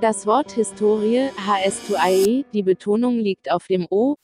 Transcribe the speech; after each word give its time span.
Das 0.00 0.26
Wort 0.26 0.52
Historie, 0.52 1.30
HS2IE, 1.44 2.44
die 2.52 2.62
Betonung 2.62 3.18
liegt 3.18 3.50
auf 3.50 3.66
dem 3.66 3.84
O, 3.90 4.14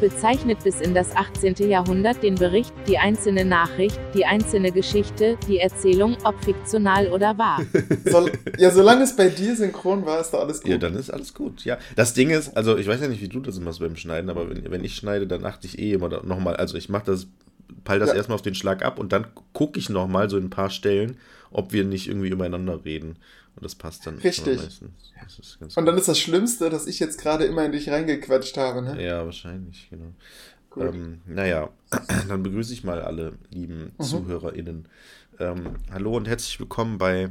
bezeichnet 0.00 0.64
bis 0.64 0.80
in 0.80 0.94
das 0.94 1.14
18. 1.14 1.54
Jahrhundert 1.70 2.24
den 2.24 2.34
Bericht, 2.34 2.72
die 2.88 2.98
einzelne 2.98 3.44
Nachricht, 3.44 4.00
die 4.14 4.26
einzelne 4.26 4.72
Geschichte, 4.72 5.38
die 5.46 5.58
Erzählung, 5.58 6.16
ob 6.24 6.42
fiktional 6.44 7.06
oder 7.12 7.38
wahr. 7.38 7.62
So, 8.04 8.28
ja, 8.58 8.70
solange 8.72 9.04
es 9.04 9.14
bei 9.14 9.28
dir 9.28 9.54
synchron 9.54 10.04
war, 10.04 10.20
ist 10.20 10.30
da 10.30 10.38
alles 10.38 10.60
gut. 10.60 10.70
Ja, 10.70 10.78
dann 10.78 10.96
ist 10.96 11.10
alles 11.10 11.34
gut. 11.34 11.64
Ja, 11.64 11.78
das 11.94 12.12
Ding 12.14 12.30
ist, 12.30 12.56
also 12.56 12.76
ich 12.76 12.88
weiß 12.88 13.00
ja 13.00 13.06
nicht, 13.06 13.22
wie 13.22 13.28
du 13.28 13.38
das 13.38 13.60
machst 13.60 13.78
beim 13.78 13.96
Schneiden, 13.96 14.28
aber 14.28 14.50
wenn, 14.50 14.70
wenn 14.70 14.84
ich 14.84 14.96
schneide, 14.96 15.28
dann 15.28 15.44
achte 15.44 15.68
ich 15.68 15.78
eh 15.78 15.92
immer 15.92 16.08
nochmal, 16.24 16.56
also 16.56 16.76
ich 16.76 16.88
mache 16.88 17.06
das, 17.06 17.28
peil 17.86 17.98
das 17.98 18.10
ja. 18.10 18.16
erstmal 18.16 18.34
auf 18.34 18.42
den 18.42 18.54
Schlag 18.54 18.84
ab 18.84 18.98
und 18.98 19.12
dann 19.12 19.28
gucke 19.54 19.78
ich 19.78 19.88
nochmal 19.88 20.28
so 20.28 20.36
in 20.36 20.44
ein 20.44 20.50
paar 20.50 20.68
Stellen, 20.68 21.16
ob 21.50 21.72
wir 21.72 21.84
nicht 21.84 22.08
irgendwie 22.08 22.28
übereinander 22.28 22.84
reden. 22.84 23.16
Und 23.54 23.64
das 23.64 23.74
passt 23.74 24.06
dann. 24.06 24.18
Richtig. 24.18 24.60
und 25.76 25.86
dann 25.86 25.96
ist 25.96 26.08
das 26.08 26.18
Schlimmste, 26.18 26.68
dass 26.68 26.86
ich 26.86 27.00
jetzt 27.00 27.18
gerade 27.18 27.44
immer 27.44 27.64
in 27.64 27.72
dich 27.72 27.88
reingequatscht 27.88 28.58
habe, 28.58 28.82
ne? 28.82 29.02
Ja, 29.02 29.24
wahrscheinlich, 29.24 29.88
genau. 29.88 30.12
Ähm, 30.76 31.22
naja, 31.24 31.70
dann 32.28 32.42
begrüße 32.42 32.74
ich 32.74 32.84
mal 32.84 33.00
alle 33.00 33.32
lieben 33.48 33.92
mhm. 33.96 34.02
ZuhörerInnen. 34.02 34.88
Ähm, 35.38 35.76
hallo 35.90 36.16
und 36.18 36.28
herzlich 36.28 36.60
willkommen 36.60 36.98
bei 36.98 37.30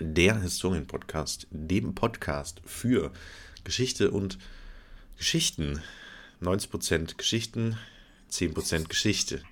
der 0.00 0.40
Historien-Podcast, 0.40 1.46
dem 1.50 1.94
Podcast 1.94 2.60
für 2.64 3.12
Geschichte 3.62 4.10
und 4.10 4.38
Geschichten. 5.16 5.80
90% 6.42 7.16
Geschichten, 7.16 7.78
10% 8.32 8.88
Geschichte. 8.88 9.42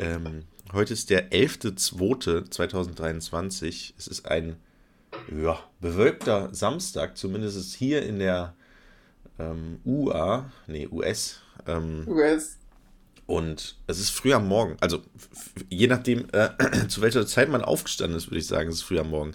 Ähm, 0.00 0.42
heute 0.72 0.94
ist 0.94 1.10
der 1.10 1.30
11.02.2023. 1.30 3.92
Es 3.98 4.06
ist 4.06 4.24
ein 4.26 4.56
ja, 5.30 5.58
bewölkter 5.80 6.48
Samstag, 6.54 7.18
zumindest 7.18 7.58
ist 7.58 7.74
hier 7.74 8.02
in 8.02 8.18
der 8.18 8.54
ähm, 9.38 9.78
UA, 9.84 10.50
nee, 10.66 10.88
US. 10.90 11.42
Ähm, 11.66 12.04
US. 12.06 12.56
Und 13.26 13.76
es 13.86 14.00
ist 14.00 14.08
früh 14.10 14.32
am 14.32 14.48
Morgen. 14.48 14.78
Also 14.80 15.02
je 15.68 15.86
nachdem, 15.86 16.28
äh, 16.32 16.48
zu 16.88 17.02
welcher 17.02 17.26
Zeit 17.26 17.50
man 17.50 17.62
aufgestanden 17.62 18.16
ist, 18.16 18.28
würde 18.28 18.38
ich 18.38 18.46
sagen, 18.46 18.70
es 18.70 18.76
ist 18.76 18.82
früh 18.82 18.98
am 18.98 19.10
Morgen. 19.10 19.32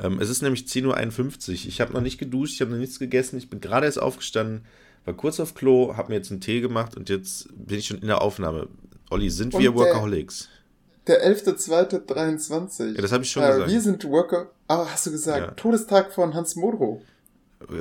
Ähm, 0.00 0.20
es 0.20 0.30
ist 0.30 0.40
nämlich 0.40 0.62
10.51 0.62 1.50
Uhr. 1.50 1.54
Ich 1.68 1.82
habe 1.82 1.92
noch 1.92 2.00
nicht 2.00 2.16
geduscht, 2.16 2.54
ich 2.54 2.62
habe 2.62 2.70
noch 2.70 2.78
nichts 2.78 2.98
gegessen. 2.98 3.36
Ich 3.36 3.50
bin 3.50 3.60
gerade 3.60 3.84
erst 3.84 4.00
aufgestanden, 4.00 4.64
war 5.04 5.12
kurz 5.14 5.38
auf 5.38 5.54
Klo, 5.54 5.96
habe 5.96 6.08
mir 6.08 6.16
jetzt 6.16 6.30
einen 6.30 6.40
Tee 6.40 6.60
gemacht 6.60 6.96
und 6.96 7.10
jetzt 7.10 7.48
bin 7.54 7.78
ich 7.78 7.86
schon 7.86 7.98
in 7.98 8.08
der 8.08 8.22
Aufnahme. 8.22 8.68
Olli, 9.10 9.30
sind 9.30 9.54
und 9.54 9.62
wir 9.62 9.74
Workaholics? 9.74 10.48
Der 11.06 11.26
11.2.23. 11.26 12.94
Ja, 12.94 13.00
das 13.00 13.12
habe 13.12 13.24
ich 13.24 13.30
schon 13.30 13.42
äh, 13.42 13.48
gesagt. 13.48 13.70
Wir 13.70 13.80
sind 13.80 14.04
Worker. 14.04 14.50
Ah, 14.66 14.86
hast 14.90 15.06
du 15.06 15.10
gesagt. 15.10 15.40
Ja. 15.40 15.50
Todestag 15.52 16.12
von 16.12 16.34
Hans 16.34 16.54
Modrow. 16.56 17.00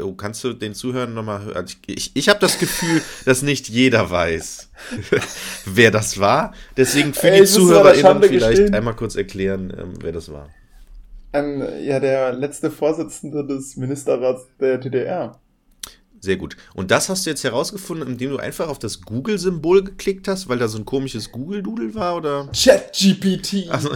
Oh, 0.02 0.14
kannst 0.14 0.44
du 0.44 0.54
den 0.54 0.74
Zuhörern 0.74 1.14
nochmal 1.14 1.44
hören? 1.44 1.66
Ich, 1.68 1.78
ich, 1.86 2.12
ich 2.16 2.30
habe 2.30 2.40
das 2.40 2.58
Gefühl, 2.58 3.02
dass 3.26 3.42
nicht 3.42 3.70
jeder 3.70 4.10
weiß, 4.10 4.70
wer 5.66 5.92
das 5.92 6.20
war. 6.20 6.54
Deswegen 6.78 7.14
für 7.14 7.30
Ey, 7.30 7.42
die 7.42 7.48
ZuhörerInnen 7.48 8.24
vielleicht 8.24 8.50
gestehen. 8.50 8.74
einmal 8.74 8.96
kurz 8.96 9.16
erklären, 9.16 9.72
ähm, 9.78 9.94
wer 10.02 10.14
das 10.14 10.32
war. 10.32 10.50
Ähm, 11.34 11.64
ja, 11.84 12.00
der 12.00 12.34
letzte 12.34 12.72
Vorsitzende 12.72 13.46
des 13.46 13.76
Ministerrats 13.76 14.48
der 14.60 14.78
DDR. 14.78 15.40
Sehr 16.20 16.38
gut. 16.38 16.58
Und 16.74 16.92
das 16.92 17.10
hast 17.10 17.26
du 17.26 17.30
jetzt 17.30 17.44
herausgefunden, 17.44 18.08
indem 18.08 18.32
du 18.32 18.38
einfach 18.38 18.68
auf 18.68 18.80
das 18.80 19.02
Google-Symbol 19.02 19.84
geklickt 19.84 20.28
hast, 20.28 20.50
weil 20.50 20.58
da 20.58 20.68
so 20.68 20.78
ein 20.78 20.86
komisches 20.86 21.32
Google-Doodle 21.32 21.96
war, 21.96 22.18
oder? 22.18 22.50
ChatGPT. 22.54 23.70
Also, 23.70 23.90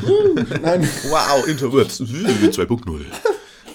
Nein. 0.62 0.88
wow, 1.10 1.48
Interwebs 1.48 2.00
2.0. 2.02 3.02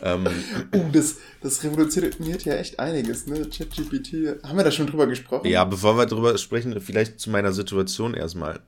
ähm, 0.02 0.26
uh, 0.74 0.84
das, 0.92 1.16
das 1.40 1.62
revolutioniert 1.64 2.44
ja 2.44 2.54
echt 2.54 2.78
einiges, 2.78 3.26
ne? 3.26 3.46
ChatGPT. 3.48 4.42
Haben 4.42 4.56
wir 4.56 4.64
da 4.64 4.70
schon 4.70 4.86
drüber 4.86 5.06
gesprochen? 5.06 5.46
Ja, 5.46 5.64
bevor 5.64 5.96
wir 5.96 6.06
drüber 6.06 6.36
sprechen, 6.38 6.78
vielleicht 6.80 7.20
zu 7.20 7.30
meiner 7.30 7.52
Situation 7.52 8.14
erstmal. 8.14 8.60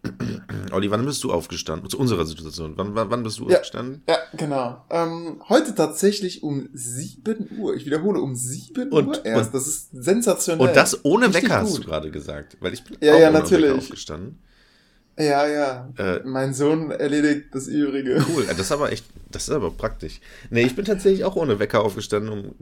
Olli, 0.73 0.91
wann 0.91 1.05
bist 1.05 1.25
du 1.25 1.33
aufgestanden? 1.33 1.89
Zu 1.89 1.99
unserer 1.99 2.27
Situation. 2.27 2.75
Wann, 2.77 2.95
wann, 2.95 3.11
wann 3.11 3.23
bist 3.23 3.39
du 3.39 3.49
ja, 3.49 3.57
aufgestanden? 3.57 4.03
Ja, 4.09 4.19
genau. 4.37 4.85
Ähm, 4.91 5.43
heute 5.49 5.75
tatsächlich 5.75 6.43
um 6.43 6.69
7 6.73 7.59
Uhr. 7.59 7.75
Ich 7.75 7.87
wiederhole, 7.87 8.21
um 8.21 8.35
7 8.35 8.91
und, 8.91 9.07
Uhr 9.07 9.25
erst. 9.25 9.47
Und, 9.47 9.55
das 9.55 9.67
ist 9.67 9.91
sensationell. 9.93 10.69
Und 10.69 10.77
das 10.77 11.05
ohne 11.05 11.27
Richtig 11.27 11.45
Wecker, 11.45 11.61
gut. 11.61 11.69
hast 11.69 11.79
du 11.79 11.83
gerade 11.83 12.11
gesagt. 12.11 12.57
Weil 12.61 12.75
ich 12.75 12.85
bin 12.85 12.97
ja, 13.01 13.15
auch 13.15 13.21
ja, 13.21 13.31
natürlich. 13.31 13.73
aufgestanden. 13.73 14.39
Ja, 15.19 15.47
ja. 15.49 15.89
Äh, 15.99 16.21
mein 16.25 16.55
Sohn 16.55 16.93
erledigt 16.93 17.47
das 17.53 17.67
Übrige. 17.67 18.25
Cool, 18.29 18.47
das 18.47 18.59
ist 18.59 18.73
aber 18.73 18.93
echt, 18.93 19.05
das 19.31 19.49
ist 19.49 19.55
aber 19.55 19.73
praktisch. 19.73 20.21
Nee, 20.51 20.63
ich 20.63 20.77
bin 20.77 20.85
tatsächlich 20.85 21.25
auch 21.25 21.35
ohne 21.35 21.59
Wecker 21.59 21.83
aufgestanden 21.83 22.31
um 22.31 22.55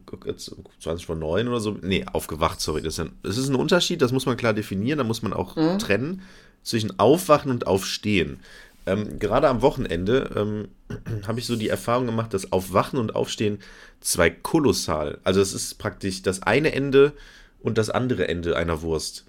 20 0.80 1.04
vor 1.04 1.16
9 1.16 1.48
oder 1.48 1.60
so. 1.60 1.76
Nee, 1.82 2.06
aufgewacht, 2.10 2.60
sorry. 2.60 2.80
Das 2.80 2.94
ist, 2.94 3.00
ein, 3.00 3.12
das 3.22 3.36
ist 3.36 3.48
ein 3.48 3.56
Unterschied, 3.56 4.00
das 4.00 4.12
muss 4.12 4.24
man 4.24 4.38
klar 4.38 4.54
definieren, 4.54 4.98
da 4.98 5.04
muss 5.04 5.22
man 5.22 5.34
auch 5.34 5.54
mhm. 5.56 5.78
trennen 5.78 6.22
zwischen 6.62 6.98
Aufwachen 6.98 7.50
und 7.50 7.66
Aufstehen. 7.66 8.40
Ähm, 8.86 9.18
gerade 9.18 9.48
am 9.48 9.60
Wochenende 9.62 10.30
ähm, 10.34 10.68
habe 11.26 11.38
ich 11.38 11.46
so 11.46 11.56
die 11.56 11.68
Erfahrung 11.68 12.06
gemacht, 12.06 12.32
dass 12.32 12.52
Aufwachen 12.52 12.98
und 12.98 13.14
Aufstehen 13.14 13.58
zwei 14.00 14.30
kolossal, 14.30 15.18
also 15.24 15.40
es 15.40 15.52
ist 15.52 15.74
praktisch 15.78 16.22
das 16.22 16.42
eine 16.42 16.72
Ende 16.72 17.12
und 17.60 17.76
das 17.78 17.90
andere 17.90 18.28
Ende 18.28 18.56
einer 18.56 18.80
Wurst. 18.82 19.26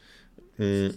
Hm. 0.57 0.93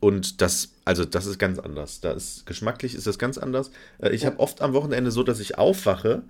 Und 0.00 0.40
das, 0.40 0.71
also 0.84 1.04
das 1.04 1.26
ist 1.26 1.38
ganz 1.38 1.58
anders. 1.58 2.00
Da 2.00 2.12
ist 2.12 2.46
geschmacklich 2.46 2.94
ist 2.94 3.06
das 3.06 3.18
ganz 3.18 3.38
anders. 3.38 3.70
Äh, 3.98 4.10
ich 4.10 4.26
habe 4.26 4.40
oft 4.40 4.62
am 4.62 4.72
Wochenende 4.72 5.10
so, 5.10 5.22
dass 5.22 5.40
ich 5.40 5.58
aufwache, 5.58 6.22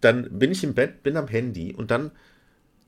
dann 0.00 0.38
bin 0.38 0.52
ich 0.52 0.64
im 0.64 0.74
Bett, 0.74 1.02
bin 1.02 1.16
am 1.16 1.28
Handy 1.28 1.74
und 1.74 1.90
dann 1.90 2.10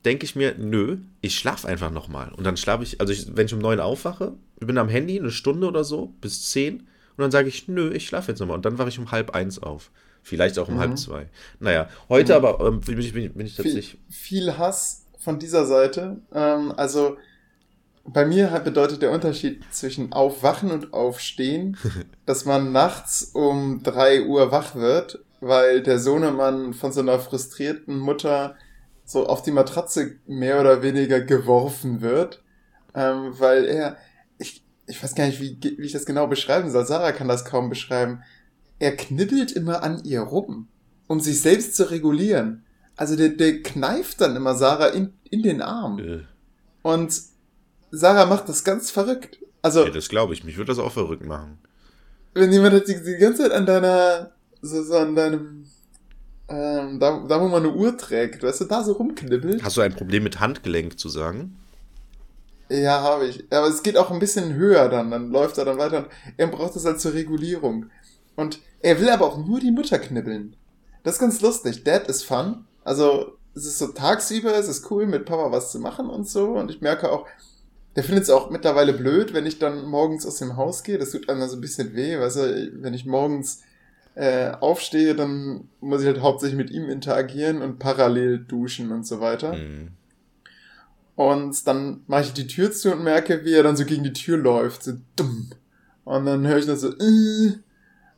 denke 0.05 0.25
ich 0.25 0.35
mir, 0.35 0.55
nö, 0.57 0.97
ich 1.21 1.37
schlafe 1.37 1.67
einfach 1.67 1.91
nochmal. 1.91 2.31
Und 2.31 2.43
dann 2.43 2.57
schlafe 2.57 2.83
ich, 2.83 3.01
also 3.01 3.11
ich, 3.11 3.35
wenn 3.35 3.47
ich 3.47 3.53
um 3.53 3.59
neun 3.59 3.79
aufwache, 3.79 4.33
bin 4.59 4.77
am 4.77 4.89
Handy 4.89 5.19
eine 5.19 5.31
Stunde 5.31 5.67
oder 5.67 5.83
so, 5.83 6.13
bis 6.21 6.49
zehn. 6.49 6.79
Und 6.79 7.23
dann 7.23 7.31
sage 7.31 7.49
ich, 7.49 7.67
nö, 7.67 7.91
ich 7.91 8.07
schlafe 8.07 8.31
jetzt 8.31 8.39
nochmal. 8.39 8.55
Und 8.55 8.65
dann 8.65 8.77
wache 8.77 8.89
ich 8.89 8.99
um 8.99 9.11
halb 9.11 9.31
eins 9.31 9.61
auf. 9.61 9.91
Vielleicht 10.21 10.59
auch 10.59 10.67
um 10.67 10.75
mhm. 10.75 10.79
halb 10.79 10.97
zwei. 10.97 11.29
Naja, 11.59 11.89
heute 12.09 12.33
mhm. 12.33 12.45
aber 12.45 12.67
ähm, 12.67 12.81
bin, 12.81 12.99
ich, 12.99 13.13
bin 13.13 13.45
ich 13.45 13.55
tatsächlich. 13.55 13.97
Viel, 14.09 14.43
viel 14.43 14.57
Hass 14.57 15.05
von 15.17 15.39
dieser 15.39 15.65
Seite. 15.65 16.17
Ähm, 16.33 16.73
also 16.77 17.17
bei 18.07 18.25
mir 18.25 18.47
bedeutet 18.63 19.01
der 19.01 19.11
Unterschied 19.11 19.63
zwischen 19.71 20.13
Aufwachen 20.13 20.71
und 20.71 20.93
Aufstehen, 20.93 21.77
dass 22.25 22.45
man 22.45 22.71
nachts 22.71 23.31
um 23.33 23.83
drei 23.83 24.25
Uhr 24.25 24.51
wach 24.51 24.75
wird, 24.75 25.23
weil 25.41 25.83
der 25.83 25.99
Sohnemann 25.99 26.73
von 26.73 26.91
so 26.91 27.01
einer 27.01 27.19
frustrierten 27.19 27.99
Mutter 27.99 28.55
so 29.05 29.27
auf 29.27 29.41
die 29.41 29.51
Matratze 29.51 30.15
mehr 30.25 30.59
oder 30.59 30.81
weniger 30.81 31.21
geworfen 31.21 32.01
wird, 32.01 32.43
ähm, 32.95 33.33
weil 33.37 33.65
er, 33.65 33.97
ich, 34.37 34.63
ich 34.87 35.01
weiß 35.01 35.15
gar 35.15 35.27
nicht, 35.27 35.39
wie, 35.39 35.57
wie 35.61 35.85
ich 35.85 35.93
das 35.93 36.05
genau 36.05 36.27
beschreiben 36.27 36.71
soll. 36.71 36.85
Sarah 36.85 37.11
kann 37.11 37.27
das 37.27 37.45
kaum 37.45 37.69
beschreiben. 37.69 38.23
Er 38.79 38.95
knibbelt 38.95 39.51
immer 39.51 39.83
an 39.83 40.03
ihr 40.03 40.21
rum, 40.21 40.67
um 41.07 41.19
sich 41.19 41.41
selbst 41.41 41.75
zu 41.75 41.89
regulieren. 41.89 42.63
Also 42.95 43.15
der, 43.15 43.29
der 43.29 43.61
kneift 43.63 44.21
dann 44.21 44.35
immer 44.35 44.55
Sarah 44.55 44.87
in, 44.87 45.13
in 45.29 45.43
den 45.43 45.61
Arm. 45.61 45.99
Äh. 45.99 46.19
Und 46.81 47.13
Sarah 47.91 48.25
macht 48.25 48.49
das 48.49 48.63
ganz 48.63 48.91
verrückt. 48.91 49.39
Also. 49.61 49.85
Ja, 49.85 49.89
das 49.89 50.09
glaube 50.09 50.33
ich. 50.33 50.43
Mich 50.43 50.57
würde 50.57 50.71
das 50.71 50.79
auch 50.79 50.91
verrückt 50.91 51.25
machen. 51.25 51.57
Wenn 52.33 52.51
jemand 52.51 52.87
die, 52.87 53.03
die 53.03 53.17
ganze 53.17 53.43
Zeit 53.43 53.51
an 53.51 53.65
deiner, 53.65 54.31
so, 54.61 54.83
so 54.83 54.95
an 54.95 55.15
deinem, 55.15 55.65
ähm, 56.47 56.99
da, 56.99 57.25
da 57.27 57.41
wo 57.41 57.47
man 57.47 57.63
eine 57.63 57.73
Uhr 57.73 57.97
trägt, 57.97 58.43
weißt 58.43 58.61
du, 58.61 58.65
da 58.65 58.83
so 58.83 58.93
rumknibbelt. 58.93 59.63
Hast 59.63 59.77
du 59.77 59.81
ein 59.81 59.95
Problem 59.95 60.23
mit 60.23 60.39
Handgelenk 60.39 60.99
zu 60.99 61.09
sagen? 61.09 61.57
Ja, 62.69 63.01
habe 63.01 63.27
ich. 63.27 63.45
Aber 63.49 63.67
es 63.67 63.81
geht 63.81 63.97
auch 63.97 64.11
ein 64.11 64.19
bisschen 64.19 64.53
höher 64.53 64.89
dann. 64.89 65.09
Dann 65.09 65.31
läuft 65.31 65.57
er 65.57 65.65
dann 65.65 65.77
weiter 65.77 65.99
und 65.99 66.07
er 66.35 66.47
braucht 66.47 66.75
das 66.75 66.85
halt 66.85 66.99
zur 66.99 67.13
Regulierung. 67.13 67.87
Und 68.35 68.59
er 68.81 68.99
will 68.99 69.09
aber 69.09 69.25
auch 69.25 69.37
nur 69.37 69.59
die 69.59 69.71
Mutter 69.71 69.97
knibbeln. 69.99 70.55
Das 71.03 71.15
ist 71.15 71.19
ganz 71.19 71.41
lustig. 71.41 71.83
Dad 71.83 72.07
ist 72.07 72.23
fun. 72.23 72.65
Also, 72.83 73.37
es 73.55 73.65
ist 73.65 73.79
so 73.79 73.87
tagsüber, 73.87 74.53
es 74.53 74.67
ist 74.67 74.91
cool, 74.91 75.07
mit 75.07 75.25
Papa 75.25 75.51
was 75.51 75.71
zu 75.71 75.79
machen 75.79 76.09
und 76.09 76.27
so. 76.27 76.51
Und 76.51 76.69
ich 76.69 76.81
merke 76.81 77.11
auch, 77.11 77.25
der 77.97 78.03
findet 78.03 78.25
es 78.25 78.29
auch 78.29 78.51
mittlerweile 78.51 78.93
blöd, 78.93 79.33
wenn 79.33 79.47
ich 79.47 79.57
dann 79.57 79.85
morgens 79.85 80.23
aus 80.27 80.37
dem 80.37 80.55
Haus 80.55 80.83
gehe. 80.83 80.99
Das 80.99 81.09
tut 81.09 81.27
einem 81.29 81.47
so 81.49 81.57
ein 81.57 81.61
bisschen 81.61 81.95
weh, 81.95 82.19
weißt 82.19 82.37
du, 82.37 82.71
wenn 82.75 82.93
ich 82.93 83.07
morgens 83.07 83.63
äh, 84.13 84.51
aufstehe, 84.51 85.15
dann 85.15 85.67
muss 85.81 86.01
ich 86.01 86.07
halt 86.07 86.21
hauptsächlich 86.21 86.57
mit 86.57 86.69
ihm 86.69 86.89
interagieren 86.89 87.63
und 87.63 87.79
parallel 87.79 88.37
duschen 88.37 88.91
und 88.91 89.07
so 89.07 89.19
weiter. 89.19 89.53
Mhm. 89.53 89.87
Und 91.15 91.67
dann 91.67 92.03
mache 92.05 92.21
ich 92.21 92.33
die 92.33 92.45
Tür 92.45 92.71
zu 92.71 92.91
und 92.91 93.03
merke, 93.03 93.43
wie 93.43 93.53
er 93.55 93.63
dann 93.63 93.75
so 93.75 93.83
gegen 93.83 94.03
die 94.03 94.13
Tür 94.13 94.37
läuft, 94.37 94.83
so 94.83 94.93
dumm. 95.15 95.49
Und 96.03 96.27
dann 96.27 96.45
höre 96.45 96.59
ich 96.59 96.67
nur 96.67 96.77
so, 96.77 96.89
äh, 96.89 97.53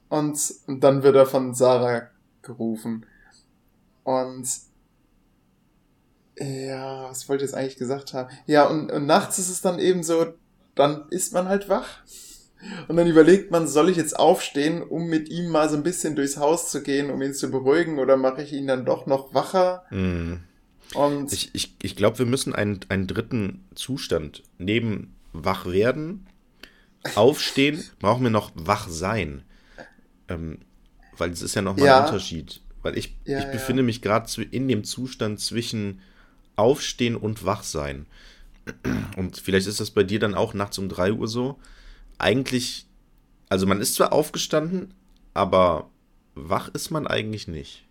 und, 0.09 0.53
und 0.67 0.83
dann 0.83 1.03
wird 1.03 1.15
er 1.15 1.25
von 1.25 1.55
Sarah 1.55 2.09
gerufen. 2.41 3.05
Und 4.03 4.45
ja, 6.39 7.09
was 7.09 7.27
wollte 7.29 7.43
ich 7.43 7.51
jetzt 7.51 7.57
eigentlich 7.57 7.77
gesagt 7.77 8.13
haben? 8.13 8.29
Ja, 8.45 8.65
und, 8.67 8.91
und 8.91 9.05
nachts 9.05 9.39
ist 9.39 9.49
es 9.49 9.61
dann 9.61 9.79
eben 9.79 10.03
so, 10.03 10.33
dann 10.75 11.05
ist 11.09 11.33
man 11.33 11.47
halt 11.47 11.69
wach. 11.69 11.87
Und 12.87 12.97
dann 12.97 13.07
überlegt 13.07 13.51
man, 13.51 13.67
soll 13.67 13.89
ich 13.89 13.95
jetzt 13.97 14.19
aufstehen, 14.19 14.81
um 14.83 15.07
mit 15.07 15.29
ihm 15.29 15.49
mal 15.49 15.69
so 15.69 15.77
ein 15.77 15.83
bisschen 15.83 16.15
durchs 16.15 16.37
Haus 16.37 16.69
zu 16.69 16.83
gehen, 16.83 17.09
um 17.09 17.21
ihn 17.21 17.33
zu 17.33 17.49
beruhigen, 17.49 17.99
oder 17.99 18.17
mache 18.17 18.41
ich 18.43 18.51
ihn 18.51 18.67
dann 18.67 18.85
doch 18.85 19.05
noch 19.05 19.33
wacher? 19.33 19.83
Mm. 19.91 20.33
Und 20.93 21.31
Ich, 21.31 21.51
ich, 21.53 21.75
ich 21.81 21.95
glaube, 21.95 22.19
wir 22.19 22.25
müssen 22.25 22.53
einen, 22.53 22.79
einen 22.89 23.07
dritten 23.07 23.63
Zustand 23.75 24.43
neben 24.57 25.15
wach 25.31 25.67
werden, 25.67 26.27
aufstehen, 27.15 27.83
brauchen 27.99 28.23
wir 28.23 28.29
noch 28.31 28.51
wach 28.55 28.89
sein. 28.89 29.43
Ähm, 30.27 30.59
weil 31.17 31.31
es 31.31 31.41
ist 31.41 31.55
ja 31.55 31.61
nochmal 31.61 31.85
Ja. 31.85 31.99
ein 31.99 32.05
Unterschied. 32.07 32.61
Weil 32.81 32.97
ich, 32.97 33.15
Ja, 33.25 33.39
ich 33.39 33.45
ja. 33.45 33.51
befinde 33.51 33.83
mich 33.83 34.01
gerade 34.01 34.29
in 34.51 34.67
dem 34.67 34.83
Zustand 34.83 35.39
zwischen 35.39 36.01
Aufstehen 36.59 37.15
und 37.15 37.45
Wachsein. 37.45 38.05
Und 39.17 39.37
vielleicht 39.37 39.65
ist 39.67 39.79
das 39.79 39.91
bei 39.91 40.03
dir 40.03 40.19
dann 40.19 40.35
auch 40.35 40.53
nachts 40.53 40.77
um 40.77 40.89
3 40.89 41.13
Uhr 41.13 41.27
so. 41.27 41.57
Eigentlich, 42.19 42.85
also 43.49 43.65
man 43.65 43.81
ist 43.81 43.95
zwar 43.95 44.13
aufgestanden, 44.13 44.93
aber 45.33 45.89
wach 46.35 46.69
ist 46.73 46.91
man 46.91 47.07
eigentlich 47.07 47.47
nicht. 47.47 47.87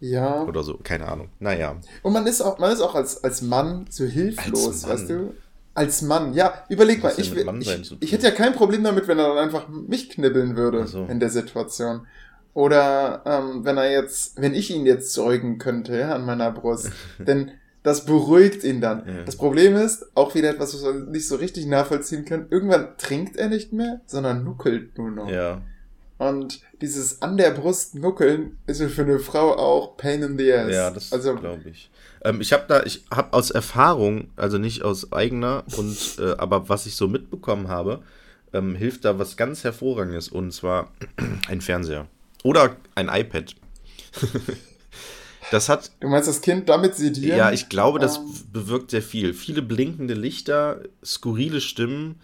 ja. 0.00 0.42
Oder 0.42 0.62
so, 0.62 0.76
keine 0.82 1.06
Ahnung. 1.08 1.30
Naja. 1.38 1.76
Und 2.02 2.12
man 2.12 2.26
ist 2.26 2.40
auch, 2.42 2.58
man 2.58 2.72
ist 2.72 2.80
auch 2.80 2.94
als, 2.94 3.22
als 3.24 3.42
Mann 3.42 3.86
so 3.88 4.04
hilflos, 4.04 4.66
Als 4.66 4.82
Mann. 4.82 4.92
weißt 4.92 5.10
du? 5.10 5.34
Als 5.74 6.02
Mann, 6.02 6.34
ja. 6.34 6.64
Überleg 6.68 7.02
mal, 7.02 7.10
Was 7.10 7.18
ich, 7.18 7.30
sein 7.30 7.82
ich, 7.82 7.96
ich 8.00 8.12
hätte 8.12 8.26
ja 8.26 8.32
kein 8.32 8.54
Problem 8.54 8.82
damit, 8.82 9.08
wenn 9.08 9.18
er 9.18 9.28
dann 9.28 9.38
einfach 9.38 9.68
mich 9.68 10.10
knibbeln 10.10 10.56
würde 10.56 10.86
so. 10.86 11.04
in 11.04 11.20
der 11.20 11.30
Situation. 11.30 12.06
Oder 12.56 13.20
ähm, 13.26 13.66
wenn 13.66 13.76
er 13.76 13.90
jetzt, 13.90 14.40
wenn 14.40 14.54
ich 14.54 14.70
ihn 14.70 14.86
jetzt 14.86 15.12
zeugen 15.12 15.58
könnte 15.58 15.94
ja, 15.98 16.14
an 16.14 16.24
meiner 16.24 16.50
Brust, 16.50 16.90
denn 17.18 17.50
das 17.82 18.06
beruhigt 18.06 18.64
ihn 18.64 18.80
dann. 18.80 19.06
Ja. 19.06 19.24
Das 19.24 19.36
Problem 19.36 19.76
ist, 19.76 20.06
auch 20.14 20.34
wieder 20.34 20.48
etwas, 20.48 20.72
was 20.72 20.82
wir 20.82 20.94
nicht 20.94 21.28
so 21.28 21.36
richtig 21.36 21.66
nachvollziehen 21.66 22.24
können, 22.24 22.46
irgendwann 22.48 22.96
trinkt 22.96 23.36
er 23.36 23.50
nicht 23.50 23.74
mehr, 23.74 24.00
sondern 24.06 24.42
nuckelt 24.42 24.96
nur 24.96 25.10
noch. 25.10 25.28
Ja. 25.28 25.60
Und 26.16 26.62
dieses 26.80 27.20
an 27.20 27.36
der 27.36 27.50
Brust 27.50 27.94
nuckeln 27.94 28.56
ist 28.66 28.82
für 28.82 29.02
eine 29.02 29.18
Frau 29.18 29.54
auch 29.54 29.98
Pain 29.98 30.22
in 30.22 30.38
the 30.38 30.50
Ass. 30.50 30.72
Ja, 30.72 30.90
das 30.90 31.12
also, 31.12 31.34
glaube 31.34 31.68
ich. 31.68 31.90
Ähm, 32.24 32.40
ich 32.40 32.54
habe 32.54 32.64
da, 32.68 32.84
ich 32.84 33.04
habe 33.10 33.34
aus 33.34 33.50
Erfahrung, 33.50 34.30
also 34.36 34.56
nicht 34.56 34.82
aus 34.82 35.12
eigener, 35.12 35.64
und 35.76 36.16
äh, 36.20 36.38
aber 36.38 36.70
was 36.70 36.86
ich 36.86 36.96
so 36.96 37.06
mitbekommen 37.06 37.68
habe, 37.68 38.00
ähm, 38.54 38.74
hilft 38.74 39.04
da 39.04 39.18
was 39.18 39.36
ganz 39.36 39.62
hervorragendes 39.62 40.30
und 40.30 40.52
zwar 40.52 40.90
ein 41.50 41.60
Fernseher 41.60 42.08
oder 42.46 42.76
ein 42.94 43.08
iPad. 43.08 43.54
das 45.50 45.68
hat, 45.68 45.90
Du 46.00 46.08
meinst, 46.08 46.28
das 46.28 46.40
Kind 46.40 46.68
damit 46.68 46.94
sedieren? 46.96 47.36
ja, 47.38 47.52
ich 47.52 47.68
glaube, 47.68 47.98
das 47.98 48.16
Ähm. 48.18 48.34
bewirkt 48.52 48.90
sehr 48.90 49.02
viel. 49.02 49.34
Viele 49.34 49.62
blinkende 49.62 50.14
Lichter, 50.14 50.80
skurrile 51.04 51.60
Stimmen 51.60 52.20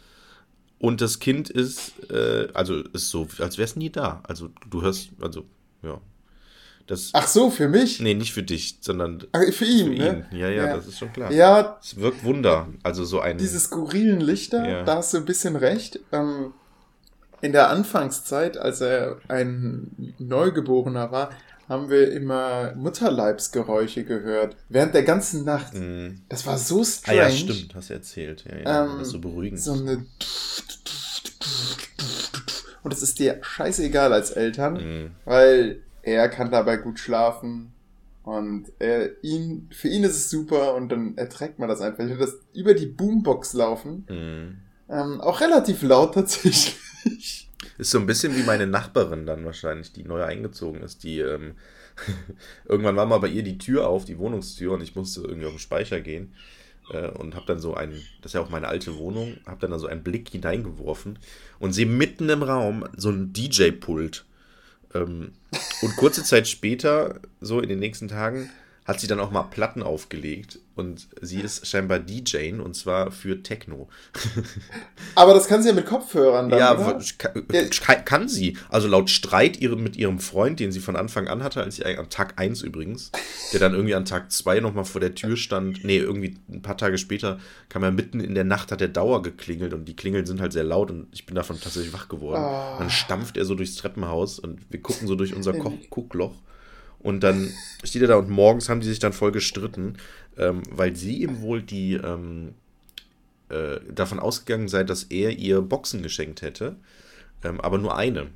und 0.79 1.01
das 1.01 1.19
Kind 1.19 1.51
ist, 1.51 1.93
äh, 2.11 2.49
also 2.55 2.77
ist 2.83 3.11
so, 3.11 3.29
als 3.39 3.59
wäre 3.59 3.67
es 3.67 3.77
nie 3.77 3.91
da. 3.91 4.23
Also 4.27 4.51
du 4.69 4.83
hörst, 4.83 5.11
also 5.21 5.45
ja, 5.83 6.01
das, 6.89 7.11
Ach 7.13 7.29
so, 7.29 7.51
für 7.51 7.69
mich? 7.69 8.01
nee, 8.01 8.15
nicht 8.15 8.33
für 8.33 8.43
dich, 8.43 8.79
sondern 8.81 9.23
Ach, 9.33 9.41
für 9.53 9.65
ihn, 9.65 9.93
für 9.93 9.99
ne? 9.99 10.27
ihn. 10.33 10.39
Ja, 10.39 10.49
ja, 10.49 10.67
Ja. 10.67 10.77
das 10.77 10.89
ist 10.89 10.99
schon 10.99 11.13
klar. 11.13 11.31
Ja, 11.31 11.79
Es 11.81 11.97
wirkt 11.97 12.25
Wunder. 12.25 12.69
Also 12.83 13.05
so 13.05 13.21
ein. 13.21 13.39
diese 13.39 13.61
skurrilen 13.61 14.21
Lichter, 14.21 14.69
Ja. 14.69 14.83
da 14.83 14.97
hast 14.97 15.15
du 15.15 15.19
ein 15.19 15.25
bisschen 15.25 15.55
recht. 15.57 16.01
Ähm, 16.11 16.53
in 17.43 17.53
der 17.53 17.69
Anfangszeit, 17.69 18.57
als 18.57 18.81
er 18.81 19.19
ein 19.29 20.15
Neugeborener 20.19 21.13
war, 21.13 21.31
haben 21.69 21.91
wir 21.91 22.11
immer 22.13 22.75
Mutterleibsgeräusche 22.75 24.05
gehört. 24.05 24.57
Während 24.69 24.95
der 24.95 25.03
ganzen 25.05 25.45
Nacht. 25.45 25.75
Mm. 25.75 26.21
Das 26.29 26.47
war 26.47 26.59
so 26.59 26.81
Ah 26.81 26.85
strange. 26.85 27.19
ja, 27.19 27.31
stimmt, 27.31 27.75
hast 27.75 27.91
du 27.91 27.95
erzählt. 27.95 28.45
Ja, 28.49 28.57
ja, 28.59 28.85
Ähm, 28.85 28.99
das 28.99 29.11
so 29.11 29.21
beruhigend. 29.21 29.61
So 29.61 29.73
eine. 29.73 30.07
Und 32.83 32.93
es 32.93 33.03
ist 33.03 33.19
dir 33.19 33.39
scheißegal 33.43 34.13
als 34.13 34.31
Eltern, 34.33 34.75
Mm. 34.75 35.11
weil 35.25 35.83
er 36.03 36.29
kann 36.29 36.51
dabei 36.51 36.77
gut 36.79 36.99
schlafen 36.99 37.73
und 38.25 38.67
er, 38.81 39.23
ihn, 39.25 39.69
für 39.73 39.89
ihn 39.89 40.03
ist 40.05 40.17
es 40.17 40.31
super 40.31 40.75
und 40.75 40.89
dann 40.91 41.17
erträgt 41.17 41.59
man 41.61 41.69
das 41.69 41.81
einfach. 41.81 42.05
Ich 42.05 42.11
höre 42.11 42.19
das 42.27 42.39
über 42.55 42.75
die 42.75 42.87
Boombox 42.87 43.53
laufen, 43.55 44.05
Mm. 44.09 44.93
ähm, 44.93 45.21
auch 45.21 45.41
relativ 45.41 45.83
laut 45.83 46.15
tatsächlich. 46.15 46.77
Ist 47.79 47.91
so 47.91 47.99
ein 47.99 48.07
bisschen 48.07 48.37
wie 48.37 48.43
meine 48.43 48.67
Nachbarin 48.67 49.27
dann 49.27 49.45
wahrscheinlich, 49.45 49.93
die 49.93 50.05
neu 50.05 50.23
eingezogen 50.23 50.83
ist. 50.83 51.05
Die 51.05 51.21
ähm, 51.21 51.55
irgendwann 52.69 52.97
war 52.97 53.07
mal 53.07 53.19
bei 53.19 53.29
ihr 53.29 53.43
die 53.43 53.59
Tür 53.59 53.89
auf, 53.89 54.05
die 54.05 54.19
Wohnungstür, 54.19 54.73
und 54.73 54.83
ich 54.83 54.95
musste 54.95 55.21
irgendwie 55.23 55.47
auf 55.47 55.55
den 55.55 55.59
Speicher 55.59 56.01
gehen. 56.01 56.35
Äh, 56.91 57.09
und 57.11 57.35
habe 57.35 57.47
dann 57.47 57.59
so 57.59 57.75
einen, 57.75 58.03
das 58.21 58.31
ist 58.31 58.35
ja 58.35 58.41
auch 58.41 58.51
meine 58.51 58.69
alte 58.69 58.97
Wohnung, 58.97 59.37
habe 59.47 59.61
dann 59.61 59.71
da 59.71 59.79
so 59.79 59.87
einen 59.87 60.03
Blick 60.03 60.29
hineingeworfen 60.29 61.19
und 61.59 61.73
sehe 61.73 61.87
mitten 61.87 62.29
im 62.29 62.43
Raum 62.43 62.85
so 62.97 63.11
ein 63.11 63.33
DJ-Pult. 63.33 64.25
Ähm, 64.95 65.33
und 65.83 65.97
kurze 65.97 66.25
Zeit 66.25 66.49
später, 66.49 67.21
so 67.41 67.61
in 67.61 67.69
den 67.69 67.79
nächsten 67.79 68.09
Tagen, 68.09 68.51
hat 68.85 68.99
sie 68.99 69.07
dann 69.07 69.21
auch 69.21 69.31
mal 69.31 69.45
Platten 69.45 69.83
aufgelegt 69.83 70.59
und 70.75 71.07
sie 71.21 71.41
ist 71.41 71.67
scheinbar 71.67 72.01
DJing 72.01 72.59
und 72.59 72.75
zwar 72.75 73.13
für 73.13 73.43
Techno. 73.43 73.89
Aber 75.15 75.35
das 75.35 75.47
kann 75.47 75.63
sie 75.63 75.69
ja 75.69 75.75
mit 75.75 75.87
Kopfhörern 75.87 76.49
dann, 76.49 76.59
ja, 76.59 76.75
kann, 77.19 77.47
kann, 77.71 78.05
kann 78.05 78.29
sie. 78.29 78.57
Also 78.71 78.89
laut 78.89 79.09
Streit 79.09 79.61
ihre, 79.61 79.77
mit 79.77 79.97
ihrem 79.97 80.19
Freund, 80.19 80.59
den 80.59 80.73
sie 80.73 80.81
von 80.81 80.97
Anfang 80.97 81.29
an 81.29 81.45
hatte, 81.45 81.63
als 81.63 81.77
sie 81.77 81.85
an 81.85 82.09
Tag 82.11 82.41
1 82.41 82.63
übrigens, 82.63 83.13
der 83.53 83.61
dann 83.61 83.75
irgendwie 83.75 83.95
an 83.95 84.05
Tag 84.05 84.33
2 84.33 84.59
nochmal 84.61 84.85
vor 84.85 85.01
der 85.01 85.15
Tür 85.15 85.37
stand. 85.37 85.85
Nee, 85.85 85.99
irgendwie 85.99 86.37
ein 86.51 86.63
paar 86.63 86.77
Tage 86.77 86.99
später 86.99 87.39
kam 87.69 87.85
er 87.85 87.93
mitten 87.93 88.19
in 88.19 88.35
der 88.35 88.45
Nacht, 88.45 88.73
hat 88.73 88.81
der 88.81 88.89
Dauer 88.89 89.23
geklingelt 89.23 89.75
und 89.75 89.85
die 89.85 89.95
Klingeln 89.97 90.27
sind 90.27 90.41
halt 90.41 90.53
sehr 90.53 90.65
laut 90.65 90.91
und 90.91 91.07
ich 91.13 91.25
bin 91.25 91.37
davon 91.37 91.61
tatsächlich 91.61 91.93
wach 91.93 92.09
geworden. 92.09 92.43
Ah. 92.43 92.79
Dann 92.79 92.91
stampft 92.91 93.37
er 93.37 93.45
so 93.45 93.55
durchs 93.55 93.77
Treppenhaus 93.77 94.41
und 94.41 94.61
wir 94.71 94.81
gucken 94.83 95.07
so 95.07 95.15
durch 95.15 95.35
unser 95.35 95.55
In- 95.55 95.63
Koch 95.63 95.73
Guckloch. 95.91 96.35
Und 97.03 97.21
dann 97.21 97.53
steht 97.85 98.03
er 98.03 98.09
da 98.09 98.17
und 98.17 98.31
morgens 98.31 98.69
haben 98.69 98.81
die 98.81 98.87
sich 98.89 98.99
dann 99.01 99.13
voll 99.13 99.33
gestritten, 99.33 99.97
ähm, 100.39 100.63
weil 100.71 100.95
sie 100.95 101.23
ihm 101.23 101.41
wohl 101.41 101.63
die 101.63 101.95
ähm, 101.95 102.55
äh, 103.49 103.81
davon 103.93 104.19
ausgegangen 104.21 104.69
sei, 104.69 104.85
dass 104.85 105.05
er 105.05 105.31
ihr 105.31 105.61
Boxen 105.63 106.03
geschenkt 106.03 106.43
hätte, 106.43 106.77
ähm, 107.43 107.61
aber 107.61 107.79
nur 107.79 107.97
eine. 107.97 108.29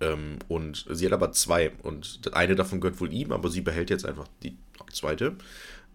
Ähm, 0.00 0.38
und 0.48 0.86
sie 0.90 1.06
hat 1.06 1.12
aber 1.12 1.32
zwei 1.32 1.72
und 1.82 2.20
eine 2.32 2.54
davon 2.54 2.80
gehört 2.80 3.00
wohl 3.00 3.12
ihm, 3.12 3.32
aber 3.32 3.48
sie 3.48 3.62
behält 3.62 3.88
jetzt 3.90 4.04
einfach 4.04 4.28
die 4.42 4.56
zweite. 4.92 5.36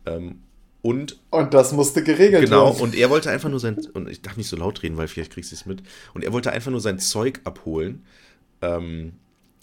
Ähm, 0.06 0.42
und 0.82 1.20
Und 1.30 1.54
das 1.54 1.74
musste 1.74 2.04
geregelt 2.04 2.46
Genau, 2.46 2.72
werden. 2.72 2.82
und 2.82 2.96
er 2.96 3.12
wollte 3.12 3.30
einfach 3.30 3.50
nur 3.50 3.60
sein, 3.60 3.78
und 3.94 4.10
ich 4.10 4.24
darf 4.24 4.36
nicht 4.36 4.50
so 4.50 4.58
laut 4.58 4.82
reden, 4.82 4.98
weil 4.98 5.08
vielleicht 5.08 5.32
kriegst 5.34 5.52
du 5.52 5.56
es 5.56 5.68
mit, 5.68 5.84
und 6.16 6.24
er 6.24 6.34
wollte 6.34 6.52
einfach 6.52 6.72
nur 6.72 6.82
sein 6.82 6.98
Zeug 6.98 7.42
abholen. 7.44 8.04
Ähm, 8.64 9.14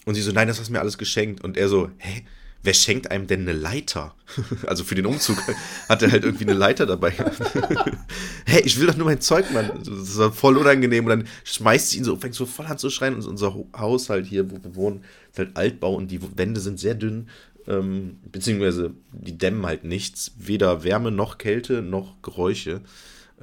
und 0.05 0.15
sie 0.15 0.21
so, 0.21 0.31
nein, 0.31 0.47
das 0.47 0.59
hast 0.59 0.67
du 0.69 0.73
mir 0.73 0.79
alles 0.79 0.97
geschenkt. 0.97 1.43
Und 1.43 1.57
er 1.57 1.69
so, 1.69 1.89
hä, 1.97 2.23
wer 2.63 2.73
schenkt 2.73 3.11
einem 3.11 3.27
denn 3.27 3.41
eine 3.41 3.53
Leiter? 3.53 4.15
also 4.67 4.83
für 4.83 4.95
den 4.95 5.05
Umzug 5.05 5.37
hat 5.89 6.01
er 6.01 6.11
halt 6.11 6.23
irgendwie 6.23 6.45
eine 6.45 6.53
Leiter 6.53 6.85
dabei. 6.85 7.11
hä, 8.45 8.59
ich 8.63 8.79
will 8.79 8.87
doch 8.87 8.97
nur 8.97 9.05
mein 9.05 9.21
Zeug, 9.21 9.51
Mann. 9.53 9.71
Das 9.83 10.17
war 10.17 10.31
voll 10.31 10.57
unangenehm. 10.57 11.05
Und 11.05 11.09
dann 11.09 11.27
schmeißt 11.43 11.89
sie 11.91 11.97
ihn 11.99 12.03
so, 12.03 12.15
fängt 12.15 12.35
so 12.35 12.45
voll 12.45 12.65
an 12.65 12.77
zu 12.77 12.89
schreien. 12.89 13.15
Und 13.15 13.25
unser 13.25 13.53
Ho- 13.53 13.67
Haus 13.77 14.09
halt 14.09 14.25
hier, 14.25 14.49
wo 14.51 14.63
wir 14.63 14.75
wohnen, 14.75 15.03
ist 15.31 15.39
halt 15.39 15.55
Altbau 15.57 15.95
und 15.95 16.09
die 16.11 16.19
Wände 16.37 16.59
sind 16.59 16.79
sehr 16.79 16.95
dünn. 16.95 17.29
Ähm, 17.67 18.17
beziehungsweise 18.31 18.93
die 19.11 19.37
dämmen 19.37 19.65
halt 19.65 19.83
nichts. 19.83 20.31
Weder 20.37 20.83
Wärme 20.83 21.11
noch 21.11 21.37
Kälte 21.37 21.81
noch 21.81 22.21
Geräusche. 22.21 22.81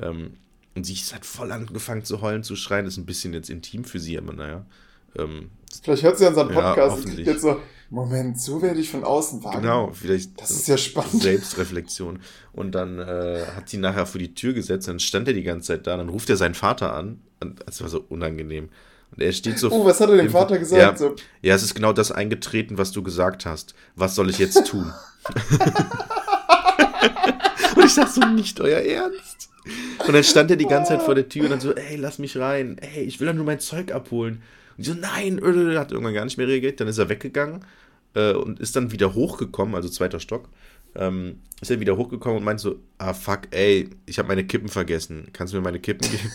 Ähm, 0.01 0.33
und 0.75 0.85
sie 0.85 0.95
halt 0.95 1.25
voll 1.25 1.53
angefangen 1.53 2.05
zu 2.05 2.21
heulen, 2.21 2.43
zu 2.43 2.55
schreien. 2.57 2.85
Das 2.85 2.95
ist 2.95 2.99
ein 2.99 3.07
bisschen 3.07 3.33
jetzt 3.33 3.49
intim 3.51 3.85
für 3.85 4.01
sie, 4.01 4.19
aber 4.19 4.33
naja. 4.33 4.67
Ähm, 5.17 5.51
Vielleicht 5.83 6.03
hört 6.03 6.19
sie 6.19 6.27
unseren 6.27 6.49
Ja, 6.51 6.55
Podcast 6.55 6.79
und 6.79 6.91
hoffentlich. 6.93 7.15
kriegt 7.17 7.29
jetzt 7.29 7.43
so, 7.43 7.61
Moment, 7.91 8.41
so 8.41 8.61
werde 8.63 8.81
ich 8.81 8.91
von 8.91 9.05
außen 9.05 9.45
wahrgenommen. 9.45 9.87
genau, 9.87 9.93
vielleicht 9.93 10.41
Das 10.41 10.51
ist 10.51 10.67
ja 10.69 10.77
spannend. 10.77 11.23
Selbstreflexion. 11.23 12.19
Und 12.53 12.73
dann 12.75 12.99
äh, 12.99 13.45
hat 13.55 13.69
sie 13.69 13.77
nachher 13.77 14.07
vor 14.07 14.19
die 14.19 14.35
Tür 14.35 14.53
gesetzt, 14.55 14.89
dann 14.89 14.99
stand 14.99 15.29
er 15.29 15.35
die 15.35 15.43
ganze 15.45 15.69
Zeit 15.69 15.87
da, 15.87 15.97
dann 15.97 16.09
ruft 16.09 16.29
er 16.31 16.37
seinen 16.37 16.55
Vater 16.55 16.93
an. 16.95 17.21
Und 17.41 17.63
das 17.67 17.81
war 17.83 17.89
so 17.89 18.05
unangenehm. 18.09 18.71
Und 19.13 19.23
er 19.23 19.31
steht 19.33 19.59
so. 19.59 19.71
Oh, 19.71 19.85
was 19.85 20.01
hat 20.01 20.11
er 20.11 20.17
dem 20.17 20.31
Vater 20.31 20.59
gesagt? 20.59 20.83
Ja, 20.83 20.97
So, 20.97 21.15
ja, 21.43 21.55
es 21.55 21.63
ist 21.63 21.75
genau 21.75 21.93
das 21.93 22.11
eingetreten, 22.11 22.77
was 22.77 22.91
du 22.91 23.03
gesagt 23.05 23.47
hast. 23.47 23.75
Was 23.95 24.17
soll 24.17 24.31
ich 24.31 24.39
jetzt 24.39 24.67
tun? 24.67 24.93
und 27.77 27.85
ich 27.85 27.95
sag 27.95 28.09
so, 28.09 28.21
nicht 28.27 28.61
euer 28.61 28.81
Ernst. 28.81 29.51
Und 30.07 30.13
dann 30.15 30.25
stand 30.25 30.51
er 30.51 30.57
die 30.57 30.67
ganze 30.67 30.91
Zeit 30.93 31.03
vor 31.03 31.15
der 31.15 31.29
Tür 31.29 31.45
und 31.45 31.51
dann 31.51 31.61
so, 31.61 31.73
ey, 31.75 31.97
lass 31.97 32.19
mich 32.19 32.37
rein. 32.37 32.79
Ey, 32.79 33.03
ich 33.05 33.19
will 33.21 33.27
doch 33.29 33.35
nur 33.35 33.45
mein 33.45 33.61
Zeug 33.61 33.93
abholen. 33.93 34.43
Und 34.77 34.87
die 34.87 34.91
so, 34.91 34.95
nein, 34.95 35.41
hat 35.77 35.93
irgendwann 35.93 36.15
gar 36.15 36.25
nicht 36.25 36.39
mehr 36.39 36.49
reagiert. 36.49 36.81
Dann 36.81 36.89
ist 36.89 36.99
er 36.99 37.09
weggegangen 37.09 37.65
äh, 38.15 38.33
und 38.33 38.61
ist 38.61 38.77
dann 38.77 38.93
wieder 38.93 39.15
hochgekommen, 39.15 39.75
also 39.75 39.89
zweiter 39.89 40.21
Stock. 40.21 40.49
Ähm, 40.95 41.41
ist 41.61 41.71
er 41.71 41.81
wieder 41.81 41.97
hochgekommen 41.97 42.39
und 42.39 42.45
meint 42.45 42.61
so, 42.61 42.77
ah 42.99 43.13
fuck, 43.13 43.43
ey, 43.51 43.91
ich 44.07 44.19
habe 44.19 44.29
meine 44.29 44.45
Kippen 44.45 44.69
vergessen. 44.69 45.29
Kannst 45.33 45.53
du 45.53 45.59
mir 45.59 45.63
meine 45.63 45.81
Kippen 45.81 46.11
geben? 46.11 46.33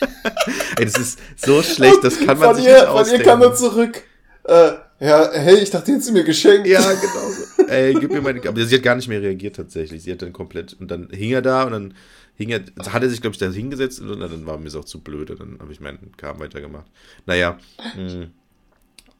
ey, 0.78 0.84
das 0.84 0.98
ist 0.98 1.18
so 1.36 1.62
schlecht, 1.62 2.02
das 2.02 2.18
kann 2.18 2.38
man 2.38 2.48
von 2.48 2.56
sich 2.56 2.66
ihr, 2.66 2.72
nicht 2.72 2.84
Von 2.84 2.94
ihr 2.94 3.00
ausdenken. 3.00 3.24
kam 3.26 3.42
er 3.42 3.54
zurück. 3.54 4.02
Äh, 4.44 4.72
ja, 5.00 5.30
hey, 5.32 5.56
ich 5.56 5.70
dachte, 5.70 5.86
die 5.86 5.92
hättest 5.92 6.10
du 6.10 6.12
mir 6.12 6.24
geschenkt. 6.24 6.66
Ja, 6.66 6.80
genau 6.80 7.30
so. 7.30 7.66
Ey, 7.66 7.94
gib 7.94 8.12
mir 8.12 8.20
meine. 8.20 8.46
Aber 8.46 8.64
sie 8.64 8.76
hat 8.76 8.82
gar 8.82 8.94
nicht 8.94 9.08
mehr 9.08 9.22
reagiert 9.22 9.56
tatsächlich. 9.56 10.02
Sie 10.02 10.12
hat 10.12 10.22
dann 10.22 10.32
komplett. 10.32 10.76
Und 10.78 10.90
dann 10.90 11.08
hing 11.10 11.30
er 11.30 11.42
da 11.42 11.64
und 11.64 11.72
dann 11.72 11.94
hing 12.40 12.48
er, 12.48 12.64
hat 12.92 13.02
er 13.02 13.10
sich, 13.10 13.20
glaube 13.20 13.34
ich, 13.34 13.38
da 13.38 13.50
hingesetzt 13.50 14.00
und 14.00 14.18
dann 14.18 14.46
war 14.46 14.56
mir 14.56 14.68
es 14.68 14.74
auch 14.74 14.86
zu 14.86 15.00
blöd. 15.00 15.30
Und 15.30 15.40
dann 15.40 15.58
habe 15.60 15.72
ich 15.72 15.80
meinen 15.80 16.12
Kram 16.16 16.40
weitergemacht. 16.40 16.86
Naja, 17.26 17.58
mh, 17.96 18.12
hm, 18.12 18.30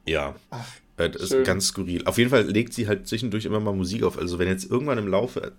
ja. 0.06 0.34
Ach, 0.48 0.66
äh, 0.96 1.10
das 1.10 1.30
ist 1.30 1.44
ganz 1.44 1.66
skurril. 1.66 2.06
Auf 2.06 2.16
jeden 2.16 2.30
Fall 2.30 2.44
legt 2.48 2.72
sie 2.72 2.88
halt 2.88 3.06
zwischendurch 3.06 3.44
immer 3.44 3.60
mal 3.60 3.74
Musik 3.74 4.04
auf. 4.04 4.18
Also 4.18 4.38
wenn 4.38 4.48
jetzt 4.48 4.70
irgendwann 4.70 4.96
im 4.96 5.06
Laufe, 5.06 5.52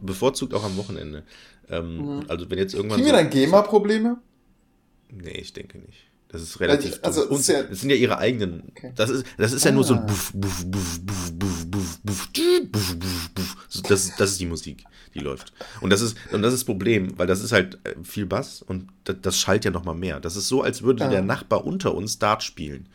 bevorzugt 0.00 0.54
auch 0.54 0.62
am 0.62 0.76
Wochenende. 0.76 1.24
Ähm, 1.68 1.96
mhm. 1.96 2.24
Also 2.28 2.48
wenn 2.50 2.58
jetzt 2.58 2.74
irgendwann. 2.74 2.98
Kriegen 2.98 3.10
so, 3.10 3.16
wir 3.16 3.22
dann 3.22 3.30
GEMA-Probleme? 3.30 4.18
Nee, 5.10 5.40
ich 5.40 5.52
denke 5.52 5.78
nicht. 5.78 6.04
Das 6.28 6.42
ist 6.42 6.60
relativ. 6.60 7.00
Also, 7.02 7.22
also 7.22 7.36
ist 7.36 7.48
ja, 7.48 7.62
das 7.64 7.80
sind 7.80 7.90
ja 7.90 7.96
ihre 7.96 8.18
eigenen. 8.18 8.64
Okay. 8.70 8.92
Das 8.94 9.10
ist, 9.10 9.26
das 9.38 9.52
ist 9.52 9.64
ah. 9.64 9.70
ja 9.70 9.74
nur 9.74 9.82
so 9.82 9.94
ein 9.94 10.06
Buff, 10.06 10.30
Buff, 10.34 10.64
Buff, 10.66 11.00
Buff, 11.00 11.32
Buff, 11.32 11.47
Das, 13.88 14.16
das 14.16 14.30
ist 14.30 14.40
die 14.40 14.46
Musik, 14.46 14.84
die 15.14 15.20
läuft. 15.20 15.52
Und 15.80 15.90
das 15.90 16.00
ist, 16.00 16.16
und 16.32 16.42
das 16.42 16.52
ist 16.52 16.60
das 16.60 16.66
Problem, 16.66 17.18
weil 17.18 17.26
das 17.26 17.42
ist 17.42 17.52
halt 17.52 17.78
viel 18.02 18.26
Bass 18.26 18.62
und 18.62 18.88
das, 19.04 19.16
das 19.22 19.38
schallt 19.38 19.64
ja 19.64 19.70
nochmal 19.70 19.94
mehr. 19.94 20.20
Das 20.20 20.36
ist 20.36 20.48
so, 20.48 20.62
als 20.62 20.82
würde 20.82 21.04
ah. 21.04 21.08
der 21.08 21.22
Nachbar 21.22 21.64
unter 21.64 21.94
uns 21.94 22.18
Dart 22.18 22.42
spielen. 22.42 22.88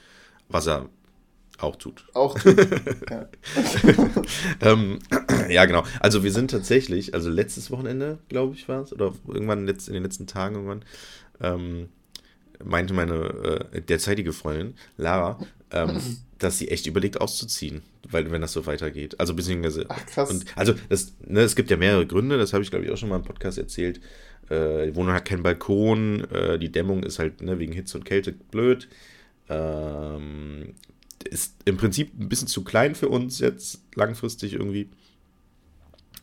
Was 0.50 0.68
er 0.68 0.90
auch 1.60 1.76
tut. 1.78 2.06
Auch 2.14 2.38
tut. 2.38 2.58
ja. 3.10 3.30
ähm, 4.62 5.00
ja, 5.50 5.66
genau. 5.66 5.84
Also 6.00 6.24
wir 6.24 6.32
sind 6.32 6.52
tatsächlich, 6.52 7.14
also 7.14 7.30
letztes 7.30 7.72
Wochenende, 7.72 8.20
glaube 8.30 8.56
ich, 8.56 8.68
war 8.68 8.82
es, 8.82 8.92
oder 8.92 9.14
irgendwann 9.28 9.68
in 9.68 9.76
den 9.76 10.04
letzten 10.04 10.28
Tagen 10.28 10.56
irgendwann, 10.56 10.86
ähm, 11.42 11.90
meinte 12.64 12.94
meine 12.94 13.70
äh, 13.72 13.82
derzeitige 13.82 14.34
Freundin, 14.34 14.76
Lara, 14.98 15.40
ähm, 15.72 16.00
dass 16.44 16.58
sie 16.58 16.70
echt 16.70 16.86
überlegt 16.88 17.20
auszuziehen, 17.22 17.82
weil 18.10 18.30
wenn 18.32 18.42
das 18.42 18.54
so 18.54 18.66
weitergeht. 18.66 19.20
Also 19.20 19.34
beziehungsweise. 19.34 19.86
Ach, 19.90 20.06
krass. 20.06 20.30
Und, 20.30 20.46
also 20.56 20.74
das, 20.90 21.14
ne, 21.26 21.42
es 21.42 21.56
gibt 21.56 21.70
ja 21.70 21.78
mehrere 21.78 22.06
Gründe, 22.06 22.38
das 22.38 22.54
habe 22.54 22.64
ich, 22.64 22.70
glaube 22.70 22.86
ich, 22.86 22.92
auch 22.92 22.98
schon 22.98 23.10
mal 23.10 23.18
im 23.18 23.24
Podcast 23.24 23.58
erzählt. 23.58 24.00
Äh, 24.50 24.88
die 24.88 24.96
Wohnung 24.96 25.14
hat 25.14 25.26
keinen 25.26 25.44
Balkon, 25.44 26.26
äh, 26.32 26.60
die 26.60 26.72
Dämmung 26.72 27.04
ist 27.04 27.20
halt 27.20 27.42
ne, 27.42 27.60
wegen 27.60 27.74
Hitze 27.74 27.98
und 27.98 28.04
Kälte 28.04 28.34
blöd. 28.34 28.88
Ähm, 29.50 30.74
ist 31.24 31.56
im 31.66 31.78
Prinzip 31.78 32.20
ein 32.20 32.30
bisschen 32.30 32.48
zu 32.48 32.64
klein 32.64 32.96
für 32.96 33.10
uns 33.10 33.40
jetzt 33.40 33.82
langfristig 33.96 34.54
irgendwie. 34.54 34.90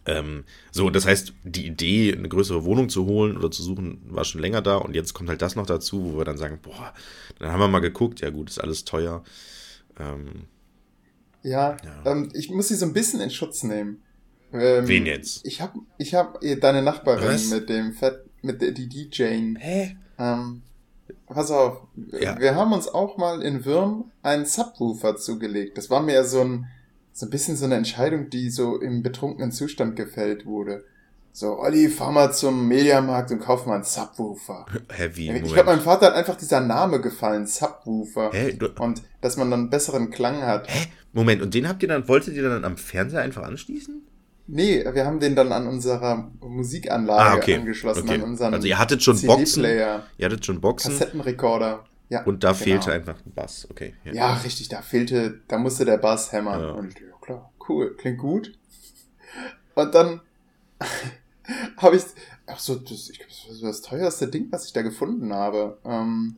Ähm, 0.06 0.44
so, 0.70 0.90
das 0.90 1.06
heißt, 1.06 1.34
die 1.44 1.66
Idee, 1.66 2.14
eine 2.16 2.28
größere 2.28 2.64
Wohnung 2.64 2.88
zu 2.88 3.06
holen 3.06 3.36
oder 3.36 3.50
zu 3.50 3.62
suchen, 3.62 4.00
war 4.08 4.24
schon 4.24 4.40
länger 4.40 4.62
da 4.62 4.76
und 4.76 4.94
jetzt 4.94 5.12
kommt 5.12 5.28
halt 5.28 5.42
das 5.42 5.56
noch 5.56 5.66
dazu, 5.66 6.12
wo 6.12 6.18
wir 6.18 6.24
dann 6.24 6.38
sagen, 6.38 6.58
boah, 6.62 6.94
dann 7.38 7.52
haben 7.52 7.60
wir 7.60 7.68
mal 7.68 7.80
geguckt, 7.80 8.20
ja 8.20 8.30
gut, 8.30 8.50
ist 8.50 8.58
alles 8.58 8.84
teuer. 8.84 9.22
Ähm, 10.00 10.47
ja, 11.42 11.76
ja. 11.85 12.11
Ähm, 12.11 12.30
ich 12.35 12.50
muss 12.50 12.69
sie 12.69 12.76
so 12.76 12.87
ein 12.87 12.92
bisschen 12.92 13.21
in 13.21 13.30
Schutz 13.30 13.62
nehmen. 13.62 14.02
Ähm, 14.52 14.88
Wen 14.88 15.07
jetzt? 15.07 15.47
Ich 15.47 15.61
habe 15.61 15.78
ich 15.99 16.14
hab 16.14 16.40
deine 16.40 16.83
Nachbarin 16.83 17.28
Was? 17.28 17.50
mit 17.50 17.69
dem 17.69 17.92
Fett, 17.92 18.25
mit 18.42 18.61
der, 18.61 18.73
die 18.73 18.88
DJ. 18.88 19.54
Hä? 19.59 19.97
Ähm, 20.19 20.62
pass 21.26 21.50
auf, 21.50 21.87
ja. 22.19 22.38
wir 22.38 22.54
haben 22.54 22.73
uns 22.73 22.88
auch 22.88 23.16
mal 23.16 23.42
in 23.42 23.64
Würm 23.64 24.11
einen 24.23 24.45
Subwoofer 24.45 25.16
zugelegt. 25.16 25.78
Das 25.78 25.88
war 25.88 26.02
mir 26.02 26.14
ja 26.14 26.25
so 26.25 26.40
ein, 26.42 26.66
so 27.12 27.26
ein 27.26 27.30
bisschen 27.30 27.57
so 27.57 27.64
eine 27.64 27.76
Entscheidung, 27.76 28.30
die 28.30 28.50
so 28.50 28.80
im 28.80 29.02
betrunkenen 29.02 29.52
Zustand 29.52 29.97
gefällt 29.97 30.47
wurde. 30.47 30.85
So, 31.32 31.58
Olli, 31.60 31.88
fahr 31.88 32.10
mal 32.10 32.32
zum 32.32 32.66
Mediamarkt 32.66 33.30
und 33.30 33.40
kauf 33.40 33.64
mal 33.66 33.76
einen 33.76 33.84
Subwoofer. 33.84 34.66
Heavy. 34.88 35.30
Ich 35.30 35.52
glaube, 35.52 35.70
meinem 35.70 35.80
Vater 35.80 36.06
hat 36.06 36.14
einfach 36.14 36.37
dieser 36.37 36.60
Name 36.60 37.00
gefallen, 37.00 37.46
Subwoofer. 37.46 38.30
Hä? 38.32 38.52
Du, 38.52 38.68
und 38.80 39.02
dass 39.20 39.37
man 39.37 39.50
dann 39.50 39.60
einen 39.60 39.70
besseren 39.70 40.10
Klang 40.10 40.42
hat. 40.42 40.68
Hä? 40.68 40.88
Moment, 41.12 41.42
und 41.42 41.54
den 41.54 41.68
habt 41.68 41.82
ihr 41.82 41.88
dann, 41.88 42.08
wolltet 42.08 42.34
ihr 42.34 42.42
dann 42.42 42.64
am 42.64 42.76
Fernseher 42.76 43.22
einfach 43.22 43.42
anschließen? 43.42 44.02
Nee, 44.52 44.84
wir 44.92 45.06
haben 45.06 45.20
den 45.20 45.37
dann 45.37 45.52
an 45.52 45.68
unserer 45.68 46.28
Musikanlage 46.40 47.30
ah, 47.30 47.37
okay. 47.37 47.54
angeschlossen, 47.54 48.02
okay. 48.02 48.14
an 48.14 48.22
unseren 48.22 48.54
Also 48.54 48.66
ihr 48.66 48.78
hattet 48.78 49.00
schon 49.02 49.20
Boxen. 49.22 49.64
Ihr 49.64 50.02
hattet 50.20 50.44
schon 50.44 50.60
Boxen. 50.60 50.90
Kassettenrekorder. 50.90 51.84
Ja, 52.08 52.25
und 52.25 52.42
da 52.42 52.50
genau. 52.50 52.64
fehlte 52.64 52.92
einfach 52.92 53.14
ein 53.25 53.32
Bass, 53.32 53.68
okay. 53.70 53.94
Ja. 54.04 54.12
ja. 54.12 54.34
richtig, 54.38 54.68
da 54.68 54.82
fehlte, 54.82 55.40
da 55.46 55.58
musste 55.58 55.84
der 55.84 55.99
Bass 55.99 56.32
hämmern. 56.32 56.60
Ja. 56.60 56.70
Und 56.72 56.94
ja, 56.94 57.06
klar, 57.20 57.52
cool, 57.68 57.96
klingt 57.96 58.18
gut. 58.18 58.52
Und 59.76 59.94
dann 59.94 60.20
habe 61.76 61.97
ich, 61.97 62.04
ach 62.47 62.59
so, 62.59 62.76
das, 62.76 63.11
ich 63.11 63.19
glaube, 63.19 63.33
das 63.49 63.62
war 63.62 63.69
das 63.69 63.83
teuerste 63.83 64.28
Ding, 64.28 64.49
was 64.50 64.66
ich 64.66 64.73
da 64.73 64.83
gefunden 64.83 65.33
habe. 65.33 65.78
Ähm, 65.85 66.37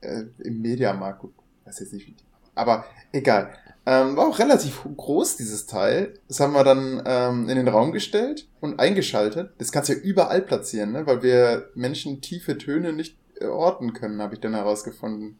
äh, 0.00 0.24
Im 0.38 0.60
Mediamarkt, 0.60 1.20
gut, 1.20 1.34
weiß 1.64 1.80
jetzt 1.80 1.92
nicht 1.92 2.06
wie. 2.06 2.16
Aber 2.54 2.84
egal. 3.12 3.52
Ähm, 3.86 4.16
war 4.16 4.28
auch 4.28 4.38
relativ 4.38 4.82
groß, 4.96 5.36
dieses 5.36 5.66
Teil. 5.66 6.14
Das 6.28 6.40
haben 6.40 6.52
wir 6.52 6.64
dann 6.64 7.02
ähm, 7.06 7.48
in 7.48 7.56
den 7.56 7.68
Raum 7.68 7.92
gestellt 7.92 8.46
und 8.60 8.80
eingeschaltet. 8.80 9.52
Das 9.58 9.72
kannst 9.72 9.88
du 9.88 9.94
ja 9.94 10.00
überall 10.00 10.42
platzieren, 10.42 10.92
ne? 10.92 11.06
weil 11.06 11.22
wir 11.22 11.70
Menschen 11.74 12.20
tiefe 12.20 12.58
Töne 12.58 12.92
nicht 12.92 13.16
äh, 13.40 13.46
orten 13.46 13.94
können, 13.94 14.20
habe 14.20 14.34
ich 14.34 14.40
dann 14.40 14.54
herausgefunden. 14.54 15.38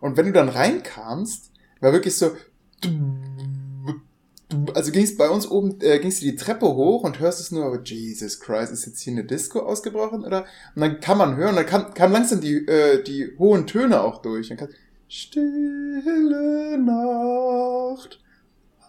Und 0.00 0.16
wenn 0.16 0.26
du 0.26 0.32
dann 0.32 0.48
reinkamst, 0.48 1.50
war 1.80 1.92
wirklich 1.92 2.16
so, 2.16 2.30
also 4.74 4.92
ging 4.92 5.04
es 5.04 5.16
bei 5.16 5.28
uns 5.28 5.48
oben, 5.48 5.80
äh, 5.80 5.98
gingst 5.98 6.20
du 6.20 6.26
die 6.26 6.36
Treppe 6.36 6.66
hoch 6.66 7.04
und 7.04 7.20
hörst 7.20 7.40
es 7.40 7.50
nur, 7.50 7.64
aber 7.64 7.80
Jesus 7.82 8.40
Christ, 8.40 8.72
ist 8.72 8.86
jetzt 8.86 9.00
hier 9.00 9.12
eine 9.12 9.24
Disco 9.24 9.60
ausgebrochen, 9.60 10.24
oder? 10.24 10.44
Und 10.74 10.82
dann 10.82 11.00
kann 11.00 11.18
man 11.18 11.36
hören, 11.36 11.56
dann 11.56 11.66
kam, 11.66 11.94
kam 11.94 12.12
langsam 12.12 12.40
die, 12.40 12.66
äh, 12.66 13.02
die 13.02 13.36
hohen 13.38 13.66
Töne 13.66 14.00
auch 14.00 14.22
durch. 14.22 14.48
Dann 14.48 14.58
kann, 14.58 14.68
Stille 15.08 16.78
Nacht, 16.78 18.20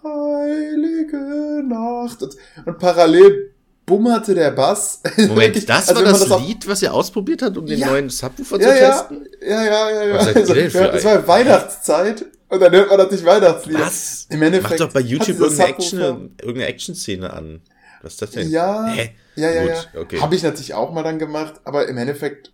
heilige 0.04 1.64
Nacht. 1.66 2.22
Und, 2.22 2.36
und 2.66 2.78
parallel 2.78 3.51
bummerte 3.92 4.34
der 4.34 4.52
Bass. 4.52 5.02
Moment, 5.18 5.68
das 5.68 5.90
also 5.90 5.96
war 5.96 6.10
das, 6.10 6.26
das 6.26 6.42
Lied, 6.42 6.66
was 6.66 6.82
ihr 6.82 6.94
ausprobiert 6.94 7.42
habt, 7.42 7.58
um 7.58 7.66
den 7.66 7.78
ja. 7.78 7.88
neuen 7.88 8.10
Subwoofer 8.10 8.58
ja, 8.62 8.70
zu 8.70 8.80
testen? 8.80 9.28
Ja, 9.42 9.66
ja, 9.66 9.90
ja, 9.92 10.04
ja. 10.06 10.16
Also, 10.16 10.54
das 10.54 11.04
war 11.04 11.28
Weihnachtszeit 11.28 12.26
und 12.48 12.62
dann 12.62 12.72
hört 12.72 12.88
man 12.88 12.98
natürlich 13.00 13.26
Weihnachtslieder. 13.26 13.82
Was? 13.82 14.28
Im 14.30 14.42
Endeffekt. 14.42 14.80
Mach 14.80 14.88
doch 14.88 14.94
bei 14.94 15.02
YouTube 15.02 15.40
irgendeine 15.40 15.70
Action, 15.70 16.00
irgendeine 16.00 16.68
Action-Szene 16.68 17.34
an. 17.34 17.62
Was 18.02 18.14
ist 18.14 18.22
das 18.22 18.32
denn? 18.32 18.50
Ja, 18.50 18.88
Hä? 18.88 19.12
ja, 19.36 19.52
ja, 19.52 19.62
Gut, 19.62 19.90
ja. 19.94 20.02
Okay. 20.02 20.22
Habe 20.22 20.36
ich 20.36 20.44
natürlich 20.44 20.74
auch 20.74 20.94
mal 20.94 21.04
dann 21.04 21.20
gemacht, 21.20 21.56
aber 21.66 21.90
im 21.90 21.98
Endeffekt 21.98 22.54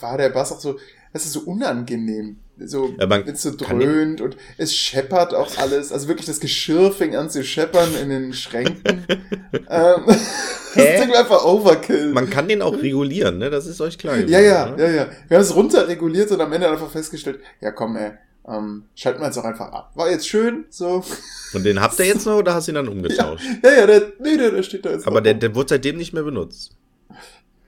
war 0.00 0.18
der 0.18 0.28
Bass 0.28 0.52
auch 0.52 0.60
so, 0.60 0.78
das 1.14 1.24
ist 1.24 1.32
so 1.32 1.40
unangenehm 1.40 2.36
so 2.58 2.94
ja, 2.98 3.06
man 3.06 3.36
so 3.36 3.54
dröhnt 3.54 4.20
und 4.20 4.36
es 4.56 4.74
scheppert 4.74 5.34
auch 5.34 5.58
alles. 5.58 5.92
Also 5.92 6.08
wirklich 6.08 6.26
das 6.26 6.40
Geschirr 6.40 6.92
fing 6.92 7.14
an 7.14 7.28
zu 7.28 7.44
scheppern 7.44 7.94
in 8.00 8.08
den 8.08 8.32
Schränken. 8.32 9.06
ähm, 9.52 10.02
das 10.06 11.00
Ding 11.00 11.10
war 11.10 11.20
einfach 11.20 11.44
Overkill. 11.44 12.12
Man 12.12 12.30
kann 12.30 12.48
den 12.48 12.62
auch 12.62 12.74
regulieren, 12.74 13.38
ne? 13.38 13.50
Das 13.50 13.66
ist 13.66 13.80
euch 13.80 13.98
klar. 13.98 14.16
Ja, 14.16 14.40
ja, 14.40 14.70
ne? 14.70 14.82
ja, 14.82 14.90
ja. 14.90 15.08
Wir 15.28 15.36
haben 15.36 15.44
es 15.44 15.54
runterreguliert 15.54 16.30
und 16.30 16.40
am 16.40 16.52
Ende 16.52 16.70
einfach 16.70 16.90
festgestellt, 16.90 17.40
ja 17.60 17.70
komm, 17.70 17.96
ey, 17.96 18.12
ähm, 18.48 18.84
schalten 18.94 19.20
wir 19.20 19.26
jetzt 19.26 19.38
auch 19.38 19.44
einfach 19.44 19.72
ab. 19.72 19.90
War 19.94 20.10
jetzt 20.10 20.28
schön, 20.28 20.66
so. 20.70 21.04
Und 21.52 21.64
den 21.64 21.80
habt 21.80 21.98
ihr 21.98 22.06
jetzt 22.06 22.26
noch 22.26 22.36
oder 22.36 22.54
hast 22.54 22.68
du 22.68 22.72
ihn 22.72 22.76
dann 22.76 22.88
umgetauscht? 22.88 23.44
Ja, 23.62 23.70
ja, 23.70 23.78
ja 23.80 23.86
der, 23.86 24.12
nee, 24.20 24.36
der, 24.36 24.52
der 24.52 24.62
steht 24.62 24.84
da 24.84 24.90
jetzt. 24.90 25.06
Aber 25.06 25.20
der, 25.20 25.34
der 25.34 25.54
wurde 25.54 25.70
seitdem 25.70 25.96
nicht 25.96 26.12
mehr 26.12 26.22
benutzt. 26.22 26.76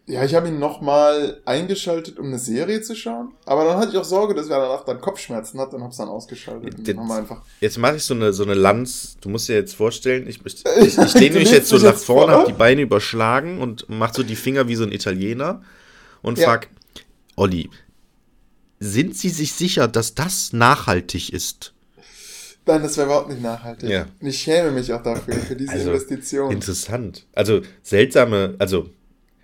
Ja, 0.08 0.24
ich 0.24 0.34
habe 0.34 0.48
ihn 0.48 0.58
nochmal 0.58 1.42
eingeschaltet, 1.44 2.18
um 2.18 2.28
eine 2.28 2.38
Serie 2.38 2.80
zu 2.80 2.96
schauen. 2.96 3.32
Aber 3.44 3.66
dann 3.66 3.76
hatte 3.76 3.92
ich 3.92 3.98
auch 3.98 4.04
Sorge, 4.04 4.34
dass 4.34 4.48
er 4.48 4.58
danach 4.58 4.82
dann 4.86 5.02
Kopfschmerzen 5.02 5.60
hat 5.60 5.74
und 5.74 5.84
hab's 5.84 5.98
dann 5.98 6.08
ausgeschaltet. 6.08 6.78
Jetzt, 6.86 6.98
einfach 6.98 7.42
jetzt 7.60 7.76
mache 7.76 7.96
ich 7.96 8.04
so 8.04 8.14
eine, 8.14 8.32
so 8.32 8.42
eine 8.42 8.54
Lanz. 8.54 9.18
Du 9.20 9.28
musst 9.28 9.50
dir 9.50 9.56
jetzt 9.56 9.74
vorstellen, 9.74 10.26
ich, 10.26 10.40
ich, 10.46 10.64
ich, 10.80 10.96
ich 10.96 11.14
lehne 11.14 11.40
mich 11.40 11.50
jetzt 11.50 11.68
so 11.68 11.76
nach 11.76 11.94
vorne, 11.94 12.32
vor? 12.32 12.40
habe 12.40 12.52
die 12.52 12.58
Beine 12.58 12.80
überschlagen 12.80 13.60
und 13.60 13.84
mach 13.88 14.14
so 14.14 14.22
die 14.22 14.34
Finger 14.34 14.66
wie 14.66 14.76
so 14.76 14.84
ein 14.84 14.92
Italiener 14.92 15.60
und 16.22 16.38
ja. 16.38 16.46
frag, 16.46 16.68
Olli, 17.36 17.68
sind 18.80 19.14
Sie 19.14 19.28
sich 19.28 19.52
sicher, 19.52 19.88
dass 19.88 20.14
das 20.14 20.54
nachhaltig 20.54 21.34
ist? 21.34 21.74
Nein, 22.64 22.82
das 22.82 22.96
wäre 22.96 23.08
überhaupt 23.08 23.28
nicht 23.28 23.42
nachhaltig. 23.42 23.90
Ja. 23.90 24.06
Und 24.20 24.26
ich 24.26 24.38
schäme 24.38 24.70
mich 24.70 24.90
auch 24.92 25.02
dafür, 25.02 25.34
für 25.34 25.56
diese 25.56 25.72
also, 25.72 25.90
Investition. 25.90 26.50
Interessant. 26.50 27.26
Also 27.34 27.60
seltsame, 27.82 28.54
also 28.58 28.88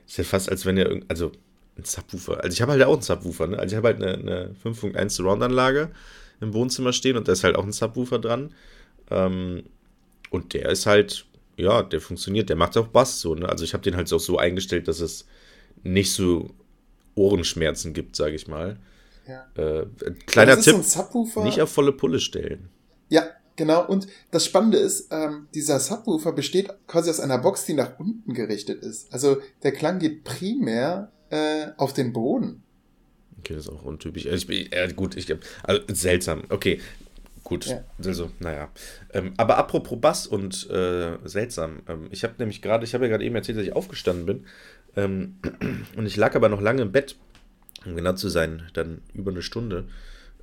ist 0.06 0.18
ja 0.18 0.24
fast, 0.24 0.50
als 0.50 0.66
wenn 0.66 0.76
ihr, 0.76 1.02
also 1.08 1.32
ein 1.76 1.84
Subwoofer. 1.84 2.42
Also 2.42 2.54
ich 2.54 2.62
habe 2.62 2.72
halt 2.72 2.82
auch 2.84 2.92
einen 2.92 3.02
Subwoofer, 3.02 3.46
ne? 3.46 3.58
Also 3.58 3.74
ich 3.74 3.76
habe 3.76 3.88
halt 3.88 4.02
eine, 4.02 4.14
eine 4.14 4.54
5.1 4.64 5.10
Surround-Anlage 5.10 5.90
im 6.40 6.54
Wohnzimmer 6.54 6.92
stehen 6.92 7.16
und 7.16 7.28
da 7.28 7.32
ist 7.32 7.44
halt 7.44 7.56
auch 7.56 7.64
ein 7.64 7.72
Subwoofer 7.72 8.18
dran. 8.18 8.52
Ähm, 9.10 9.64
und 10.30 10.54
der 10.54 10.68
ist 10.68 10.86
halt, 10.86 11.26
ja, 11.56 11.82
der 11.82 12.00
funktioniert, 12.00 12.48
der 12.48 12.56
macht 12.56 12.76
auch 12.76 12.88
Bass 12.88 13.20
so, 13.20 13.34
ne? 13.34 13.48
Also 13.48 13.64
ich 13.64 13.72
habe 13.72 13.82
den 13.82 13.96
halt 13.96 14.12
auch 14.12 14.20
so 14.20 14.38
eingestellt, 14.38 14.88
dass 14.88 15.00
es 15.00 15.26
nicht 15.82 16.12
so 16.12 16.50
Ohrenschmerzen 17.14 17.92
gibt, 17.92 18.16
sage 18.16 18.34
ich 18.34 18.46
mal. 18.48 18.78
Ja. 19.26 19.46
Äh, 19.56 19.86
kleiner 20.26 20.60
Tipp, 20.60 20.76
nicht 21.42 21.60
auf 21.60 21.72
volle 21.72 21.92
Pulle 21.92 22.20
stellen. 22.20 22.68
Ja, 23.08 23.24
Genau, 23.56 23.86
und 23.86 24.08
das 24.30 24.44
Spannende 24.44 24.78
ist, 24.78 25.12
ähm, 25.12 25.46
dieser 25.54 25.78
Subwoofer 25.78 26.32
besteht 26.32 26.70
quasi 26.88 27.10
aus 27.10 27.20
einer 27.20 27.38
Box, 27.38 27.64
die 27.66 27.74
nach 27.74 27.98
unten 28.00 28.34
gerichtet 28.34 28.82
ist. 28.82 29.12
Also 29.12 29.38
der 29.62 29.72
Klang 29.72 30.00
geht 30.00 30.24
primär 30.24 31.12
äh, 31.30 31.68
auf 31.76 31.92
den 31.92 32.12
Boden. 32.12 32.62
Okay, 33.38 33.54
das 33.54 33.66
ist 33.66 33.72
auch 33.72 33.84
untypisch. 33.84 34.26
Also 34.26 34.36
ich 34.38 34.46
bin, 34.46 34.72
äh, 34.72 34.92
gut, 34.94 35.16
ich 35.16 35.32
also 35.62 35.82
seltsam. 35.88 36.44
Okay, 36.48 36.80
gut. 37.44 37.66
Ja. 37.66 37.84
Also, 38.04 38.30
naja. 38.40 38.70
Ähm, 39.12 39.34
aber 39.36 39.58
apropos 39.58 40.00
Bass 40.00 40.26
und 40.26 40.68
äh, 40.70 41.18
seltsam. 41.24 41.82
Ähm, 41.88 42.08
ich 42.10 42.24
habe 42.24 42.34
nämlich 42.38 42.60
gerade, 42.60 42.84
ich 42.84 42.94
habe 42.94 43.04
ja 43.04 43.10
gerade 43.10 43.24
eben 43.24 43.36
erzählt, 43.36 43.58
dass 43.58 43.64
ich 43.64 43.76
aufgestanden 43.76 44.26
bin. 44.26 44.46
Ähm, 44.96 45.36
und 45.96 46.06
ich 46.06 46.16
lag 46.16 46.34
aber 46.34 46.48
noch 46.48 46.60
lange 46.60 46.82
im 46.82 46.90
Bett, 46.90 47.16
um 47.84 47.94
genau 47.94 48.14
zu 48.14 48.28
sein, 48.28 48.62
dann 48.72 49.02
über 49.12 49.30
eine 49.30 49.42
Stunde, 49.42 49.84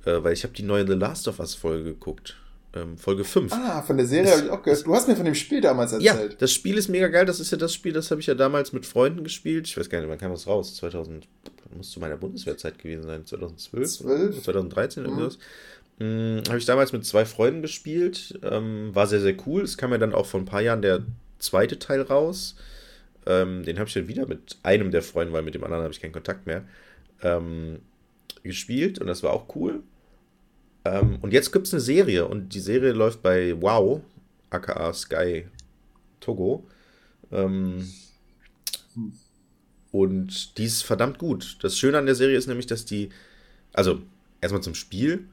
äh, 0.04 0.22
weil 0.22 0.32
ich 0.32 0.44
habe 0.44 0.54
die 0.54 0.62
neue 0.62 0.86
The 0.86 0.94
Last 0.94 1.28
of 1.28 1.40
Us 1.40 1.54
Folge 1.54 1.84
geguckt. 1.84 2.38
Ähm, 2.74 2.96
Folge 2.96 3.24
5. 3.24 3.52
Ah, 3.52 3.82
von 3.82 3.96
der 3.98 4.06
Serie 4.06 4.32
habe 4.32 4.42
ich 4.44 4.50
auch 4.50 4.62
gehört. 4.62 4.86
Du 4.86 4.94
hast 4.94 5.06
mir 5.06 5.14
von 5.14 5.26
dem 5.26 5.34
Spiel 5.34 5.60
damals 5.60 5.92
erzählt. 5.92 6.32
Ja, 6.32 6.38
das 6.38 6.52
Spiel 6.52 6.78
ist 6.78 6.88
mega 6.88 7.08
geil. 7.08 7.26
Das 7.26 7.38
ist 7.38 7.50
ja 7.50 7.58
das 7.58 7.74
Spiel, 7.74 7.92
das 7.92 8.10
habe 8.10 8.20
ich 8.20 8.26
ja 8.26 8.34
damals 8.34 8.72
mit 8.72 8.86
Freunden 8.86 9.24
gespielt. 9.24 9.66
Ich 9.66 9.76
weiß 9.76 9.90
gar 9.90 10.00
nicht, 10.00 10.08
wann 10.08 10.18
kam 10.18 10.30
das 10.30 10.46
raus? 10.46 10.76
2000, 10.76 11.28
muss 11.76 11.90
zu 11.90 12.00
meiner 12.00 12.16
Bundeswehrzeit 12.16 12.78
gewesen 12.78 13.04
sein. 13.04 13.26
2012? 13.26 13.98
12? 13.98 14.42
2013 14.42 15.02
mhm. 15.02 15.08
irgendwas. 15.08 15.38
Hm, 15.98 16.42
habe 16.48 16.58
ich 16.58 16.64
damals 16.64 16.92
mit 16.92 17.04
zwei 17.04 17.26
Freunden 17.26 17.60
gespielt. 17.60 18.38
Ähm, 18.42 18.94
war 18.94 19.06
sehr, 19.06 19.20
sehr 19.20 19.34
cool. 19.46 19.62
Es 19.62 19.76
kam 19.76 19.92
ja 19.92 19.98
dann 19.98 20.14
auch 20.14 20.26
vor 20.26 20.40
ein 20.40 20.46
paar 20.46 20.62
Jahren 20.62 20.80
der 20.80 21.02
zweite 21.38 21.78
Teil 21.78 22.00
raus. 22.00 22.56
Ähm, 23.26 23.64
den 23.64 23.78
habe 23.78 23.88
ich 23.88 23.94
dann 23.94 24.08
wieder 24.08 24.26
mit 24.26 24.56
einem 24.62 24.90
der 24.90 25.02
Freunde, 25.02 25.32
weil 25.32 25.42
mit 25.42 25.54
dem 25.54 25.62
anderen 25.62 25.84
habe 25.84 25.92
ich 25.92 26.00
keinen 26.00 26.12
Kontakt 26.12 26.46
mehr, 26.46 26.64
ähm, 27.22 27.80
gespielt. 28.42 28.98
Und 28.98 29.08
das 29.08 29.22
war 29.22 29.32
auch 29.32 29.54
cool. 29.54 29.82
Ähm, 30.84 31.18
und 31.20 31.32
jetzt 31.32 31.52
gibt 31.52 31.66
es 31.66 31.72
eine 31.72 31.80
Serie 31.80 32.26
und 32.26 32.54
die 32.54 32.60
Serie 32.60 32.92
läuft 32.92 33.22
bei 33.22 33.60
Wow, 33.60 34.00
aka 34.50 34.92
Sky 34.92 35.46
Togo. 36.20 36.66
Ähm, 37.30 37.88
und 39.90 40.58
die 40.58 40.64
ist 40.64 40.82
verdammt 40.82 41.18
gut. 41.18 41.58
Das 41.62 41.78
Schöne 41.78 41.98
an 41.98 42.06
der 42.06 42.14
Serie 42.14 42.36
ist 42.36 42.46
nämlich, 42.46 42.66
dass 42.66 42.84
die, 42.84 43.10
also 43.72 44.02
erstmal 44.40 44.62
zum 44.62 44.74
Spiel. 44.74 45.28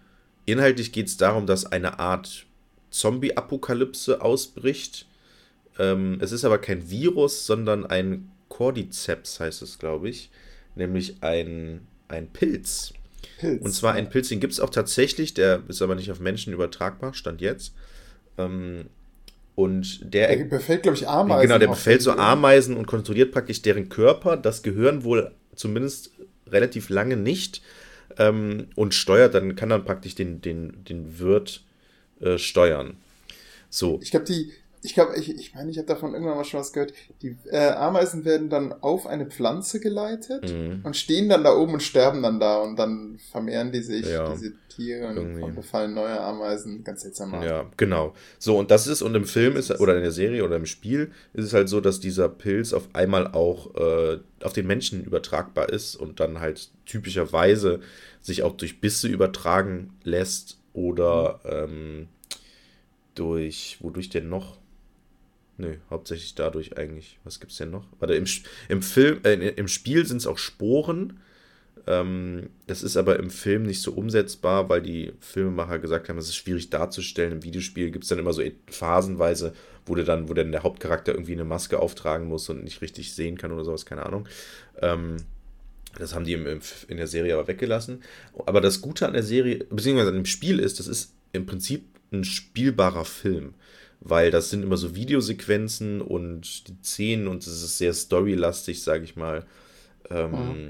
Inhaltlich 0.45 0.91
geht 0.91 1.07
es 1.07 1.17
darum, 1.17 1.45
dass 1.45 1.65
eine 1.65 1.99
Art 1.99 2.45
Zombie-Apokalypse 2.91 4.21
ausbricht. 4.21 5.07
Ähm, 5.77 6.17
es 6.21 6.31
ist 6.31 6.45
aber 6.45 6.57
kein 6.57 6.89
Virus, 6.89 7.45
sondern 7.45 7.85
ein 7.85 8.31
Cordyceps 8.49 9.39
heißt 9.39 9.61
es, 9.61 9.79
glaube 9.79 10.09
ich. 10.09 10.29
Nämlich 10.75 11.21
ein, 11.21 11.87
ein 12.07 12.27
Pilz. 12.27 12.93
Pilz. 13.39 13.63
Und 13.63 13.71
zwar 13.71 13.93
ein 13.93 14.09
Pilz, 14.09 14.29
den 14.29 14.39
gibt 14.39 14.53
es 14.53 14.59
auch 14.59 14.69
tatsächlich, 14.69 15.33
der 15.33 15.63
ist 15.67 15.81
aber 15.81 15.95
nicht 15.95 16.11
auf 16.11 16.19
Menschen 16.19 16.53
übertragbar, 16.53 17.13
stand 17.13 17.41
jetzt. 17.41 17.73
Ähm, 18.37 18.85
und 19.55 20.13
der, 20.13 20.35
der 20.35 20.45
befällt, 20.45 20.83
glaube 20.83 20.97
ich, 20.97 21.07
Ameisen. 21.07 21.47
Genau, 21.47 21.57
der 21.57 21.67
befällt 21.67 22.01
so 22.01 22.11
Ameisen 22.11 22.77
und 22.77 22.85
kontrolliert 22.85 23.31
praktisch 23.31 23.61
deren 23.61 23.89
Körper. 23.89 24.37
Das 24.37 24.63
Gehirn 24.63 25.03
wohl 25.03 25.31
zumindest 25.55 26.11
relativ 26.47 26.89
lange 26.89 27.17
nicht. 27.17 27.61
Ähm, 28.17 28.67
und 28.75 28.93
steuert, 28.93 29.33
dann 29.33 29.55
kann 29.55 29.69
dann 29.69 29.85
praktisch 29.85 30.15
den, 30.15 30.41
den, 30.41 30.83
den 30.85 31.19
Wirt 31.19 31.63
äh, 32.21 32.37
steuern. 32.37 32.97
So. 33.69 33.99
Ich 34.01 34.11
glaube, 34.11 34.25
die, 34.25 34.51
ich 34.81 34.93
glaube, 34.93 35.15
ich, 35.17 35.29
ich 35.29 35.53
meine, 35.53 35.69
ich 35.69 35.77
habe 35.77 35.87
davon 35.87 36.13
irgendwann 36.13 36.37
mal 36.37 36.45
schon 36.45 36.59
was 36.59 36.71
gehört. 36.71 36.93
Die 37.21 37.35
äh, 37.51 37.71
Ameisen 37.71 38.23
werden 38.23 38.49
dann 38.49 38.73
auf 38.73 39.07
eine 39.07 39.25
Pflanze 39.25 39.79
geleitet 39.79 40.53
mhm. 40.53 40.81
und 40.83 40.95
stehen 40.95 41.27
dann 41.27 41.43
da 41.43 41.53
oben 41.53 41.73
und 41.73 41.83
sterben 41.83 42.23
dann 42.23 42.39
da 42.39 42.59
und 42.59 42.77
dann 42.77 43.19
vermehren 43.31 43.71
die 43.71 43.81
sich, 43.81 44.07
ja, 44.07 44.31
diese 44.31 44.53
Tiere 44.69 45.07
und, 45.09 45.41
und, 45.41 45.55
befallen 45.55 45.93
neue 45.93 46.19
Ameisen. 46.19 46.83
Ganz 46.83 47.01
seltsam. 47.01 47.33
Ja, 47.43 47.69
genau. 47.75 48.13
So, 48.37 48.57
und 48.57 48.71
das 48.71 48.87
ist, 48.87 49.01
und 49.01 49.15
im 49.15 49.25
Film 49.25 49.57
ist, 49.57 49.71
oder 49.79 49.95
in 49.95 50.01
der 50.01 50.11
Serie 50.11 50.45
oder 50.45 50.55
im 50.55 50.65
Spiel 50.65 51.11
ist 51.33 51.45
es 51.45 51.53
halt 51.53 51.67
so, 51.67 51.81
dass 51.81 51.99
dieser 51.99 52.29
Pilz 52.29 52.71
auf 52.71 52.87
einmal 52.93 53.27
auch 53.27 53.75
äh, 53.75 54.19
auf 54.43 54.53
den 54.53 54.67
Menschen 54.67 55.03
übertragbar 55.03 55.69
ist 55.69 55.95
und 55.95 56.21
dann 56.21 56.39
halt 56.39 56.69
typischerweise 56.85 57.81
sich 58.21 58.43
auch 58.43 58.55
durch 58.55 58.79
Bisse 58.79 59.09
übertragen 59.09 59.93
lässt 60.03 60.57
oder 60.71 61.41
ähm, 61.43 62.07
durch, 63.15 63.77
wodurch 63.81 64.09
denn 64.09 64.29
noch? 64.29 64.57
Nö, 65.59 65.75
hauptsächlich 65.89 66.35
dadurch 66.35 66.77
eigentlich. 66.77 67.19
Was 67.25 67.41
gibt's 67.41 67.57
denn 67.57 67.69
noch? 67.69 67.85
Warte, 67.99 68.15
im, 68.15 68.25
im 68.69 68.81
Film, 68.81 69.19
äh, 69.25 69.33
im 69.33 69.67
Spiel 69.67 70.05
sind 70.05 70.17
es 70.17 70.25
auch 70.25 70.37
Sporen. 70.37 71.19
Ähm, 71.85 72.49
das 72.65 72.81
ist 72.81 72.95
aber 72.95 73.19
im 73.19 73.29
Film 73.29 73.63
nicht 73.63 73.81
so 73.81 73.91
umsetzbar, 73.91 74.69
weil 74.69 74.81
die 74.81 75.11
Filmemacher 75.19 75.79
gesagt 75.79 76.07
haben, 76.07 76.17
es 76.17 76.29
ist 76.29 76.37
schwierig 76.37 76.69
darzustellen. 76.69 77.33
Im 77.33 77.43
Videospiel 77.43 77.91
gibt 77.91 78.05
es 78.05 78.09
dann 78.09 78.19
immer 78.19 78.31
so 78.31 78.41
phasenweise, 78.67 79.51
wo 79.85 79.95
der 79.95 80.05
dann, 80.05 80.29
wo 80.29 80.33
dann 80.33 80.53
der 80.53 80.63
Hauptcharakter 80.63 81.11
irgendwie 81.11 81.33
eine 81.33 81.43
Maske 81.43 81.79
auftragen 81.79 82.27
muss 82.27 82.47
und 82.47 82.63
nicht 82.63 82.81
richtig 82.81 83.13
sehen 83.13 83.37
kann 83.37 83.51
oder 83.51 83.65
sowas, 83.65 83.85
keine 83.85 84.05
Ahnung. 84.05 84.29
Ähm, 84.81 85.17
das 85.97 86.15
haben 86.15 86.23
die 86.23 86.33
im, 86.33 86.47
im, 86.47 86.61
in 86.87 86.95
der 86.95 87.07
Serie 87.07 87.33
aber 87.33 87.49
weggelassen. 87.49 88.01
Aber 88.45 88.61
das 88.61 88.79
Gute 88.79 89.05
an 89.05 89.13
der 89.13 89.23
Serie, 89.23 89.65
beziehungsweise 89.69 90.09
an 90.11 90.15
dem 90.15 90.25
Spiel 90.25 90.59
ist, 90.59 90.79
das 90.79 90.87
ist 90.87 91.15
im 91.33 91.45
Prinzip 91.45 91.83
ein 92.13 92.23
spielbarer 92.23 93.03
Film 93.03 93.55
weil 94.01 94.31
das 94.31 94.49
sind 94.49 94.63
immer 94.63 94.77
so 94.77 94.95
Videosequenzen 94.95 96.01
und 96.01 96.67
die 96.67 96.77
Szenen 96.83 97.27
und 97.27 97.45
es 97.45 97.61
ist 97.61 97.77
sehr 97.77 97.93
storylastig, 97.93 98.81
sage 98.81 99.03
ich 99.03 99.15
mal. 99.15 99.45
Ähm, 100.09 100.31
mhm. 100.31 100.69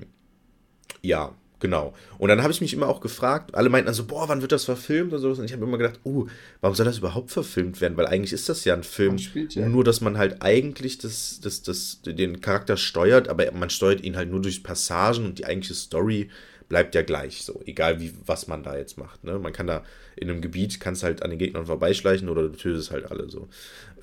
Ja, 1.02 1.36
genau. 1.60 1.94
Und 2.18 2.30
dann 2.30 2.42
habe 2.42 2.52
ich 2.52 2.62
mich 2.62 2.74
immer 2.74 2.88
auch 2.88 3.02
gefragt, 3.02 3.54
alle 3.54 3.70
meinten 3.70 3.88
also, 3.88 4.06
boah, 4.06 4.28
wann 4.28 4.42
wird 4.42 4.52
das 4.52 4.66
verfilmt 4.66 5.14
und 5.14 5.20
sowas. 5.20 5.38
Und 5.38 5.46
ich 5.46 5.54
habe 5.54 5.64
immer 5.64 5.78
gedacht, 5.78 6.00
oh, 6.04 6.26
warum 6.62 6.76
soll 6.76 6.86
das 6.86 6.98
überhaupt 6.98 7.32
verfilmt 7.32 7.80
werden? 7.82 7.98
Weil 7.98 8.08
eigentlich 8.08 8.34
ist 8.34 8.50
das 8.50 8.66
ja 8.66 8.74
ein 8.74 8.84
Film, 8.84 9.18
ja. 9.18 9.70
nur 9.70 9.84
dass 9.84 10.02
man 10.02 10.18
halt 10.18 10.42
eigentlich 10.42 10.98
das, 10.98 11.40
das, 11.42 11.62
das, 11.62 12.02
den 12.02 12.42
Charakter 12.42 12.78
steuert, 12.78 13.30
aber 13.30 13.52
man 13.52 13.70
steuert 13.70 14.04
ihn 14.04 14.18
halt 14.18 14.32
nur 14.32 14.42
durch 14.42 14.64
Passagen 14.64 15.26
und 15.26 15.38
die 15.38 15.46
eigentliche 15.46 15.76
Story 15.76 16.30
bleibt 16.70 16.96
ja 16.96 17.02
gleich 17.02 17.44
so, 17.44 17.62
egal 17.66 18.00
wie, 18.00 18.14
was 18.26 18.48
man 18.48 18.64
da 18.64 18.78
jetzt 18.78 18.98
macht. 18.98 19.24
Ne? 19.24 19.38
Man 19.40 19.52
kann 19.52 19.68
da 19.68 19.84
in 20.16 20.30
einem 20.30 20.42
Gebiet, 20.42 20.80
kannst 20.80 21.04
halt 21.04 21.24
an 21.24 21.32
den 21.32 21.40
Gegnern 21.40 21.66
vorbeischleichen 21.66 22.30
oder 22.30 22.44
du 22.44 22.56
tötest 22.56 22.92
halt 22.92 23.12
alle 23.12 23.30
so. 23.30 23.50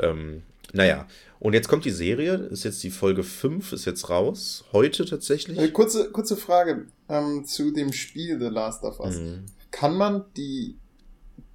Ähm, 0.01 0.43
naja, 0.73 1.07
und 1.39 1.53
jetzt 1.53 1.69
kommt 1.69 1.85
die 1.85 1.91
Serie, 1.91 2.35
ist 2.35 2.65
jetzt 2.65 2.83
die 2.83 2.91
Folge 2.91 3.23
5, 3.23 3.73
ist 3.73 3.85
jetzt 3.85 4.11
raus, 4.11 4.65
heute 4.73 5.05
tatsächlich. 5.05 5.59
Äh, 5.59 5.69
kurze, 5.69 6.11
kurze 6.11 6.37
Frage 6.37 6.87
ähm, 7.09 7.45
zu 7.45 7.71
dem 7.71 7.93
Spiel 7.93 8.39
The 8.39 8.47
Last 8.47 8.83
of 8.83 8.99
Us. 9.01 9.17
Mhm. 9.17 9.45
Kann 9.71 9.97
man 9.97 10.25
die 10.37 10.77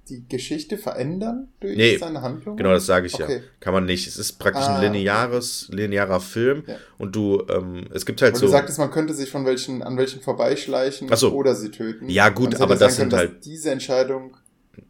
die 0.08 0.26
Geschichte 0.28 0.78
verändern 0.78 1.48
durch 1.60 1.76
nee, 1.76 1.96
seine 1.96 2.22
Handlung? 2.22 2.56
Genau, 2.56 2.70
das 2.70 2.86
sage 2.86 3.06
ich 3.06 3.14
okay. 3.14 3.36
ja. 3.36 3.42
Kann 3.60 3.72
man 3.72 3.84
nicht. 3.84 4.06
Es 4.06 4.16
ist 4.16 4.32
praktisch 4.34 4.64
ah, 4.64 4.78
ein 4.78 4.92
lineares, 4.92 5.68
linearer 5.70 6.20
Film 6.20 6.64
ja. 6.66 6.76
und 6.98 7.14
du, 7.14 7.44
ähm, 7.48 7.86
es 7.92 8.04
gibt 8.04 8.20
halt 8.20 8.32
aber 8.32 8.40
so. 8.40 8.46
Du 8.46 8.52
sagtest, 8.52 8.78
man 8.78 8.90
könnte 8.90 9.14
sich 9.14 9.30
von 9.30 9.46
welchen, 9.46 9.82
an 9.82 9.96
welchen 9.96 10.20
vorbeischleichen 10.20 11.14
so. 11.14 11.32
oder 11.32 11.54
sie 11.54 11.70
töten. 11.70 12.08
Ja, 12.08 12.28
gut, 12.30 12.60
aber 12.60 12.76
das 12.76 12.96
sind 12.96 13.10
können, 13.10 13.18
halt. 13.18 13.44
Diese 13.44 13.70
Entscheidung. 13.70 14.36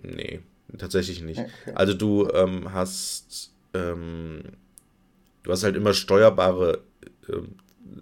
Nee, 0.03 0.41
tatsächlich 0.79 1.23
nicht. 1.23 1.41
Okay. 1.41 1.73
Also 1.75 1.95
du 1.95 2.29
ähm, 2.31 2.73
hast, 2.73 3.53
ähm, 3.75 4.43
du 5.43 5.53
hast 5.53 5.65
halt 5.65 5.77
immer 5.77 5.93
steuerbare 5.93 6.83
ähm, 7.29 7.57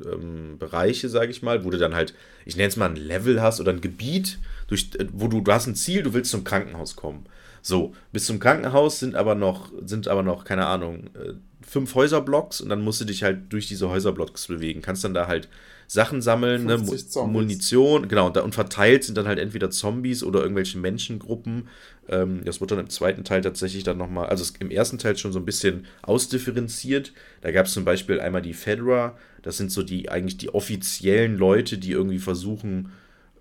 ähm, 0.04 0.58
Bereiche, 0.58 1.08
sage 1.08 1.30
ich 1.30 1.42
mal, 1.42 1.64
wo 1.64 1.70
du 1.70 1.78
dann 1.78 1.94
halt, 1.94 2.14
ich 2.44 2.56
nenne 2.56 2.68
es 2.68 2.76
mal 2.76 2.88
ein 2.88 2.96
Level 2.96 3.42
hast 3.42 3.60
oder 3.60 3.72
ein 3.72 3.80
Gebiet, 3.80 4.38
durch, 4.70 4.90
äh, 4.98 5.06
wo 5.12 5.28
du, 5.28 5.42
du 5.42 5.52
hast 5.52 5.66
ein 5.66 5.74
Ziel, 5.74 6.02
du 6.02 6.14
willst 6.14 6.30
zum 6.30 6.44
Krankenhaus 6.44 6.96
kommen. 6.96 7.26
So, 7.62 7.94
bis 8.12 8.24
zum 8.24 8.38
Krankenhaus 8.38 9.00
sind 9.00 9.14
aber 9.14 9.34
noch, 9.34 9.70
sind 9.84 10.08
aber 10.08 10.22
noch, 10.22 10.44
keine 10.44 10.66
Ahnung, 10.66 11.10
äh, 11.14 11.34
fünf 11.60 11.94
Häuserblocks 11.94 12.62
und 12.62 12.70
dann 12.70 12.82
musst 12.82 13.02
du 13.02 13.04
dich 13.04 13.22
halt 13.22 13.52
durch 13.52 13.68
diese 13.68 13.90
Häuserblocks 13.90 14.46
bewegen. 14.46 14.80
Kannst 14.80 15.04
dann 15.04 15.12
da 15.12 15.26
halt 15.26 15.48
Sachen 15.86 16.22
sammeln, 16.22 16.66
ne, 16.66 16.78
Munition, 17.26 18.08
genau, 18.08 18.28
und, 18.28 18.36
da, 18.36 18.42
und, 18.42 18.54
verteilt 18.54 19.04
sind 19.04 19.18
dann 19.18 19.26
halt 19.26 19.40
entweder 19.40 19.70
Zombies 19.70 20.22
oder 20.22 20.40
irgendwelche 20.40 20.78
Menschengruppen. 20.78 21.68
Ähm, 22.08 22.42
das 22.44 22.60
wird 22.60 22.70
dann 22.70 22.78
im 22.78 22.88
zweiten 22.88 23.24
Teil 23.24 23.40
tatsächlich 23.40 23.82
dann 23.82 23.98
nochmal, 23.98 24.26
also 24.26 24.44
im 24.60 24.70
ersten 24.70 24.98
Teil 24.98 25.16
schon 25.16 25.32
so 25.32 25.40
ein 25.40 25.44
bisschen 25.44 25.86
ausdifferenziert. 26.02 27.12
Da 27.40 27.50
gab 27.50 27.66
es 27.66 27.72
zum 27.72 27.84
Beispiel 27.84 28.20
einmal 28.20 28.40
die 28.40 28.54
Fedra, 28.54 29.18
das 29.42 29.56
sind 29.56 29.72
so 29.72 29.82
die 29.82 30.08
eigentlich 30.08 30.38
die 30.38 30.54
offiziellen 30.54 31.36
Leute, 31.36 31.76
die 31.76 31.90
irgendwie 31.90 32.20
versuchen, 32.20 32.92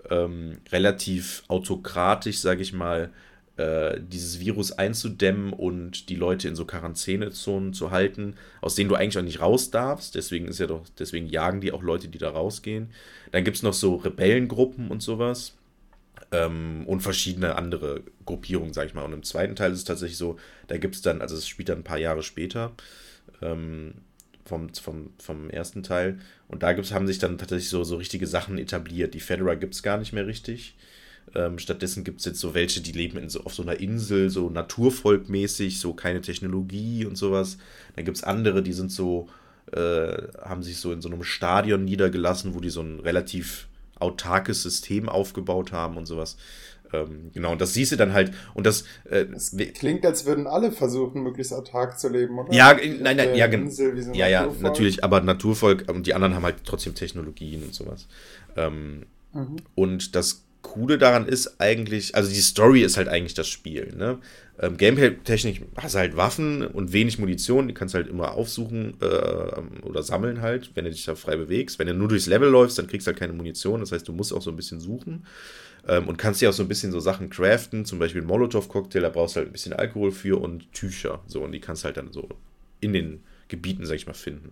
ähm, 0.09 0.57
relativ 0.71 1.43
autokratisch, 1.47 2.39
sage 2.39 2.61
ich 2.61 2.73
mal, 2.73 3.11
äh, 3.59 3.99
dieses 3.99 4.39
Virus 4.39 4.71
einzudämmen 4.71 5.51
und 5.51 6.07
die 6.09 6.15
Leute 6.15 6.47
in 6.47 6.55
so 6.55 6.65
Quarantänezonen 6.65 7.73
zu 7.73 7.91
halten, 7.91 8.35
aus 8.61 8.75
denen 8.75 8.89
du 8.89 8.95
eigentlich 8.95 9.17
auch 9.17 9.23
nicht 9.23 9.41
raus 9.41 9.69
darfst. 9.69 10.15
Deswegen 10.15 10.47
ist 10.47 10.59
ja 10.59 10.67
doch, 10.67 10.85
deswegen 10.97 11.27
jagen 11.27 11.59
die 11.59 11.73
auch 11.73 11.83
Leute, 11.83 12.07
die 12.07 12.17
da 12.17 12.29
rausgehen. 12.29 12.89
Dann 13.31 13.43
gibt 13.43 13.57
es 13.57 13.63
noch 13.63 13.73
so 13.73 13.95
Rebellengruppen 13.95 14.89
und 14.89 15.03
sowas. 15.03 15.55
Ähm, 16.31 16.83
und 16.85 17.01
verschiedene 17.01 17.55
andere 17.55 18.03
Gruppierungen, 18.25 18.73
sag 18.73 18.87
ich 18.87 18.93
mal. 18.93 19.03
Und 19.03 19.13
im 19.13 19.23
zweiten 19.23 19.55
Teil 19.55 19.71
ist 19.71 19.79
es 19.79 19.83
tatsächlich 19.85 20.17
so, 20.17 20.37
da 20.67 20.77
gibt 20.77 20.95
es 20.95 21.01
dann, 21.01 21.21
also 21.21 21.35
es 21.35 21.47
spielt 21.47 21.69
dann 21.69 21.79
ein 21.79 21.83
paar 21.83 21.97
Jahre 21.97 22.23
später, 22.23 22.71
ähm, 23.41 23.95
vom, 24.49 24.73
vom, 24.73 25.11
vom 25.19 25.49
ersten 25.49 25.83
Teil. 25.83 26.19
Und 26.47 26.63
da 26.63 26.73
gibt's, 26.73 26.91
haben 26.91 27.07
sich 27.07 27.19
dann 27.19 27.37
tatsächlich 27.37 27.69
so, 27.69 27.83
so 27.83 27.95
richtige 27.95 28.27
Sachen 28.27 28.57
etabliert. 28.57 29.13
Die 29.13 29.19
Federa 29.19 29.55
gibt 29.55 29.75
es 29.75 29.83
gar 29.83 29.97
nicht 29.97 30.11
mehr 30.11 30.27
richtig. 30.27 30.75
Ähm, 31.35 31.59
stattdessen 31.59 32.03
gibt 32.03 32.19
es 32.19 32.25
jetzt 32.25 32.39
so 32.39 32.55
welche, 32.55 32.81
die 32.81 32.91
leben 32.91 33.19
in 33.19 33.29
so, 33.29 33.41
auf 33.41 33.53
so 33.53 33.61
einer 33.61 33.79
Insel, 33.79 34.29
so 34.29 34.49
naturvolkmäßig, 34.49 35.79
so 35.79 35.93
keine 35.93 36.21
Technologie 36.21 37.05
und 37.05 37.15
sowas. 37.15 37.57
Dann 37.95 38.05
gibt 38.05 38.17
es 38.17 38.23
andere, 38.23 38.63
die 38.63 38.73
sind 38.73 38.91
so, 38.91 39.29
äh, 39.71 40.17
haben 40.41 40.63
sich 40.63 40.77
so 40.77 40.91
in 40.91 41.01
so 41.01 41.09
einem 41.09 41.23
Stadion 41.23 41.85
niedergelassen, 41.85 42.55
wo 42.55 42.59
die 42.59 42.71
so 42.71 42.81
ein 42.81 42.99
relativ 42.99 43.67
autarkes 43.99 44.63
System 44.63 45.07
aufgebaut 45.07 45.71
haben 45.71 45.97
und 45.97 46.07
sowas. 46.07 46.37
Ähm, 46.93 47.31
genau, 47.33 47.51
und 47.51 47.61
das 47.61 47.73
siehst 47.73 47.91
du 47.91 47.95
dann 47.95 48.13
halt, 48.13 48.33
und 48.53 48.65
das. 48.65 48.83
Äh, 49.09 49.25
das 49.25 49.55
klingt, 49.75 50.05
als 50.05 50.25
würden 50.25 50.47
alle 50.47 50.71
versuchen, 50.71 51.23
möglichst 51.23 51.53
autark 51.53 51.99
zu 51.99 52.09
leben, 52.09 52.39
oder? 52.39 52.53
Ja, 52.53 52.73
nein, 52.73 53.17
nein, 53.17 53.35
ja, 53.35 53.47
genau. 53.47 53.69
So 53.69 53.83
ja, 54.13 54.27
ja, 54.27 54.47
natürlich, 54.59 55.03
aber 55.03 55.21
Naturvolk 55.21 55.89
und 55.89 56.07
die 56.07 56.13
anderen 56.13 56.35
haben 56.35 56.43
halt 56.43 56.57
trotzdem 56.65 56.95
Technologien 56.95 57.63
und 57.63 57.73
sowas. 57.73 58.07
Ähm, 58.55 59.05
mhm. 59.33 59.57
Und 59.75 60.15
das 60.15 60.43
Coole 60.61 60.97
daran 60.97 61.25
ist 61.25 61.59
eigentlich, 61.59 62.15
also 62.15 62.29
die 62.29 62.41
Story 62.41 62.81
ist 62.81 62.97
halt 62.97 63.07
eigentlich 63.07 63.33
das 63.33 63.47
Spiel. 63.47 63.93
Ne? 63.95 64.19
Ähm, 64.59 64.77
Gameplay-technisch 64.77 65.61
hast 65.77 65.95
du 65.95 65.99
halt 65.99 66.17
Waffen 66.17 66.65
und 66.65 66.91
wenig 66.91 67.17
Munition, 67.17 67.67
die 67.67 67.73
kannst 67.73 67.93
du 67.93 67.99
halt 67.99 68.09
immer 68.09 68.33
aufsuchen 68.33 68.95
äh, 69.01 69.85
oder 69.85 70.03
sammeln 70.03 70.41
halt, 70.41 70.71
wenn 70.75 70.83
du 70.83 70.91
dich 70.91 71.05
da 71.05 71.15
frei 71.15 71.37
bewegst. 71.37 71.79
Wenn 71.79 71.87
du 71.87 71.93
nur 71.93 72.09
durchs 72.09 72.27
Level 72.27 72.49
läufst, 72.49 72.77
dann 72.77 72.87
kriegst 72.87 73.07
du 73.07 73.11
halt 73.11 73.19
keine 73.19 73.33
Munition, 73.33 73.79
das 73.79 73.91
heißt, 73.91 74.07
du 74.07 74.13
musst 74.13 74.33
auch 74.33 74.41
so 74.41 74.49
ein 74.49 74.57
bisschen 74.57 74.79
suchen 74.79 75.25
ähm, 75.87 76.07
und 76.07 76.17
kannst 76.17 76.41
dir 76.41 76.49
auch 76.49 76.53
so 76.53 76.63
ein 76.63 76.69
bisschen 76.69 76.91
so 76.91 76.99
Sachen 76.99 77.29
craften, 77.29 77.85
zum 77.85 77.99
Beispiel 77.99 78.21
einen 78.21 78.29
Molotow-Cocktail, 78.29 79.01
da 79.01 79.09
brauchst 79.09 79.35
du 79.35 79.39
halt 79.39 79.49
ein 79.49 79.53
bisschen 79.53 79.73
Alkohol 79.73 80.11
für 80.11 80.39
und 80.41 80.71
Tücher, 80.73 81.21
so, 81.27 81.41
und 81.43 81.51
die 81.51 81.59
kannst 81.59 81.83
du 81.83 81.85
halt 81.85 81.97
dann 81.97 82.11
so 82.11 82.29
in 82.81 82.93
den 82.93 83.23
Gebieten, 83.47 83.85
sag 83.85 83.95
ich 83.95 84.07
mal, 84.07 84.13
finden. 84.13 84.51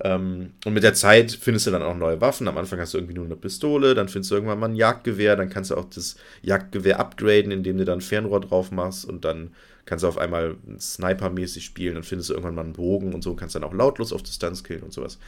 Ähm, 0.00 0.52
und 0.64 0.74
mit 0.74 0.84
der 0.84 0.94
Zeit 0.94 1.32
findest 1.32 1.66
du 1.66 1.70
dann 1.70 1.82
auch 1.82 1.96
neue 1.96 2.20
Waffen. 2.20 2.46
Am 2.46 2.56
Anfang 2.56 2.78
hast 2.78 2.94
du 2.94 2.98
irgendwie 2.98 3.14
nur 3.14 3.24
eine 3.24 3.36
Pistole, 3.36 3.94
dann 3.94 4.08
findest 4.08 4.30
du 4.30 4.36
irgendwann 4.36 4.60
mal 4.60 4.68
ein 4.68 4.76
Jagdgewehr, 4.76 5.36
dann 5.36 5.50
kannst 5.50 5.70
du 5.70 5.76
auch 5.76 5.86
das 5.90 6.16
Jagdgewehr 6.42 7.00
upgraden, 7.00 7.50
indem 7.50 7.78
du 7.78 7.84
dann 7.84 8.00
Fernrohr 8.00 8.40
drauf 8.40 8.70
machst 8.70 9.04
und 9.04 9.24
dann 9.24 9.50
kannst 9.86 10.04
du 10.04 10.08
auf 10.08 10.18
einmal 10.18 10.56
Sniper-mäßig 10.78 11.64
spielen, 11.64 11.94
dann 11.94 12.02
findest 12.02 12.30
du 12.30 12.34
irgendwann 12.34 12.54
mal 12.54 12.64
einen 12.64 12.74
Bogen 12.74 13.14
und 13.14 13.22
so 13.22 13.34
kannst 13.34 13.54
dann 13.54 13.64
auch 13.64 13.72
lautlos 13.72 14.12
auf 14.12 14.22
Distanz 14.22 14.62
killen 14.62 14.82
und 14.82 14.92
sowas. 14.92 15.18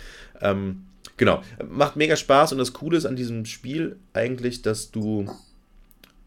Ähm, 0.40 0.84
genau, 1.20 1.42
macht 1.68 1.96
mega 1.96 2.16
Spaß 2.16 2.52
und 2.52 2.58
das 2.58 2.72
Coole 2.72 2.96
ist 2.96 3.04
an 3.04 3.14
diesem 3.14 3.44
Spiel 3.44 3.96
eigentlich, 4.14 4.62
dass 4.62 4.90
du 4.90 5.26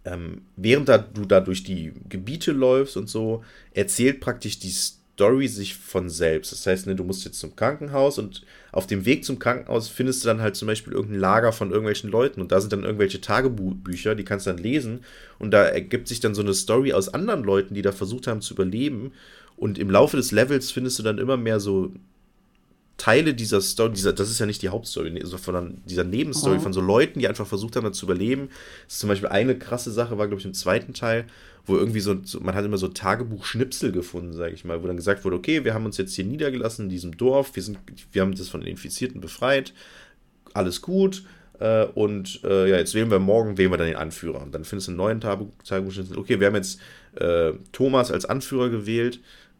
ähm, 0.06 0.44
während 0.56 0.88
da, 0.88 1.00
du 1.00 1.26
da 1.26 1.40
durch 1.40 1.64
die 1.64 1.94
Gebiete 2.08 2.52
läufst 2.52 2.96
und 2.96 3.10
so, 3.10 3.44
erzählt 3.74 4.20
praktisch 4.20 4.60
die 4.60 4.70
Story 4.70 5.48
sich 5.48 5.76
von 5.76 6.10
selbst. 6.10 6.52
Das 6.52 6.68
heißt, 6.68 6.86
ne, 6.86 6.96
du 6.96 7.04
musst 7.04 7.26
jetzt 7.26 7.40
zum 7.40 7.56
Krankenhaus 7.56 8.20
und 8.20 8.44
auf 8.72 8.86
dem 8.86 9.06
Weg 9.06 9.26
zum 9.26 9.40
Krankenhaus 9.40 9.88
findest 9.88 10.24
du 10.24 10.28
dann 10.28 10.42
halt 10.42 10.56
zum 10.56 10.68
Beispiel 10.68 10.94
irgendein 10.94 11.20
Lager 11.20 11.54
von 11.54 11.72
irgendwelchen 11.72 12.12
Leuten 12.12 12.40
und 12.40 12.52
da 12.52 12.62
sind 12.62 12.72
dann 12.72 12.84
irgendwelche 12.84 13.20
Tagebücher, 13.20 14.14
die 14.14 14.26
kannst 14.26 14.46
du 14.46 14.52
dann 14.52 14.62
lesen 14.62 15.04
und 15.40 15.52
da 15.52 15.64
ergibt 15.64 16.08
sich 16.08 16.20
dann 16.20 16.36
so 16.36 16.44
eine 16.44 16.54
Story 16.54 16.94
aus 16.94 17.10
anderen 17.10 17.44
Leuten, 17.44 17.74
die 17.74 17.82
da 17.82 17.92
versucht 17.92 18.28
haben 18.28 18.42
zu 18.42 18.54
überleben 18.54 19.12
und 19.56 19.80
im 19.80 19.90
Laufe 19.90 20.18
des 20.18 20.32
Levels 20.32 20.72
findest 20.72 21.00
du 21.00 21.04
dann 21.04 21.18
immer 21.18 21.38
mehr 21.38 21.60
so 21.60 21.94
Teile 22.98 23.34
dieser 23.34 23.60
Story, 23.60 23.94
dieser, 23.94 24.14
das 24.14 24.30
ist 24.30 24.40
ja 24.40 24.46
nicht 24.46 24.62
die 24.62 24.70
Hauptstory, 24.70 25.20
sondern 25.24 25.82
dieser 25.86 26.04
Nebenstory 26.04 26.58
mhm. 26.58 26.62
von 26.62 26.74
so 26.74 26.82
Leuten, 26.82 27.20
die 27.20 27.28
einfach 27.28 27.48
versucht 27.48 27.76
haben, 27.76 27.84
da 27.84 27.92
zu 27.92 28.06
überleben. 28.06 28.50
Das 28.86 28.94
ist 28.94 29.00
zum 29.00 29.10
Beispiel 29.10 29.30
eine 29.30 29.58
krasse 29.58 29.92
Sache, 29.92 30.18
war, 30.18 30.28
glaube 30.28 30.40
ich, 30.40 30.46
im 30.46 30.54
zweiten 30.54 30.94
Teil, 30.94 31.26
wo 31.66 31.76
irgendwie 31.76 32.02
so, 32.02 32.16
so 32.24 32.40
man 32.40 32.56
hat 32.56 32.66
immer 32.66 32.78
so 32.78 32.88
Tagebuch-Schnipsel 32.88 33.92
gefunden, 33.92 34.34
sage 34.34 34.54
ich 34.54 34.64
mal, 34.64 34.84
wo 34.84 34.88
dann 34.88 34.98
gesagt 34.98 35.26
wurde, 35.26 35.38
okay, 35.38 35.64
wir 35.64 35.74
haben 35.74 35.86
uns 35.86 35.98
jetzt 35.98 36.14
hier 36.14 36.26
niedergelassen 36.26 36.86
in 36.86 36.90
diesem 36.90 37.18
Dorf, 37.18 37.56
wir, 37.56 37.64
sind, 37.64 37.80
wir 38.12 38.22
haben 38.22 38.36
das 38.36 38.50
von 38.50 38.62
den 38.62 38.70
Infizierten 38.70 39.22
befreit, 39.22 39.74
alles 40.54 40.82
gut, 40.82 41.24
äh, 41.60 41.86
und 41.86 42.42
äh, 42.44 42.70
ja, 42.70 42.78
jetzt 42.78 42.94
wählen 42.94 43.10
wir 43.10 43.20
morgen, 43.20 43.58
wählen 43.58 43.72
wir 43.72 43.78
dann 43.78 43.88
den 43.88 43.96
Anführer. 43.96 44.42
Und 44.42 44.54
dann 44.54 44.66
findest 44.66 44.88
du 44.88 44.92
einen 44.92 44.98
neuen 44.98 45.22
Tagebuch-Schnipsel, 45.22 46.18
okay, 46.18 46.40
wir 46.40 46.48
haben 46.48 46.56
jetzt 46.56 46.80
äh, 47.16 47.54
Thomas 47.72 48.12
als 48.12 48.26
Anführer 48.26 48.70
gewählt, 48.70 49.20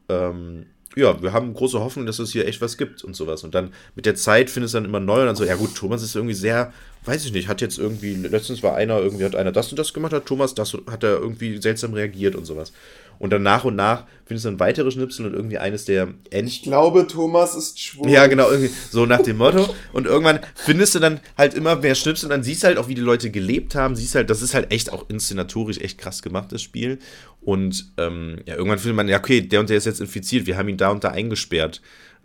ähm, 0.10 0.66
ja, 0.96 1.22
wir 1.22 1.34
haben 1.34 1.54
große 1.54 1.80
Hoffnung, 1.80 2.06
dass 2.06 2.20
es 2.20 2.32
hier 2.32 2.48
echt 2.48 2.62
was 2.62 2.78
gibt 2.78 3.04
und 3.04 3.16
sowas. 3.16 3.44
Und 3.44 3.56
dann 3.56 3.74
mit 3.96 4.06
der 4.06 4.16
Zeit 4.16 4.50
findest 4.50 4.74
du 4.74 4.78
dann 4.78 4.86
immer 4.86 5.00
neu 5.00 5.22
und 5.22 5.28
dann 5.28 5.36
so, 5.36 5.44
ja 5.44 5.56
gut, 5.56 5.76
Thomas 5.76 6.04
ist 6.04 6.16
irgendwie 6.16 6.36
sehr, 6.36 6.72
weiß 7.06 7.26
ich 7.26 7.34
nicht, 7.34 7.48
hat 7.48 7.62
jetzt 7.62 7.78
irgendwie, 7.78 8.14
letztens 8.14 8.64
war 8.64 8.76
einer, 8.76 9.00
irgendwie 9.00 9.26
hat 9.26 9.36
einer 9.36 9.52
das 9.52 9.70
und 9.70 9.80
das 9.80 9.94
gemacht, 9.94 10.14
hat 10.14 10.26
Thomas 10.26 10.54
das 10.56 10.78
hat 10.90 11.04
er 11.04 11.20
irgendwie 11.20 11.62
seltsam 11.62 11.94
reagiert 11.94 12.36
und 12.36 12.46
sowas. 12.46 12.72
Und 13.20 13.32
dann 13.32 13.44
nach 13.44 13.64
und 13.64 13.76
nach 13.76 14.04
findest 14.26 14.46
du 14.46 14.50
dann 14.50 14.60
weitere 14.60 14.92
Schnipsel 14.92 15.26
und 15.26 15.34
irgendwie 15.34 15.58
eines 15.58 15.86
der 15.86 16.10
End. 16.30 16.50
Ich 16.50 16.64
glaube, 16.64 17.08
Thomas 17.08 17.56
ist 17.56 17.80
schwul. 17.80 18.10
Ja, 18.10 18.28
genau, 18.28 18.50
irgendwie 18.50 18.74
so 18.90 19.06
nach 19.06 19.22
dem 19.22 19.38
Motto. 19.38 19.74
Und 19.94 20.08
irgendwann 20.08 20.40
findest 20.56 20.96
du 20.96 21.00
dann 21.00 21.20
halt 21.38 21.54
immer 21.54 21.76
mehr 21.76 21.96
Schnipsel 21.96 22.26
und 22.26 22.32
dann 22.32 22.44
siehst 22.44 22.64
du 22.64 22.68
halt 22.68 22.78
auch, 22.78 22.88
wie 22.88 22.96
die 22.96 23.02
Leute 23.02 23.30
gelebt 23.32 23.76
haben. 23.76 23.96
Siehst 23.96 24.16
halt, 24.16 24.30
das 24.30 24.42
ist 24.42 24.54
halt 24.54 24.72
echt 24.72 24.92
auch 24.92 25.10
inszenatorisch 25.10 25.78
echt 25.78 26.00
krass 26.00 26.22
gemacht, 26.22 26.52
das 26.52 26.62
Spiel. 26.62 27.00
Und 27.42 27.94
ähm, 27.98 28.40
ja, 28.46 28.56
irgendwann 28.56 28.80
findet 28.80 28.98
man, 28.98 29.08
ja, 29.08 29.20
okay, 29.20 29.42
der 29.42 29.60
und 29.60 29.70
der 29.70 29.78
ist 29.78 29.86
jetzt 29.86 30.02
infiziert, 30.02 30.46
wir 30.46 30.58
haben 30.58 30.70
ihn 30.70 30.78
da 30.78 30.90
und 30.90 31.04
da 31.04 31.10
eingesperrt. 31.10 31.82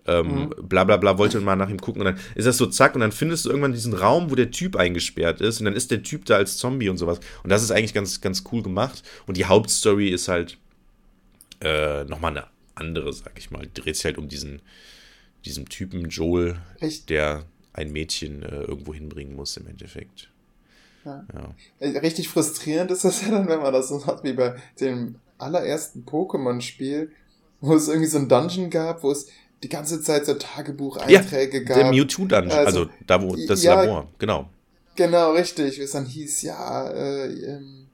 Ähm, 0.08 0.26
mhm. 0.26 0.68
bla 0.68 0.84
bla 0.84 0.96
bla, 0.96 1.18
wollte 1.18 1.38
mal 1.40 1.54
nach 1.54 1.68
ihm 1.68 1.80
gucken 1.80 2.00
und 2.00 2.06
dann 2.06 2.18
ist 2.34 2.46
das 2.46 2.56
so 2.56 2.66
zack 2.66 2.94
und 2.94 3.02
dann 3.02 3.12
findest 3.12 3.44
du 3.44 3.50
irgendwann 3.50 3.72
diesen 3.72 3.92
Raum, 3.92 4.30
wo 4.30 4.34
der 4.34 4.50
Typ 4.50 4.74
eingesperrt 4.74 5.42
ist 5.42 5.60
und 5.60 5.66
dann 5.66 5.74
ist 5.74 5.90
der 5.90 6.02
Typ 6.02 6.24
da 6.24 6.36
als 6.36 6.56
Zombie 6.56 6.88
und 6.88 6.96
sowas. 6.96 7.20
Und 7.42 7.50
das 7.50 7.62
ist 7.62 7.70
eigentlich 7.70 7.92
ganz, 7.92 8.22
ganz 8.22 8.44
cool 8.50 8.62
gemacht. 8.62 9.02
Und 9.26 9.36
die 9.36 9.44
Hauptstory 9.44 10.08
ist 10.08 10.28
halt 10.28 10.56
äh, 11.60 12.04
nochmal 12.04 12.30
eine 12.30 12.46
andere, 12.74 13.12
sag 13.12 13.38
ich 13.38 13.50
mal. 13.50 13.68
Dreht 13.72 13.96
sich 13.96 14.04
halt 14.06 14.18
um 14.18 14.28
diesen, 14.28 14.62
diesen 15.44 15.66
Typen 15.66 16.08
Joel, 16.08 16.56
Echt? 16.80 17.10
der 17.10 17.44
ein 17.72 17.92
Mädchen 17.92 18.42
äh, 18.42 18.62
irgendwo 18.62 18.94
hinbringen 18.94 19.36
muss 19.36 19.56
im 19.56 19.66
Endeffekt. 19.66 20.30
Ja. 21.04 21.24
ja. 21.34 21.54
Äh, 21.78 21.98
richtig 21.98 22.28
frustrierend 22.28 22.90
ist 22.90 23.04
das 23.04 23.22
ja 23.22 23.30
dann, 23.30 23.48
wenn 23.48 23.60
man 23.60 23.72
das 23.72 23.88
so 23.88 24.06
hat 24.06 24.24
wie 24.24 24.32
bei 24.32 24.56
dem 24.80 25.16
allerersten 25.38 26.04
Pokémon-Spiel, 26.04 27.12
wo 27.60 27.74
es 27.74 27.88
irgendwie 27.88 28.08
so 28.08 28.18
ein 28.18 28.28
Dungeon 28.28 28.70
gab, 28.70 29.02
wo 29.02 29.10
es 29.10 29.28
die 29.62 29.68
ganze 29.68 30.00
Zeit 30.00 30.26
so 30.26 30.34
Tagebucheinträge 30.34 31.58
ja, 31.58 31.64
gab. 31.64 31.76
Der 31.76 31.90
Mewtwo-Dungeon, 31.90 32.50
also, 32.50 32.80
also, 32.80 32.90
da 33.06 33.22
wo 33.22 33.36
das 33.36 33.62
ja, 33.62 33.82
Labor, 33.82 34.08
genau. 34.18 34.48
Genau, 34.94 35.32
richtig. 35.32 35.78
Wie 35.78 35.82
es 35.82 35.92
dann 35.92 36.06
hieß, 36.06 36.42
ja, 36.42 36.90
äh, 36.90 37.26
ähm, 37.26 37.86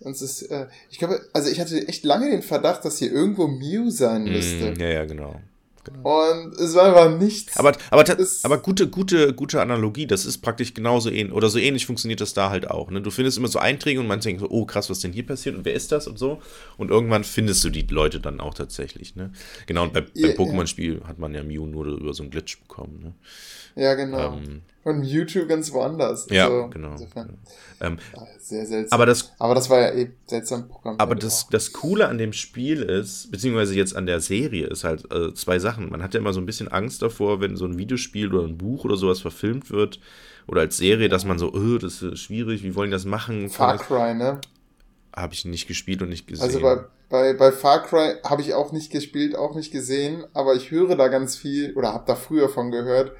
und 0.00 0.12
es 0.12 0.22
ist, 0.22 0.42
äh, 0.42 0.66
ich 0.90 0.98
glaube, 0.98 1.20
also 1.32 1.50
ich 1.50 1.60
hatte 1.60 1.88
echt 1.88 2.04
lange 2.04 2.30
den 2.30 2.42
Verdacht, 2.42 2.84
dass 2.84 2.98
hier 2.98 3.10
irgendwo 3.10 3.46
Mew 3.46 3.90
sein 3.90 4.24
müsste. 4.24 4.72
Mm, 4.72 4.80
ja, 4.80 4.88
ja, 4.88 5.04
genau. 5.04 5.40
Genau. 5.86 6.30
Und 6.30 6.54
es 6.54 6.74
war 6.74 6.84
einfach 6.86 7.18
nichts. 7.18 7.56
Aber, 7.56 7.72
aber, 7.90 8.04
aber 8.42 8.58
gute, 8.58 8.88
gute, 8.88 9.32
gute 9.32 9.60
Analogie, 9.60 10.06
das 10.06 10.26
ist 10.26 10.38
praktisch 10.38 10.74
genauso 10.74 11.10
ähnlich, 11.10 11.34
oder 11.34 11.48
so 11.48 11.58
ähnlich 11.58 11.86
funktioniert 11.86 12.20
das 12.20 12.34
da 12.34 12.50
halt 12.50 12.70
auch. 12.70 12.90
Ne? 12.90 13.00
Du 13.00 13.10
findest 13.10 13.38
immer 13.38 13.48
so 13.48 13.58
Einträge 13.58 14.00
und 14.00 14.06
man 14.06 14.20
denkt 14.20 14.40
so, 14.40 14.50
oh 14.50 14.66
krass, 14.66 14.90
was 14.90 15.00
denn 15.00 15.12
hier 15.12 15.26
passiert 15.26 15.56
und 15.56 15.64
wer 15.64 15.74
ist 15.74 15.92
das 15.92 16.06
und 16.06 16.18
so. 16.18 16.40
Und 16.76 16.90
irgendwann 16.90 17.24
findest 17.24 17.64
du 17.64 17.70
die 17.70 17.82
Leute 17.82 18.20
dann 18.20 18.40
auch 18.40 18.54
tatsächlich. 18.54 19.16
Ne? 19.16 19.32
Genau, 19.66 19.84
und 19.84 19.92
bei, 19.92 20.04
ja, 20.14 20.28
beim 20.28 20.36
Pokémon-Spiel 20.36 21.00
ja. 21.00 21.08
hat 21.08 21.18
man 21.18 21.34
ja 21.34 21.42
Mew 21.42 21.66
nur 21.66 21.86
über 21.86 22.12
so 22.12 22.22
einen 22.22 22.30
Glitch 22.30 22.58
bekommen. 22.60 23.00
Ne? 23.02 23.82
Ja, 23.82 23.94
genau. 23.94 24.34
Ähm, 24.34 24.62
und 24.86 25.00
Mewtwo 25.00 25.46
ganz 25.46 25.72
woanders. 25.72 26.28
Ja, 26.30 26.44
also, 26.44 26.68
genau. 26.68 26.94
genau. 26.94 27.26
Ähm, 27.80 27.98
sehr 28.38 28.64
seltsam. 28.64 28.94
Aber 28.94 29.04
das, 29.04 29.32
aber 29.40 29.56
das 29.56 29.68
war 29.68 29.80
ja 29.80 29.92
eh 29.92 30.12
seltsam 30.26 30.68
Programm. 30.68 30.94
Aber 30.98 31.16
das, 31.16 31.48
das 31.48 31.72
Coole 31.72 32.06
an 32.06 32.18
dem 32.18 32.32
Spiel 32.32 32.82
ist, 32.82 33.32
beziehungsweise 33.32 33.74
jetzt 33.74 33.96
an 33.96 34.06
der 34.06 34.20
Serie, 34.20 34.68
ist 34.68 34.84
halt 34.84 35.12
äh, 35.12 35.34
zwei 35.34 35.58
Sachen. 35.58 35.90
Man 35.90 36.04
hat 36.04 36.14
ja 36.14 36.20
immer 36.20 36.32
so 36.32 36.40
ein 36.40 36.46
bisschen 36.46 36.68
Angst 36.68 37.02
davor, 37.02 37.40
wenn 37.40 37.56
so 37.56 37.64
ein 37.64 37.78
Videospiel 37.78 38.32
oder 38.32 38.46
ein 38.46 38.58
Buch 38.58 38.84
oder 38.84 38.96
sowas 38.96 39.20
verfilmt 39.20 39.72
wird 39.72 39.98
oder 40.46 40.60
als 40.60 40.76
Serie, 40.76 41.08
dass 41.08 41.24
man 41.24 41.40
so, 41.40 41.52
oh, 41.52 41.78
das 41.78 42.02
ist 42.02 42.20
schwierig, 42.20 42.62
wie 42.62 42.76
wollen 42.76 42.90
die 42.90 42.94
das 42.94 43.06
machen? 43.06 43.50
Far 43.50 43.78
Cry, 43.78 44.14
ne? 44.14 44.40
Habe 45.16 45.34
ich 45.34 45.44
nicht 45.46 45.66
gespielt 45.66 46.00
und 46.00 46.10
nicht 46.10 46.28
gesehen. 46.28 46.44
Also 46.44 46.60
bei, 46.60 46.84
bei, 47.08 47.32
bei 47.32 47.50
Far 47.50 47.82
Cry 47.82 48.18
habe 48.22 48.40
ich 48.40 48.54
auch 48.54 48.70
nicht 48.70 48.92
gespielt, 48.92 49.34
auch 49.34 49.56
nicht 49.56 49.72
gesehen, 49.72 50.24
aber 50.32 50.54
ich 50.54 50.70
höre 50.70 50.94
da 50.94 51.08
ganz 51.08 51.34
viel 51.34 51.74
oder 51.74 51.92
habe 51.92 52.04
da 52.06 52.14
früher 52.14 52.48
von 52.48 52.70
gehört, 52.70 53.16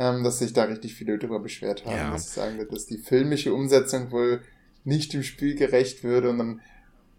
ähm, 0.00 0.24
dass 0.24 0.38
sich 0.38 0.54
da 0.54 0.64
richtig 0.64 0.94
viele 0.94 1.18
darüber 1.18 1.40
beschwert 1.40 1.84
haben, 1.84 1.94
ja. 1.94 2.10
dass 2.10 2.28
sie 2.28 2.40
sagen, 2.40 2.66
dass 2.70 2.86
die 2.86 2.96
filmische 2.96 3.52
Umsetzung 3.52 4.10
wohl 4.10 4.40
nicht 4.82 5.12
dem 5.12 5.22
Spiel 5.22 5.54
gerecht 5.54 6.02
würde 6.02 6.30
und 6.30 6.38
dann 6.38 6.60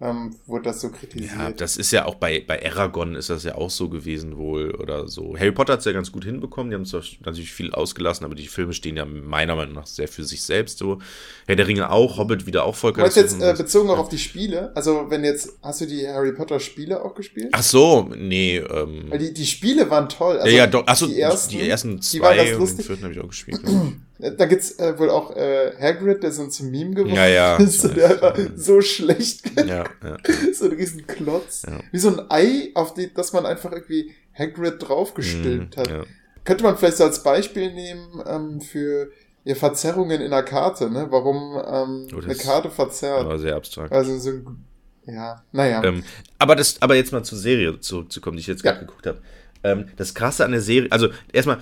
ähm, 0.01 0.35
wurde 0.47 0.63
das 0.63 0.81
so 0.81 0.89
kritisiert. 0.89 1.31
Ja, 1.37 1.51
das 1.51 1.77
ist 1.77 1.91
ja 1.91 2.05
auch 2.05 2.15
bei, 2.15 2.43
bei 2.45 2.65
Aragon 2.65 3.15
ist 3.15 3.29
das 3.29 3.43
ja 3.43 3.55
auch 3.55 3.69
so 3.69 3.87
gewesen 3.87 4.37
wohl 4.37 4.71
oder 4.71 5.07
so. 5.07 5.37
Harry 5.37 5.51
Potter 5.51 5.73
hat 5.73 5.79
es 5.79 5.85
ja 5.85 5.91
ganz 5.91 6.11
gut 6.11 6.25
hinbekommen, 6.25 6.71
die 6.71 6.75
haben 6.75 6.85
zwar 6.85 7.03
natürlich 7.23 7.53
viel 7.53 7.71
ausgelassen, 7.71 8.25
aber 8.25 8.33
die 8.33 8.47
Filme 8.47 8.73
stehen 8.73 8.97
ja 8.97 9.05
meiner 9.05 9.55
Meinung 9.55 9.75
nach 9.75 9.85
sehr 9.85 10.07
für 10.07 10.23
sich 10.23 10.41
selbst 10.41 10.79
so. 10.79 10.99
Herr 11.45 11.55
der 11.55 11.67
Ringe 11.67 11.91
auch, 11.91 12.17
Hobbit 12.17 12.47
wieder 12.47 12.65
auch 12.65 12.75
voll 12.75 12.93
Meinst 12.93 13.15
jetzt 13.15 13.41
äh, 13.41 13.53
bezogen 13.55 13.89
auch 13.91 13.99
auf 13.99 14.09
die 14.09 14.17
Spiele? 14.17 14.71
Also 14.75 15.05
wenn 15.09 15.23
jetzt, 15.23 15.57
hast 15.61 15.81
du 15.81 15.85
die 15.85 16.07
Harry 16.07 16.33
Potter 16.33 16.59
Spiele 16.59 17.03
auch 17.05 17.13
gespielt? 17.13 17.49
Ach 17.51 17.63
so, 17.63 18.09
nee. 18.17 18.57
Ähm, 18.57 19.05
Weil 19.09 19.19
die, 19.19 19.33
die 19.33 19.45
Spiele 19.45 19.89
waren 19.89 20.09
toll. 20.09 20.39
Also 20.39 20.49
ja, 20.49 20.63
ja, 20.63 20.67
doch, 20.67 20.87
achso, 20.87 21.05
die 21.05 21.19
ersten, 21.19 21.51
die 21.51 21.69
ersten 21.69 22.01
zwei 22.01 22.17
die 22.17 22.21
waren 22.23 22.37
ganz 22.37 22.59
lustig. 22.59 22.59
und 22.61 22.77
den 22.77 22.85
vierten 22.85 23.03
habe 23.03 23.13
ich 23.13 23.19
auch 23.19 23.27
gespielt. 23.27 23.61
Da 24.21 24.45
gibt's 24.45 24.77
äh, 24.77 24.97
wohl 24.99 25.09
auch 25.09 25.35
äh, 25.35 25.73
Hagrid, 25.79 26.21
der 26.21 26.31
so 26.31 26.43
ein 26.43 26.71
Meme 26.71 26.93
geworden 26.93 27.15
ja, 27.15 27.27
ja, 27.27 27.57
ist. 27.57 27.83
Der 27.95 28.11
einfach 28.11 28.37
so 28.55 28.81
schlecht. 28.81 29.51
Ja, 29.57 29.83
ja. 30.03 30.17
so 30.53 30.65
ein 30.65 30.71
riesen 30.71 31.07
Klotz. 31.07 31.63
Ja. 31.67 31.79
Wie 31.91 31.97
so 31.97 32.09
ein 32.09 32.29
Ei, 32.29 32.69
auf 32.75 32.93
die, 32.93 33.11
dass 33.11 33.33
man 33.33 33.47
einfach 33.47 33.71
irgendwie 33.71 34.11
Hagrid 34.37 34.75
draufgestülpt 34.79 35.75
mm, 35.75 35.79
hat. 35.79 35.89
Ja. 35.89 36.03
Könnte 36.43 36.63
man 36.63 36.77
vielleicht 36.77 36.97
so 36.97 37.03
als 37.03 37.23
Beispiel 37.23 37.73
nehmen 37.73 38.23
ähm, 38.27 38.61
für 38.61 39.11
ja, 39.43 39.55
Verzerrungen 39.55 40.21
in 40.21 40.31
der 40.31 40.43
Karte, 40.43 40.89
ne? 40.89 41.07
Warum 41.09 41.55
ähm, 41.55 42.07
oh, 42.15 42.23
eine 42.23 42.35
Karte 42.35 42.69
verzerrt. 42.69 43.21
Aber 43.21 43.39
sehr 43.39 43.55
abstrakt. 43.55 43.91
Also 43.91 44.17
so 44.19 44.29
ein, 44.29 44.65
ja, 45.05 45.43
naja. 45.51 45.83
Ähm, 45.83 46.03
aber 46.37 46.55
das, 46.55 46.81
aber 46.81 46.95
jetzt 46.95 47.11
mal 47.11 47.23
zur 47.23 47.37
Serie 47.37 47.79
zurückzukommen, 47.79 48.37
die 48.37 48.41
ich 48.41 48.47
jetzt 48.47 48.61
gerade 48.61 48.79
geguckt 48.79 49.07
habe. 49.07 49.21
Ähm, 49.63 49.87
das 49.97 50.13
Krasse 50.13 50.45
an 50.45 50.51
der 50.51 50.61
Serie, 50.61 50.91
also 50.91 51.09
erstmal, 51.31 51.59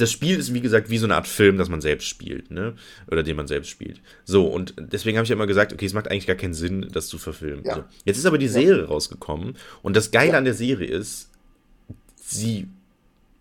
das 0.00 0.12
Spiel 0.12 0.38
ist, 0.38 0.54
wie 0.54 0.60
gesagt, 0.60 0.90
wie 0.90 0.98
so 0.98 1.06
eine 1.06 1.16
Art 1.16 1.26
Film, 1.28 1.58
das 1.58 1.68
man 1.68 1.80
selbst 1.80 2.06
spielt, 2.08 2.50
ne? 2.50 2.74
Oder 3.10 3.22
den 3.22 3.36
man 3.36 3.46
selbst 3.46 3.68
spielt. 3.68 4.00
So, 4.24 4.46
und 4.46 4.74
deswegen 4.78 5.16
habe 5.16 5.24
ich 5.24 5.30
ja 5.30 5.36
immer 5.36 5.46
gesagt, 5.46 5.72
okay, 5.72 5.86
es 5.86 5.92
macht 5.92 6.10
eigentlich 6.10 6.26
gar 6.26 6.36
keinen 6.36 6.54
Sinn, 6.54 6.88
das 6.92 7.08
zu 7.08 7.18
verfilmen. 7.18 7.64
Ja. 7.64 7.76
So. 7.76 7.84
Jetzt 8.04 8.18
ist 8.18 8.26
aber 8.26 8.38
die 8.38 8.48
Serie 8.48 8.84
rausgekommen 8.84 9.54
und 9.82 9.96
das 9.96 10.10
Geile 10.10 10.36
an 10.36 10.44
der 10.44 10.54
Serie 10.54 10.88
ist, 10.88 11.30
sie 12.16 12.68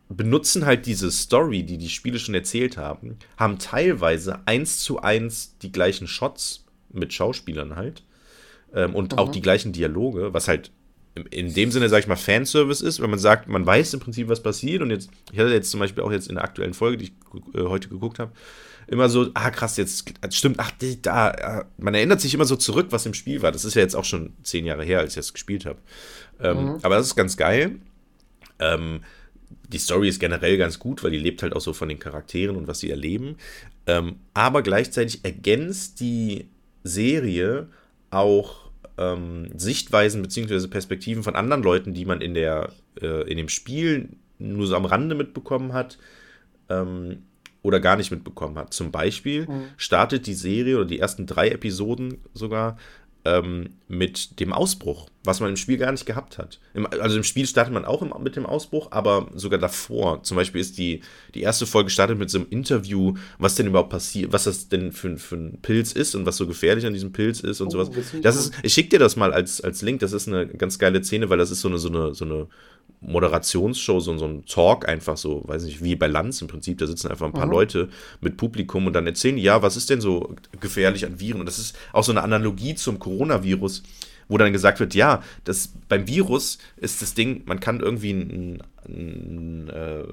benutzen 0.10 0.66
halt 0.66 0.86
diese 0.86 1.12
Story, 1.12 1.64
die 1.64 1.78
die 1.78 1.90
Spiele 1.90 2.20
schon 2.20 2.36
erzählt 2.36 2.78
haben, 2.78 3.18
haben 3.38 3.58
teilweise 3.58 4.40
eins 4.46 4.80
zu 4.80 5.02
eins 5.02 5.56
die 5.62 5.72
gleichen 5.72 6.08
Shots 6.08 6.66
mit 6.92 7.14
Schauspielern 7.14 7.76
halt 7.76 8.04
ähm, 8.74 8.96
und 8.96 9.18
auch 9.18 9.32
die 9.32 9.42
gleichen 9.42 9.72
Dialoge, 9.72 10.34
was 10.34 10.48
halt 10.48 10.72
in 11.30 11.54
dem 11.54 11.72
Sinne, 11.72 11.90
sag 11.90 12.00
ich 12.00 12.08
mal, 12.08 12.16
Fanservice 12.16 12.82
ist, 12.82 13.02
wenn 13.02 13.10
man 13.10 13.20
sagt, 13.20 13.48
man 13.48 13.66
weiß 13.66 13.94
im 13.94 14.00
Prinzip, 14.00 14.30
was 14.30 14.42
passiert 14.42 14.82
und 14.82 14.90
jetzt, 14.90 15.10
ich 15.32 15.40
hatte 15.40 15.50
jetzt 15.50 15.70
zum 15.70 15.80
Beispiel 15.80 16.04
auch 16.04 16.12
jetzt 16.12 16.28
in 16.28 16.36
der 16.36 16.44
aktuellen 16.44 16.74
Folge, 16.74 16.98
die 16.98 17.06
ich 17.06 17.14
äh, 17.54 17.66
heute 17.66 17.90
geguckt 17.90 18.20
habe, 18.20 18.32
immer 18.88 19.10
so, 19.10 19.30
ah 19.34 19.50
krass, 19.52 19.78
jetzt 19.78 20.12
stimmt, 20.32 20.60
ach, 20.60 20.72
da, 21.02 21.32
äh, 21.32 21.66
man 21.78 21.94
erinnert 21.94 22.22
sich 22.22 22.34
immer 22.34 22.46
so 22.46 22.56
zurück, 22.56 22.88
was 22.90 23.06
im 23.06 23.14
Spiel 23.14 23.42
war. 23.42 23.52
Das 23.52 23.66
ist 23.66 23.76
ja 23.76 23.82
jetzt 23.82 23.96
auch 23.96 24.06
schon 24.06 24.34
zehn 24.44 24.66
Jahre 24.66 24.84
her, 24.84 25.00
als 25.00 25.12
ich 25.12 25.16
das 25.18 25.34
gespielt 25.34 25.66
habe. 25.66 25.80
Ähm, 26.40 26.80
Aber 26.82 26.96
das 26.96 27.08
ist 27.08 27.16
ganz 27.16 27.38
geil. 27.38 27.78
Ähm, 28.60 29.02
die 29.70 29.78
Story 29.78 30.10
ist 30.10 30.20
generell 30.20 30.58
ganz 30.58 30.80
gut, 30.80 31.04
weil 31.04 31.12
die 31.12 31.20
lebt 31.20 31.44
halt 31.44 31.56
auch 31.56 31.62
so 31.62 31.74
von 31.74 31.90
den 31.90 32.00
Charakteren 32.00 32.56
und 32.56 32.68
was 32.68 32.80
sie 32.80 32.90
erleben. 32.90 33.38
Ähm, 33.86 34.18
aber 34.34 34.62
gleichzeitig 34.62 35.24
ergänzt 35.24 36.00
die 36.00 36.48
Serie 36.84 37.68
auch 38.10 38.63
ähm, 38.98 39.48
Sichtweisen 39.58 40.22
bzw. 40.22 40.68
Perspektiven 40.68 41.24
von 41.24 41.36
anderen 41.36 41.64
Leuten, 41.64 41.94
die 41.94 42.06
man 42.06 42.22
in, 42.22 42.34
der, 42.34 42.72
äh, 43.02 43.30
in 43.30 43.38
dem 43.38 43.50
Spiel 43.50 44.10
nur 44.40 44.68
so 44.68 44.76
am 44.76 44.86
Rande 44.86 45.16
mitbekommen 45.16 45.74
hat 45.74 45.98
ähm, 46.70 47.24
oder 47.62 47.80
gar 47.80 47.96
nicht 47.96 48.12
mitbekommen 48.12 48.58
hat. 48.58 48.74
Zum 48.74 48.92
Beispiel 48.92 49.48
startet 49.78 50.28
die 50.28 50.34
Serie 50.34 50.76
oder 50.78 50.86
die 50.86 51.00
ersten 51.00 51.26
drei 51.26 51.50
Episoden 51.50 52.18
sogar 52.34 52.78
ähm, 53.26 53.70
mit 53.88 54.40
dem 54.40 54.52
Ausbruch, 54.52 55.08
was 55.24 55.40
man 55.40 55.50
im 55.50 55.56
Spiel 55.56 55.78
gar 55.78 55.92
nicht 55.92 56.06
gehabt 56.06 56.38
hat. 56.38 56.60
Im, 56.74 56.86
also 56.86 57.16
im 57.16 57.24
Spiel 57.24 57.48
startet 57.48 57.74
man 57.74 57.86
auch 57.86 58.02
im, 58.02 58.14
mit 58.22 58.36
dem 58.36 58.46
Ausbruch, 58.46 58.88
aber 58.92 59.28
sogar 59.34 59.60
davor. 59.60 60.24
Zum 60.24 60.36
Beispiel 60.36 60.60
ist 60.60 60.78
die, 60.78 61.02
die 61.34 61.42
erste 61.42 61.66
Folge 61.66 61.90
startet 61.90 62.18
mit 62.18 62.30
so 62.30 62.40
einem 62.40 62.48
Interview, 62.50 63.14
was 63.38 63.56
denn 63.56 63.68
überhaupt 63.68 63.92
passiert, 63.92 64.34
was 64.34 64.44
das 64.44 64.68
denn 64.68 64.92
für, 64.92 65.16
für 65.18 65.36
ein 65.36 65.60
Pilz 65.62 65.94
ist 65.94 66.16
und 66.16 66.26
was 66.26 66.36
so 66.38 66.48
gefährlich 66.48 66.86
an 66.86 66.94
diesem 66.94 67.14
Pilz 67.14 67.40
ist 67.40 67.62
und 67.62 67.68
Oh, 67.68 67.72
sowas. 67.72 67.90
das 68.22 68.36
ist, 68.36 68.54
ich 68.62 68.74
schicke 68.74 68.90
dir 68.90 69.00
das 69.00 69.16
mal 69.16 69.34
als, 69.34 69.62
als 69.62 69.82
Link, 69.82 70.02
das 70.02 70.12
ist 70.12 70.28
eine 70.28 70.48
ganz 70.48 70.78
geile 70.78 71.02
Szene, 71.04 71.30
weil 71.30 71.38
das 71.38 71.50
ist 71.52 71.62
so 71.62 71.70
eine, 71.70 71.78
so 71.78 71.88
eine, 71.90 72.14
so 72.14 72.26
eine 72.26 72.48
Moderationsshow, 73.06 74.00
so, 74.00 74.18
so 74.18 74.26
ein 74.26 74.46
Talk 74.46 74.88
einfach 74.88 75.18
so, 75.18 75.44
weiß 75.46 75.64
nicht, 75.64 75.84
wie 75.84 75.96
bei 75.96 76.08
Lanz 76.08 76.42
im 76.42 76.48
Prinzip, 76.48 76.78
da 76.78 76.88
sitzen 76.88 77.10
einfach 77.10 77.26
ein 77.26 77.34
paar 77.34 77.48
Leute 77.48 77.90
mit 78.22 78.38
Publikum 78.38 78.88
und 78.88 78.94
dann 78.94 79.06
erzählen 79.08 79.36
die, 79.36 79.44
ja, 79.44 79.62
was 79.62 79.78
ist 79.78 79.90
denn 79.90 80.02
so 80.02 80.36
gefährlich 80.60 81.06
an 81.06 81.20
Viren? 81.20 81.40
Und 81.40 81.46
das 81.46 81.60
ist 81.60 81.78
auch 81.92 82.04
so 82.04 82.12
eine 82.12 82.24
Analogie 82.24 82.76
zum 82.76 83.00
Coronavirus, 83.00 83.84
wo 84.28 84.38
dann 84.38 84.54
gesagt 84.54 84.80
wird, 84.80 84.96
ja, 84.96 85.22
das, 85.44 85.74
beim 85.90 86.08
Virus 86.08 86.58
ist 86.78 87.02
das 87.02 87.14
Ding, 87.14 87.44
man 87.46 87.60
kann 87.60 87.80
irgendwie 87.80 88.12
ein, 88.12 88.64
ein 88.88 89.70
äh, 89.70 90.04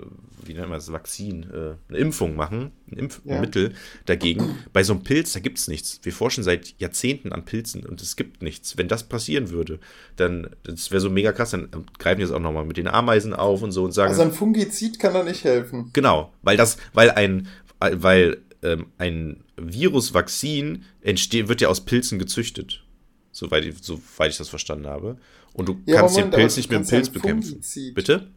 wie 0.46 0.55
nennt 0.55 0.68
man 0.68 0.79
das, 0.79 0.90
Vakzin, 0.92 1.44
äh, 1.44 1.74
eine 1.88 1.98
Impfung 1.98 2.37
machen, 2.37 2.70
ein 2.90 2.98
Impfmittel 2.98 3.70
Ja. 3.70 3.76
dagegen. 4.07 4.57
Bei 4.72 4.83
so 4.83 4.92
einem 4.94 5.03
Pilz, 5.03 5.33
da 5.33 5.40
gibt 5.40 5.59
es 5.59 5.68
nichts. 5.68 6.00
Wir 6.03 6.12
forschen 6.12 6.44
seit 6.44 6.74
Jahrzehnten 6.79 7.33
an 7.33 7.44
Pilzen 7.44 7.85
und 7.87 8.00
es 8.03 8.16
gibt 8.16 8.42
nichts. 8.42 8.76
Wenn 8.76 8.88
das 8.88 9.05
passieren 9.09 9.50
würde, 9.50 9.79
dann, 10.16 10.48
das 10.62 10.90
wäre 10.90 11.00
so 11.00 11.11
mega 11.11 11.33
krass, 11.33 11.50
dann 11.50 11.68
greifen 11.98 12.18
die 12.18 12.24
es 12.24 12.31
auch 12.33 12.38
nochmal 12.40 12.64
mit 12.64 12.76
den 12.76 12.88
Ameisen 12.88 13.35
auf 13.35 13.62
und 13.62 13.72
so 13.72 13.85
und 13.85 13.92
sagen, 13.92 14.11
Also 14.11 14.22
ein 14.22 14.33
Fungizid 14.33 14.98
kann 14.98 15.14
da 15.14 15.22
nicht 15.22 15.44
helfen. 15.44 15.90
Genau, 15.92 16.33
weil 16.42 16.57
das, 16.57 16.76
weil 16.92 17.11
ein, 17.11 17.48
weil 17.79 18.38
ähm, 18.62 18.87
ein 18.98 19.42
Virusvakzin 19.57 20.85
entsteht, 21.00 21.48
wird 21.48 21.61
ja 21.61 21.68
aus 21.68 21.85
Pilzen 21.85 22.18
gezüchtet. 22.18 22.85
Soweit 23.33 23.64
ich, 23.64 23.76
soweit 23.81 24.31
ich 24.33 24.38
das 24.38 24.48
verstanden 24.48 24.87
habe. 24.87 25.16
Und 25.53 25.68
du 25.68 25.81
Ja, 25.87 25.96
kannst 26.00 26.14
Moment, 26.16 26.35
den 26.35 26.38
Pilz 26.40 26.57
nicht 26.57 26.70
mit 26.70 26.81
dem 26.81 26.87
Pilz 26.87 27.09
bekämpfen. 27.11 27.61
Bitte? 27.94 28.29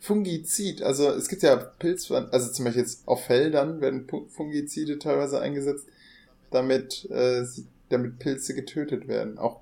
Fungizid, 0.00 0.82
also 0.82 1.10
es 1.10 1.28
gibt 1.28 1.42
ja 1.42 1.56
Pilz, 1.56 2.10
also 2.10 2.52
zum 2.52 2.64
Beispiel 2.64 2.82
jetzt 2.82 3.06
auf 3.06 3.24
Feldern 3.24 3.80
werden 3.80 4.06
Fungizide 4.28 4.98
teilweise 4.98 5.40
eingesetzt, 5.40 5.86
damit, 6.50 7.08
äh, 7.10 7.44
damit 7.88 8.18
Pilze 8.18 8.54
getötet 8.54 9.08
werden. 9.08 9.38
Auch 9.38 9.60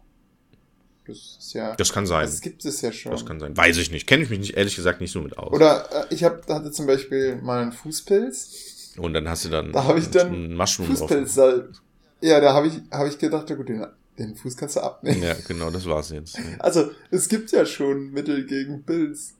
das 1.07 1.37
ist 1.38 1.53
ja, 1.53 1.77
Das 1.77 1.92
kann 1.92 2.07
sein. 2.07 2.25
das 2.27 2.40
gibt 2.40 2.64
es 2.64 2.81
ja 2.81 2.90
schon. 2.90 3.12
Das 3.12 3.27
kann 3.27 3.38
sein. 3.38 3.57
Weiß 3.57 3.77
ich 3.77 3.90
nicht. 3.90 4.07
Kenne 4.07 4.23
ich 4.23 4.31
mich 4.31 4.38
nicht, 4.38 4.57
ehrlich 4.57 4.75
gesagt 4.75 5.01
nicht 5.01 5.12
so 5.12 5.20
mit 5.20 5.37
aus. 5.37 5.53
Oder 5.53 6.09
äh, 6.11 6.14
ich 6.14 6.25
hab, 6.25 6.49
hatte 6.49 6.70
zum 6.70 6.87
Beispiel 6.87 7.37
mal 7.37 7.62
einen 7.62 7.73
Fußpilz. 7.73 8.94
Und 8.97 9.12
dann 9.12 9.29
hast 9.29 9.44
du 9.44 9.51
dann, 9.51 9.73
Da 9.73 9.85
habe 9.85 9.99
ich 9.99 10.09
dann 10.09 10.29
einen 10.29 10.57
Mushroom 10.57 10.88
drauf. 10.88 11.01
Fußpilzsalb. 11.01 11.73
Ja, 12.20 12.40
da 12.40 12.55
habe 12.55 12.68
ich, 12.68 12.75
hab 12.90 13.07
ich 13.07 13.18
gedacht, 13.18 13.51
ja 13.51 13.57
gut, 13.57 13.68
den, 13.68 13.85
den 14.18 14.35
Fuß 14.35 14.57
kannst 14.57 14.77
du 14.77 14.81
abnehmen. 14.81 15.23
Ja, 15.23 15.37
genau, 15.47 15.70
das 15.70 15.85
war's 15.85 16.09
jetzt. 16.11 16.38
Also, 16.59 16.90
es 17.11 17.29
gibt 17.29 17.53
ja 17.53 17.66
schon 17.66 18.12
Mittel 18.12 18.47
gegen 18.47 18.83
Pilz. 18.85 19.35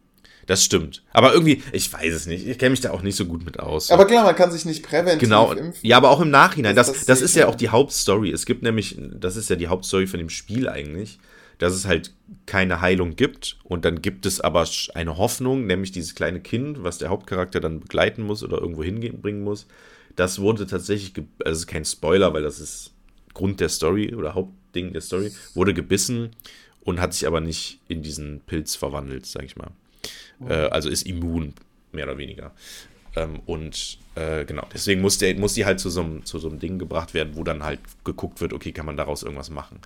Das 0.47 0.63
stimmt. 0.65 1.03
Aber 1.13 1.33
irgendwie, 1.33 1.63
ich 1.73 1.93
weiß 1.93 2.13
es 2.15 2.27
nicht. 2.27 2.47
Ich 2.47 2.59
kenne 2.59 2.71
mich 2.71 2.81
da 2.81 2.91
auch 2.91 3.03
nicht 3.03 3.17
so 3.17 3.25
gut 3.27 3.45
mit 3.45 3.61
aus. 3.61 3.91
Aber 3.91 4.07
klar, 4.07 4.25
man 4.25 4.37
kann 4.37 4.51
sich 4.53 4.65
nicht 4.65 4.83
präventiv 4.83 5.21
Genau, 5.21 5.53
impfen. 5.53 5.73
ja, 5.83 5.97
aber 5.97 6.11
auch 6.11 6.21
im 6.21 6.31
Nachhinein. 6.31 6.77
Das, 6.77 6.89
Das- 6.93 7.07
das, 7.07 7.21
ist 7.23 7.35
ja 7.37 7.49
auch 7.49 7.55
die 7.55 7.71
Hauptstory. 7.71 8.31
Es 8.31 8.45
gibt 8.47 8.63
nämlich, 8.63 8.97
das 8.99 9.37
ist 9.37 9.49
ja 9.51 9.57
die 9.57 9.69
Hauptstory 9.69 10.07
von 10.07 10.19
dem 10.19 10.29
Spiel 10.31 10.69
eigentlich, 10.69 11.19
dass 11.59 11.73
es 11.73 11.87
halt 11.87 12.13
keine 12.47 12.81
Heilung 12.81 13.17
gibt 13.17 13.59
und 13.65 13.85
dann 13.85 14.03
gibt 14.03 14.27
es 14.27 14.41
aber 14.41 14.67
eine 14.95 15.17
Hoffnung, 15.17 15.67
nämlich 15.67 15.93
dieses 15.93 16.15
kleine 16.15 16.41
Kind, 16.41 16.83
was 16.83 16.99
der 16.99 17.09
Hauptcharakter 17.11 17.61
dann 17.61 17.81
begleiten 17.81 18.23
muss 18.23 18.43
oder 18.43 18.59
irgendwo 18.61 18.83
hinbringen 18.83 19.43
muss. 19.45 19.67
Das 20.17 20.41
wurde 20.41 20.67
tatsächlich, 20.67 21.13
also 21.45 21.53
es 21.53 21.59
ist 21.61 21.67
kein 21.69 21.85
Spoiler, 21.85 22.35
weil 22.35 22.43
das 22.43 22.61
ist 22.61 22.93
Grund 23.35 23.61
der 23.61 23.69
Story 23.69 24.15
oder 24.15 24.35
Hauptding 24.35 24.93
der 24.93 25.01
Story, 25.01 25.33
wurde 25.55 25.75
gebissen 25.75 26.31
und 26.83 27.01
hat 27.01 27.15
sich 27.15 27.27
aber 27.27 27.41
nicht 27.41 27.81
in 27.89 28.03
diesen 28.03 28.41
Pilz 28.41 28.75
verwandelt, 28.77 29.25
sag 29.27 29.45
ich 29.45 29.57
mal. 29.57 29.71
Äh, 30.49 30.69
also 30.69 30.89
ist 30.89 31.07
immun, 31.07 31.55
mehr 31.93 32.05
oder 32.05 32.19
weniger. 32.19 32.53
Ähm, 33.17 33.41
und 33.47 33.99
äh, 34.15 34.45
genau, 34.45 34.67
deswegen 34.73 35.01
muss, 35.01 35.19
der, 35.19 35.37
muss 35.37 35.55
die 35.55 35.65
halt 35.65 35.81
zu 35.81 35.91
so, 35.91 36.03
einem, 36.03 36.25
zu 36.25 36.39
so 36.39 36.49
einem 36.49 36.59
Ding 36.59 36.79
gebracht 36.79 37.15
werden, 37.15 37.37
wo 37.37 37.45
dann 37.45 37.63
halt 37.63 37.81
geguckt 38.05 38.41
wird, 38.41 38.53
okay, 38.53 38.73
kann 38.73 38.87
man 38.87 38.97
daraus 38.97 39.23
irgendwas 39.23 39.51
machen. 39.51 39.79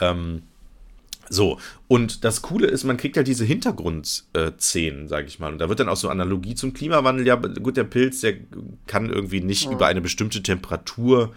Ähm, 0.00 0.42
so, 1.28 1.58
und 1.88 2.24
das 2.24 2.42
Coole 2.42 2.68
ist, 2.68 2.84
man 2.84 2.96
kriegt 2.96 3.16
halt 3.16 3.26
diese 3.26 3.44
Hintergrundszenen, 3.44 5.08
sage 5.08 5.26
ich 5.26 5.38
mal. 5.38 5.52
Und 5.52 5.58
da 5.58 5.68
wird 5.68 5.80
dann 5.80 5.88
auch 5.88 5.96
so 5.96 6.08
Analogie 6.08 6.54
zum 6.54 6.72
Klimawandel. 6.72 7.26
Ja, 7.26 7.34
gut, 7.34 7.76
der 7.76 7.84
Pilz, 7.84 8.20
der 8.20 8.34
kann 8.86 9.10
irgendwie 9.10 9.40
nicht 9.40 9.68
über 9.70 9.86
eine 9.86 10.00
bestimmte 10.00 10.42
Temperatur 10.42 11.34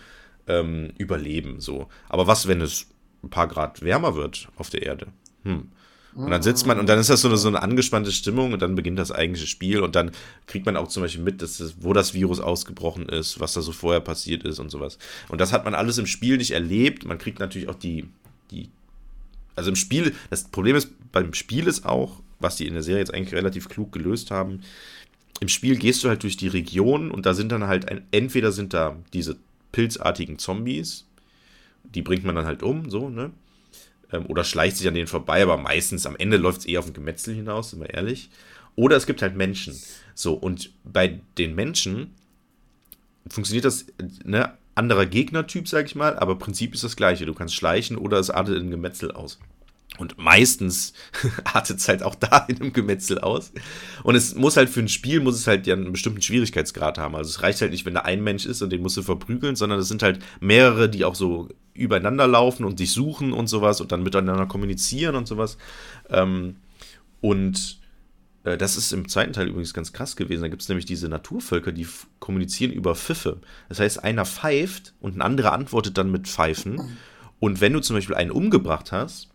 ähm, 0.47 0.91
überleben. 0.97 1.59
So. 1.59 1.87
Aber 2.07 2.27
was, 2.27 2.47
wenn 2.47 2.61
es 2.61 2.87
ein 3.23 3.29
paar 3.29 3.47
Grad 3.47 3.81
wärmer 3.81 4.15
wird 4.15 4.49
auf 4.57 4.69
der 4.69 4.83
Erde? 4.83 5.07
Hm. 5.43 5.69
Und 6.15 6.31
dann 6.31 6.41
sitzt 6.41 6.65
man 6.65 6.79
und 6.79 6.89
dann 6.89 6.97
ist 6.97 7.09
das 7.09 7.21
so 7.21 7.27
eine, 7.27 7.37
so 7.37 7.47
eine 7.47 7.61
angespannte 7.61 8.11
Stimmung 8.11 8.51
und 8.53 8.61
dann 8.61 8.75
beginnt 8.75 8.97
das 8.97 9.11
eigentliche 9.11 9.47
Spiel 9.47 9.81
und 9.81 9.95
dann 9.95 10.11
kriegt 10.47 10.65
man 10.65 10.75
auch 10.75 10.87
zum 10.87 11.03
Beispiel 11.03 11.23
mit, 11.23 11.41
dass 11.41 11.57
das, 11.57 11.75
wo 11.81 11.93
das 11.93 12.13
Virus 12.13 12.39
ausgebrochen 12.39 13.07
ist, 13.07 13.39
was 13.39 13.53
da 13.53 13.61
so 13.61 13.71
vorher 13.71 14.01
passiert 14.01 14.43
ist 14.43 14.59
und 14.59 14.69
sowas. 14.69 14.97
Und 15.27 15.39
das 15.39 15.53
hat 15.53 15.65
man 15.65 15.75
alles 15.75 15.97
im 15.97 16.07
Spiel 16.07 16.37
nicht 16.37 16.51
erlebt. 16.51 17.05
Man 17.05 17.19
kriegt 17.19 17.39
natürlich 17.39 17.69
auch 17.69 17.75
die, 17.75 18.05
die, 18.49 18.69
also 19.55 19.69
im 19.69 19.75
Spiel, 19.75 20.15
das 20.31 20.45
Problem 20.45 20.75
ist, 20.75 20.89
beim 21.11 21.33
Spiel 21.33 21.67
ist 21.67 21.85
auch, 21.85 22.21
was 22.39 22.55
die 22.55 22.67
in 22.67 22.73
der 22.73 22.83
Serie 22.83 23.01
jetzt 23.01 23.13
eigentlich 23.13 23.35
relativ 23.35 23.69
klug 23.69 23.91
gelöst 23.91 24.31
haben, 24.31 24.61
im 25.39 25.47
Spiel 25.47 25.77
gehst 25.77 26.03
du 26.03 26.09
halt 26.09 26.23
durch 26.23 26.37
die 26.37 26.47
Region 26.47 27.11
und 27.11 27.25
da 27.25 27.33
sind 27.33 27.51
dann 27.51 27.67
halt, 27.67 27.89
ein, 27.89 28.01
entweder 28.11 28.51
sind 28.51 28.73
da 28.73 28.97
diese 29.13 29.37
pilzartigen 29.71 30.39
Zombies, 30.39 31.05
die 31.83 32.01
bringt 32.01 32.25
man 32.25 32.35
dann 32.35 32.45
halt 32.45 32.63
um, 32.63 32.89
so, 32.89 33.09
ne? 33.09 33.31
Ähm, 34.11 34.25
oder 34.27 34.43
schleicht 34.43 34.77
sich 34.77 34.87
an 34.87 34.93
denen 34.93 35.07
vorbei, 35.07 35.41
aber 35.43 35.57
meistens 35.57 36.05
am 36.05 36.15
Ende 36.15 36.37
läuft 36.37 36.59
es 36.59 36.65
eher 36.65 36.79
auf 36.79 36.87
ein 36.87 36.93
Gemetzel 36.93 37.35
hinaus, 37.35 37.71
sind 37.71 37.81
wir 37.81 37.93
ehrlich. 37.93 38.29
Oder 38.75 38.95
es 38.95 39.05
gibt 39.05 39.21
halt 39.21 39.35
Menschen. 39.35 39.79
So, 40.15 40.33
und 40.33 40.71
bei 40.83 41.19
den 41.37 41.55
Menschen 41.55 42.15
funktioniert 43.27 43.65
das, 43.65 43.85
ne, 44.23 44.53
anderer 44.75 45.05
Gegnertyp, 45.05 45.67
sag 45.67 45.85
ich 45.85 45.95
mal, 45.95 46.17
aber 46.17 46.37
Prinzip 46.39 46.73
ist 46.73 46.83
das 46.83 46.95
gleiche. 46.95 47.25
Du 47.25 47.33
kannst 47.33 47.55
schleichen 47.55 47.97
oder 47.97 48.17
es 48.17 48.29
artet 48.29 48.57
in 48.57 48.67
ein 48.67 48.71
Gemetzel 48.71 49.11
aus. 49.11 49.39
Und 49.97 50.17
meistens 50.17 50.93
artet 51.43 51.79
es 51.79 51.87
halt 51.89 52.03
auch 52.03 52.15
da 52.15 52.45
in 52.47 52.61
einem 52.61 52.73
Gemetzel 52.73 53.19
aus. 53.19 53.51
Und 54.03 54.15
es 54.15 54.35
muss 54.35 54.55
halt 54.55 54.69
für 54.69 54.79
ein 54.79 54.87
Spiel, 54.87 55.19
muss 55.19 55.35
es 55.35 55.47
halt 55.47 55.67
ja 55.67 55.75
einen 55.75 55.91
bestimmten 55.91 56.21
Schwierigkeitsgrad 56.21 56.97
haben. 56.97 57.15
Also 57.15 57.29
es 57.29 57.41
reicht 57.41 57.59
halt 57.59 57.71
nicht, 57.71 57.85
wenn 57.85 57.95
da 57.95 58.01
ein 58.01 58.23
Mensch 58.23 58.45
ist 58.45 58.61
und 58.61 58.69
den 58.71 58.81
musst 58.81 58.95
du 58.95 59.01
verprügeln, 59.01 59.57
sondern 59.57 59.79
es 59.79 59.89
sind 59.89 60.01
halt 60.01 60.19
mehrere, 60.39 60.89
die 60.89 61.03
auch 61.03 61.15
so 61.15 61.49
übereinander 61.79 62.27
laufen 62.27 62.65
und 62.65 62.79
dich 62.79 62.91
suchen 62.91 63.33
und 63.33 63.47
sowas 63.47 63.81
und 63.81 63.91
dann 63.91 64.03
miteinander 64.03 64.45
kommunizieren 64.45 65.15
und 65.15 65.27
sowas. 65.27 65.57
Ähm, 66.09 66.57
und 67.21 67.79
äh, 68.43 68.57
das 68.57 68.77
ist 68.77 68.91
im 68.91 69.07
zweiten 69.07 69.33
Teil 69.33 69.47
übrigens 69.47 69.73
ganz 69.73 69.93
krass 69.93 70.15
gewesen. 70.15 70.41
Da 70.41 70.47
gibt 70.47 70.61
es 70.61 70.69
nämlich 70.69 70.85
diese 70.85 71.09
Naturvölker, 71.09 71.71
die 71.71 71.87
kommunizieren 72.19 72.71
über 72.71 72.95
Pfiffe. 72.95 73.39
Das 73.67 73.79
heißt, 73.79 74.03
einer 74.03 74.25
pfeift 74.25 74.93
und 74.99 75.17
ein 75.17 75.21
anderer 75.21 75.53
antwortet 75.53 75.97
dann 75.97 76.11
mit 76.11 76.27
Pfeifen. 76.27 76.97
Und 77.39 77.61
wenn 77.61 77.73
du 77.73 77.79
zum 77.79 77.95
Beispiel 77.95 78.15
einen 78.15 78.31
umgebracht 78.31 78.91
hast 78.91 79.29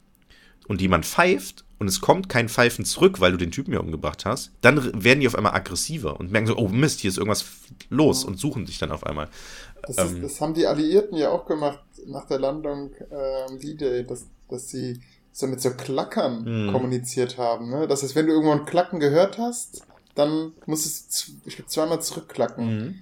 und 0.67 0.81
jemand 0.81 1.07
pfeift 1.07 1.65
und 1.79 1.89
es 1.89 2.01
kommt 2.01 2.29
kein 2.29 2.49
Pfeifen 2.49 2.85
zurück, 2.85 3.21
weil 3.21 3.33
du 3.33 3.39
den 3.39 3.51
Typen 3.51 3.73
ja 3.73 3.81
umgebracht 3.81 4.25
hast, 4.25 4.53
dann 4.61 5.03
werden 5.03 5.21
die 5.21 5.27
auf 5.27 5.35
einmal 5.35 5.55
aggressiver 5.55 6.19
und 6.19 6.31
merken 6.31 6.47
so, 6.47 6.57
oh 6.57 6.69
Mist, 6.69 7.01
hier 7.01 7.11
ist 7.11 7.19
irgendwas 7.19 7.45
los 7.91 8.25
und 8.25 8.39
suchen 8.39 8.67
dich 8.67 8.79
dann 8.79 8.93
auf 8.93 9.05
einmal. 9.07 9.29
Das, 9.87 9.99
ist, 9.99 10.13
ähm, 10.13 10.23
das 10.23 10.41
haben 10.41 10.55
die 10.55 10.67
Alliierten 10.67 11.17
ja 11.17 11.31
auch 11.31 11.47
gemacht 11.47 11.81
nach 12.07 12.27
der 12.27 12.39
Landung 12.39 12.91
ähm, 13.11 13.59
D-Day, 13.59 14.05
dass, 14.05 14.27
dass 14.49 14.71
sie 14.71 15.01
so 15.33 15.47
mit 15.47 15.61
so 15.61 15.71
Klackern 15.71 16.45
mhm. 16.45 16.73
kommuniziert 16.73 17.39
haben. 17.39 17.71
Ne? 17.71 17.89
Das 17.89 18.03
heißt, 18.03 18.15
wenn 18.15 18.27
du 18.27 18.33
irgendwo 18.33 18.53
ein 18.53 18.65
Klacken 18.65 19.01
gehört 19.01 19.39
hast, 19.39 19.83
dann 20.15 20.53
musst 20.67 21.29
du 21.29 21.33
ich 21.45 21.57
glaub, 21.57 21.69
zweimal 21.69 22.01
zurückklacken. 22.01 22.79
Mhm. 22.79 22.95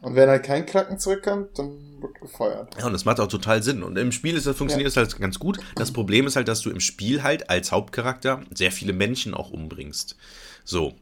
Und 0.00 0.14
wenn 0.14 0.28
halt 0.28 0.44
kein 0.44 0.66
Klacken 0.66 0.98
zurückkommt, 0.98 1.58
dann 1.58 2.00
wird 2.00 2.20
gefeuert. 2.20 2.76
Ja, 2.78 2.86
und 2.86 2.92
das 2.92 3.04
macht 3.04 3.18
auch 3.18 3.26
total 3.26 3.62
Sinn. 3.62 3.82
Und 3.82 3.96
im 3.98 4.12
Spiel 4.12 4.36
ist 4.36 4.46
das 4.46 4.56
funktioniert 4.56 4.94
ja. 4.94 5.02
halt 5.02 5.18
ganz 5.18 5.38
gut. 5.38 5.58
Das 5.74 5.92
Problem 5.92 6.26
ist 6.26 6.36
halt, 6.36 6.48
dass 6.48 6.60
du 6.60 6.70
im 6.70 6.80
Spiel 6.80 7.22
halt 7.22 7.50
als 7.50 7.72
Hauptcharakter 7.72 8.42
sehr 8.54 8.72
viele 8.72 8.92
Menschen 8.92 9.34
auch 9.34 9.50
umbringst. 9.50 10.16
So. 10.64 10.94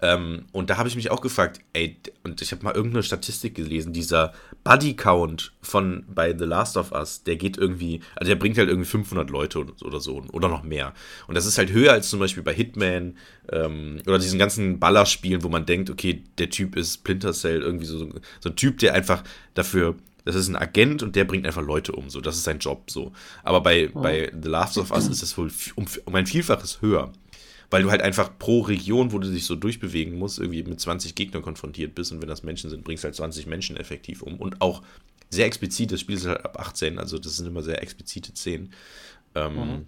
Ähm, 0.00 0.44
und 0.52 0.70
da 0.70 0.76
habe 0.76 0.88
ich 0.88 0.96
mich 0.96 1.10
auch 1.10 1.20
gefragt, 1.20 1.60
ey, 1.72 1.96
und 2.22 2.40
ich 2.40 2.52
habe 2.52 2.62
mal 2.62 2.74
irgendeine 2.74 3.02
Statistik 3.02 3.54
gelesen, 3.54 3.92
dieser 3.92 4.32
Buddy 4.62 4.94
Count 4.94 5.52
von 5.60 6.04
bei 6.08 6.36
The 6.36 6.44
Last 6.44 6.76
of 6.76 6.92
Us, 6.92 7.24
der 7.24 7.36
geht 7.36 7.58
irgendwie, 7.58 8.00
also 8.14 8.28
der 8.28 8.36
bringt 8.36 8.58
halt 8.58 8.68
irgendwie 8.68 8.88
500 8.88 9.30
Leute 9.30 9.64
oder 9.82 10.00
so 10.00 10.22
oder 10.32 10.48
noch 10.48 10.62
mehr. 10.62 10.94
Und 11.26 11.34
das 11.34 11.46
ist 11.46 11.58
halt 11.58 11.72
höher 11.72 11.92
als 11.92 12.10
zum 12.10 12.20
Beispiel 12.20 12.42
bei 12.42 12.54
Hitman 12.54 13.16
ähm, 13.50 14.00
oder 14.06 14.18
diesen 14.18 14.38
ganzen 14.38 14.78
Ballerspielen, 14.78 15.42
wo 15.42 15.48
man 15.48 15.66
denkt, 15.66 15.90
okay, 15.90 16.22
der 16.38 16.50
Typ 16.50 16.76
ist 16.76 16.94
Splinter 16.94 17.32
Cell, 17.32 17.60
irgendwie 17.60 17.86
so, 17.86 17.98
so 18.40 18.48
ein 18.48 18.56
Typ, 18.56 18.78
der 18.78 18.94
einfach 18.94 19.24
dafür 19.54 19.96
das 20.24 20.36
ist 20.36 20.48
ein 20.48 20.56
Agent 20.56 21.02
und 21.02 21.16
der 21.16 21.24
bringt 21.24 21.46
einfach 21.46 21.62
Leute 21.62 21.92
um, 21.92 22.10
so, 22.10 22.20
das 22.20 22.36
ist 22.36 22.44
sein 22.44 22.58
Job, 22.58 22.90
so. 22.90 23.12
Aber 23.44 23.62
bei, 23.62 23.88
oh. 23.94 24.02
bei 24.02 24.30
The 24.38 24.48
Last 24.50 24.76
of 24.76 24.90
Us 24.90 25.08
ist 25.08 25.22
es 25.22 25.38
wohl 25.38 25.50
um, 25.74 25.86
um 26.04 26.14
ein 26.14 26.26
Vielfaches 26.26 26.82
höher 26.82 27.14
weil 27.70 27.82
du 27.82 27.90
halt 27.90 28.02
einfach 28.02 28.38
pro 28.38 28.60
Region, 28.60 29.12
wo 29.12 29.18
du 29.18 29.30
dich 29.30 29.44
so 29.44 29.54
durchbewegen 29.54 30.18
musst, 30.18 30.38
irgendwie 30.38 30.62
mit 30.62 30.80
20 30.80 31.14
Gegnern 31.14 31.42
konfrontiert 31.42 31.94
bist 31.94 32.12
und 32.12 32.22
wenn 32.22 32.28
das 32.28 32.42
Menschen 32.42 32.70
sind, 32.70 32.84
bringst 32.84 33.04
du 33.04 33.06
halt 33.06 33.16
20 33.16 33.46
Menschen 33.46 33.76
effektiv 33.76 34.22
um 34.22 34.36
und 34.36 34.60
auch 34.60 34.82
sehr 35.30 35.46
explizit, 35.46 35.92
das 35.92 36.00
Spiel 36.00 36.16
ist 36.16 36.26
halt 36.26 36.44
ab 36.44 36.58
18, 36.58 36.98
also 36.98 37.18
das 37.18 37.36
sind 37.36 37.46
immer 37.46 37.62
sehr 37.62 37.82
explizite 37.82 38.32
Szenen. 38.32 38.72
Ähm, 39.34 39.54
mhm. 39.54 39.86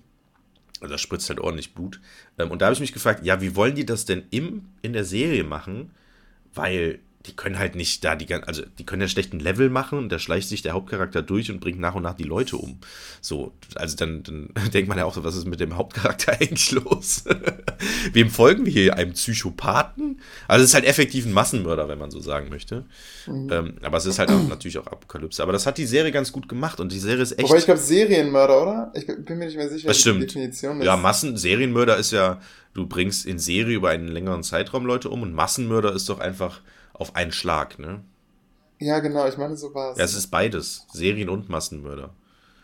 Also 0.80 0.92
da 0.92 0.98
spritzt 0.98 1.28
halt 1.28 1.40
ordentlich 1.40 1.74
Blut. 1.74 2.00
Ähm, 2.38 2.50
und 2.50 2.60
da 2.60 2.66
habe 2.66 2.74
ich 2.74 2.80
mich 2.80 2.92
gefragt, 2.92 3.24
ja, 3.24 3.40
wie 3.40 3.56
wollen 3.56 3.74
die 3.74 3.86
das 3.86 4.04
denn 4.04 4.24
im, 4.30 4.68
in 4.82 4.92
der 4.92 5.04
Serie 5.04 5.44
machen? 5.44 5.92
Weil 6.52 6.98
die 7.26 7.36
können 7.36 7.58
halt 7.58 7.74
nicht 7.74 8.02
da 8.02 8.16
die 8.16 8.32
also 8.32 8.62
die 8.78 8.86
können 8.86 9.02
ja 9.02 9.08
schlechten 9.08 9.40
Level 9.40 9.68
machen 9.68 9.98
und 9.98 10.08
da 10.08 10.18
schleicht 10.18 10.48
sich 10.48 10.62
der 10.62 10.72
Hauptcharakter 10.72 11.20
durch 11.20 11.50
und 11.50 11.60
bringt 11.60 11.78
nach 11.78 11.94
und 11.94 12.02
nach 12.02 12.14
die 12.14 12.24
Leute 12.24 12.56
um. 12.56 12.78
So, 13.20 13.52
also 13.74 13.94
dann, 13.96 14.22
dann 14.22 14.48
denkt 14.72 14.88
man 14.88 14.96
ja 14.96 15.04
auch 15.04 15.12
so, 15.12 15.22
was 15.22 15.36
ist 15.36 15.46
mit 15.46 15.60
dem 15.60 15.76
Hauptcharakter 15.76 16.32
eigentlich 16.40 16.70
los? 16.72 17.24
Wem 18.12 18.30
folgen 18.30 18.64
wir 18.64 18.72
hier? 18.72 18.96
Einem 18.96 19.12
Psychopathen? 19.12 20.18
Also 20.48 20.64
es 20.64 20.70
ist 20.70 20.74
halt 20.74 20.86
effektiv 20.86 21.26
ein 21.26 21.32
Massenmörder, 21.32 21.88
wenn 21.88 21.98
man 21.98 22.10
so 22.10 22.20
sagen 22.20 22.48
möchte. 22.48 22.86
Mhm. 23.26 23.48
Ähm, 23.52 23.74
aber 23.82 23.98
es 23.98 24.06
ist 24.06 24.18
halt 24.18 24.30
auch, 24.30 24.48
natürlich 24.48 24.78
auch 24.78 24.86
Apokalypse. 24.86 25.42
Aber 25.42 25.52
das 25.52 25.66
hat 25.66 25.76
die 25.76 25.86
Serie 25.86 26.12
ganz 26.12 26.32
gut 26.32 26.48
gemacht 26.48 26.80
und 26.80 26.90
die 26.90 26.98
Serie 26.98 27.22
ist 27.22 27.38
echt. 27.38 27.50
Aber 27.50 27.58
ich 27.58 27.66
glaube 27.66 27.80
Serienmörder, 27.80 28.62
oder? 28.62 28.92
Ich 28.94 29.06
bin 29.06 29.38
mir 29.38 29.44
nicht 29.44 29.56
mehr 29.58 29.68
sicher, 29.68 29.88
das 29.88 30.00
stimmt. 30.00 30.22
Definition 30.22 30.80
ist. 30.80 30.86
Ja, 30.86 30.96
Massen, 30.96 31.36
Serienmörder 31.36 31.98
ist 31.98 32.12
ja, 32.12 32.40
du 32.72 32.86
bringst 32.86 33.26
in 33.26 33.38
Serie 33.38 33.76
über 33.76 33.90
einen 33.90 34.08
längeren 34.08 34.42
Zeitraum 34.42 34.86
Leute 34.86 35.10
um 35.10 35.20
und 35.20 35.34
Massenmörder 35.34 35.92
ist 35.92 36.08
doch 36.08 36.18
einfach 36.18 36.62
auf 37.00 37.16
einen 37.16 37.32
Schlag, 37.32 37.78
ne? 37.78 38.04
Ja, 38.78 39.00
genau, 39.00 39.26
ich 39.26 39.36
meine, 39.36 39.56
so 39.56 39.74
war 39.74 39.92
es. 39.92 39.98
Ja, 39.98 40.04
es 40.04 40.14
ist 40.14 40.28
beides, 40.28 40.86
Serien- 40.92 41.28
und 41.28 41.48
Massenmörder. 41.48 42.14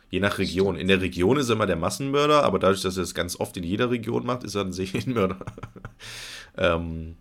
Je 0.09 0.21
nach 0.21 0.39
Region. 0.39 0.77
In 0.77 0.89
der 0.89 1.01
Region 1.01 1.37
ist 1.37 1.49
er 1.49 1.57
immer 1.57 1.67
der 1.67 1.77
Massenmörder, 1.77 2.45
aber 2.45 2.59
dadurch, 2.59 2.81
dass 2.83 2.97
er 2.97 3.03
es 3.03 3.15
ganz 3.15 3.39
oft 3.39 3.57
in 3.57 3.65
jeder 3.65 3.91
Region 3.91 4.25
macht, 4.25 4.45
ist 4.45 4.55
er 4.55 4.63
ein 4.63 4.73
Serienmörder. 4.73 5.39
ähm, 6.57 7.17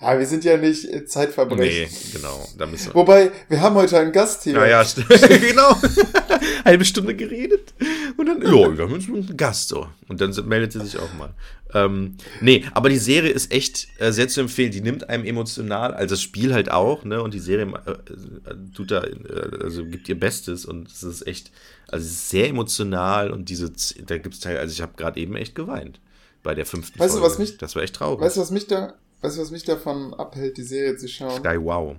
ja, 0.00 0.18
wir 0.18 0.26
sind 0.26 0.44
ja 0.44 0.56
nicht 0.56 1.08
Zeitverbrechen. 1.08 1.88
Nee, 1.90 2.10
genau. 2.12 2.48
Da 2.58 2.70
wir 2.70 2.78
Wobei, 2.94 3.30
wir 3.48 3.60
haben 3.60 3.74
heute 3.76 3.98
einen 3.98 4.12
Gast 4.12 4.44
hier. 4.44 4.54
Naja, 4.54 4.84
genau. 5.40 5.76
Halbe 6.64 6.84
Stunde 6.84 7.14
geredet. 7.14 7.74
Und 8.16 8.26
dann, 8.26 8.42
ja, 8.42 8.76
wir 8.76 8.84
haben 8.84 8.94
einen 8.94 9.36
Gast 9.36 9.68
so. 9.68 9.86
Und 10.08 10.20
dann 10.20 10.34
meldet 10.46 10.72
sie 10.72 10.80
sich 10.80 10.98
auch 10.98 11.12
mal. 11.14 11.34
Ähm, 11.72 12.16
nee, 12.40 12.64
aber 12.72 12.88
die 12.88 12.98
Serie 12.98 13.30
ist 13.30 13.52
echt 13.52 13.88
äh, 13.98 14.12
sehr 14.12 14.28
zu 14.28 14.40
empfehlen. 14.40 14.72
Die 14.72 14.80
nimmt 14.80 15.08
einem 15.08 15.24
emotional, 15.24 15.94
also 15.94 16.14
das 16.14 16.22
Spiel 16.22 16.52
halt 16.52 16.70
auch, 16.70 17.04
ne? 17.04 17.22
Und 17.22 17.34
die 17.34 17.38
Serie 17.38 17.66
äh, 17.86 17.90
äh 17.90 18.54
tut 18.74 18.90
da, 18.90 19.04
äh, 19.04 19.62
also 19.62 19.84
gibt 19.84 20.08
ihr 20.08 20.18
Bestes 20.18 20.64
und 20.64 20.88
es 20.88 21.02
ist 21.02 21.26
echt, 21.26 21.52
also 21.88 22.04
es 22.04 22.12
ist 22.12 22.30
sehr 22.30 22.48
emotional 22.48 23.30
und 23.30 23.48
diese, 23.48 23.70
da 24.04 24.18
gibt 24.18 24.34
es 24.34 24.40
Teil, 24.40 24.58
also 24.58 24.72
ich 24.72 24.82
habe 24.82 24.92
gerade 24.96 25.20
eben 25.20 25.36
echt 25.36 25.54
geweint 25.54 26.00
bei 26.42 26.54
der 26.54 26.66
fünften 26.66 26.98
weißt 26.98 27.12
Folge. 27.12 27.26
Du, 27.26 27.32
was 27.32 27.38
mich, 27.38 27.58
das 27.58 27.76
war 27.76 27.82
echt 27.82 27.94
traurig. 27.94 28.20
Weißt 28.20 28.36
du, 28.36 28.40
was 28.40 28.50
mich 28.50 28.66
da, 28.66 28.94
weißt 29.20 29.36
du, 29.36 29.42
was 29.42 29.50
mich 29.50 29.64
davon 29.64 30.14
abhält, 30.14 30.56
die 30.56 30.62
Serie 30.62 30.96
zu 30.96 31.08
schauen? 31.08 31.40
Sky 31.40 31.56
Wow. 31.60 31.96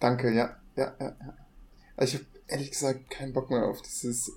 Danke, 0.00 0.32
ja, 0.32 0.56
ja, 0.76 0.94
ja, 1.00 1.16
ja. 1.20 2.04
Ich 2.04 2.14
habe 2.14 2.24
ehrlich 2.48 2.70
gesagt 2.70 3.10
keinen 3.10 3.32
Bock 3.32 3.50
mehr 3.50 3.64
auf 3.64 3.82
dieses, 3.82 4.32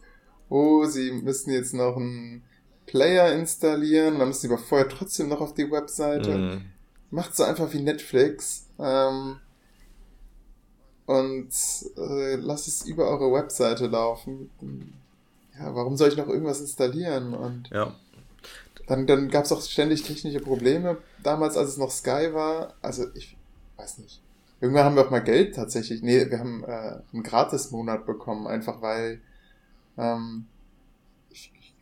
oh, 0.49 0.85
sie 0.85 1.11
müssen 1.11 1.51
jetzt 1.51 1.73
noch 1.73 1.97
ein 1.97 2.43
Player 2.85 3.33
installieren, 3.33 4.19
dann 4.19 4.29
müssen 4.29 4.41
sie 4.41 4.47
aber 4.47 4.57
vorher 4.57 4.89
trotzdem 4.89 5.29
noch 5.29 5.41
auf 5.41 5.53
die 5.53 5.69
Webseite. 5.69 6.37
Mhm. 6.37 6.65
Macht 7.11 7.35
so 7.35 7.43
einfach 7.43 7.71
wie 7.73 7.81
Netflix. 7.81 8.67
Ähm, 8.79 9.37
und 11.05 11.49
äh, 11.97 12.35
lasst 12.35 12.67
es 12.67 12.85
über 12.85 13.07
eure 13.07 13.33
Webseite 13.33 13.87
laufen. 13.87 14.49
Ja, 15.57 15.75
warum 15.75 15.97
soll 15.97 16.09
ich 16.09 16.17
noch 16.17 16.27
irgendwas 16.27 16.61
installieren? 16.61 17.33
Und 17.33 17.69
ja. 17.71 17.95
dann, 18.87 19.07
dann 19.07 19.29
gab 19.29 19.45
es 19.45 19.51
auch 19.51 19.61
ständig 19.61 20.03
technische 20.03 20.39
Probleme. 20.39 20.97
Damals, 21.23 21.57
als 21.57 21.69
es 21.69 21.77
noch 21.77 21.91
Sky 21.91 22.33
war, 22.33 22.75
also 22.81 23.05
ich 23.13 23.37
weiß 23.77 23.99
nicht. 23.99 24.21
Irgendwann 24.61 24.85
haben 24.85 24.95
wir 24.95 25.05
auch 25.05 25.11
mal 25.11 25.23
Geld 25.23 25.55
tatsächlich. 25.55 26.01
Nee, 26.01 26.29
wir 26.29 26.39
haben 26.39 26.63
äh, 26.63 27.01
einen 27.13 27.23
Gratis-Monat 27.23 28.05
bekommen, 28.05 28.47
einfach 28.47 28.81
weil 28.81 29.21
ähm, 29.97 30.47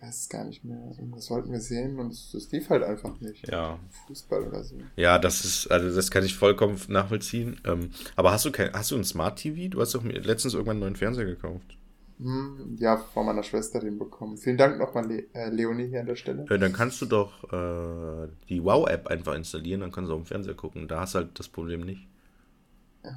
weiß 0.01 0.21
es 0.21 0.29
gar 0.29 0.43
nicht 0.43 0.63
mehr. 0.63 0.77
Irgendwas 0.97 1.29
wollten 1.29 1.51
wir 1.51 1.59
sehen 1.59 1.99
und 1.99 2.11
es, 2.11 2.33
es, 2.33 2.51
lief 2.51 2.69
halt 2.69 2.83
einfach 2.83 3.19
nicht. 3.19 3.47
Ja. 3.47 3.79
Fußball 4.07 4.43
oder 4.43 4.63
so. 4.63 4.75
Ja, 4.95 5.17
das 5.19 5.43
ist, 5.43 5.67
also 5.67 5.93
das 5.95 6.11
kann 6.11 6.23
ich 6.23 6.35
vollkommen 6.35 6.79
nachvollziehen. 6.87 7.59
Ähm, 7.65 7.91
aber 8.15 8.31
hast 8.31 8.45
du 8.45 8.51
kein, 8.51 8.71
hast 8.73 8.91
du 8.91 8.95
ein 8.95 9.03
Smart 9.03 9.39
TV? 9.39 9.69
Du 9.69 9.81
hast 9.81 9.95
doch 9.95 10.03
letztens 10.03 10.53
irgendwann 10.53 10.75
einen 10.75 10.81
neuen 10.81 10.95
Fernseher 10.95 11.25
gekauft. 11.25 11.77
Hm, 12.19 12.77
ja, 12.79 12.97
von 12.97 13.25
meiner 13.27 13.43
Schwester 13.43 13.79
den 13.79 13.99
bekommen. 13.99 14.37
Vielen 14.37 14.57
Dank 14.57 14.79
nochmal, 14.79 15.05
Le 15.07 15.25
äh, 15.33 15.49
Leonie, 15.49 15.87
hier 15.87 15.99
an 15.99 16.07
der 16.07 16.15
Stelle. 16.15 16.45
Äh, 16.49 16.57
dann 16.57 16.73
kannst 16.73 16.99
du 17.01 17.05
doch 17.05 17.43
äh, 17.53 18.27
die 18.49 18.63
Wow-App 18.63 19.07
einfach 19.07 19.35
installieren, 19.35 19.81
dann 19.81 19.91
kannst 19.91 20.09
du 20.09 20.15
auf 20.15 20.21
dem 20.21 20.25
Fernseher 20.25 20.55
gucken. 20.55 20.87
Da 20.87 21.01
hast 21.01 21.13
du 21.13 21.19
halt 21.19 21.39
das 21.39 21.47
Problem 21.47 21.81
nicht. 21.81 22.07
Ja. 23.03 23.11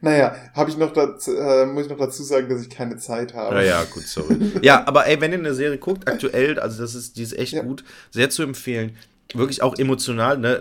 Naja, 0.00 0.36
habe 0.54 0.70
ich 0.70 0.76
noch 0.76 0.92
dazu, 0.92 1.34
äh, 1.36 1.66
muss 1.66 1.84
ich 1.84 1.90
noch 1.90 1.98
dazu 1.98 2.22
sagen, 2.22 2.48
dass 2.48 2.62
ich 2.62 2.70
keine 2.70 2.96
Zeit 2.96 3.34
habe. 3.34 3.56
Ja, 3.56 3.62
ja, 3.62 3.84
gut, 3.84 4.04
sorry. 4.04 4.36
ja, 4.62 4.86
aber 4.86 5.06
ey, 5.06 5.20
wenn 5.20 5.32
ihr 5.32 5.38
eine 5.38 5.54
Serie 5.54 5.78
guckt, 5.78 6.08
aktuell, 6.08 6.58
also 6.58 6.82
das 6.82 6.94
ist, 6.94 7.16
die 7.16 7.22
ist 7.22 7.36
echt 7.36 7.54
ja. 7.54 7.62
gut, 7.62 7.84
sehr 8.10 8.30
zu 8.30 8.42
empfehlen. 8.42 8.96
Wirklich 9.34 9.62
auch 9.62 9.78
emotional, 9.78 10.38
ne? 10.38 10.60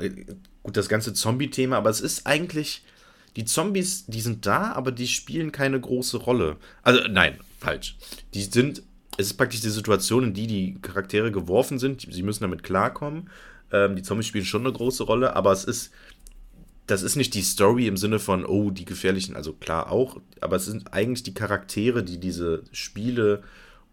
Gut, 0.64 0.78
das 0.78 0.90
ganze 0.90 1.14
Zombie-Thema, 1.14 1.78
aber 1.78 1.90
es 1.90 2.02
ist 2.02 2.26
eigentlich, 2.28 2.84
die 3.36 3.46
Zombies, 3.46 4.06
die 4.08 4.22
sind 4.22 4.46
da, 4.46 4.74
aber 4.74 4.92
die 4.92 5.08
spielen 5.08 5.52
keine 5.52 5.80
große 5.80 6.18
Rolle. 6.18 6.58
Also, 6.84 7.02
nein, 7.10 7.40
falsch. 7.60 7.98
Die 8.34 8.44
sind, 8.44 8.84
es 9.18 9.28
ist 9.28 9.38
praktisch 9.38 9.62
die 9.62 9.70
Situation, 9.70 10.24
in 10.24 10.34
die 10.34 10.48
die 10.48 10.78
Charaktere 10.82 11.32
geworfen 11.32 11.80
sind. 11.80 12.08
Sie 12.10 12.24
müssen 12.24 12.44
damit 12.44 12.64
klarkommen. 12.64 13.30
Ähm, 13.72 13.96
die 13.96 14.02
Zombies 14.02 14.28
spielen 14.28 14.46
schon 14.46 14.66
eine 14.66 14.74
große 14.74 15.04
Rolle, 15.04 15.36
aber 15.36 15.52
es 15.52 15.64
ist 15.64 15.92
das 16.90 17.04
ist 17.04 17.16
nicht 17.16 17.36
die 17.36 17.44
Story 17.44 17.86
im 17.88 17.98
Sinne 17.98 18.18
von, 18.18 18.46
oh, 18.46 18.72
die 18.72 18.86
gefährlichen, 18.86 19.36
also 19.36 19.54
klar 19.54 19.92
auch, 19.92 20.20
aber 20.42 20.56
es 20.56 20.66
sind 20.66 20.92
eigentlich 20.92 21.22
die 21.22 21.36
Charaktere, 21.36 22.04
die 22.04 22.20
diese 22.20 22.64
Spiele 22.72 23.44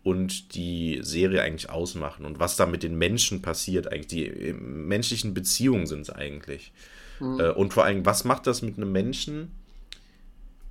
und 0.03 0.55
die 0.55 1.01
Serie 1.03 1.43
eigentlich 1.43 1.69
ausmachen 1.69 2.25
und 2.25 2.39
was 2.39 2.57
da 2.57 2.65
mit 2.65 2.83
den 2.83 2.97
Menschen 2.97 3.43
passiert, 3.43 3.93
eigentlich 3.93 4.07
die 4.07 4.27
äh, 4.27 4.53
menschlichen 4.55 5.35
Beziehungen 5.35 5.87
sind 5.87 6.03
es 6.03 6.11
eigentlich. 6.11 6.73
Mhm. 7.21 7.41
Äh, 7.41 7.51
und 7.51 7.73
vor 7.73 7.85
allem, 7.85 8.05
was 8.07 8.25
macht 8.25 8.47
das 8.47 8.63
mit 8.63 8.77
einem 8.77 8.93
Menschen, 8.93 9.51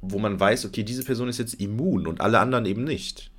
wo 0.01 0.19
man 0.19 0.39
weiß, 0.39 0.65
okay, 0.65 0.83
diese 0.83 1.03
Person 1.03 1.27
ist 1.29 1.39
jetzt 1.39 1.55
immun 1.55 2.07
und 2.07 2.21
alle 2.21 2.39
anderen 2.39 2.65
eben 2.65 2.83
nicht. 2.83 3.31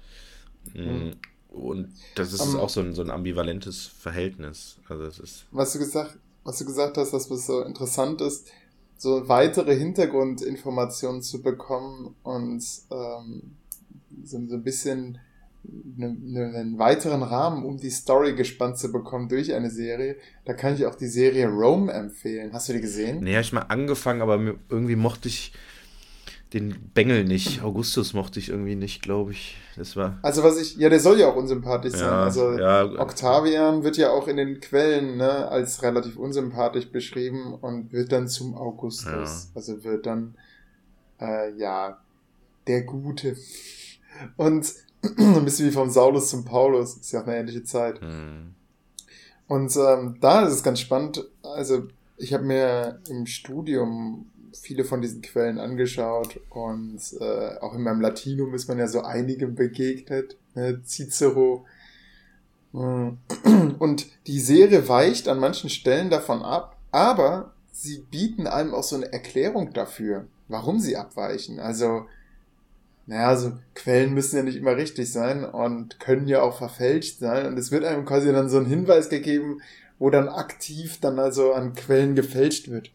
Mhm. 0.75 1.13
Und 1.49 1.93
das 2.17 2.33
ist 2.33 2.41
um, 2.41 2.57
auch 2.57 2.69
so 2.69 2.81
ein, 2.81 2.93
so 2.93 3.03
ein 3.03 3.11
ambivalentes 3.11 3.87
Verhältnis. 3.87 4.77
Also 4.89 5.05
es 5.05 5.19
ist 5.19 5.47
was 5.53 5.73
du 5.73 5.79
gesagt, 5.79 6.19
was 6.45 6.59
du 6.59 6.65
gesagt 6.67 6.99
hast, 6.99 7.13
was 7.13 7.47
so 7.47 7.63
interessant 7.63 8.21
ist, 8.21 8.49
so 8.99 9.29
weitere 9.29 9.77
Hintergrundinformationen 9.77 11.23
zu 11.23 11.43
bekommen 11.43 12.15
und 12.23 12.65
ähm, 12.91 13.57
so, 14.25 14.39
so 14.47 14.55
ein 14.55 14.63
bisschen 14.63 15.19
einen 15.99 16.79
weiteren 16.79 17.23
Rahmen, 17.23 17.65
um 17.65 17.79
die 17.79 17.91
Story 17.91 18.35
gespannt 18.35 18.79
zu 18.79 18.93
bekommen 18.93 19.29
durch 19.29 19.53
eine 19.55 19.71
Serie, 19.71 20.17
da 20.45 20.55
kann 20.55 20.75
ich 20.75 20.87
auch 20.87 20.95
die 20.95 21.09
Serie 21.09 21.49
Rome 21.49 21.93
empfehlen. 21.93 22.53
Hast 22.53 22.69
du 22.69 22.73
die 22.73 22.81
gesehen? 22.81 23.21
Nee, 23.21 23.33
habe 23.33 23.43
ich 23.43 23.53
mal 23.53 23.63
angefangen, 23.63 24.23
aber 24.23 24.39
irgendwie 24.69 24.97
mochte 24.97 25.29
ich 25.29 25.53
den 26.53 26.91
Bengel 26.95 27.25
nicht. 27.25 27.63
Augustus 27.63 28.15
mochte 28.15 28.39
ich 28.39 28.51
irgendwie 28.51 28.77
nicht, 28.77 29.03
glaube 29.03 29.33
ich. 29.33 29.57
Das 29.77 29.97
war. 29.97 30.19
Also 30.23 30.43
was 30.43 30.59
ich, 30.61 30.77
ja, 30.77 30.89
der 30.89 31.01
soll 31.01 31.19
ja 31.19 31.29
auch 31.29 31.37
unsympathisch 31.37 31.95
Ja, 31.95 31.99
sein. 31.99 32.13
Also 32.13 32.59
ja. 32.59 32.85
Octavian 33.01 33.83
wird 33.83 33.97
ja 33.97 34.11
auch 34.11 34.29
in 34.29 34.37
den 34.37 34.61
Quellen 34.61 35.17
ne, 35.17 35.49
als 35.49 35.83
relativ 35.83 36.17
unsympathisch 36.17 36.91
beschrieben 36.91 37.55
und 37.55 37.93
wird 37.93 38.13
dann 38.13 38.29
zum 38.29 38.55
Augustus. 38.55 39.49
Ja. 39.49 39.51
Also 39.55 39.85
wird 39.85 40.07
dann 40.07 40.35
äh, 41.21 41.53
ja 41.57 41.99
der 42.67 42.83
Gute. 42.83 43.37
Und 44.37 44.73
ein 45.19 45.45
bisschen 45.45 45.69
wie 45.69 45.73
vom 45.73 45.91
Saulus 45.91 46.31
zum 46.31 46.45
Paulus. 46.45 46.97
Ist 46.97 47.13
ja 47.13 47.23
auch 47.23 47.27
eine 47.27 47.39
ähnliche 47.39 47.65
Zeit. 47.65 48.01
Hm. 48.01 48.55
Und 49.49 49.77
ähm, 49.77 50.17
da 50.21 50.47
ist 50.47 50.53
es 50.53 50.63
ganz 50.63 50.81
spannend. 50.81 51.25
Also 51.43 51.89
ich 52.17 52.33
habe 52.35 52.45
mir 52.45 53.01
im 53.09 53.27
Studium 53.27 54.27
viele 54.53 54.85
von 54.85 55.01
diesen 55.03 55.23
Quellen 55.23 55.59
angeschaut 55.59 56.41
und 56.51 57.01
äh, 57.21 57.59
auch 57.61 57.75
in 57.75 57.83
meinem 57.83 58.01
Latinum 58.01 58.55
ist 58.55 58.69
man 58.69 58.79
ja 58.79 58.89
so 58.89 59.03
einigem 59.03 59.55
begegnet. 59.55 60.37
Ne? 60.55 60.83
Cicero. 60.85 61.67
Mm. 62.73 63.11
Und 63.79 64.07
die 64.27 64.41
Serie 64.41 64.89
weicht 64.89 65.29
an 65.29 65.39
manchen 65.39 65.71
Stellen 65.71 66.11
davon 66.11 66.43
ab, 66.43 66.77
aber 66.93 67.53
sie 67.73 67.99
bieten 68.11 68.47
einem 68.47 68.75
auch 68.75 68.83
so 68.83 68.97
eine 68.97 69.13
Erklärung 69.13 69.73
dafür, 69.73 70.27
warum 70.49 70.81
sie 70.81 70.97
abweichen. 70.97 71.61
Also, 71.61 72.07
naja, 73.07 73.29
also 73.29 73.53
Quellen 73.75 74.15
müssen 74.15 74.37
ja 74.37 74.43
nicht 74.43 74.57
immer 74.57 74.77
richtig 74.77 75.13
sein 75.13 75.45
und 75.45 76.01
können 76.01 76.27
ja 76.27 76.43
auch 76.43 76.59
verfälscht 76.59 77.21
sein. 77.21 77.47
Und 77.47 77.57
es 77.57 77.71
wird 77.71 77.85
einem 77.85 78.05
quasi 78.05 78.33
dann 78.33 78.49
so 78.49 78.59
ein 78.59 78.67
Hinweis 78.67 79.09
gegeben, 79.09 79.61
wo 79.99 80.11
dann 80.11 80.29
aktiv 80.29 80.99
dann 81.01 81.19
also 81.19 81.53
an 81.53 81.75
Quellen 81.75 82.17
gefälscht 82.17 82.69
wird. 82.69 82.91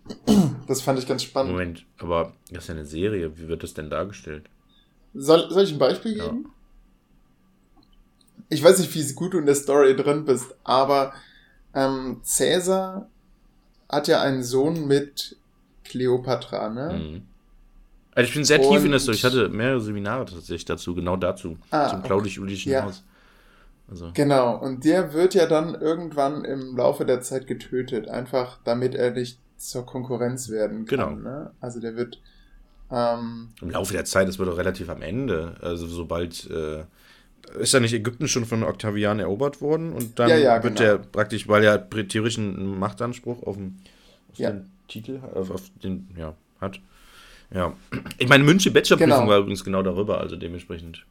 Das 0.67 0.81
fand 0.81 0.99
ich 0.99 1.07
ganz 1.07 1.23
spannend. 1.23 1.53
Moment, 1.53 1.85
aber 1.97 2.33
das 2.51 2.63
ist 2.65 2.67
ja 2.67 2.75
eine 2.75 2.85
Serie. 2.85 3.37
Wie 3.37 3.47
wird 3.47 3.63
das 3.63 3.73
denn 3.73 3.89
dargestellt? 3.89 4.49
Soll, 5.13 5.49
soll 5.49 5.63
ich 5.63 5.71
ein 5.71 5.79
Beispiel 5.79 6.17
Ja. 6.17 6.25
geben? 6.25 6.51
Ich 8.49 8.61
weiß 8.61 8.79
nicht, 8.79 8.93
wie 8.93 9.13
gut 9.13 9.33
du 9.33 9.39
in 9.39 9.45
der 9.45 9.55
Story 9.55 9.95
drin 9.95 10.25
bist, 10.25 10.53
aber 10.65 11.13
ähm, 11.73 12.19
Cäsar 12.23 13.09
hat 13.89 14.09
ja 14.09 14.21
einen 14.21 14.43
Sohn 14.43 14.87
mit 14.87 15.37
Kleopatra, 15.85 16.69
ne? 16.69 16.89
Hm. 16.91 17.27
Also 18.13 18.27
ich 18.27 18.33
bin 18.33 18.43
sehr 18.43 18.61
tief 18.61 18.83
in 18.83 18.93
Und- 18.93 18.99
Story. 18.99 19.15
Ich 19.17 19.23
hatte 19.25 19.49
mehrere 19.49 19.79
Seminare 19.81 20.25
tatsächlich 20.25 20.65
dazu, 20.65 20.93
genau 20.95 21.15
dazu. 21.15 21.57
Ah, 21.69 21.87
zum 21.89 21.99
okay. 21.99 22.07
Claudisch-Julischen 22.07 22.71
Ja. 22.71 22.83
Haus. 22.85 23.03
Also, 23.89 24.11
Genau, 24.13 24.55
und 24.57 24.83
der 24.85 25.13
wird 25.13 25.33
ja 25.33 25.45
dann 25.47 25.75
irgendwann 25.75 26.45
im 26.45 26.75
Laufe 26.77 27.05
der 27.05 27.21
Zeit 27.21 27.47
getötet, 27.47 28.07
einfach 28.07 28.57
damit 28.63 28.95
er 28.95 29.11
nicht 29.11 29.37
zur 29.57 29.85
Konkurrenz 29.85 30.49
werden 30.49 30.85
kann. 30.85 30.97
Genau. 30.97 31.29
Ne? 31.29 31.51
Also 31.59 31.79
der 31.79 31.95
wird 31.95 32.19
ähm, 32.89 33.49
Im 33.61 33.69
Laufe 33.69 33.93
der 33.93 34.03
Zeit, 34.05 34.27
das 34.27 34.37
wird 34.39 34.49
doch 34.49 34.57
relativ 34.57 34.89
am 34.89 35.01
Ende. 35.01 35.55
Also 35.61 35.87
sobald 35.87 36.49
äh, 36.49 36.83
ist 37.59 37.73
ja 37.73 37.79
nicht 37.79 37.93
Ägypten 37.93 38.27
schon 38.27 38.45
von 38.45 38.63
Octavian 38.63 39.19
erobert 39.19 39.61
worden 39.61 39.93
und 39.93 40.19
dann 40.19 40.29
Ja, 40.29 40.37
ja, 40.37 40.63
wird 40.63 40.77
genau. 40.77 40.79
der 40.79 40.97
praktisch, 40.97 41.47
weil 41.47 41.63
er 41.63 41.89
theoretisch 41.89 42.37
einen 42.37 42.77
Machtanspruch 42.79 43.43
auf 43.43 43.55
den, 43.55 43.77
auf 44.31 44.39
Ja. 44.39 44.51
den 44.51 44.69
Titel, 44.87 45.19
auf, 45.33 45.51
auf 45.51 45.63
den, 45.83 46.09
ja, 46.17 46.33
hat. 46.59 46.79
Ja. 47.53 47.73
Ich 48.17 48.29
meine, 48.29 48.43
München 48.43 48.73
Bachelorprüfung 48.73 49.11
Genau. 49.19 49.29
war 49.29 49.39
übrigens 49.39 49.63
genau 49.63 49.83
darüber, 49.83 50.19
also 50.19 50.35
dementsprechend. 50.35 51.05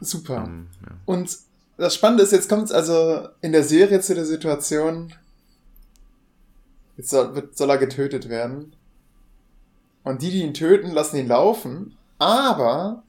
super. 0.00 0.44
Ähm, 0.46 0.68
ja. 0.82 0.96
Und 1.04 1.36
das 1.76 1.94
Spannende 1.94 2.22
ist, 2.22 2.32
jetzt 2.32 2.48
kommt 2.48 2.64
es 2.64 2.72
also 2.72 3.28
in 3.40 3.52
der 3.52 3.64
Serie 3.64 4.00
zu 4.00 4.14
der 4.14 4.24
Situation, 4.24 5.12
jetzt 6.96 7.10
soll, 7.10 7.34
wird, 7.34 7.56
soll 7.56 7.70
er 7.70 7.78
getötet 7.78 8.28
werden. 8.28 8.74
Und 10.04 10.22
die, 10.22 10.30
die 10.30 10.42
ihn 10.42 10.54
töten, 10.54 10.92
lassen 10.92 11.16
ihn 11.16 11.28
laufen, 11.28 11.96
aber 12.18 13.02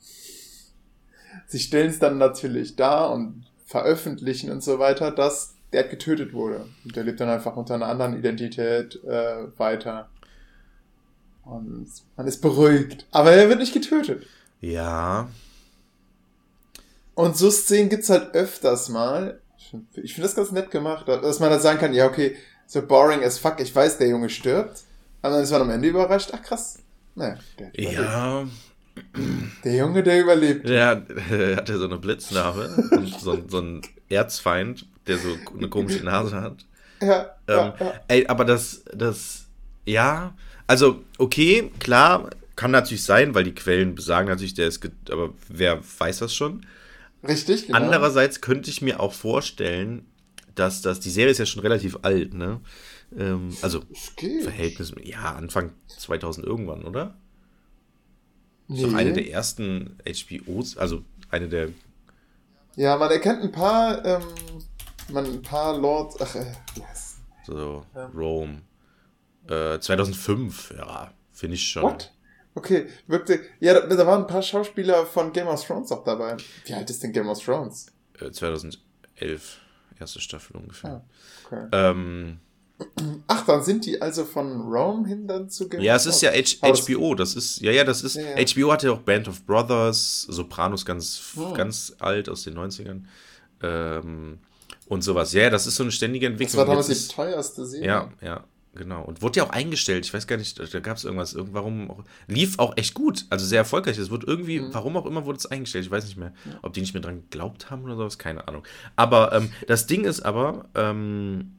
sie 1.48 1.60
stellen 1.60 1.90
es 1.90 2.00
dann 2.00 2.18
natürlich 2.18 2.76
dar 2.76 3.12
und 3.12 3.46
veröffentlichen 3.66 4.50
und 4.52 4.64
so 4.64 4.80
weiter, 4.80 5.12
dass 5.12 5.56
der 5.74 5.84
getötet 5.84 6.34
wurde. 6.34 6.66
Und 6.84 6.96
der 6.96 7.04
lebt 7.04 7.20
dann 7.20 7.30
einfach 7.30 7.56
unter 7.58 7.76
einer 7.76 7.88
anderen 7.88 8.18
Identität 8.18 9.04
äh, 9.04 9.46
weiter. 9.58 10.10
Und 11.46 11.88
man 12.18 12.28
ist 12.28 12.42
beruhigt. 12.42 13.06
Aber 13.12 13.32
er 13.32 13.50
wird 13.50 13.60
nicht 13.60 13.74
getötet. 13.74 14.26
ja, 14.62 15.30
Und 17.14 17.38
so 17.38 17.50
Szenen 17.52 17.90
gibt's 17.90 18.10
halt 18.10 18.34
öfters 18.34 18.90
mal. 18.90 19.40
Ich 19.94 20.14
finde 20.14 20.28
das 20.28 20.36
ganz 20.36 20.52
nett 20.52 20.72
gemacht, 20.72 21.08
dass 21.08 21.40
man 21.40 21.50
dann 21.50 21.62
sagen 21.62 21.80
kann, 21.80 21.94
ja, 21.94 22.08
okay, 22.08 22.36
so 22.68 22.82
boring 22.82 23.24
as 23.24 23.38
fuck, 23.38 23.60
ich 23.60 23.76
weiß, 23.76 23.98
der 23.98 24.10
Junge 24.10 24.30
stirbt. 24.30 24.84
Aber 25.22 25.36
dann 25.36 25.44
ist 25.44 25.52
man 25.52 25.62
am 25.62 25.70
Ende 25.70 25.88
überrascht, 25.88 26.32
ach 26.34 26.42
krass. 26.42 26.80
Naja, 27.16 27.38
der, 27.58 27.68
hat 27.68 27.78
überlebt. 27.78 28.00
ja, 28.00 28.46
der 29.64 29.76
Junge, 29.76 30.04
der 30.04 30.22
überlebt. 30.22 30.68
der 30.68 30.96
der 31.30 31.56
hatte 31.58 31.78
so 31.78 31.86
eine 31.86 31.98
Blitznarbe 31.98 32.90
und 32.92 33.08
so, 33.20 33.40
so 33.48 33.60
ein 33.60 33.82
Erzfeind, 34.10 34.88
der 35.08 35.18
so 35.18 35.30
eine 35.58 35.70
komische 35.70 36.04
Nase 36.04 36.42
hat. 36.42 36.66
Ja, 37.02 37.36
Ähm, 37.48 37.56
ja, 37.56 37.76
ja. 37.80 37.94
Ey, 38.08 38.28
aber 38.28 38.46
das, 38.46 38.84
das, 38.94 39.46
ja, 39.86 40.34
also, 40.68 41.04
okay, 41.18 41.72
klar, 41.80 42.30
kann 42.56 42.72
natürlich 42.72 43.04
sein, 43.04 43.36
weil 43.36 43.44
die 43.44 43.56
Quellen 43.56 43.96
besagen 43.96 44.28
natürlich, 44.28 44.54
der 44.54 44.68
ist, 44.68 44.82
aber 45.10 45.34
wer 45.50 45.82
weiß 46.00 46.20
das 46.20 46.34
schon? 46.34 46.66
Richtig, 47.28 47.68
genau. 47.68 47.78
Andererseits 47.80 48.42
könnte 48.42 48.70
ich 48.70 48.82
mir 48.82 49.00
auch 49.00 49.14
vorstellen, 49.14 50.06
dass 50.54 50.82
das, 50.82 51.00
die 51.00 51.10
Serie 51.10 51.32
ist 51.32 51.38
ja 51.40 51.46
schon 51.46 51.62
relativ 51.62 51.98
alt, 52.04 52.34
ne? 52.34 52.62
Ähm, 53.18 53.56
also. 53.62 53.82
Verhältnis, 54.42 54.94
ja, 55.04 55.34
Anfang 55.36 55.72
2000 55.88 56.46
irgendwann, 56.46 56.84
oder? 56.86 57.16
Ist 58.68 58.78
Nee. 58.78 58.84
doch 58.84 58.94
eine 58.94 59.14
der 59.14 59.30
ersten 59.30 59.98
HBOs, 60.08 60.78
also 60.78 61.04
eine 61.30 61.48
der, 61.50 61.70
Ja, 62.76 62.98
man 62.98 63.12
erkennt 63.12 63.42
ein 63.44 63.52
paar, 63.52 64.04
ähm, 64.06 64.24
man 65.12 65.26
ein 65.26 65.42
paar 65.42 65.78
Lords, 65.78 66.16
ach, 66.20 66.36
äh, 66.36 66.46
yes. 66.76 67.18
so, 67.46 67.86
Ja. 67.94 68.06
Rome. 68.16 68.62
Äh, 69.50 69.80
2005, 69.80 70.74
ja, 70.78 71.12
finde 71.32 71.56
ich 71.56 71.68
schon. 71.68 71.84
What? 71.84 72.12
Okay, 72.56 72.88
wirkte, 73.08 73.42
ja, 73.60 73.74
da, 73.74 73.86
da 73.96 74.08
waren 74.08 74.22
ein 74.22 74.28
paar 74.28 74.42
Schauspieler 74.42 75.06
von 75.06 75.34
Game 75.34 75.48
of 75.48 75.66
Thrones 75.66 75.92
auch 75.92 76.04
dabei. 76.06 76.38
Wie 76.66 76.74
alt 76.74 76.90
ist 76.90 77.04
denn 77.04 77.12
Game 77.12 77.28
of 77.28 77.44
Thrones? 77.44 77.88
Äh, 78.20 78.32
2011, 78.32 79.58
erste 80.00 80.22
Staffel 80.22 80.56
ungefähr. 80.56 80.90
Ah, 80.92 81.06
okay. 81.46 81.68
Ähm, 81.74 82.40
Ach, 83.28 83.46
dann 83.46 83.64
sind 83.64 83.86
die 83.86 84.02
also 84.02 84.26
von 84.26 84.62
Rome 84.62 85.08
hin 85.08 85.28
dann 85.28 85.50
zu 85.50 85.70
Game 85.70 85.80
ja, 85.82 85.96
es 85.96 86.06
ist 86.06 86.22
ja? 86.22 86.32
H 86.32 86.42
das- 86.62 86.82
HBO, 86.88 87.16
das 87.16 87.34
ist, 87.36 87.62
ja, 87.62 87.72
ja, 87.72 87.84
das 87.86 88.04
ist, 88.04 88.16
Ja, 88.16 88.38
ja. 88.38 88.46
HBO 88.46 88.72
hatte 88.74 88.88
ja 88.88 88.94
auch 88.94 89.00
Band 89.00 89.28
of 89.30 89.46
Brothers, 89.46 90.24
Sopranos 90.24 90.86
ganz, 90.86 91.22
Hm. 91.36 91.54
ganz 91.54 91.96
alt 92.00 92.28
aus 92.30 92.44
den 92.44 92.54
90ern. 92.58 93.06
Ähm, 93.62 94.40
und 94.88 95.04
sowas. 95.04 95.32
Ja, 95.34 95.50
das 95.50 95.68
ist 95.68 95.76
so 95.78 95.84
eine 95.84 95.92
ständige 95.92 96.26
Das 96.28 96.34
Entwicklung. 96.34 96.60
war 96.60 96.66
damals 96.68 96.88
die 96.88 97.08
teuerste 97.14 97.66
Serie. 97.66 97.88
ja, 97.88 98.10
ja, 98.22 98.44
genau. 98.76 99.04
Und 99.04 99.22
wurde 99.22 99.38
ja 99.40 99.46
auch 99.46 99.50
eingestellt. 99.50 100.06
Ich 100.06 100.14
weiß 100.14 100.28
gar 100.28 100.38
nicht, 100.38 100.60
da 100.74 100.80
gab 100.80 100.98
es 100.98 101.04
irgendwas, 101.04 101.34
irgend- 101.34 101.54
warum 101.54 101.90
auch, 101.90 102.04
lief 102.28 102.60
auch 102.60 102.78
echt 102.78 102.94
gut, 102.94 103.26
also 103.30 103.46
sehr 103.46 103.60
erfolgreich. 103.60 103.98
Es 103.98 104.10
wurde 104.12 104.28
irgendwie, 104.28 104.60
Mhm. 104.60 104.74
warum 104.74 104.98
auch 104.98 105.06
immer 105.06 105.26
wurde 105.26 105.38
es 105.40 105.46
eingestellt. 105.46 105.86
Ich 105.86 105.92
weiß 105.92 106.06
nicht 106.06 106.18
mehr, 106.18 106.34
ob 106.62 106.74
die 106.74 106.82
nicht 106.82 106.94
mehr 106.94 107.02
dran 107.02 107.22
geglaubt 107.22 107.70
haben 107.72 107.84
oder 107.84 107.96
sowas, 107.96 108.18
keine 108.18 108.48
Ahnung. 108.48 108.64
Aber 108.96 109.34
ähm, 109.34 109.52
das 109.68 109.88
Ding 109.88 110.04
ist 110.06 110.22
aber, 110.22 110.70
ähm, 110.76 111.54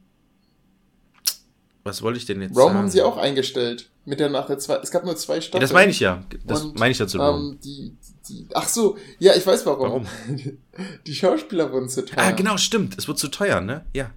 was 1.83 2.01
wollte 2.01 2.17
ich 2.19 2.25
denn 2.25 2.41
jetzt 2.41 2.51
Rome 2.55 2.65
sagen? 2.67 2.77
haben 2.79 2.89
sie 2.89 3.01
auch 3.01 3.17
eingestellt. 3.17 3.89
Mit 4.03 4.19
der 4.21 4.29
nach 4.29 4.47
der 4.47 4.57
zwei, 4.57 4.75
es 4.75 4.91
gab 4.91 5.03
nur 5.05 5.15
zwei 5.17 5.35
Ja, 5.35 5.41
Staffeln. 5.41 5.61
das 5.61 5.73
meine 5.73 5.91
ich 5.91 5.99
ja. 5.99 6.23
Das 6.45 6.63
Und, 6.63 6.79
meine 6.79 6.91
ich 6.91 6.99
ja 6.99 7.07
zu 7.07 7.17
Rome. 7.17 7.51
Ähm, 7.51 7.59
die, 7.61 7.93
die, 8.29 8.47
ach 8.53 8.67
so, 8.67 8.97
ja, 9.19 9.33
ich 9.35 9.45
weiß 9.45 9.65
warum. 9.65 9.89
Warum? 9.89 10.07
Die 11.07 11.15
Schauspieler 11.15 11.71
wurden 11.71 11.89
zu 11.89 12.05
teuer. 12.05 12.17
Ah, 12.19 12.31
genau, 12.31 12.57
stimmt. 12.57 12.97
Es 12.97 13.07
wird 13.07 13.17
zu 13.19 13.27
teuer, 13.29 13.59
ne? 13.61 13.85
Ja. 13.93 14.11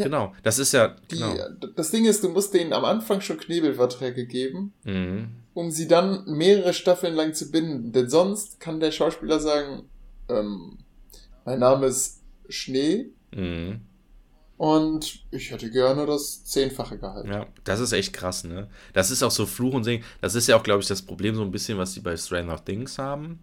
Ja. 0.00 0.04
Genau. 0.06 0.34
Das 0.42 0.58
ist 0.58 0.72
ja. 0.72 0.96
Die, 1.10 1.16
Genau. 1.18 1.34
Das 1.76 1.90
Ding 1.90 2.04
ist, 2.06 2.24
du 2.24 2.28
musst 2.30 2.52
denen 2.54 2.72
am 2.72 2.84
Anfang 2.84 3.20
schon 3.20 3.38
Knebelverträge 3.38 4.26
geben, 4.26 4.72
Mhm. 4.84 5.28
um 5.54 5.70
sie 5.70 5.86
dann 5.88 6.24
mehrere 6.26 6.72
Staffeln 6.74 7.14
lang 7.14 7.34
zu 7.34 7.50
binden. 7.50 7.92
Denn 7.92 8.08
sonst 8.10 8.60
kann 8.60 8.80
der 8.80 8.90
Schauspieler 8.92 9.38
sagen, 9.40 9.84
ähm, 10.28 10.78
mein 11.44 11.58
Name 11.58 11.86
ist 11.86 12.20
Schnee 12.48 13.10
Mhm. 13.34 13.80
und 14.56 15.24
ich 15.30 15.50
hätte 15.50 15.70
gerne 15.70 16.06
das 16.06 16.44
zehnfache 16.44 16.98
Gehalt. 16.98 17.26
Ja, 17.26 17.46
das 17.64 17.80
ist 17.80 17.92
echt 17.92 18.12
krass, 18.12 18.44
ne? 18.44 18.68
Das 18.92 19.10
ist 19.10 19.22
auch 19.22 19.30
so 19.30 19.46
Fluch 19.46 19.74
und 19.74 19.84
Segen. 19.84 20.04
Das 20.20 20.34
ist 20.34 20.46
ja 20.48 20.56
auch, 20.56 20.62
glaube 20.62 20.80
ich, 20.82 20.88
das 20.88 21.02
Problem 21.02 21.34
so 21.34 21.42
ein 21.42 21.50
bisschen, 21.50 21.78
was 21.78 21.94
die 21.94 22.00
bei 22.00 22.16
Stranger 22.16 22.62
Things 22.64 22.98
haben. 22.98 23.40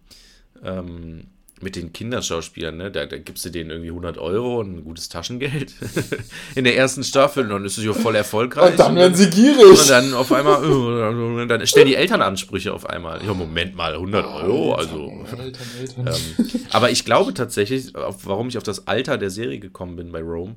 Ähm, 0.62 1.26
mit 1.62 1.76
den 1.76 1.92
Kinderschauspielern, 1.92 2.76
ne? 2.76 2.90
Da, 2.90 3.06
da 3.06 3.18
gibst 3.18 3.44
du 3.44 3.50
denen 3.50 3.70
irgendwie 3.70 3.90
100 3.90 4.18
Euro 4.18 4.60
und 4.60 4.76
ein 4.78 4.84
gutes 4.84 5.08
Taschengeld 5.08 5.74
in 6.54 6.64
der 6.64 6.76
ersten 6.76 7.04
Staffel 7.04 7.44
und 7.44 7.50
dann 7.50 7.64
ist 7.64 7.78
es 7.78 7.84
ja 7.84 7.92
voll 7.92 8.14
erfolgreich. 8.14 8.72
Und 8.72 8.80
dann 8.80 8.96
werden 8.96 9.14
sie 9.14 9.24
Und 9.24 9.34
gierig. 9.34 9.86
dann 9.88 10.14
auf 10.14 10.32
einmal, 10.32 10.62
äh, 10.64 11.46
dann 11.46 11.66
stellen 11.66 11.86
die 11.86 11.94
Eltern 11.96 12.22
Ansprüche 12.22 12.72
auf 12.72 12.88
einmal. 12.88 13.24
Ja, 13.24 13.34
Moment 13.34 13.74
mal, 13.74 13.94
100 13.94 14.26
Euro, 14.26 14.74
also. 14.74 15.24
Eltern, 15.30 15.66
Eltern. 15.80 16.06
Ähm, 16.06 16.60
aber 16.70 16.90
ich 16.90 17.04
glaube 17.04 17.34
tatsächlich, 17.34 17.94
auf, 17.96 18.26
warum 18.26 18.48
ich 18.48 18.56
auf 18.56 18.62
das 18.64 18.86
Alter 18.86 19.18
der 19.18 19.30
Serie 19.30 19.58
gekommen 19.58 19.96
bin 19.96 20.12
bei 20.12 20.22
Rome. 20.22 20.56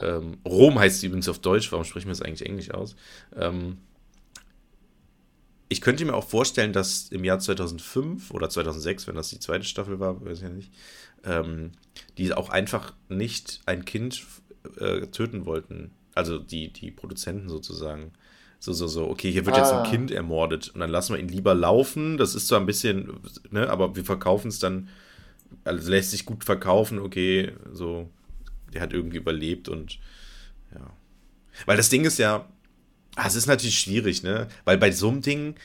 Ähm, 0.00 0.38
Rom 0.46 0.78
heißt 0.78 1.00
sie 1.00 1.06
übrigens 1.06 1.28
auf 1.28 1.40
Deutsch, 1.40 1.70
warum 1.72 1.84
sprechen 1.84 2.06
wir 2.06 2.12
es 2.12 2.22
eigentlich 2.22 2.48
Englisch 2.48 2.70
aus? 2.70 2.96
Ähm, 3.36 3.78
ich 5.70 5.80
könnte 5.80 6.04
mir 6.04 6.14
auch 6.14 6.28
vorstellen, 6.28 6.72
dass 6.72 7.08
im 7.10 7.22
Jahr 7.22 7.38
2005 7.38 8.32
oder 8.32 8.50
2006, 8.50 9.06
wenn 9.06 9.14
das 9.14 9.30
die 9.30 9.38
zweite 9.38 9.64
Staffel 9.64 10.00
war, 10.00 10.22
weiß 10.22 10.38
ich 10.38 10.42
ja 10.42 10.50
nicht, 10.50 10.72
ähm, 11.24 11.70
die 12.18 12.34
auch 12.34 12.50
einfach 12.50 12.92
nicht 13.08 13.60
ein 13.66 13.84
Kind 13.84 14.26
äh, 14.78 15.06
töten 15.06 15.46
wollten. 15.46 15.92
Also 16.12 16.40
die, 16.40 16.72
die 16.72 16.90
Produzenten 16.90 17.48
sozusagen. 17.48 18.12
So, 18.58 18.72
so, 18.72 18.88
so, 18.88 19.08
okay, 19.08 19.30
hier 19.30 19.46
wird 19.46 19.56
ah. 19.56 19.60
jetzt 19.60 19.72
ein 19.72 19.86
ah. 19.86 19.88
Kind 19.88 20.10
ermordet 20.10 20.70
und 20.74 20.80
dann 20.80 20.90
lassen 20.90 21.14
wir 21.14 21.20
ihn 21.20 21.28
lieber 21.28 21.54
laufen. 21.54 22.18
Das 22.18 22.34
ist 22.34 22.48
zwar 22.48 22.58
ein 22.58 22.66
bisschen, 22.66 23.20
ne, 23.50 23.70
aber 23.70 23.94
wir 23.94 24.04
verkaufen 24.04 24.48
es 24.48 24.58
dann, 24.58 24.88
also 25.62 25.88
lässt 25.88 26.10
sich 26.10 26.26
gut 26.26 26.42
verkaufen, 26.42 26.98
okay, 26.98 27.52
so, 27.72 28.10
der 28.74 28.82
hat 28.82 28.92
irgendwie 28.92 29.18
überlebt 29.18 29.68
und 29.68 30.00
ja. 30.74 30.92
Weil 31.64 31.76
das 31.76 31.90
Ding 31.90 32.04
ist 32.04 32.18
ja, 32.18 32.48
ah, 33.20 33.26
es 33.26 33.34
ist 33.34 33.46
natürlich 33.46 33.78
schwierig, 33.78 34.22
ne? 34.22 34.48
Weil 34.64 34.78
bei 34.78 34.90
so 34.90 35.08
einem 35.08 35.20
Ding, 35.20 35.56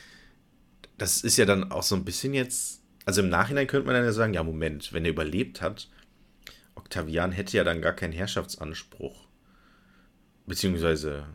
das 0.97 1.23
ist 1.23 1.37
ja 1.37 1.45
dann 1.45 1.71
auch 1.71 1.83
so 1.83 1.95
ein 1.95 2.03
bisschen 2.03 2.33
jetzt, 2.33 2.81
also 3.05 3.21
im 3.21 3.29
Nachhinein 3.29 3.67
könnte 3.67 3.85
man 3.85 3.95
dann 3.95 4.03
ja 4.03 4.11
sagen, 4.11 4.33
ja, 4.33 4.43
Moment, 4.43 4.91
wenn 4.91 5.05
er 5.05 5.11
überlebt 5.11 5.61
hat, 5.61 5.89
Octavian 6.75 7.31
hätte 7.31 7.55
ja 7.55 7.63
dann 7.63 7.81
gar 7.81 7.93
keinen 7.93 8.11
Herrschaftsanspruch. 8.11 9.27
Beziehungsweise, 10.45 11.27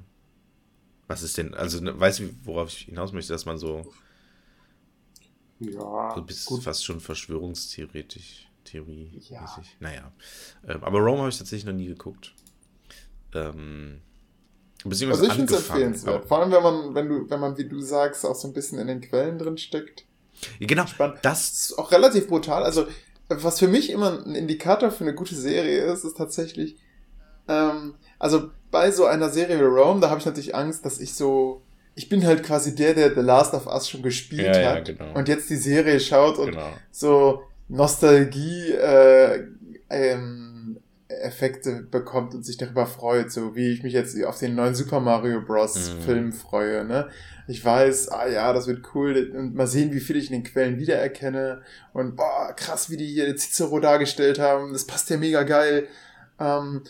was 1.07 1.23
ist 1.23 1.39
denn, 1.39 1.55
also 1.55 1.81
ne, 1.81 1.99
weißt 1.99 2.21
du, 2.21 2.31
worauf 2.45 2.69
ich 2.69 2.81
hinaus 2.81 3.13
möchte, 3.13 3.33
dass 3.33 3.47
man 3.47 3.57
so, 3.57 3.91
ja, 5.59 6.15
so 6.15 6.23
bis 6.23 6.45
gut. 6.45 6.63
fast 6.63 6.85
schon 6.85 7.01
verschwörungstheoretisch, 7.01 8.47
Theorie 8.65 9.11
ja. 9.31 9.63
Naja. 9.81 10.13
Ähm, 10.69 10.85
aber 10.85 10.99
Rome 10.99 11.21
habe 11.21 11.31
ich 11.31 11.39
tatsächlich 11.39 11.65
noch 11.65 11.73
nie 11.73 11.87
geguckt. 11.87 12.35
Ähm, 13.35 14.03
beziehungsweise 14.85 15.23
also 15.23 15.33
ich 15.33 15.33
finde 15.33 15.55
es 15.55 15.69
empfehlenswert. 15.69 16.27
Vor 16.27 16.41
allem, 16.41 16.53
wenn 16.53 16.63
man, 16.63 16.95
wenn 16.95 17.09
du, 17.09 17.31
wenn 17.31 17.41
man, 17.41 17.59
wie 17.59 17.69
du 17.69 17.81
sagst, 17.81 18.25
auch 18.25 18.35
so 18.35 18.49
ein 18.49 18.55
bisschen 18.55 18.79
in 18.79 18.87
den 18.87 19.01
Quellen 19.01 19.39
drin 19.39 19.59
steckt. 19.59 20.05
Genau. 20.59 20.87
Spannend. 20.87 21.19
Das 21.23 21.51
ist 21.51 21.79
auch 21.79 21.93
relativ 21.93 22.29
brutal. 22.29 22.63
Also, 22.63 22.87
was 23.29 23.59
für 23.59 23.69
mich 23.69 23.91
immer 23.91 24.25
ein 24.25 24.35
Indikator 24.35 24.91
für 24.91 25.05
eine 25.05 25.15
gute 25.15 25.35
Serie 25.35 25.85
ist, 25.85 26.05
ist 26.05 26.17
tatsächlich, 26.17 26.77
ähm, 27.49 27.95
also 28.19 28.51
bei 28.71 28.91
so 28.91 29.05
einer 29.07 29.29
Serie 29.31 29.59
wie 29.59 29.65
Rome, 29.65 30.01
da 30.01 30.11
habe 30.11 30.21
ich 30.21 30.27
natürlich 30.27 30.55
Angst, 30.55 30.85
dass 30.85 30.99
ich 30.99 31.15
so, 31.15 31.63
ich 31.95 32.09
bin 32.09 32.25
halt 32.25 32.43
quasi 32.43 32.75
der, 32.75 32.95
der 32.95 33.15
The 33.15 33.21
Last 33.21 33.55
of 33.55 33.67
Us 33.67 33.89
schon 33.89 34.03
gespielt 34.03 34.57
ja, 34.57 34.73
hat 34.73 34.89
ja, 34.89 34.95
genau. 34.95 35.19
und 35.19 35.29
jetzt 35.29 35.51
die 35.51 35.57
Serie 35.57 36.01
schaut 36.01 36.39
und 36.39 36.53
genau. 36.53 36.71
so 36.91 37.43
Nostalgie 37.69 38.73
äh, 38.73 39.47
ähm, 39.91 40.50
Effekte 41.23 41.83
bekommt 41.83 42.35
und 42.35 42.45
sich 42.45 42.57
darüber 42.57 42.87
freut, 42.87 43.33
so 43.33 43.57
wie 43.57 43.73
ich 43.73 43.83
mich 43.83 43.93
jetzt 43.93 44.23
auf 44.25 44.39
den 44.39 44.55
neuen 44.55 44.75
Super 44.75 45.01
Mario 45.01 45.41
Bros. 45.41 45.93
Mhm. 45.95 46.01
Film 46.03 46.33
freue, 46.33 46.85
ne? 46.85 47.09
Ich 47.49 47.65
weiß, 47.65 48.11
ah 48.11 48.29
ja, 48.29 48.53
das 48.53 48.67
wird 48.67 48.95
cool 48.95 49.33
und 49.37 49.55
mal 49.55 49.67
sehen, 49.67 49.93
wie 49.93 50.01
viel 50.01 50.17
ich 50.17 50.31
in 50.31 50.43
den 50.43 50.45
Quellen 50.45 50.79
wiedererkenne 50.79 51.63
und 51.93 52.17
boah, 52.17 52.53
krass, 52.55 52.91
wie 52.91 52.97
die 52.97 53.07
hier 53.07 53.37
Cicero 53.37 53.81
dargestellt 53.81 54.39
haben, 54.39 54.73
das 54.73 54.87
passt 54.87 55.11
ja 55.11 55.17
mega 55.17 55.43
geil. 55.43 55.89
Ähm, 56.39 56.83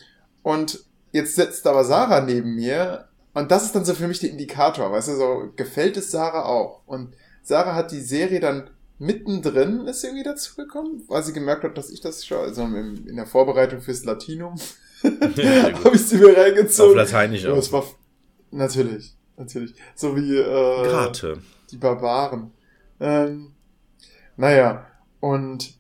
und 0.43 0.85
jetzt 1.13 1.37
sitzt 1.37 1.67
aber 1.67 1.85
Sarah 1.85 2.21
neben 2.21 2.55
mir 2.55 3.09
und 3.33 3.51
das 3.51 3.65
ist 3.65 3.75
dann 3.75 3.85
so 3.85 3.95
für 3.95 4.09
mich 4.09 4.21
der 4.21 4.31
Indikator, 4.31 4.93
weißt 4.93 5.09
du, 5.09 5.17
so 5.17 5.53
gefällt 5.57 5.97
es 5.97 6.11
Sarah 6.11 6.45
auch. 6.45 6.83
Und 6.87 7.15
Sarah 7.43 7.75
hat 7.75 7.93
die 7.93 8.01
Serie 8.01 8.41
dann 8.41 8.71
mittendrin 9.01 9.87
ist 9.87 10.05
irgendwie 10.05 10.23
dazu 10.23 10.55
gekommen, 10.55 11.03
weil 11.09 11.25
sie 11.25 11.33
gemerkt 11.33 11.65
hat, 11.65 11.77
dass 11.77 11.91
ich 11.91 12.01
das 12.01 12.25
schon, 12.25 12.39
also 12.39 12.63
in 12.63 13.17
der 13.17 13.27
Vorbereitung 13.27 13.81
fürs 13.81 14.05
Latinum, 14.05 14.55
habe 15.03 15.95
ich 15.95 16.07
sie 16.07 16.19
mir 16.19 16.37
reingezogen. 16.37 16.93
Auf 16.93 17.07
Lateinisch 17.07 17.47
auch. 17.47 17.57
Das 17.57 17.73
war, 17.73 17.85
natürlich, 18.51 19.17
natürlich. 19.37 19.75
So 19.95 20.15
wie 20.15 20.37
äh, 20.37 20.89
Grate. 20.89 21.39
die 21.71 21.79
Barbaren. 21.79 22.53
Ähm, 23.01 23.53
naja, 24.37 24.87
und 25.21 25.75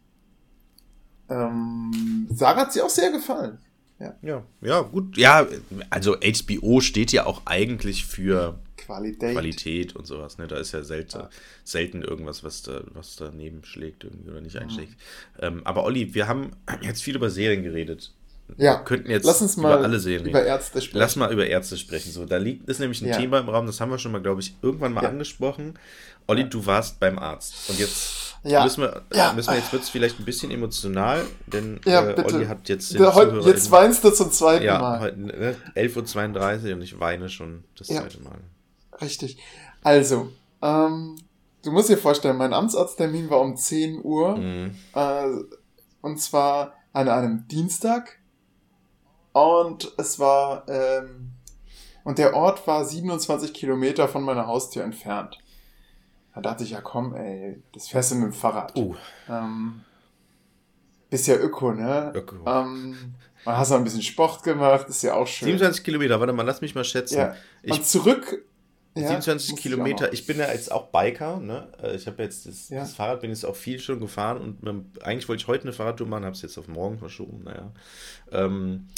ähm, 1.28 2.26
Sarah 2.30 2.62
hat 2.62 2.72
sie 2.72 2.80
auch 2.80 2.90
sehr 2.90 3.12
gefallen. 3.12 3.58
Ja. 3.98 4.14
ja, 4.22 4.42
ja, 4.62 4.80
gut. 4.80 5.18
Ja, 5.18 5.46
also 5.90 6.16
HBO 6.16 6.80
steht 6.80 7.12
ja 7.12 7.26
auch 7.26 7.42
eigentlich 7.44 8.06
für 8.06 8.58
Qualität, 8.90 9.32
Qualität 9.32 9.96
und 9.96 10.06
sowas. 10.06 10.38
Ne? 10.38 10.46
Da 10.46 10.56
ist 10.56 10.72
ja 10.72 10.82
selten, 10.82 11.18
ja. 11.18 11.30
selten 11.64 12.02
irgendwas, 12.02 12.44
was 12.44 12.62
da, 12.62 12.82
was 12.92 13.16
daneben 13.16 13.64
schlägt 13.64 14.04
irgendwie 14.04 14.30
oder 14.30 14.40
nicht 14.40 14.56
mhm. 14.56 14.62
einschlägt. 14.62 14.94
Ähm, 15.40 15.62
aber 15.64 15.84
Olli, 15.84 16.14
wir 16.14 16.28
haben 16.28 16.52
jetzt 16.82 17.02
viel 17.02 17.16
über 17.16 17.30
Serien 17.30 17.62
geredet. 17.62 18.12
Ja, 18.56 18.78
wir 18.78 18.84
könnten 18.84 19.10
jetzt 19.10 19.24
lass 19.24 19.40
uns 19.40 19.56
mal 19.56 19.76
über 19.76 19.84
alle 19.84 20.00
Serien 20.00 20.28
über 20.28 20.44
Ärzte 20.44 20.80
sprechen. 20.80 20.98
Lass 20.98 21.14
mal 21.14 21.32
über 21.32 21.46
Ärzte 21.46 21.76
sprechen. 21.76 22.10
So, 22.10 22.26
da 22.26 22.36
liegt 22.36 22.68
ist 22.68 22.80
nämlich 22.80 23.00
ein 23.00 23.08
ja. 23.08 23.16
Thema 23.16 23.38
im 23.38 23.48
Raum, 23.48 23.66
das 23.66 23.80
haben 23.80 23.90
wir 23.90 23.98
schon 23.98 24.10
mal, 24.10 24.20
glaube 24.20 24.40
ich, 24.40 24.54
irgendwann 24.60 24.92
mal 24.92 25.04
ja. 25.04 25.10
angesprochen. 25.10 25.78
Olli, 26.26 26.48
du 26.48 26.66
warst 26.66 26.98
beim 26.98 27.18
Arzt 27.18 27.70
und 27.70 27.78
jetzt 27.78 28.30
ja. 28.42 28.64
Müssen 28.64 28.82
wir, 28.82 29.02
ja. 29.12 29.32
müssen 29.34 29.50
wir 29.50 29.58
jetzt 29.58 29.72
wird 29.72 29.82
es 29.82 29.90
vielleicht 29.90 30.18
ein 30.18 30.24
bisschen 30.24 30.50
emotional, 30.50 31.26
denn 31.46 31.78
ja, 31.84 32.08
äh, 32.08 32.24
Olli 32.24 32.46
hat 32.46 32.68
jetzt 32.68 32.94
den 32.94 33.14
heute, 33.14 33.38
Jetzt 33.46 33.70
weinst 33.70 34.02
du 34.02 34.10
zum 34.10 34.32
zweiten 34.32 34.64
ja, 34.64 34.78
Mal. 34.78 35.00
Heute, 35.00 35.20
ne, 35.20 35.56
11.32 35.76 36.68
Uhr 36.68 36.74
und 36.74 36.82
ich 36.82 36.98
weine 36.98 37.28
schon 37.28 37.64
das 37.76 37.88
ja. 37.88 38.00
zweite 38.00 38.20
Mal. 38.22 38.38
Richtig. 39.00 39.38
Also, 39.82 40.30
ähm, 40.62 41.16
du 41.62 41.72
musst 41.72 41.88
dir 41.88 41.98
vorstellen, 41.98 42.36
mein 42.36 42.52
Amtsarzttermin 42.52 43.30
war 43.30 43.40
um 43.40 43.56
10 43.56 44.04
Uhr. 44.04 44.36
Mhm. 44.36 44.74
Äh, 44.94 45.26
und 46.02 46.20
zwar 46.20 46.74
an 46.92 47.08
einem 47.08 47.48
Dienstag. 47.48 48.18
Und 49.32 49.92
es 49.96 50.18
war, 50.18 50.68
ähm, 50.68 51.32
und 52.04 52.18
der 52.18 52.34
Ort 52.34 52.66
war 52.66 52.84
27 52.84 53.52
Kilometer 53.54 54.08
von 54.08 54.22
meiner 54.22 54.46
Haustür 54.46 54.82
entfernt. 54.82 55.38
Da 56.34 56.40
dachte 56.40 56.64
ich, 56.64 56.70
ja 56.70 56.80
komm, 56.80 57.14
ey, 57.14 57.62
das 57.72 57.88
fährst 57.88 58.12
du 58.12 58.16
mit 58.16 58.24
dem 58.24 58.32
Fahrrad. 58.32 58.76
Uh. 58.76 58.94
Ähm, 59.28 59.82
bist 61.10 61.26
ja 61.26 61.36
Öko, 61.36 61.72
ne? 61.72 62.12
Öko. 62.14 62.36
Ähm, 62.46 63.14
man 63.44 63.56
hast 63.56 63.70
noch 63.70 63.78
ein 63.78 63.84
bisschen 63.84 64.02
Sport 64.02 64.42
gemacht, 64.42 64.88
ist 64.88 65.02
ja 65.02 65.14
auch 65.14 65.26
schön. 65.26 65.46
27 65.46 65.84
Kilometer, 65.84 66.20
warte 66.20 66.32
mal, 66.32 66.44
lass 66.44 66.60
mich 66.60 66.74
mal 66.74 66.84
schätzen. 66.84 67.18
Ja. 67.18 67.34
Ich, 67.62 67.72
und 67.72 67.86
zurück. 67.86 68.44
27 68.94 69.50
ja, 69.50 69.56
Kilometer, 69.56 70.12
ich, 70.12 70.20
ich, 70.20 70.26
bin 70.26 70.38
ja 70.38 70.50
jetzt 70.50 70.72
auch 70.72 70.88
Biker, 70.88 71.38
ne? 71.38 71.68
Äh, 71.82 71.94
ich 71.94 72.06
habe 72.06 72.22
jetzt 72.22 72.46
das, 72.46 72.68
ja. 72.70 72.80
das, 72.80 72.94
Fahrrad, 72.94 73.20
bin 73.20 73.30
jetzt 73.30 73.44
auch 73.44 73.54
viel 73.54 73.78
schon 73.78 74.00
gefahren 74.00 74.38
und 74.38 74.62
mit, 74.62 75.02
eigentlich 75.02 75.28
wollte 75.28 75.42
ich 75.42 75.48
heute 75.48 75.64
eine 75.64 75.72
Fahrradtour 75.72 76.08
machen, 76.08 76.24
habe 76.24 76.34
es 76.34 76.42
jetzt 76.42 76.58
auf 76.58 76.66
morgen 76.66 76.98
verschoben, 76.98 77.44
naja. 77.44 77.72
Ähm, 78.32 78.88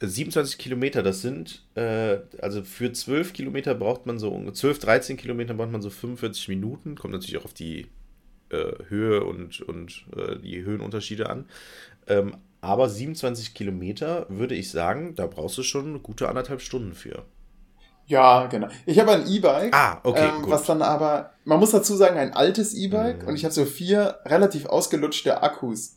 27 0.00 0.58
Kilometer, 0.58 1.02
das 1.02 1.20
sind, 1.22 1.62
äh, 1.74 2.18
also 2.40 2.64
für 2.64 2.92
12 2.92 3.32
Kilometer 3.32 3.74
braucht 3.74 4.06
man 4.06 4.18
so, 4.18 4.50
12, 4.50 4.78
13 4.78 5.16
Kilometer 5.16 5.54
braucht 5.54 5.70
man 5.70 5.82
so 5.82 5.90
45 5.90 6.48
Minuten, 6.48 6.96
kommt 6.96 7.12
natürlich 7.12 7.38
auch 7.38 7.44
auf 7.44 7.54
die 7.54 7.86
äh, 8.48 8.72
Höhe 8.88 9.24
und, 9.24 9.60
und 9.60 10.06
äh, 10.16 10.38
die 10.38 10.62
Höhenunterschiede 10.62 11.28
an. 11.28 11.46
Ähm, 12.08 12.36
aber 12.62 12.88
27 12.88 13.54
Kilometer 13.54 14.26
würde 14.28 14.54
ich 14.54 14.70
sagen, 14.70 15.14
da 15.14 15.26
brauchst 15.26 15.56
du 15.58 15.62
schon 15.62 15.88
eine 15.88 15.98
gute 15.98 16.28
anderthalb 16.28 16.60
Stunden 16.62 16.94
für. 16.94 17.24
Ja, 18.10 18.46
genau. 18.46 18.66
Ich 18.86 18.98
habe 18.98 19.12
ein 19.12 19.26
E-Bike. 19.28 19.74
Ah, 19.74 20.00
okay. 20.02 20.28
Ähm, 20.36 20.44
was 20.50 20.64
dann 20.64 20.82
aber, 20.82 21.30
man 21.44 21.60
muss 21.60 21.70
dazu 21.70 21.94
sagen, 21.94 22.18
ein 22.18 22.34
altes 22.34 22.74
E-Bike 22.74 23.22
mhm. 23.22 23.28
und 23.28 23.36
ich 23.36 23.44
habe 23.44 23.54
so 23.54 23.64
vier 23.64 24.18
relativ 24.24 24.66
ausgelutschte 24.66 25.42
Akkus. 25.42 25.96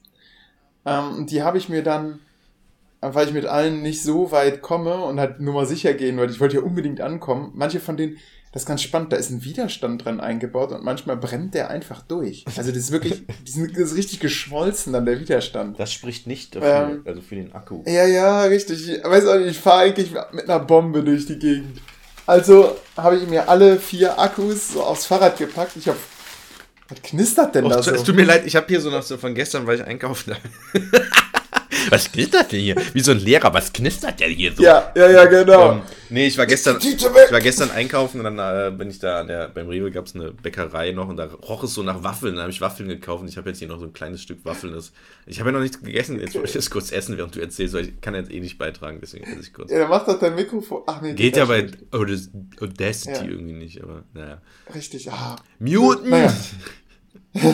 Ähm, 0.86 1.26
die 1.26 1.42
habe 1.42 1.58
ich 1.58 1.70
mir 1.70 1.82
dann 1.82 2.20
weil 3.02 3.28
ich 3.28 3.34
mit 3.34 3.46
allen 3.46 3.82
nicht 3.82 4.02
so 4.02 4.32
weit 4.32 4.62
komme 4.62 5.04
und 5.04 5.20
halt 5.20 5.40
nur 5.42 5.54
mal 5.54 5.66
sicher 5.66 5.94
gehen 5.94 6.18
wollte. 6.18 6.34
Ich 6.34 6.40
wollte 6.40 6.56
ja 6.56 6.62
unbedingt 6.62 7.02
ankommen. 7.02 7.52
Manche 7.54 7.82
von 7.82 7.98
denen, 7.98 8.18
das 8.54 8.62
ist 8.62 8.68
ganz 8.68 8.82
spannend, 8.82 9.12
da 9.12 9.18
ist 9.18 9.30
ein 9.30 9.44
Widerstand 9.44 10.06
dran 10.06 10.22
eingebaut 10.22 10.72
und 10.72 10.84
manchmal 10.84 11.18
brennt 11.18 11.54
der 11.54 11.70
einfach 11.70 12.02
durch. 12.04 12.46
Also 12.56 12.72
das 12.72 12.78
ist 12.78 12.92
wirklich, 12.92 13.24
die 13.46 13.52
sind, 13.52 13.72
das 13.72 13.92
ist 13.92 13.98
richtig 13.98 14.20
geschmolzen 14.22 14.94
dann, 14.94 15.06
der 15.06 15.20
Widerstand. 15.20 15.80
Das 15.80 15.92
spricht 15.92 16.28
nicht 16.28 16.56
dafür, 16.56 16.92
ähm, 16.92 17.02
also 17.06 17.22
für 17.22 17.36
den 17.36 17.52
Akku. 17.54 17.84
Ja, 17.86 18.06
ja, 18.06 18.44
richtig. 18.44 18.88
Ich 18.88 19.04
weiß 19.04 19.28
auch 19.28 19.38
nicht, 19.38 19.50
ich 19.50 19.60
fahre 19.60 19.82
eigentlich 19.82 20.14
mit 20.32 20.50
einer 20.50 20.60
Bombe 20.60 21.04
durch 21.04 21.26
die 21.26 21.40
Gegend. 21.40 21.82
Also 22.26 22.78
habe 22.96 23.18
ich 23.18 23.28
mir 23.28 23.50
alle 23.50 23.80
vier 23.80 24.18
Akkus 24.18 24.70
so 24.74 24.84
aufs 24.84 25.06
Fahrrad 25.06 25.38
gepackt. 25.38 25.76
Ich 25.76 25.88
habe 25.88 25.98
was 26.90 27.02
knistert 27.02 27.56
denn 27.56 27.66
oh, 27.66 27.70
da 27.70 27.82
so? 27.82 27.92
Es 27.92 28.04
tut 28.04 28.16
mir 28.16 28.26
leid, 28.26 28.46
ich 28.46 28.56
habe 28.56 28.68
hier 28.68 28.82
so 28.82 28.90
noch 28.90 29.04
so 29.04 29.18
von 29.18 29.34
gestern, 29.34 29.66
weil 29.66 29.78
ich 29.80 29.84
einkaufen 29.86 30.36
was 31.90 32.12
knistert 32.12 32.52
denn 32.52 32.60
hier? 32.60 32.76
Wie 32.94 33.02
so 33.02 33.12
ein 33.12 33.20
Lehrer, 33.20 33.54
was 33.54 33.72
knistert 33.72 34.20
denn 34.20 34.32
hier 34.32 34.54
so? 34.54 34.64
Ja, 34.64 34.92
ja, 34.96 35.10
ja, 35.10 35.26
genau. 35.26 35.74
Ähm, 35.74 35.82
nee, 36.10 36.28
ich 36.28 36.38
war 36.38 36.46
gestern, 36.46 36.78
ich 36.80 37.04
war 37.04 37.42
gestern 37.42 37.72
einkaufen 37.72 38.24
und 38.24 38.36
dann 38.36 38.40
äh, 38.40 38.76
bin 38.76 38.90
ich 38.90 39.00
da 39.00 39.22
an 39.22 39.28
der, 39.28 39.50
beim 39.50 39.68
Rewe 39.68 39.92
gab 39.92 40.06
es 40.06 40.16
eine 40.16 40.32
Bäckerei 40.32 40.92
noch 40.92 41.08
und 41.08 41.18
da 41.18 41.26
roch 41.26 41.64
es 41.64 41.74
so 41.74 41.84
nach 41.84 42.04
Waffeln. 42.04 42.36
Da 42.36 42.42
habe 42.42 42.52
ich 42.52 42.62
Waffeln 42.62 42.90
gekauft 42.90 43.22
und 43.22 43.28
ich 43.28 43.38
habe 43.38 43.50
jetzt 43.50 43.60
hier 43.60 43.68
noch 43.68 43.80
so 43.80 43.86
ein 43.86 43.94
kleines 43.94 44.22
Stück 44.22 44.46
Waffeln. 44.46 44.74
Das, 44.74 44.92
ich 45.26 45.40
habe 45.40 45.50
ja 45.50 45.54
noch 45.54 45.62
nichts 45.62 45.82
gegessen, 45.82 46.20
jetzt 46.20 46.36
wollte 46.36 46.48
ich 46.48 46.54
das 46.54 46.70
kurz 46.70 46.92
essen, 46.92 47.18
während 47.18 47.36
du 47.36 47.40
erzählst, 47.40 47.74
weil 47.74 47.86
ich 47.86 48.02
kann 48.02 48.16
jetzt 48.16 48.32
eh 48.32 48.40
nicht 48.40 48.58
beitragen, 48.58 49.00
deswegen 49.02 49.26
esse 49.26 49.42
ich 49.42 49.54
kurz. 49.54 49.72
Ja, 49.72 49.80
dann 49.80 49.90
macht 49.90 50.08
doch 50.08 50.20
dein 50.20 50.36
Mikrofon. 50.36 50.84
Ach 50.88 51.02
nee, 51.02 51.14
Geht 51.14 51.38
ja 51.38 51.46
bei 51.46 51.68
Audacity 51.92 53.12
ja. 53.12 53.24
irgendwie 53.24 53.54
nicht, 53.54 53.84
aber 53.84 54.04
naja. 54.14 54.42
Richtig, 54.74 55.12
ah. 55.12 55.36
Muten! 55.60 56.10
Naja. 56.10 56.34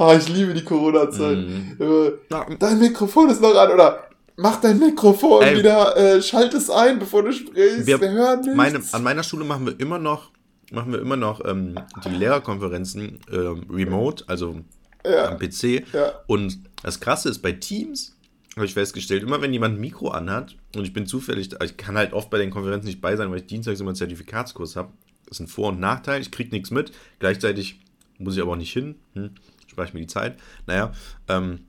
oh, 0.00 0.12
ich 0.18 0.28
liebe 0.28 0.54
die 0.54 0.64
Corona-Zeit. 0.64 1.38
Mm. 1.38 2.56
Dein 2.58 2.78
Mikrofon 2.78 3.30
ist 3.30 3.40
noch 3.40 3.54
an, 3.54 3.70
oder? 3.70 4.04
Mach 4.36 4.60
dein 4.60 4.78
Mikrofon 4.78 5.42
Ey, 5.42 5.58
wieder, 5.58 5.96
äh, 5.96 6.22
schalt 6.22 6.54
es 6.54 6.70
ein, 6.70 6.98
bevor 6.98 7.22
du 7.22 7.32
sprichst. 7.32 7.86
Wir, 7.86 8.00
wir 8.00 8.10
hören 8.10 8.40
nichts. 8.40 8.56
Meine, 8.56 8.80
an 8.92 9.02
meiner 9.02 9.22
Schule 9.22 9.44
machen 9.44 9.66
wir 9.66 9.78
immer 9.78 9.98
noch 9.98 10.30
machen 10.70 10.92
wir 10.92 11.00
immer 11.00 11.16
noch 11.16 11.44
ähm, 11.44 11.74
die 12.04 12.10
Lehrerkonferenzen 12.10 13.20
ähm, 13.32 13.66
remote, 13.70 14.24
also 14.28 14.60
Ja. 15.04 15.28
am 15.28 15.38
PC. 15.38 15.84
Ja. 15.92 16.12
Und 16.26 16.60
das 16.82 17.00
Krasse 17.00 17.28
ist, 17.28 17.40
bei 17.40 17.52
Teams 17.52 18.16
habe 18.56 18.66
ich 18.66 18.74
festgestellt, 18.74 19.22
immer 19.22 19.40
wenn 19.40 19.52
jemand 19.52 19.76
ein 19.76 19.80
Mikro 19.80 20.08
anhat 20.08 20.56
und 20.76 20.84
ich 20.84 20.92
bin 20.92 21.06
zufällig, 21.06 21.50
ich 21.62 21.76
kann 21.76 21.96
halt 21.96 22.12
oft 22.12 22.30
bei 22.30 22.38
den 22.38 22.50
Konferenzen 22.50 22.86
nicht 22.86 23.00
bei 23.00 23.16
sein, 23.16 23.30
weil 23.30 23.38
ich 23.38 23.46
dienstags 23.46 23.80
immer 23.80 23.90
einen 23.90 23.96
Zertifikatskurs 23.96 24.76
habe. 24.76 24.90
Das 25.26 25.38
ist 25.38 25.40
ein 25.40 25.48
Vor- 25.48 25.68
und 25.68 25.80
Nachteil, 25.80 26.20
ich 26.20 26.30
kriege 26.30 26.50
nichts 26.50 26.70
mit. 26.70 26.92
Gleichzeitig 27.18 27.80
muss 28.18 28.36
ich 28.36 28.42
aber 28.42 28.52
auch 28.52 28.56
nicht 28.56 28.72
hin. 28.72 28.96
Hm, 29.14 29.30
spare 29.70 29.88
ich 29.88 29.94
mir 29.94 30.00
die 30.00 30.06
Zeit. 30.06 30.38
Naja, 30.66 30.92
ähm, 31.28 31.60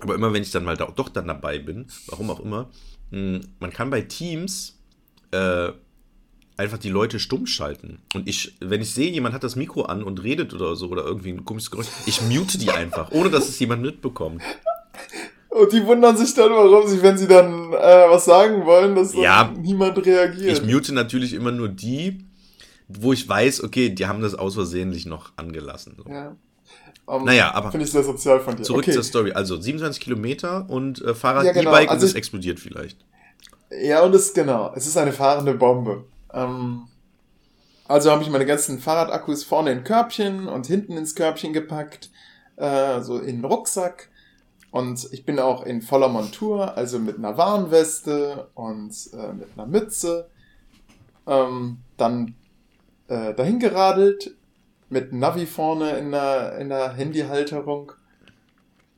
aber 0.00 0.14
immer 0.14 0.32
wenn 0.32 0.42
ich 0.42 0.50
dann 0.50 0.64
mal 0.64 0.76
da, 0.76 0.86
doch 0.86 1.08
dann 1.08 1.26
dabei 1.28 1.58
bin, 1.58 1.86
warum 2.06 2.30
auch 2.30 2.40
immer, 2.40 2.70
mh, 3.10 3.40
man 3.60 3.70
kann 3.72 3.90
bei 3.90 4.00
Teams 4.02 4.78
äh, 5.32 5.70
einfach 6.56 6.78
die 6.78 6.90
Leute 6.90 7.18
stumm 7.18 7.46
schalten. 7.46 8.00
Und 8.14 8.28
ich, 8.28 8.54
wenn 8.60 8.80
ich 8.80 8.92
sehe, 8.92 9.10
jemand 9.10 9.34
hat 9.34 9.44
das 9.44 9.56
Mikro 9.56 9.82
an 9.82 10.02
und 10.02 10.22
redet 10.22 10.54
oder 10.54 10.76
so 10.76 10.88
oder 10.88 11.04
irgendwie 11.04 11.30
ein 11.30 11.44
komisches 11.44 11.70
Geräusch, 11.70 11.86
ich 12.06 12.20
mute 12.22 12.58
die 12.58 12.70
einfach, 12.70 13.10
ohne 13.12 13.30
dass 13.30 13.48
es 13.48 13.58
jemand 13.58 13.82
mitbekommt. 13.82 14.42
Und 15.48 15.72
die 15.72 15.84
wundern 15.84 16.16
sich 16.16 16.32
dann, 16.34 16.50
warum 16.50 16.86
sie, 16.88 17.02
wenn 17.02 17.18
sie 17.18 17.28
dann 17.28 17.72
äh, 17.74 18.06
was 18.08 18.24
sagen 18.24 18.64
wollen, 18.64 18.94
dass 18.94 19.12
Ja. 19.14 19.52
niemand 19.56 19.98
reagiert. 20.04 20.58
Ich 20.58 20.62
mute 20.72 20.94
natürlich 20.94 21.34
immer 21.34 21.52
nur 21.52 21.68
die, 21.68 22.24
wo 22.88 23.12
ich 23.12 23.28
weiß, 23.28 23.62
okay, 23.64 23.90
die 23.90 24.06
haben 24.06 24.22
das 24.22 24.34
aus 24.34 24.54
versehentlich 24.54 25.04
noch 25.06 25.32
angelassen. 25.36 25.94
So. 25.96 26.10
ja. 26.10 26.36
Um, 27.06 27.24
Naja, 27.24 27.52
aber- 27.52 27.70
Finde 27.70 27.84
ich 27.84 27.92
sehr 27.92 28.04
sozial 28.04 28.40
von 28.40 28.56
dir. 28.56 28.62
Zurück 28.62 28.84
okay. 28.84 28.92
zur 28.92 29.02
Story. 29.02 29.32
Also 29.32 29.60
27 29.60 30.00
Kilometer 30.02 30.68
und 30.70 31.02
äh, 31.02 31.14
Fahrrad, 31.14 31.44
Ja, 31.44 31.52
genau. 31.52 31.70
E-Bike 31.70 31.90
Also 31.90 32.04
und 32.04 32.10
es 32.10 32.14
explodiert 32.14 32.60
vielleicht. 32.60 32.98
Ja, 33.82 34.02
und 34.02 34.14
es 34.14 34.34
genau, 34.34 34.72
es 34.76 34.86
ist 34.86 34.96
eine 34.96 35.12
fahrende 35.12 35.54
Bombe. 35.54 36.04
Ähm, 36.32 36.82
also 37.88 38.10
habe 38.10 38.22
ich 38.22 38.30
meine 38.30 38.46
ganzen 38.46 38.78
Fahrradakkus 38.78 39.44
vorne 39.44 39.72
in 39.72 39.84
Körbchen 39.84 40.46
und 40.48 40.66
hinten 40.66 40.96
ins 40.96 41.14
Körbchen 41.14 41.52
gepackt, 41.52 42.10
äh, 42.56 43.00
so 43.00 43.18
in 43.18 43.36
den 43.42 43.44
Rucksack. 43.44 44.08
Und 44.70 45.08
ich 45.12 45.24
bin 45.26 45.38
auch 45.38 45.64
in 45.66 45.82
voller 45.82 46.08
Montur, 46.08 46.76
also 46.76 46.98
mit 46.98 47.18
einer 47.18 47.36
Warnweste 47.36 48.48
und 48.54 48.92
äh, 49.12 49.32
mit 49.34 49.48
einer 49.54 49.66
Mütze. 49.66 50.28
Ähm, 51.26 51.78
dann 51.98 52.34
äh, 53.08 53.34
dahin 53.34 53.58
geradelt, 53.58 54.34
mit 54.92 55.12
Navi 55.12 55.46
vorne 55.46 55.96
in 55.98 56.10
der, 56.12 56.58
in 56.58 56.68
der 56.68 56.92
Handyhalterung. 56.92 57.92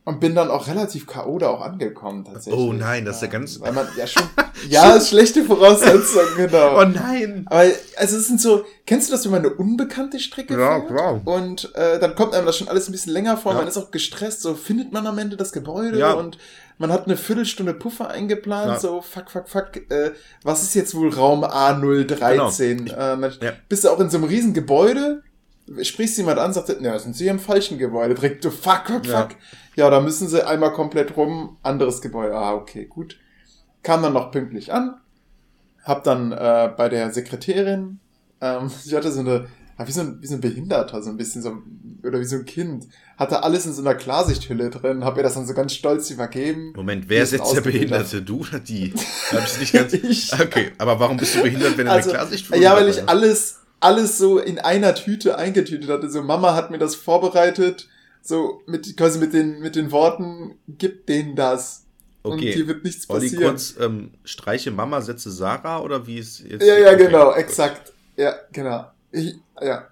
Und 0.07 0.21
bin 0.21 0.35
dann 0.35 0.51
auch 0.51 0.67
relativ 0.67 1.07
K.O. 1.07 1.39
da 1.39 1.49
auch 1.49 1.63
angekommen, 1.63 2.27
tatsächlich. 2.27 2.61
Oh 2.63 2.75
nein, 2.75 3.07
das 3.07 3.17
ist 3.17 3.23
ja 3.23 3.29
ganz- 3.29 3.59
Weil 3.59 3.73
man, 3.73 3.87
ja, 3.97 4.07
schon. 4.07 4.23
Ja, 4.69 4.95
ist 4.97 5.09
schlechte 5.09 5.43
Voraussetzung, 5.45 6.23
genau. 6.37 6.79
Oh 6.81 6.85
nein! 6.85 7.47
Aber, 7.49 7.65
also 7.97 8.17
es 8.19 8.27
sind 8.29 8.39
so, 8.41 8.65
kennst 8.87 9.09
du 9.09 9.13
das, 9.13 9.25
wenn 9.25 9.33
man 9.33 9.41
eine 9.47 9.55
unbekannte 9.55 10.21
Strecke 10.21 10.59
Ja, 10.59 10.77
fährt? 10.81 10.89
klar. 10.89 11.21
Und 11.25 11.75
äh, 11.75 11.99
dann 11.99 12.15
kommt 12.15 12.35
einem 12.35 12.45
das 12.47 12.59
schon 12.59 12.69
alles 12.69 12.87
ein 12.89 12.93
bisschen 12.93 13.13
länger 13.15 13.37
vor, 13.39 13.53
Ja. 13.53 13.59
man 13.59 13.69
ist 13.69 13.79
auch 13.79 13.91
gestresst, 13.91 14.43
so 14.43 14.55
findet 14.55 14.93
man 14.93 15.07
am 15.07 15.17
Ende 15.19 15.37
das 15.39 15.53
Gebäude 15.53 15.99
Ja. 15.99 16.13
und 16.13 16.37
man 16.77 16.93
hat 16.93 17.07
eine 17.07 17.17
Viertelstunde 17.17 17.73
Puffer 17.73 18.09
eingeplant, 18.11 18.73
Ja. 18.75 18.79
so 18.81 19.01
fuck, 19.01 19.31
fuck, 19.31 19.49
fuck, 19.49 19.77
äh, 19.91 20.13
was 20.43 20.63
ist 20.63 20.75
jetzt 20.75 20.95
wohl 20.95 21.15
Raum 21.15 21.45
A013? 21.45 22.77
Genau. 22.77 23.23
Äh, 23.23 23.53
bist 23.71 23.85
du 23.85 23.89
auch 23.91 24.01
in 24.01 24.11
so 24.11 24.19
einem 24.19 24.27
riesen 24.27 24.53
Gebäude, 24.55 25.23
sprichst 25.83 26.19
jemand 26.19 26.39
an, 26.39 26.53
sagt, 26.53 26.75
ja, 26.81 26.99
sind 26.99 27.17
sie 27.17 27.29
im 27.29 27.39
falschen 27.39 27.79
Gebäude, 27.79 28.15
direkt, 28.15 28.45
du 28.45 28.51
fuck, 28.51 28.87
fuck, 28.87 29.07
Ja. 29.07 29.23
fuck. 29.23 29.37
Ja, 29.77 29.91
da 29.91 30.01
müssen 30.01 30.29
sie 30.29 30.47
einmal 30.47 30.73
komplett 30.73 31.17
rum, 31.17 31.57
anderes 31.62 32.01
Gebäude, 32.01 32.35
ah, 32.37 32.55
okay, 32.55 32.85
gut. 32.87 33.19
Kam 33.83 34.03
dann 34.03 34.12
noch 34.12 34.31
pünktlich 34.31 34.73
an, 34.73 34.97
hab 35.83 36.05
dann 36.05 36.33
äh, 36.33 36.71
bei 36.77 36.89
der 36.89 37.12
Sekretärin, 37.12 37.99
ähm, 38.41 38.71
ich 38.85 38.95
hatte 38.95 39.11
so 39.11 39.21
eine, 39.21 39.47
wie 39.85 39.93
so 39.93 40.01
ein, 40.03 40.19
wie 40.21 40.27
so 40.27 40.35
ein 40.35 40.41
Behinderter, 40.41 41.03
so 41.03 41.11
ein 41.11 41.17
bisschen 41.17 41.43
so, 41.43 41.57
oder 42.07 42.21
wie 42.21 42.25
so 42.25 42.37
ein 42.37 42.45
Kind, 42.45 42.87
hatte 43.17 43.43
alles 43.43 43.67
in 43.67 43.73
so 43.73 43.81
einer 43.83 43.95
Klarsichthülle 43.95 44.71
drin, 44.71 45.05
hab 45.05 45.17
ihr 45.17 45.23
das 45.23 45.35
dann 45.35 45.47
so 45.47 45.55
ganz 45.55 45.73
stolz 45.73 46.11
übergeben. 46.11 46.73
Moment, 46.77 47.09
wer 47.09 47.23
ist 47.23 47.33
jetzt 47.33 47.53
der. 47.55 47.61
Behinderte? 47.62 48.23
Du 48.23 48.41
oder 48.41 48.61
die? 48.61 48.93
Hab 49.33 49.45
ich 49.47 49.59
nicht 49.61 49.73
ganz. 49.73 49.93
Ich. 50.05 50.33
Okay, 50.33 50.73
aber 50.79 51.01
warum 51.01 51.17
bist 51.17 51.35
du 51.37 51.43
behindert, 51.43 51.77
wenn 51.79 51.87
du 51.87 51.93
Also, 51.93 52.11
eine 52.11 52.19
Klarsicht 52.19 52.55
ja, 52.57 52.77
weil 52.77 52.89
ich 52.89 53.09
alles, 53.09 53.61
alles 53.85 54.16
so 54.18 54.39
in 54.39 54.59
einer 54.59 54.95
Tüte 54.95 55.37
eingetütet 55.37 55.91
hatte. 55.91 56.11
So, 56.11 56.22
Mama 56.22 56.55
hat 56.55 56.70
mir 56.70 56.78
das 56.78 56.95
vorbereitet, 56.95 57.89
so 58.22 58.62
mit, 58.66 58.97
quasi 58.97 59.18
mit 59.18 59.35
den, 59.35 59.61
mit 59.61 59.76
den 59.76 59.93
Worten, 59.93 60.59
gib 60.66 61.07
denen 61.07 61.37
das. 61.37 61.85
Und 62.22 62.35
Okay. 62.35 62.53
hier 62.55 62.66
wird 62.66 62.82
nichts 62.85 63.09
Olli, 63.11 63.28
passieren. 63.28 63.51
kurz, 63.51 63.74
ähm, 63.78 64.12
streiche 64.24 64.70
Mama, 64.70 65.03
setze 65.03 65.30
Sarah 65.30 65.80
oder 65.80 66.07
wie 66.07 66.18
ist 66.18 66.41
jetzt? 66.41 66.66
Ja, 66.66 66.78
ja, 66.78 66.93
Okay, 66.95 67.07
genau, 67.07 67.32
exakt. 67.32 67.93
Ja, 68.16 68.35
genau. 68.53 68.87
Ich, 69.12 69.37
ja. 69.61 69.87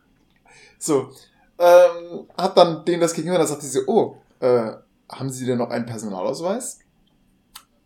So. 0.78 1.10
Ähm, 1.58 2.26
hat 2.36 2.56
dann 2.56 2.84
denen 2.86 3.02
das 3.02 3.12
gegenüber, 3.12 3.38
da 3.38 3.46
sagte 3.46 3.66
sie 3.66 3.78
so, 3.80 3.86
oh, 3.86 4.16
äh, 4.40 4.72
haben 5.10 5.28
Sie 5.30 5.44
denn 5.44 5.58
noch 5.58 5.68
einen 5.68 5.84
Personalausweis? 5.84 6.78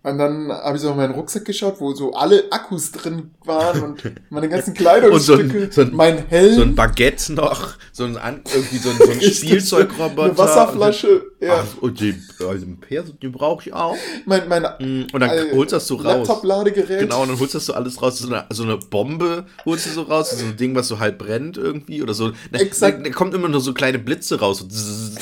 Und 0.08 0.18
dann 0.18 0.52
habe 0.52 0.76
ich 0.76 0.82
so 0.82 0.90
in 0.92 0.96
meinen 0.98 1.14
Rucksack 1.14 1.44
geschaut, 1.44 1.80
wo 1.80 1.92
so 1.92 2.12
alle 2.12 2.44
Akkus 2.52 2.92
drin 2.92 3.32
waren 3.44 3.82
und 3.82 4.02
meine 4.30 4.48
ganzen 4.48 4.72
Kleidungsstücke, 4.72 5.42
Und 5.42 5.50
so 5.50 5.58
ein- 5.64 5.72
so 5.72 5.80
ein- 5.82 5.94
mein 5.96 6.26
Helm, 6.28 6.54
So 6.54 6.62
ein 6.62 6.74
Baguette 6.76 7.32
noch, 7.32 7.74
so 7.92 8.04
ein, 8.04 8.16
An- 8.16 8.40
irgendwie 8.54 8.78
so 8.78 8.90
ein, 8.90 8.98
so 8.98 9.10
ein 9.10 9.20
Spielzeugroboter. 9.32 10.22
eine 10.28 10.38
Wasserflasche, 10.38 11.24
ja, 11.40 11.64
Ach, 11.64 11.82
und 11.82 12.00
den, 12.00 12.22
also 12.38 12.64
den 12.64 12.78
Perso, 12.78 13.14
den 13.14 13.32
brauche 13.32 13.66
ich 13.68 13.72
auch. 13.74 13.96
mein, 14.26 14.48
mein 14.48 14.62
Mm, 14.78 15.06
Und 15.12 15.20
dann 15.20 15.30
äh, 15.30 15.52
holst 15.54 15.72
das 15.72 15.86
so 15.88 15.96
raus. 15.96 16.04
Laptop-Ladegerät. 16.04 17.00
Genau, 17.00 17.22
und 17.22 17.28
dann 17.30 17.40
holst 17.40 17.56
das 17.56 17.66
so 17.66 17.74
alles 17.74 18.00
raus. 18.00 18.18
So 18.18 18.28
eine, 18.28 18.44
so 18.50 18.62
eine 18.62 18.76
Bombe 18.76 19.46
holst 19.64 19.86
du 19.86 19.90
so 19.90 20.02
raus. 20.02 20.30
So 20.30 20.44
ein 20.44 20.56
Ding, 20.56 20.74
was 20.76 20.86
so 20.88 20.98
halb 21.00 21.18
brennt 21.18 21.56
irgendwie. 21.56 22.02
Oder 22.02 22.14
so. 22.14 22.30
Da, 22.52 22.58
Exakt. 22.60 23.00
Da, 23.00 23.02
da 23.04 23.10
kommt 23.10 23.34
immer 23.34 23.48
nur 23.48 23.60
so 23.60 23.74
kleine 23.74 23.98
Blitze 23.98 24.38
raus. 24.38 24.64
So. 24.68 25.20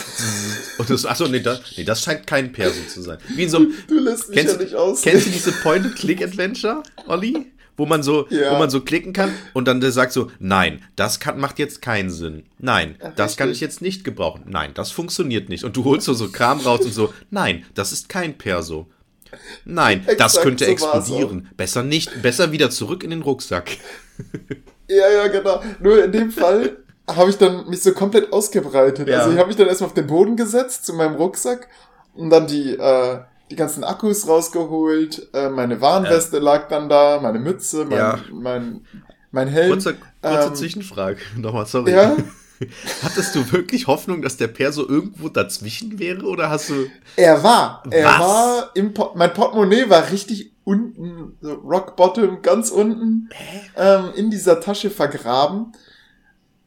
Und 0.79 0.91
das, 0.91 1.05
achso, 1.07 1.27
nee 1.29 1.41
das, 1.41 1.61
nee, 1.77 1.85
das 1.85 2.03
scheint 2.03 2.27
kein 2.27 2.53
Perso 2.53 2.81
zu 2.89 3.03
sein. 3.03 3.19
Wie 3.35 3.45
in 3.45 3.51
so 3.51 3.59
einem, 3.59 3.73
Du 3.89 3.99
lässt 3.99 4.29
mich 4.29 4.39
Kennst, 4.39 4.57
ja 4.57 4.63
nicht 4.63 4.75
aus. 4.75 5.03
kennst 5.03 5.27
du 5.27 5.31
diese 5.31 5.53
Point-and-Click-Adventure, 5.53 6.83
Olli? 7.07 7.47
Wo 7.77 7.87
man 7.87 8.05
so, 8.05 8.29
Ja. 8.31 8.53
wo 8.55 8.59
man 8.59 8.71
so 8.71 8.83
klicken 8.83 9.13
kann 9.13 9.33
und 9.53 9.67
dann 9.67 9.81
der 9.81 9.91
sagt 9.91 10.13
so, 10.13 10.31
nein, 10.39 10.81
das 10.95 11.19
kann, 11.19 11.41
macht 11.41 11.59
jetzt 11.59 11.83
keinen 11.83 12.09
Sinn. 12.11 12.45
Nein, 12.59 12.95
Ja, 13.03 13.11
das 13.11 13.37
kann 13.37 13.49
ich 13.49 13.55
richtig. 13.55 13.61
jetzt 13.63 13.83
nicht 13.83 14.05
gebrauchen. 14.05 14.45
Nein, 14.47 14.71
das 14.75 14.93
funktioniert 14.93 15.49
nicht. 15.49 15.65
Und 15.65 15.77
du 15.77 15.83
holst 15.85 16.07
so, 16.07 16.15
so 16.15 16.29
Kram 16.31 16.61
raus 16.61 16.85
und 16.85 16.95
so, 16.95 17.13
nein, 17.31 17.65
das 17.75 17.91
ist 17.91 18.09
kein 18.09 18.39
Perso. 18.39 18.87
Nein, 19.65 20.03
das 20.07 20.15
Exakt 20.37 20.43
könnte 20.45 20.65
so 20.67 20.71
explodieren. 20.71 21.49
Besser 21.57 21.83
nicht, 21.83 22.23
besser 22.23 22.53
wieder 22.53 22.71
zurück 22.71 23.03
in 23.03 23.11
den 23.11 23.23
Rucksack. 23.23 23.71
Ja, 24.87 25.11
ja, 25.11 25.27
genau. 25.29 25.61
Nur 25.81 26.05
in 26.05 26.13
dem 26.13 26.31
Fall 26.31 26.77
habe 27.09 27.31
ich 27.31 27.37
dann 27.39 27.69
mich 27.69 27.83
so 27.83 27.93
komplett 27.93 28.33
ausgebreitet. 28.33 29.09
Ja. 29.09 29.19
Also 29.21 29.33
ich 29.33 29.39
habe 29.39 29.49
mich 29.49 29.57
dann 29.57 29.67
erstmal 29.67 29.89
auf 29.89 29.95
den 29.95 30.07
Boden 30.07 30.37
gesetzt 30.37 30.87
zu 30.87 30.95
meinem 30.95 31.15
Rucksack 31.17 31.69
und 32.15 32.31
dann 32.31 32.47
die, 32.47 32.75
äh, 32.77 33.19
die 33.51 33.57
ganzen 33.57 33.85
Akkus 33.85 34.27
rausgeholt. 34.27 35.29
Äh, 35.35 35.51
meine 35.51 35.81
Warnweste 35.81 36.39
lag 36.39 36.69
dann 36.69 36.89
da, 36.89 37.21
meine 37.21 37.39
Mütze, 37.39 37.85
mein, 37.85 37.99
Ja. 37.99 38.19
mein, 38.33 38.81
mein 39.31 39.49
Helm. 39.49 39.71
Kurze, 39.73 39.97
kurze 40.23 40.47
Ähm, 40.49 40.55
Zwischenfrage. 40.55 41.19
Nochmal, 41.37 41.67
sorry. 41.67 41.93
Ja, 41.93 42.17
Hattest 43.03 43.35
du 43.35 43.53
wirklich 43.53 43.89
Hoffnung, 43.89 44.23
dass 44.23 44.37
der 44.37 44.47
Perso 44.47 44.89
irgendwo 44.89 45.29
dazwischen 45.29 45.99
wäre 45.99 46.23
oder 46.25 46.49
hast 46.51 46.71
du. 46.71 46.87
er 47.17 47.43
war. 47.43 47.83
Er 47.91 48.05
Was? 48.07 48.19
war 48.21 48.71
im 48.75 48.95
Port 48.95 49.17
mein 49.17 49.35
Portemonnaie 49.35 49.91
war 49.91 50.11
richtig 50.11 50.53
unten, 50.63 51.37
so 51.43 51.53
Rock 51.55 51.97
Bottom, 51.97 52.41
ganz 52.43 52.71
unten, 52.71 53.29
ähm, 53.77 54.05
in 54.15 54.31
dieser 54.31 54.61
Tasche 54.61 54.89
vergraben. 54.89 55.73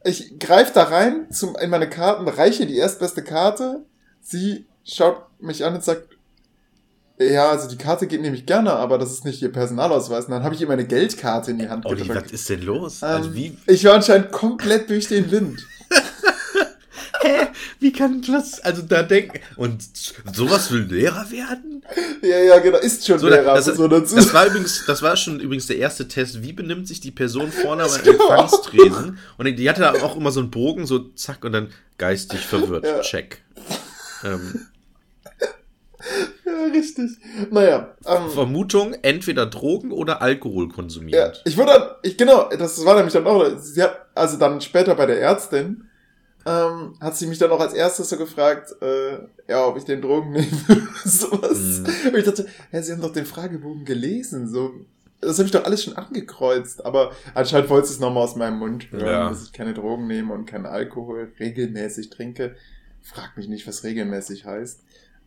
Ich 0.08 0.38
greife 0.38 0.72
da 0.72 0.84
rein 0.84 1.30
zum, 1.30 1.54
in 1.56 1.68
meine 1.68 1.88
Karten, 1.88 2.26
reiche 2.28 2.64
die 2.64 2.78
erstbeste 2.78 3.22
Karte. 3.22 3.84
Sie 4.22 4.66
schaut 4.82 5.26
mich 5.38 5.66
an 5.66 5.74
und 5.74 5.84
sagt, 5.84 6.08
ja, 7.18 7.50
also 7.50 7.68
die 7.68 7.76
Karte 7.76 8.06
geht 8.06 8.22
nämlich 8.22 8.46
gerne, 8.46 8.72
aber 8.72 8.96
das 8.96 9.12
ist 9.12 9.26
nicht 9.26 9.42
ihr 9.42 9.52
Personalausweis. 9.52 10.26
Und 10.26 10.30
dann 10.30 10.44
habe 10.44 10.54
ich 10.54 10.62
ihr 10.62 10.68
meine 10.68 10.86
Geldkarte 10.86 11.50
in 11.50 11.58
die 11.58 11.68
Hand 11.68 11.84
Olli, 11.84 12.00
was 12.00 12.08
gedrückt. 12.08 12.32
ist 12.32 12.48
denn 12.48 12.62
los? 12.62 13.02
Ähm, 13.02 13.08
also 13.08 13.34
wie, 13.34 13.58
ich 13.66 13.84
war 13.84 13.94
anscheinend 13.94 14.32
komplett 14.32 14.88
durch 14.88 15.08
den 15.08 15.30
Wind. 15.30 15.66
wie 17.80 17.92
kann 17.92 18.22
das. 18.22 18.60
Also 18.60 18.82
da 18.82 19.02
denken. 19.02 19.38
Und 19.56 19.82
sowas 20.32 20.70
will 20.70 20.82
Lehrer 20.82 21.30
werden? 21.30 21.82
Ja, 22.22 22.38
ja, 22.40 22.58
genau, 22.58 22.78
ist 22.78 23.06
schon 23.06 23.18
So, 23.18 23.28
Lehrer, 23.28 23.54
das, 23.54 23.66
so 23.66 23.88
dazu. 23.88 24.16
das 24.16 24.32
war 24.34 24.46
übrigens, 24.46 24.84
das 24.86 25.02
war 25.02 25.16
schon 25.16 25.40
übrigens 25.40 25.66
der 25.66 25.78
erste 25.78 26.08
Test. 26.08 26.42
Wie 26.42 26.52
benimmt 26.52 26.86
sich 26.88 27.00
die 27.00 27.10
Person 27.10 27.50
vorne 27.52 27.84
am 27.84 27.90
Empfangstresen? 28.04 29.18
Und 29.36 29.46
die 29.46 29.68
hatte 29.68 29.80
da 29.82 29.92
auch 29.92 30.16
immer 30.16 30.30
so 30.30 30.40
einen 30.40 30.50
Bogen, 30.50 30.86
so 30.86 30.98
zack, 31.14 31.44
und 31.44 31.52
dann 31.52 31.68
geistig 31.98 32.40
verwirrt. 32.40 32.84
Ja. 32.84 33.00
Check. 33.00 33.42
Ähm, 34.24 34.66
ja, 36.44 36.64
richtig. 36.72 37.10
Naja, 37.50 37.94
ähm, 38.06 38.30
Vermutung, 38.30 38.94
entweder 39.02 39.46
Drogen 39.46 39.90
oder 39.92 40.22
Alkohol 40.22 40.68
Ja, 40.68 40.74
konsumiert. 40.74 41.42
ich 41.44 41.56
wurde 41.56 41.72
dann, 41.72 41.88
ich, 42.02 42.16
genau, 42.16 42.48
das 42.56 42.84
war 42.84 42.94
nämlich 42.94 43.12
dann 43.12 43.26
auch, 43.26 43.44
sie 43.58 43.82
hat, 43.82 44.06
also 44.14 44.36
dann 44.38 44.60
später 44.60 44.94
bei 44.94 45.06
der 45.06 45.20
Ärztin, 45.20 45.87
ähm, 46.48 46.94
hat 47.00 47.16
sie 47.16 47.26
mich 47.26 47.38
dann 47.38 47.50
auch 47.50 47.60
als 47.60 47.74
erstes 47.74 48.08
so 48.08 48.16
gefragt, 48.16 48.74
äh, 48.82 49.18
ja, 49.48 49.66
ob 49.66 49.76
ich 49.76 49.84
den 49.84 50.00
Drogen 50.02 50.32
nehme 50.32 50.46
oder 50.68 50.80
sowas. 51.04 51.80
Mhm. 51.80 52.08
Und 52.12 52.16
ich 52.18 52.24
dachte, 52.24 52.46
ja, 52.72 52.82
sie 52.82 52.92
haben 52.92 53.00
doch 53.02 53.12
den 53.12 53.26
Fragebogen 53.26 53.84
gelesen, 53.84 54.48
so, 54.48 54.72
das 55.20 55.38
habe 55.38 55.46
ich 55.46 55.52
doch 55.52 55.64
alles 55.64 55.82
schon 55.84 55.96
angekreuzt, 55.96 56.84
aber 56.84 57.12
anscheinend 57.34 57.68
wolltest 57.70 57.92
du 57.92 57.94
es 57.96 58.00
nochmal 58.00 58.22
aus 58.24 58.36
meinem 58.36 58.58
Mund 58.58 58.90
hören, 58.92 59.06
Ja. 59.06 59.28
dass 59.28 59.44
ich 59.44 59.52
keine 59.52 59.74
Drogen 59.74 60.06
nehme 60.06 60.32
und 60.32 60.46
keinen 60.46 60.66
Alkohol 60.66 61.32
regelmäßig 61.40 62.10
trinke. 62.10 62.54
Frag 63.02 63.36
mich 63.36 63.48
nicht, 63.48 63.66
was 63.66 63.84
regelmäßig 63.84 64.44
heißt. 64.44 64.80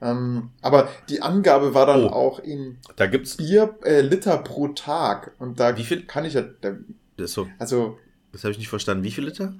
Ähm, 0.03 0.49
aber 0.61 0.87
die 1.09 1.21
Angabe 1.21 1.73
war 1.75 1.85
dann 1.85 2.05
Oh. 2.05 2.09
auch 2.09 2.39
in 2.39 2.77
Da 2.95 3.05
gibt's. 3.07 3.37
Bier 3.37 3.77
äh, 3.83 4.01
Liter 4.01 4.37
pro 4.39 4.69
Tag. 4.69 5.33
Und 5.39 5.59
da 5.59 5.77
Wie 5.77 5.83
viel? 5.83 6.05
kann 6.05 6.25
ich 6.25 6.33
ja, 6.33 6.41
da, 6.41 6.75
so, 7.25 7.47
also 7.59 7.99
das 8.31 8.43
habe 8.43 8.51
ich 8.51 8.57
nicht 8.57 8.69
verstanden. 8.69 9.03
Wie 9.03 9.11
viel 9.11 9.25
Liter? 9.25 9.53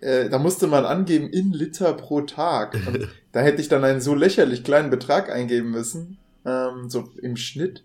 Äh, 0.00 0.30
da 0.30 0.38
musste 0.38 0.66
man 0.66 0.84
angeben 0.84 1.28
in 1.28 1.52
Liter 1.52 1.92
pro 1.94 2.22
Tag. 2.22 2.74
Und 2.74 3.08
da 3.32 3.40
hätte 3.40 3.60
ich 3.60 3.68
dann 3.68 3.84
einen 3.84 4.00
so 4.00 4.14
lächerlich 4.14 4.64
kleinen 4.64 4.90
Betrag 4.90 5.30
eingeben 5.30 5.70
müssen, 5.70 6.18
ähm, 6.44 6.88
so 6.88 7.10
im 7.20 7.36
Schnitt, 7.36 7.84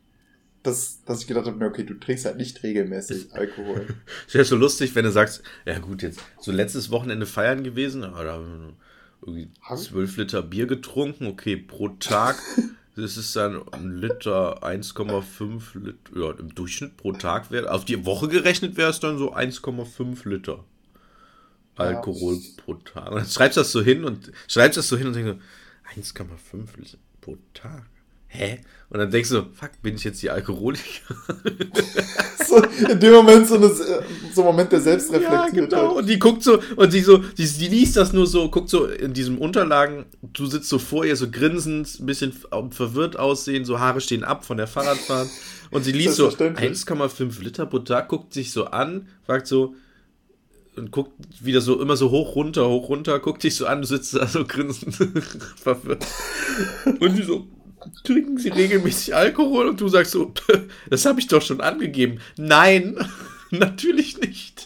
dass, 0.64 1.04
dass 1.04 1.22
ich 1.22 1.28
gedacht 1.28 1.46
habe, 1.46 1.64
okay, 1.66 1.84
du 1.84 1.94
trinkst 1.96 2.26
halt 2.26 2.38
nicht 2.38 2.64
regelmäßig 2.64 3.28
Alkohol. 3.34 3.88
Es 4.28 4.34
wäre 4.34 4.46
so 4.46 4.56
lustig, 4.56 4.96
wenn 4.96 5.06
du 5.06 5.12
sagst, 5.12 5.44
ja 5.66 5.78
gut, 5.80 6.02
jetzt 6.02 6.20
so 6.40 6.52
letztes 6.52 6.90
Wochenende 6.90 7.26
feiern 7.26 7.64
gewesen, 7.64 8.04
aber 8.04 8.24
da 8.24 8.34
haben 8.34 8.78
wir? 9.26 9.48
12 9.76 10.18
Liter 10.18 10.44
Bier 10.44 10.68
getrunken, 10.68 11.28
okay, 11.28 11.58
pro 11.58 11.90
Tag. 11.90 12.38
Das 12.98 13.18
ist 13.18 13.36
dann 13.36 13.62
ein 13.74 13.98
Liter, 13.98 14.64
1,5 14.64 15.78
Liter, 15.78 15.98
ja, 16.16 16.32
im 16.32 16.56
Durchschnitt 16.56 16.96
pro 16.96 17.12
Tag 17.12 17.52
wäre, 17.52 17.70
auf 17.70 17.84
die 17.84 18.06
Woche 18.06 18.30
gerechnet 18.30 18.78
wäre 18.78 18.90
es 18.90 19.02
dann 19.02 19.18
so 19.18 19.36
1,5 19.36 20.30
Liter 20.30 20.64
Alkohol 21.76 22.40
pro 22.58 22.76
Tag. 22.76 23.12
Und 23.12 23.18
dann 23.18 23.28
schreibst 23.28 23.58
du 23.58 23.62
das 23.62 23.72
so 23.72 23.82
hin 23.82 24.04
und 24.04 24.32
schreibst 24.48 24.78
das 24.78 24.88
so 24.88 24.98
hin 24.98 25.08
und 25.08 25.16
denkst 25.16 25.38
so, 25.94 26.02
1,5 26.02 26.78
Liter 26.78 26.98
pro 27.22 27.38
Tag. 27.54 27.86
Hä? 28.28 28.60
Und 28.90 29.00
dann 29.00 29.10
denkst 29.10 29.30
du, 29.30 29.44
fuck, 29.54 29.72
bin 29.82 29.96
ich 29.96 30.04
jetzt 30.04 30.22
die 30.22 30.30
Alkoholiker? 30.30 31.16
so, 32.46 32.58
in 32.88 33.00
dem 33.00 33.14
Moment 33.14 33.48
so, 33.48 33.56
eine, 33.56 33.70
so 33.70 34.42
ein 34.42 34.46
Moment 34.46 34.72
der 34.72 34.82
Selbstreflexion. 34.82 35.56
Ja, 35.56 35.66
genau. 35.66 35.98
Und 35.98 36.08
die 36.08 36.20
guckt 36.20 36.44
so, 36.44 36.62
und 36.76 36.94
die 36.94 37.02
so, 37.02 37.18
die, 37.18 37.48
die 37.48 37.68
liest 37.68 37.98
das 37.98 38.14
nur 38.14 38.28
so, 38.28 38.50
guckt 38.50 38.70
so 38.70 38.86
in 38.86 39.14
diesem 39.14 39.38
Unterlagen, 39.38 40.06
du 40.22 40.46
sitzt 40.46 40.70
so 40.70 40.80
vor 40.80 41.06
ihr, 41.06 41.16
so 41.16 41.30
grinsend, 41.32 42.00
ein 42.00 42.06
bisschen 42.06 42.34
verwirrt 42.72 43.18
aussehen, 43.18 43.66
so 43.66 43.80
Haare 43.80 44.02
stehen 44.02 44.24
ab 44.24 44.46
von 44.46 44.58
der 44.58 44.68
Fahrradfahrt. 44.68 45.30
Und 45.72 45.84
sie 45.84 45.92
liest 45.94 46.16
so 46.16 46.30
Selbstverständlich. 46.30 46.84
1,5 46.84 47.44
Liter 47.44 47.66
pro 47.66 47.80
Tag, 47.80 48.10
guckt 48.10 48.34
sich 48.34 48.52
so 48.52 48.66
an, 48.66 49.08
fragt 49.26 49.48
so, 49.48 49.76
und 50.78 50.92
guckt 50.92 51.12
wieder 51.42 51.62
so 51.62 51.82
immer 51.82 51.96
so 51.98 52.12
hoch 52.12 52.36
runter, 52.36 52.68
hoch 52.70 52.90
runter, 52.90 53.20
guckt 53.20 53.44
dich 53.44 53.56
so 53.56 53.66
an, 53.66 53.82
du 53.82 53.88
sitzt 53.88 54.16
da 54.16 54.28
so 54.28 54.46
grinsend 54.46 54.96
verwirrt. 55.56 56.06
Und 57.00 57.18
die 57.18 57.24
so, 57.24 57.48
trinken 58.04 58.38
sie 58.38 58.50
regelmäßig 58.50 59.16
Alkohol? 59.16 59.68
Und 59.70 59.82
du 59.82 59.88
sagst 59.88 60.12
so, 60.12 60.34
das 60.90 61.06
habe 61.06 61.20
ich 61.20 61.28
doch 61.28 61.42
schon 61.42 61.62
angegeben. 61.62 62.20
Nein, 62.38 62.98
natürlich 63.52 64.20
nicht. 64.20 64.66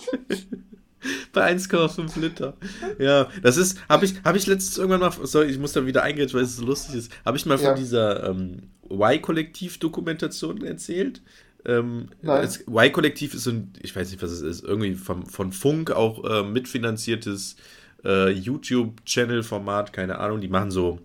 Bei 1.31 1.49
1,5 1.53 2.19
Liter. 2.19 2.55
Ja, 2.99 3.29
das 3.41 3.55
ist, 3.55 3.77
habe 3.87 4.03
ich, 4.05 4.15
habe 4.23 4.37
ich 4.37 4.47
letztens 4.47 4.77
irgendwann 4.77 4.99
mal, 4.99 5.13
sorry, 5.23 5.47
ich 5.49 5.57
muss 5.57 5.71
da 5.73 5.85
wieder 5.85 6.03
eingehen, 6.03 6.29
weil 6.33 6.43
es 6.43 6.57
so 6.57 6.65
lustig 6.65 6.95
ist, 6.95 7.11
habe 7.25 7.37
ich 7.37 7.45
mal 7.45 7.57
von 7.57 7.67
Ja. 7.67 7.73
dieser 7.73 8.29
ähm, 8.29 8.63
Y-Kollektiv-Dokumentation 8.91 10.63
erzählt. 10.63 11.21
Ähm, 11.65 12.07
das 12.21 12.61
Y-Kollektiv 12.67 13.33
ist 13.33 13.43
so 13.43 13.51
ein, 13.51 13.73
ich 13.81 13.95
weiß 13.95 14.11
nicht, 14.11 14.21
was 14.21 14.31
es 14.31 14.41
ist, 14.41 14.63
irgendwie 14.63 14.95
vom, 14.95 15.25
von 15.25 15.51
Funk 15.51 15.91
auch 15.91 16.23
äh, 16.23 16.43
mitfinanziertes 16.43 17.57
äh, 18.03 18.29
YouTube-Channel-Format, 18.31 19.91
keine 19.93 20.19
Ahnung, 20.19 20.41
die 20.41 20.47
machen 20.47 20.71
so, 20.71 20.99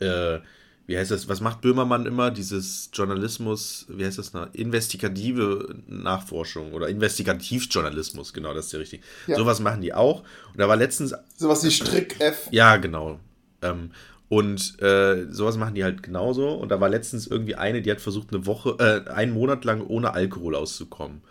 äh, 0.00 0.38
wie 0.86 0.96
heißt 0.96 1.10
das, 1.10 1.28
was 1.28 1.40
macht 1.40 1.62
Böhmermann 1.62 2.06
immer? 2.06 2.30
Dieses 2.30 2.90
Journalismus, 2.92 3.86
wie 3.88 4.04
heißt 4.04 4.18
das 4.18 4.32
noch? 4.32 4.52
Investigative 4.54 5.76
Nachforschung 5.88 6.72
oder 6.72 6.88
Investigativjournalismus, 6.88 8.32
genau, 8.32 8.54
das 8.54 8.66
ist 8.66 8.72
der 8.72 8.80
richtig. 8.80 9.02
Ja. 9.26 9.36
Sowas 9.36 9.58
machen 9.60 9.80
die 9.80 9.92
auch. 9.92 10.20
Und 10.20 10.58
da 10.58 10.68
war 10.68 10.76
letztens 10.76 11.14
Sowas 11.36 11.64
wie 11.64 11.70
Strick 11.70 12.20
F. 12.20 12.48
ja, 12.52 12.76
genau. 12.76 13.18
Ähm, 13.62 13.90
und 14.28 14.80
äh, 14.82 15.26
sowas 15.30 15.56
machen 15.56 15.74
die 15.74 15.84
halt 15.84 16.02
genauso. 16.02 16.48
Und 16.50 16.70
da 16.70 16.80
war 16.80 16.88
letztens 16.88 17.26
irgendwie 17.26 17.54
eine, 17.54 17.82
die 17.82 17.90
hat 17.90 18.00
versucht, 18.00 18.32
eine 18.34 18.46
Woche, 18.46 18.76
äh, 18.78 19.08
einen 19.10 19.32
Monat 19.32 19.64
lang 19.64 19.86
ohne 19.86 20.14
Alkohol 20.14 20.56
auszukommen. 20.56 21.22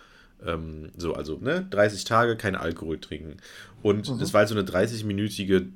Ähm, 0.45 0.91
so, 0.97 1.13
also, 1.13 1.37
ne, 1.41 1.67
30 1.71 2.05
Tage 2.05 2.37
kein 2.37 2.55
Alkohol 2.55 2.99
trinken. 2.99 3.37
Und 3.81 4.21
das 4.21 4.33
war 4.33 4.39
halt 4.39 4.49
so 4.49 4.55
eine 4.55 4.63
30-minütige 4.63 5.67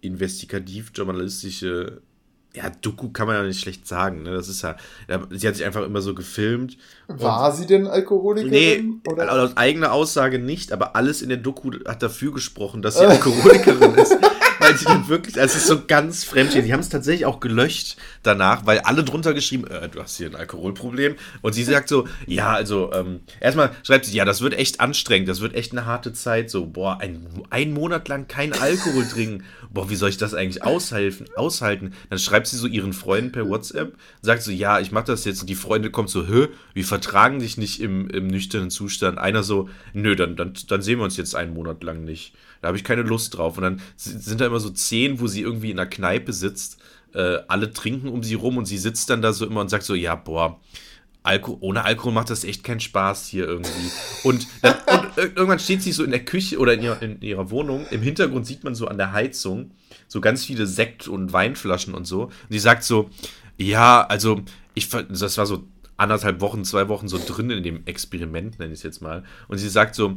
investigativ-journalistische, 0.00 2.02
ja, 2.54 2.70
Doku 2.82 3.08
kann 3.10 3.26
man 3.26 3.36
ja 3.36 3.42
nicht 3.44 3.60
schlecht 3.60 3.88
sagen, 3.88 4.24
ne? 4.24 4.32
Das 4.32 4.48
ist 4.48 4.60
ja, 4.62 4.76
sie 5.30 5.48
hat 5.48 5.56
sich 5.56 5.64
einfach 5.64 5.84
immer 5.86 6.02
so 6.02 6.14
gefilmt. 6.14 6.76
War 7.08 7.50
sie 7.52 7.66
denn 7.66 7.84
Nee, 7.84 7.88
Alkoholikerin? 7.88 9.00
oder? 9.08 9.24
laut 9.24 9.52
eigener 9.56 9.92
Aussage 9.92 10.38
nicht, 10.38 10.70
aber 10.72 10.94
alles 10.94 11.22
in 11.22 11.30
der 11.30 11.38
Doku 11.38 11.70
hat 11.86 12.02
dafür 12.02 12.32
gesprochen, 12.32 12.82
dass 12.82 12.98
sie 12.98 13.06
Alkoholikerin 13.06 13.94
ist. 13.94 14.14
Weil 14.72 14.78
sie 14.78 14.84
dann 14.86 15.08
wirklich, 15.08 15.38
also 15.38 15.54
es 15.54 15.62
ist 15.62 15.66
so 15.66 15.84
ganz 15.86 16.24
fremd. 16.24 16.54
Die 16.54 16.72
haben 16.72 16.80
es 16.80 16.88
tatsächlich 16.88 17.26
auch 17.26 17.40
gelöscht 17.40 17.98
danach, 18.22 18.64
weil 18.64 18.78
alle 18.78 19.04
drunter 19.04 19.34
geschrieben, 19.34 19.66
äh, 19.66 19.86
du 19.90 20.00
hast 20.00 20.16
hier 20.16 20.28
ein 20.28 20.34
Alkoholproblem. 20.34 21.16
Und 21.42 21.52
sie 21.52 21.62
sagt 21.62 21.90
so, 21.90 22.08
ja, 22.26 22.54
also, 22.54 22.90
ähm, 22.94 23.20
erstmal 23.38 23.72
schreibt 23.82 24.06
sie, 24.06 24.16
ja, 24.16 24.24
das 24.24 24.40
wird 24.40 24.54
echt 24.54 24.80
anstrengend, 24.80 25.28
das 25.28 25.42
wird 25.42 25.54
echt 25.54 25.72
eine 25.72 25.84
harte 25.84 26.14
Zeit. 26.14 26.48
So, 26.48 26.64
boah, 26.64 26.98
ein, 27.02 27.26
ein 27.50 27.74
Monat 27.74 28.08
lang 28.08 28.28
kein 28.28 28.54
Alkohol 28.54 29.04
trinken. 29.04 29.44
Boah, 29.70 29.90
wie 29.90 29.94
soll 29.94 30.08
ich 30.08 30.16
das 30.16 30.32
eigentlich 30.32 30.62
aushalten? 30.62 31.26
aushalten? 31.36 31.92
Dann 32.08 32.18
schreibt 32.18 32.46
sie 32.46 32.56
so 32.56 32.66
ihren 32.66 32.94
Freunden 32.94 33.30
per 33.30 33.46
WhatsApp, 33.46 33.94
sagt 34.22 34.42
so, 34.42 34.50
ja, 34.50 34.80
ich 34.80 34.90
mach 34.90 35.04
das 35.04 35.26
jetzt. 35.26 35.42
Und 35.42 35.50
die 35.50 35.54
Freunde 35.54 35.90
kommt 35.90 36.08
so, 36.08 36.26
hä, 36.26 36.48
wir 36.72 36.84
vertragen 36.84 37.40
dich 37.40 37.58
nicht 37.58 37.78
im, 37.82 38.08
im 38.08 38.26
nüchternen 38.26 38.70
Zustand. 38.70 39.18
Einer 39.18 39.42
so, 39.42 39.68
nö, 39.92 40.16
dann, 40.16 40.34
dann, 40.34 40.54
dann 40.66 40.80
sehen 40.80 40.98
wir 40.98 41.04
uns 41.04 41.18
jetzt 41.18 41.34
einen 41.34 41.52
Monat 41.52 41.84
lang 41.84 42.04
nicht. 42.04 42.32
Da 42.62 42.68
habe 42.68 42.78
ich 42.78 42.84
keine 42.84 43.02
Lust 43.02 43.36
drauf. 43.36 43.58
Und 43.58 43.64
dann 43.64 43.80
si- 43.96 44.18
sind 44.18 44.40
da 44.40 44.46
immer 44.46 44.60
so 44.60 44.70
zehn, 44.70 45.20
wo 45.20 45.26
sie 45.26 45.42
irgendwie 45.42 45.70
in 45.70 45.78
einer 45.78 45.90
Kneipe 45.90 46.32
sitzt, 46.32 46.78
äh, 47.14 47.38
alle 47.48 47.72
trinken 47.72 48.08
um 48.08 48.22
sie 48.22 48.34
rum 48.34 48.56
und 48.56 48.64
sie 48.64 48.78
sitzt 48.78 49.10
dann 49.10 49.20
da 49.20 49.34
so 49.34 49.44
immer 49.44 49.60
und 49.60 49.68
sagt 49.68 49.84
so, 49.84 49.94
ja, 49.94 50.14
boah, 50.14 50.58
Alko 51.24 51.56
ohne 51.60 51.84
Alkohol 51.84 52.12
macht 52.12 52.30
das 52.30 52.42
echt 52.42 52.64
keinen 52.64 52.80
Spaß 52.80 53.28
hier 53.28 53.44
irgendwie. 53.46 53.90
Und, 54.24 54.46
dann, 54.62 54.74
und 54.86 55.04
ir- 55.18 55.36
irgendwann 55.36 55.58
steht 55.58 55.82
sie 55.82 55.92
so 55.92 56.02
in 56.02 56.10
der 56.10 56.24
Küche 56.24 56.58
oder 56.58 56.74
in 56.74 56.82
ihrer, 56.82 57.02
in 57.02 57.20
ihrer 57.20 57.50
Wohnung. 57.50 57.86
Im 57.90 58.00
Hintergrund 58.02 58.46
sieht 58.46 58.64
man 58.64 58.74
so 58.74 58.88
an 58.88 58.96
der 58.96 59.12
Heizung 59.12 59.72
so 60.08 60.20
ganz 60.20 60.44
viele 60.44 60.66
Sekt- 60.66 61.08
und 61.08 61.32
Weinflaschen 61.32 61.94
und 61.94 62.06
so. 62.06 62.24
Und 62.24 62.32
sie 62.50 62.58
sagt 62.58 62.82
so, 62.84 63.10
ja, 63.58 64.02
also 64.06 64.40
ich 64.74 64.88
das 64.88 65.36
war 65.36 65.46
so 65.46 65.64
anderthalb 65.96 66.40
Wochen, 66.40 66.64
zwei 66.64 66.88
Wochen 66.88 67.06
so 67.08 67.20
drin 67.24 67.50
in 67.50 67.62
dem 67.62 67.86
Experiment, 67.86 68.58
nenne 68.58 68.72
ich 68.72 68.78
es 68.80 68.82
jetzt 68.82 69.02
mal. 69.02 69.22
Und 69.48 69.58
sie 69.58 69.68
sagt 69.68 69.94
so, 69.94 70.16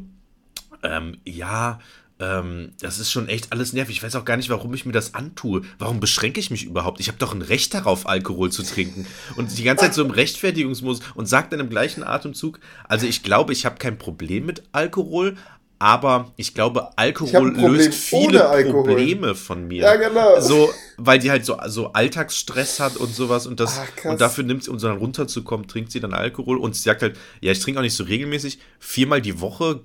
ähm, 0.83 1.17
ja, 1.25 1.79
ähm, 2.19 2.71
das 2.79 2.99
ist 2.99 3.11
schon 3.11 3.27
echt 3.27 3.51
alles 3.51 3.73
nervig. 3.73 3.97
Ich 3.97 4.03
weiß 4.03 4.15
auch 4.15 4.23
gar 4.23 4.37
nicht, 4.37 4.49
warum 4.49 4.73
ich 4.73 4.85
mir 4.85 4.93
das 4.93 5.13
antue. 5.15 5.63
Warum 5.79 5.99
beschränke 5.99 6.39
ich 6.39 6.49
mich 6.49 6.63
überhaupt? 6.63 6.99
Ich 7.01 7.09
habe 7.09 7.17
doch 7.17 7.33
ein 7.33 7.41
Recht 7.41 7.73
darauf, 7.73 8.07
Alkohol 8.07 8.51
zu 8.51 8.63
trinken. 8.63 9.05
Und 9.35 9.57
die 9.57 9.63
ganze 9.63 9.85
Zeit 9.85 9.93
so 9.93 10.03
im 10.03 10.11
Rechtfertigungsmodus 10.11 11.01
und 11.15 11.27
sagt 11.27 11.51
dann 11.51 11.59
im 11.59 11.69
gleichen 11.69 12.03
Atemzug, 12.03 12.59
also 12.85 13.05
ich 13.05 13.21
glaube, 13.21 13.51
ich 13.51 13.65
habe 13.65 13.75
kein 13.77 13.97
Problem 13.97 14.45
mit 14.45 14.63
Alkohol, 14.71 15.35
aber 15.77 16.31
ich 16.37 16.53
glaube, 16.53 16.87
Ich 16.91 16.97
Alkohol 16.97 17.51
Problem 17.51 17.73
löst 17.73 17.93
viele 17.93 18.47
Alkohol. 18.47 18.85
Probleme 18.85 19.35
von 19.35 19.67
mir. 19.67 19.83
Ja, 19.83 19.95
genau. 19.97 20.39
So, 20.39 20.71
weil 20.95 21.19
die 21.19 21.29
halt 21.29 21.45
so, 21.45 21.57
so 21.67 21.91
Alltagsstress 21.91 22.79
hat 22.79 22.95
und 22.95 23.13
sowas 23.13 23.45
und 23.45 23.59
das 23.59 23.81
krass. 23.97 24.13
und 24.13 24.21
dafür 24.21 24.45
nimmt 24.45 24.63
sie, 24.63 24.71
um 24.71 24.79
so 24.79 24.87
dann 24.87 24.97
runterzukommen, 24.97 25.67
trinkt 25.67 25.91
sie 25.91 25.99
dann 25.99 26.13
Alkohol 26.13 26.59
und 26.59 26.75
sie 26.77 26.83
sagt 26.83 27.01
halt, 27.01 27.17
ja, 27.41 27.51
ich 27.51 27.59
trinke 27.59 27.79
auch 27.79 27.83
nicht 27.83 27.95
so 27.95 28.05
regelmäßig, 28.05 28.59
viermal 28.79 29.21
die 29.21 29.41
Woche 29.41 29.81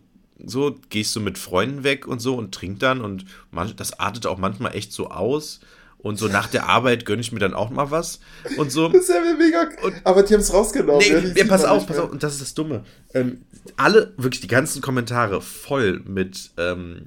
so 0.47 0.76
gehst 0.88 1.14
du 1.16 1.20
mit 1.20 1.38
Freunden 1.38 1.84
weg 1.84 2.07
und 2.07 2.20
so 2.20 2.36
und 2.36 2.55
trink 2.55 2.80
dann 2.80 3.01
und 3.01 3.24
man, 3.51 3.74
das 3.76 3.99
artet 3.99 4.26
auch 4.26 4.38
manchmal 4.38 4.74
echt 4.74 4.93
so 4.93 5.11
aus 5.11 5.61
und 5.99 6.18
so 6.18 6.28
nach 6.28 6.47
der 6.47 6.66
Arbeit 6.68 7.05
gönne 7.05 7.20
ich 7.20 7.32
mir 7.32 7.41
dann 7.41 7.55
auch 7.55 7.70
mal 7.70 7.91
was 7.91 8.20
und 8.57 8.72
so. 8.72 8.88
Das 8.88 9.03
ist 9.03 9.09
ja 9.11 9.20
mega. 9.36 9.68
aber 10.05 10.22
die 10.22 10.34
haben 10.34 10.41
es 10.41 10.53
rausgenommen. 10.53 11.01
Nee, 11.01 11.12
ja, 11.12 11.34
ja, 11.34 11.45
pass 11.47 11.64
auf, 11.64 11.86
pass 11.86 11.99
auf, 11.99 12.11
und 12.11 12.22
das 12.22 12.34
ist 12.34 12.43
das 12.43 12.55
Dumme. 12.55 12.84
Ähm, 13.14 13.43
alle, 13.76 14.14
wirklich 14.16 14.41
die 14.41 14.49
ganzen 14.49 14.80
Kommentare 14.80 15.43
voll 15.43 16.01
mit, 16.07 16.53
ähm, 16.57 17.07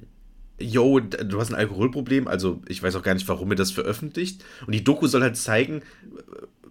yo, 0.59 0.99
du 0.99 1.39
hast 1.39 1.49
ein 1.49 1.55
Alkoholproblem, 1.55 2.27
also 2.27 2.61
ich 2.67 2.83
weiß 2.83 2.95
auch 2.95 3.03
gar 3.03 3.15
nicht, 3.15 3.27
warum 3.27 3.51
ihr 3.51 3.55
das 3.55 3.71
veröffentlicht. 3.71 4.43
Und 4.65 4.73
die 4.73 4.83
Doku 4.83 5.07
soll 5.07 5.23
halt 5.23 5.37
zeigen, 5.37 5.81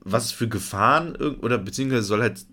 was 0.01 0.33
für 0.33 0.49
Gefahren, 0.49 1.17
oder 1.17 1.59
beziehungsweise 1.59 2.03
soll 2.03 2.23
halt 2.23 2.45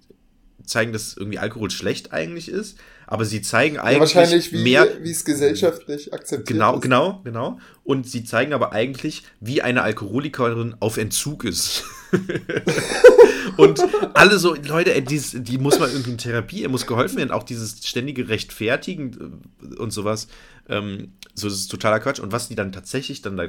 zeigen, 0.66 0.94
dass 0.94 1.16
irgendwie 1.16 1.40
Alkohol 1.40 1.70
schlecht 1.70 2.12
eigentlich 2.14 2.50
ist, 2.50 2.78
aber 3.12 3.26
sie 3.26 3.42
zeigen 3.42 3.78
Ja, 3.78 3.84
eigentlich 3.86 4.16
wahrscheinlich, 4.16 4.54
wie, 4.54 4.62
mehr, 4.62 4.88
wie 5.02 5.10
es 5.10 5.26
gesellschaftlich 5.26 6.14
akzeptiert 6.14 6.48
Genau, 6.48 6.76
ist. 6.76 6.82
genau, 6.84 7.22
genau. 7.24 7.60
Und 7.84 8.08
sie 8.08 8.24
zeigen 8.24 8.54
aber 8.54 8.72
eigentlich, 8.72 9.24
wie 9.40 9.64
eine 9.64 9.82
Alkoholikerin 9.82 10.76
auf 10.80 10.98
Entzug 10.98 11.44
ist. 11.44 11.86
und 13.58 13.82
alle 14.14 14.38
so, 14.38 14.54
Leute, 14.54 14.94
ey, 14.94 15.04
dies, 15.04 15.36
die 15.36 15.58
muss 15.58 15.80
mal 15.80 15.90
irgendwie 15.90 16.12
in 16.12 16.18
Therapie, 16.20 16.62
ihr 16.62 16.70
muss 16.70 16.86
geholfen 16.86 17.18
werden. 17.18 17.32
Auch 17.32 17.42
dieses 17.42 17.84
ständige 17.84 18.30
Rechtfertigen 18.30 19.42
äh, 19.60 19.76
und 19.78 19.90
sowas. 19.92 20.28
Ähm, 20.68 21.14
so, 21.34 21.50
das 21.50 21.58
ist 21.58 21.70
totaler 21.72 22.00
Quatsch. 22.00 22.20
Und 22.20 22.32
was 22.32 22.48
die 22.48 22.56
dann 22.56 22.72
tatsächlich 22.72 23.24
dann, 23.24 23.38
da, 23.38 23.48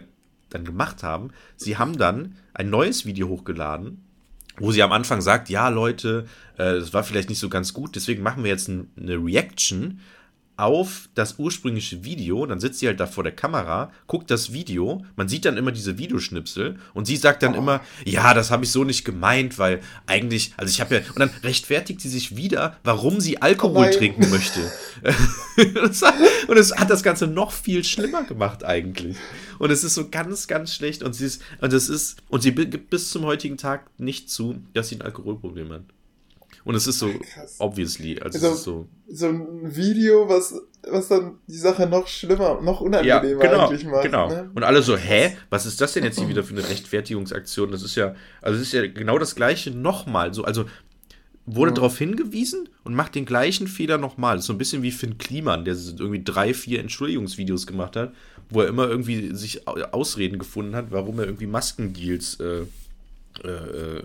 dann 0.48 0.64
gemacht 0.64 1.02
haben, 1.02 1.32
sie 1.56 1.76
haben 1.76 1.98
dann 1.98 2.34
ein 2.54 2.70
neues 2.70 3.04
Video 3.04 3.28
hochgeladen, 3.28 4.06
wo 4.60 4.72
sie 4.72 4.82
am 4.82 4.92
Anfang 4.92 5.20
sagt, 5.20 5.48
ja 5.48 5.68
Leute, 5.68 6.26
äh, 6.56 6.78
das 6.78 6.92
war 6.92 7.02
vielleicht 7.02 7.28
nicht 7.28 7.40
so 7.40 7.48
ganz 7.48 7.72
gut, 7.72 7.96
deswegen 7.96 8.22
machen 8.22 8.44
wir 8.44 8.50
jetzt 8.50 8.68
ein, 8.68 8.90
eine 8.96 9.16
Reaction 9.16 10.00
auf 10.60 11.08
das 11.14 11.38
ursprüngliche 11.38 12.04
Video, 12.04 12.44
dann 12.46 12.60
sitzt 12.60 12.80
sie 12.80 12.86
halt 12.86 13.00
da 13.00 13.06
vor 13.06 13.24
der 13.24 13.32
Kamera, 13.34 13.90
guckt 14.06 14.30
das 14.30 14.52
Video, 14.52 15.04
man 15.16 15.28
sieht 15.28 15.44
dann 15.44 15.56
immer 15.56 15.72
diese 15.72 15.98
Videoschnipsel 15.98 16.76
und 16.94 17.06
sie 17.06 17.16
sagt 17.16 17.42
dann 17.42 17.54
oh. 17.54 17.58
immer, 17.58 17.80
ja, 18.04 18.34
das 18.34 18.50
habe 18.50 18.64
ich 18.64 18.70
so 18.70 18.84
nicht 18.84 19.04
gemeint, 19.04 19.58
weil 19.58 19.80
eigentlich, 20.06 20.52
also 20.56 20.70
ich 20.70 20.80
habe 20.80 20.96
ja, 20.96 21.00
und 21.08 21.18
dann 21.18 21.30
rechtfertigt 21.42 22.00
sie 22.00 22.08
sich 22.08 22.36
wieder, 22.36 22.76
warum 22.84 23.20
sie 23.20 23.40
Alkohol 23.40 23.88
oh 23.90 23.96
trinken 23.96 24.30
möchte. 24.30 24.60
und 26.48 26.56
es 26.56 26.76
hat 26.76 26.90
das 26.90 27.02
Ganze 27.02 27.26
noch 27.26 27.52
viel 27.52 27.84
schlimmer 27.84 28.24
gemacht 28.24 28.64
eigentlich. 28.64 29.16
Und 29.58 29.70
es 29.70 29.84
ist 29.84 29.94
so 29.94 30.08
ganz, 30.10 30.46
ganz 30.46 30.74
schlecht 30.74 31.02
und 31.02 31.14
sie 31.14 31.26
ist, 31.26 31.42
und 31.60 31.72
es 31.72 31.88
ist, 31.88 32.18
und 32.28 32.42
sie 32.42 32.54
gibt 32.54 32.90
bis 32.90 33.10
zum 33.10 33.24
heutigen 33.24 33.56
Tag 33.56 33.90
nicht 33.98 34.30
zu, 34.30 34.62
dass 34.74 34.88
sie 34.88 34.96
ein 34.96 35.02
Alkoholproblem 35.02 35.72
hat. 35.72 35.82
Und 36.64 36.74
es 36.74 36.86
ist 36.86 36.98
so, 36.98 37.08
Krass. 37.08 37.56
obviously, 37.58 38.20
also, 38.20 38.38
also 38.38 38.54
so. 38.54 38.88
So 39.08 39.28
ein 39.28 39.74
Video, 39.74 40.28
was, 40.28 40.54
was 40.88 41.08
dann 41.08 41.38
die 41.46 41.56
Sache 41.56 41.86
noch 41.86 42.06
schlimmer, 42.06 42.60
noch 42.60 42.80
unangenehmer 42.80 43.42
ja, 43.42 43.50
genau, 43.50 43.68
eigentlich 43.68 43.84
macht. 43.84 44.04
Genau. 44.04 44.28
Ne? 44.28 44.50
Und 44.54 44.62
alle 44.62 44.82
so, 44.82 44.96
hä? 44.96 45.36
Was 45.48 45.66
ist 45.66 45.80
das 45.80 45.94
denn 45.94 46.04
jetzt 46.04 46.18
hier 46.18 46.28
wieder 46.28 46.44
für 46.44 46.54
eine 46.54 46.68
Rechtfertigungsaktion? 46.68 47.70
Das 47.70 47.82
ist 47.82 47.96
ja, 47.96 48.14
also 48.42 48.56
es 48.56 48.66
ist 48.66 48.72
ja 48.72 48.86
genau 48.86 49.18
das 49.18 49.34
gleiche 49.34 49.70
nochmal. 49.70 50.34
So, 50.34 50.44
also 50.44 50.66
wurde 51.46 51.70
mhm. 51.72 51.76
darauf 51.76 51.98
hingewiesen 51.98 52.68
und 52.84 52.94
macht 52.94 53.14
den 53.14 53.24
gleichen 53.24 53.66
Fehler 53.66 53.98
nochmal. 53.98 54.36
Das 54.36 54.44
ist 54.44 54.48
so 54.48 54.52
ein 54.52 54.58
bisschen 54.58 54.82
wie 54.82 54.90
Finn 54.90 55.18
Kliman, 55.18 55.64
der 55.64 55.74
irgendwie 55.74 56.22
drei, 56.22 56.54
vier 56.54 56.80
Entschuldigungsvideos 56.80 57.66
gemacht 57.66 57.96
hat, 57.96 58.12
wo 58.50 58.60
er 58.60 58.68
immer 58.68 58.88
irgendwie 58.88 59.34
sich 59.34 59.66
Ausreden 59.66 60.38
gefunden 60.38 60.76
hat, 60.76 60.90
warum 60.90 61.18
er 61.18 61.24
irgendwie 61.24 61.46
Maskendeals 61.46 62.38
äh, 62.40 62.64
äh, 63.44 63.48
äh, 63.48 64.02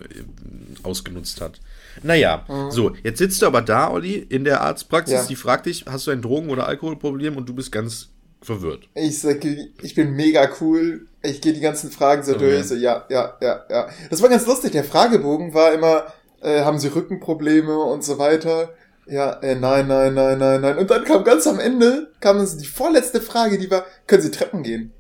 ausgenutzt 0.84 1.42
hat. 1.42 1.60
Naja, 2.04 2.46
mhm. 2.48 2.72
so, 2.72 2.92
jetzt 3.04 3.20
sitzt 3.20 3.42
du 3.42 3.48
aber 3.48 3.62
da, 3.62 3.92
Olli, 3.92 4.16
in 4.16 4.44
der 4.44 4.62
Arztpraxis, 4.62 5.14
ja. 5.14 5.26
die 5.26 5.36
fragt 5.36 5.66
dich, 5.66 5.86
hast 5.88 6.08
du 6.08 6.12
ein 6.12 6.22
Drogen- 6.22 6.50
oder 6.50 6.68
Alkoholproblem 6.68 7.38
und 7.38 7.48
du 7.48 7.54
bist 7.54 7.72
ganz 7.72 8.10
verwirrt. 8.42 8.88
Ich 8.94 9.20
sage, 9.20 9.70
ich 9.82 9.96
bin 9.96 10.12
mega 10.12 10.50
cool. 10.62 11.08
Ich 11.22 11.42
gehe 11.42 11.54
die 11.54 11.60
ganzen 11.60 11.92
Fragen 11.92 12.24
so 12.24 12.36
okay. 12.36 12.52
durch. 12.52 12.66
So, 12.66 12.76
ja, 12.76 13.06
ja, 13.10 13.36
ja, 13.42 13.66
ja. 13.70 13.90
Das 14.10 14.22
war 14.22 14.30
ganz 14.30 14.46
lustig. 14.46 14.72
Der 14.72 14.84
Fragebogen 14.84 15.54
war 15.54 15.74
immer, 15.74 16.06
äh, 16.42 16.62
haben 16.62 16.80
Sie 16.80 16.88
Rückenprobleme 16.88 17.78
und 17.78 18.04
so 18.04 18.18
weiter. 18.20 18.70
Ja, 19.08 19.34
äh, 19.42 19.56
nein, 19.56 19.88
nein, 19.88 20.14
nein, 20.14 20.38
nein, 20.38 20.62
nein. 20.62 20.78
Und 20.78 20.90
dann 20.90 21.04
kam 21.04 21.24
ganz 21.24 21.46
am 21.48 21.60
Ende, 21.60 22.12
kam 22.20 22.38
dann 22.38 22.58
die 22.58 22.66
vorletzte 22.66 23.22
Frage, 23.22 23.58
die 23.58 23.70
war, 23.70 23.86
können 24.08 24.22
Sie 24.22 24.32
Treppen 24.32 24.64
gehen? 24.64 24.92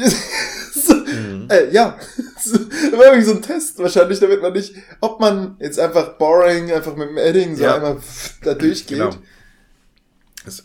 so, 0.74 0.94
mhm. 0.94 1.48
äh, 1.50 1.70
ja, 1.70 1.98
das 2.34 2.52
war 2.52 3.06
irgendwie 3.06 3.24
so 3.24 3.32
ein 3.32 3.42
Test 3.42 3.78
wahrscheinlich, 3.78 4.20
damit 4.20 4.42
man 4.42 4.52
nicht, 4.52 4.74
ob 5.00 5.20
man 5.20 5.56
jetzt 5.60 5.78
einfach 5.78 6.18
boring, 6.18 6.72
einfach 6.72 6.96
mit 6.96 7.08
dem 7.08 7.18
Edding 7.18 7.56
so 7.56 7.64
ja. 7.64 7.76
einmal 7.76 7.98
da 8.42 8.54
durchgeht. 8.54 8.98
Genau. 8.98 9.10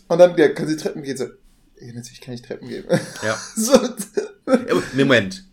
Und 0.08 0.18
dann, 0.18 0.36
ja, 0.36 0.48
können 0.48 0.68
Sie 0.68 0.76
Treppen 0.76 1.02
gehen? 1.02 1.16
So, 1.16 1.24
ja, 1.80 1.92
natürlich 1.94 2.20
kann 2.20 2.34
ich 2.34 2.42
Treppen 2.42 2.68
gehen. 2.68 2.84
Ja. 3.22 3.36
so. 3.56 3.78
Moment. 4.94 5.44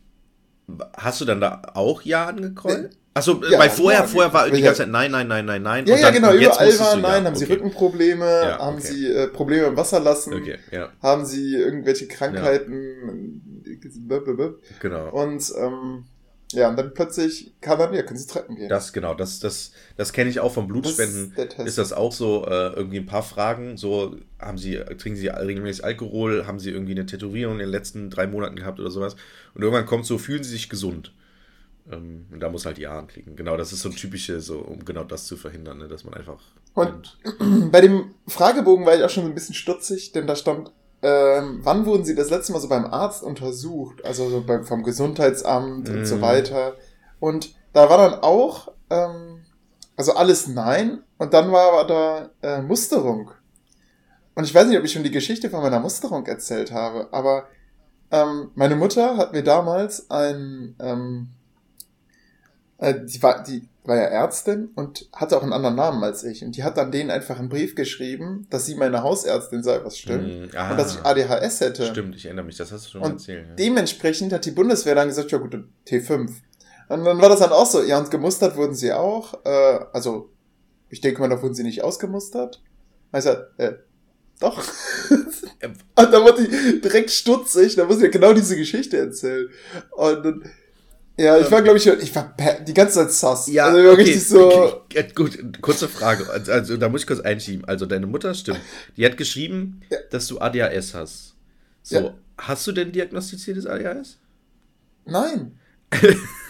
Hast 0.98 1.22
du 1.22 1.26
dann 1.26 1.42
da 1.42 1.62
auch 1.74 2.02
Ja 2.02 2.26
angekreuzt? 2.26 2.98
Achso, 3.18 3.42
ja, 3.50 3.58
weil 3.58 3.70
vorher, 3.70 4.02
ja, 4.02 4.08
vorher 4.08 4.34
war 4.34 4.50
die 4.50 4.62
ganze 4.62 4.80
Zeit 4.80 4.90
nein, 4.90 5.10
nein, 5.10 5.30
nein, 5.30 5.46
nein, 5.46 5.62
nein. 5.62 5.86
Ja, 5.86 5.96
ja, 5.96 6.10
genau, 6.10 6.34
überall 6.34 6.80
war 6.80 6.98
nein. 6.98 7.04
Ja, 7.04 7.12
haben 7.14 7.28
okay. 7.28 7.46
sie 7.46 7.46
Rückenprobleme, 7.46 8.26
ja, 8.26 8.60
haben 8.60 8.76
okay. 8.76 8.88
sie 8.88 9.08
äh, 9.08 9.28
Probleme 9.28 9.68
im 9.68 9.78
Wasser 9.78 10.02
lassen, 10.02 10.34
okay, 10.34 10.58
haben 11.02 11.26
sie 11.26 11.56
irgendwelche 11.56 12.10
Krankheiten, 12.10 13.42
genau. 14.80 15.10
Und 15.10 15.54
ähm, 15.58 16.06
ja, 16.52 16.70
und 16.70 16.78
dann 16.78 16.94
plötzlich 16.94 17.54
kann 17.60 17.80
man, 17.80 17.94
ja, 17.94 18.04
können 18.04 18.20
sie 18.20 18.28
Treppen 18.28 18.56
gehen. 18.56 18.70
Das, 18.70 18.94
genau, 18.94 19.14
das, 19.14 19.40
das, 19.40 19.72
das 19.98 20.14
kenne 20.14 20.30
ich 20.30 20.40
auch 20.40 20.54
vom 20.54 20.68
Blutspenden. 20.68 21.34
Das 21.36 21.46
ist, 21.46 21.60
ist, 21.66 21.78
das 21.78 21.94
auch 21.94 22.14
so, 22.14 22.46
äh, 22.46 22.74
irgendwie 22.74 22.98
ein 22.98 23.06
paar 23.06 23.24
Fragen, 23.24 23.78
so, 23.78 24.16
haben 24.40 24.58
sie, 24.58 24.76
trinken 24.98 25.20
sie 25.20 25.28
regelmäßig 25.28 25.84
Alkohol, 25.84 26.46
haben 26.46 26.60
sie 26.60 26.70
irgendwie 26.70 26.94
eine 26.94 27.06
Tätowierung 27.06 27.56
in 27.56 27.60
den 27.60 27.70
letzten 27.70 28.10
drei 28.10 28.28
Monaten 28.28 28.56
gehabt 28.56 28.80
oder 28.80 28.92
sowas. 28.92 29.16
Und 29.54 29.64
irgendwann 29.64 29.86
kommt 29.86 30.06
so, 30.06 30.18
fühlen 30.18 30.44
sie 30.44 30.52
sich 30.52 30.70
gesund. 30.70 31.14
Ähm, 31.92 32.28
und 32.32 32.40
da 32.40 32.50
muss 32.50 32.66
halt 32.66 32.78
Ja 32.78 32.98
anklicken. 32.98 33.36
Genau, 33.36 33.58
das 33.58 33.74
ist 33.74 33.82
so 33.82 33.90
ein 33.90 33.96
typisches, 33.96 34.46
so, 34.46 34.60
um 34.60 34.86
genau 34.86 35.04
das 35.04 35.26
zu 35.26 35.38
verhindern, 35.38 35.80
ne, 35.80 35.88
dass 35.88 36.04
man 36.04 36.14
einfach. 36.14 36.42
Und 36.74 37.18
bei 37.72 37.82
dem 37.82 38.12
Fragebogen 38.28 38.86
war 38.86 38.96
ich 38.96 39.04
auch 39.04 39.10
schon 39.10 39.26
ein 39.26 39.36
bisschen 39.36 39.56
stutzig, 39.56 40.12
denn 40.12 40.28
da 40.28 40.36
stand, 40.36 40.72
ähm, 41.06 41.60
wann 41.62 41.86
wurden 41.86 42.04
Sie 42.04 42.16
das 42.16 42.32
letzte 42.32 42.52
Mal 42.52 42.60
so 42.60 42.68
beim 42.68 42.86
Arzt 42.86 43.22
untersucht? 43.22 44.04
Also 44.04 44.28
so 44.28 44.42
beim, 44.42 44.66
vom 44.66 44.82
Gesundheitsamt 44.82 45.88
mm. 45.88 45.92
und 45.92 46.06
so 46.06 46.16
mhm. 46.16 46.22
weiter. 46.22 46.74
Und 47.20 47.54
da 47.74 47.92
war 47.92 48.00
dann 48.00 48.22
auch, 48.22 48.72
ähm, 48.90 49.46
also 49.96 50.16
alles 50.16 50.48
Nein. 50.48 51.04
Und 51.20 51.36
dann 51.36 51.52
war 51.52 51.74
aber 51.74 51.84
da 51.86 52.30
äh, 52.42 52.62
Musterung. 52.64 53.30
Und 54.34 54.46
ich 54.46 54.56
weiß 54.56 54.68
nicht, 54.68 54.80
ob 54.80 54.84
ich 54.84 54.94
schon 54.94 55.04
die 55.04 55.12
Geschichte 55.12 55.52
von 55.52 55.62
meiner 55.62 55.80
Musterung 55.80 56.26
erzählt 56.26 56.72
habe, 56.72 57.08
aber 57.12 57.50
ähm, 58.10 58.50
meine 58.56 58.76
Mutter 58.76 59.16
hat 59.16 59.32
mir 59.32 59.44
damals 59.44 60.10
ein 60.10 60.76
ähm, 60.80 61.30
äh, 62.80 62.96
die, 63.06 63.22
war, 63.22 63.44
die 63.44 63.68
war 63.88 63.96
ja 63.96 64.04
Ärztin 64.04 64.70
und 64.76 65.10
hatte 65.14 65.38
auch 65.38 65.44
einen 65.44 65.54
anderen 65.54 65.76
Namen 65.76 66.04
als 66.04 66.24
ich. 66.24 66.44
Und 66.44 66.56
die 66.56 66.64
hat 66.64 66.78
dann 66.78 66.92
denen 66.92 67.12
einfach 67.12 67.40
einen 67.40 67.50
Brief 67.50 67.76
geschrieben, 67.76 68.48
dass 68.50 68.66
sie 68.66 68.76
meine 68.76 69.04
Hausärztin 69.04 69.64
sei, 69.64 69.80
was 69.84 69.98
stimmt. 69.98 70.54
Mm, 70.54 70.72
und 70.72 70.78
dass 70.78 70.96
ich 70.96 71.06
ADHS 71.06 71.62
hätte. 71.62 71.86
Stimmt, 71.88 72.16
ich 72.16 72.26
erinnere 72.26 72.46
mich, 72.46 72.58
das 72.58 72.72
hast 72.72 72.88
du 72.88 72.92
schon 72.92 73.02
und 73.02 73.12
erzählt. 73.14 73.48
Ja. 73.50 73.56
Dementsprechend 73.56 74.34
hat 74.34 74.46
die 74.46 74.52
Bundeswehr 74.52 74.96
dann 74.96 75.08
gesagt, 75.08 75.32
ja 75.32 75.38
gut, 75.38 75.58
T5. 75.88 76.30
Und 76.88 77.04
dann 77.04 77.22
war 77.22 77.30
das 77.30 77.40
dann 77.40 77.52
auch 77.52 77.66
so, 77.66 77.82
ja, 77.82 77.98
und 77.98 78.12
gemustert 78.12 78.56
wurden 78.58 78.76
sie 78.76 78.94
auch. 78.94 79.34
Äh, 79.46 79.80
also, 79.94 80.32
ich 80.90 81.02
denke 81.02 81.22
mal, 81.22 81.30
da 81.30 81.42
wurden 81.42 81.56
sie 81.56 81.64
nicht 81.64 81.84
ausgemustert. 81.84 82.62
Also, 83.12 83.32
äh, 83.58 83.74
doch. 84.40 84.58
und 85.10 85.78
dann 85.96 86.24
wurde 86.24 86.44
ich 86.44 86.82
direkt 86.82 87.10
stutzig, 87.10 87.76
da 87.76 87.86
muss 87.86 87.98
ich 87.98 88.04
ja 88.04 88.10
genau 88.10 88.34
diese 88.34 88.56
Geschichte 88.56 88.98
erzählen. 88.98 89.50
Und 89.92 90.26
dann 90.26 90.52
ja, 91.18 91.38
ich 91.40 91.50
war, 91.50 91.62
glaube 91.62 91.78
ich, 91.78 91.88
ich 91.88 92.14
war 92.14 92.36
die 92.68 92.74
ganze 92.74 92.96
Zeit 92.96 93.12
sass. 93.12 93.48
Ja, 93.48 93.68
also, 93.68 93.90
okay, 93.92 94.02
richtig 94.02 94.28
so. 94.28 94.84
Okay, 94.84 95.08
gut, 95.16 95.62
kurze 95.62 95.88
Frage. 95.88 96.30
Also, 96.30 96.52
also, 96.52 96.78
da 96.78 96.90
muss 96.90 97.02
ich 97.02 97.08
kurz 97.08 97.22
einschieben. 97.22 97.64
Also, 97.66 97.86
deine 97.86 98.06
Mutter 98.06 98.34
stimmt. 98.34 98.60
Die 98.98 99.06
hat 99.06 99.16
geschrieben, 99.16 99.82
ja. 99.90 99.98
dass 100.12 100.28
du 100.28 100.40
ADHS 100.40 100.94
hast. 100.94 101.36
So, 101.84 101.96
ja. 101.96 102.14
hast 102.38 102.68
du 102.68 102.74
denn 102.74 102.92
diagnostiziertes 102.92 103.66
ADHS? 103.66 104.18
Nein. 105.06 105.58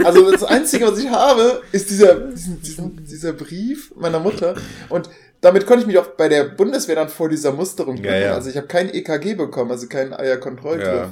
Also, 0.03 0.30
das 0.30 0.43
Einzige, 0.43 0.88
was 0.88 0.99
ich 0.99 1.09
habe, 1.09 1.61
ist 1.72 1.89
dieser, 1.89 2.16
diesen, 2.16 2.61
diesen, 2.61 3.05
dieser 3.05 3.34
Brief 3.34 3.93
meiner 3.95 4.20
Mutter. 4.20 4.55
Und 4.89 5.09
damit 5.41 5.66
konnte 5.66 5.82
ich 5.82 5.88
mich 5.88 5.97
auch 5.97 6.07
bei 6.07 6.28
der 6.28 6.43
Bundeswehr 6.43 6.95
dann 6.95 7.09
vor 7.09 7.30
dieser 7.30 7.53
Musterung 7.53 7.97
ja, 8.03 8.16
ja. 8.16 8.34
Also, 8.34 8.49
ich 8.49 8.57
habe 8.57 8.68
kein 8.68 8.93
EKG 8.93 9.36
bekommen, 9.36 9.72
also 9.72 9.88
keinen 9.88 10.13
Eierkontrollgriff. 10.13 11.09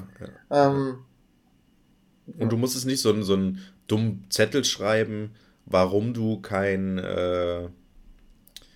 Ja, 0.51 0.67
ähm, 0.67 0.97
und 2.37 2.51
du 2.51 2.57
musstest 2.57 2.85
nicht 2.85 3.01
so 3.01 3.09
einen, 3.09 3.23
so 3.23 3.33
einen 3.33 3.59
dummen 3.87 4.25
Zettel 4.29 4.63
schreiben, 4.63 5.31
warum 5.65 6.13
du 6.13 6.39
kein. 6.41 6.97
Äh, 6.97 7.63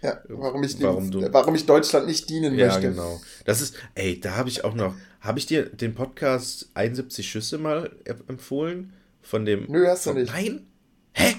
ja, 0.03 0.21
warum 0.29 0.63
ich, 0.63 0.79
warum, 0.81 1.09
du, 1.09 1.33
warum 1.33 1.55
ich 1.55 1.65
Deutschland 1.65 2.05
nicht 2.05 2.29
dienen 2.29 2.55
ja, 2.55 2.67
möchte. 2.67 2.83
Ja, 2.83 2.89
genau. 2.91 3.19
Das 3.45 3.61
ist, 3.61 3.75
ey, 3.95 4.19
da 4.19 4.35
habe 4.35 4.49
ich 4.49 4.63
auch 4.63 4.75
noch. 4.75 4.93
Habe 5.21 5.39
ich 5.39 5.47
dir 5.47 5.65
den 5.65 5.95
Podcast 5.95 6.69
71 6.75 7.27
Schüsse 7.27 7.57
mal 7.57 7.91
empfohlen? 8.27 8.93
Von 9.21 9.45
dem. 9.45 9.65
Nö, 9.67 9.85
hast 9.87 10.05
du 10.05 10.13
nicht. 10.13 10.31
Nein? 10.31 10.65
Hä? 11.13 11.35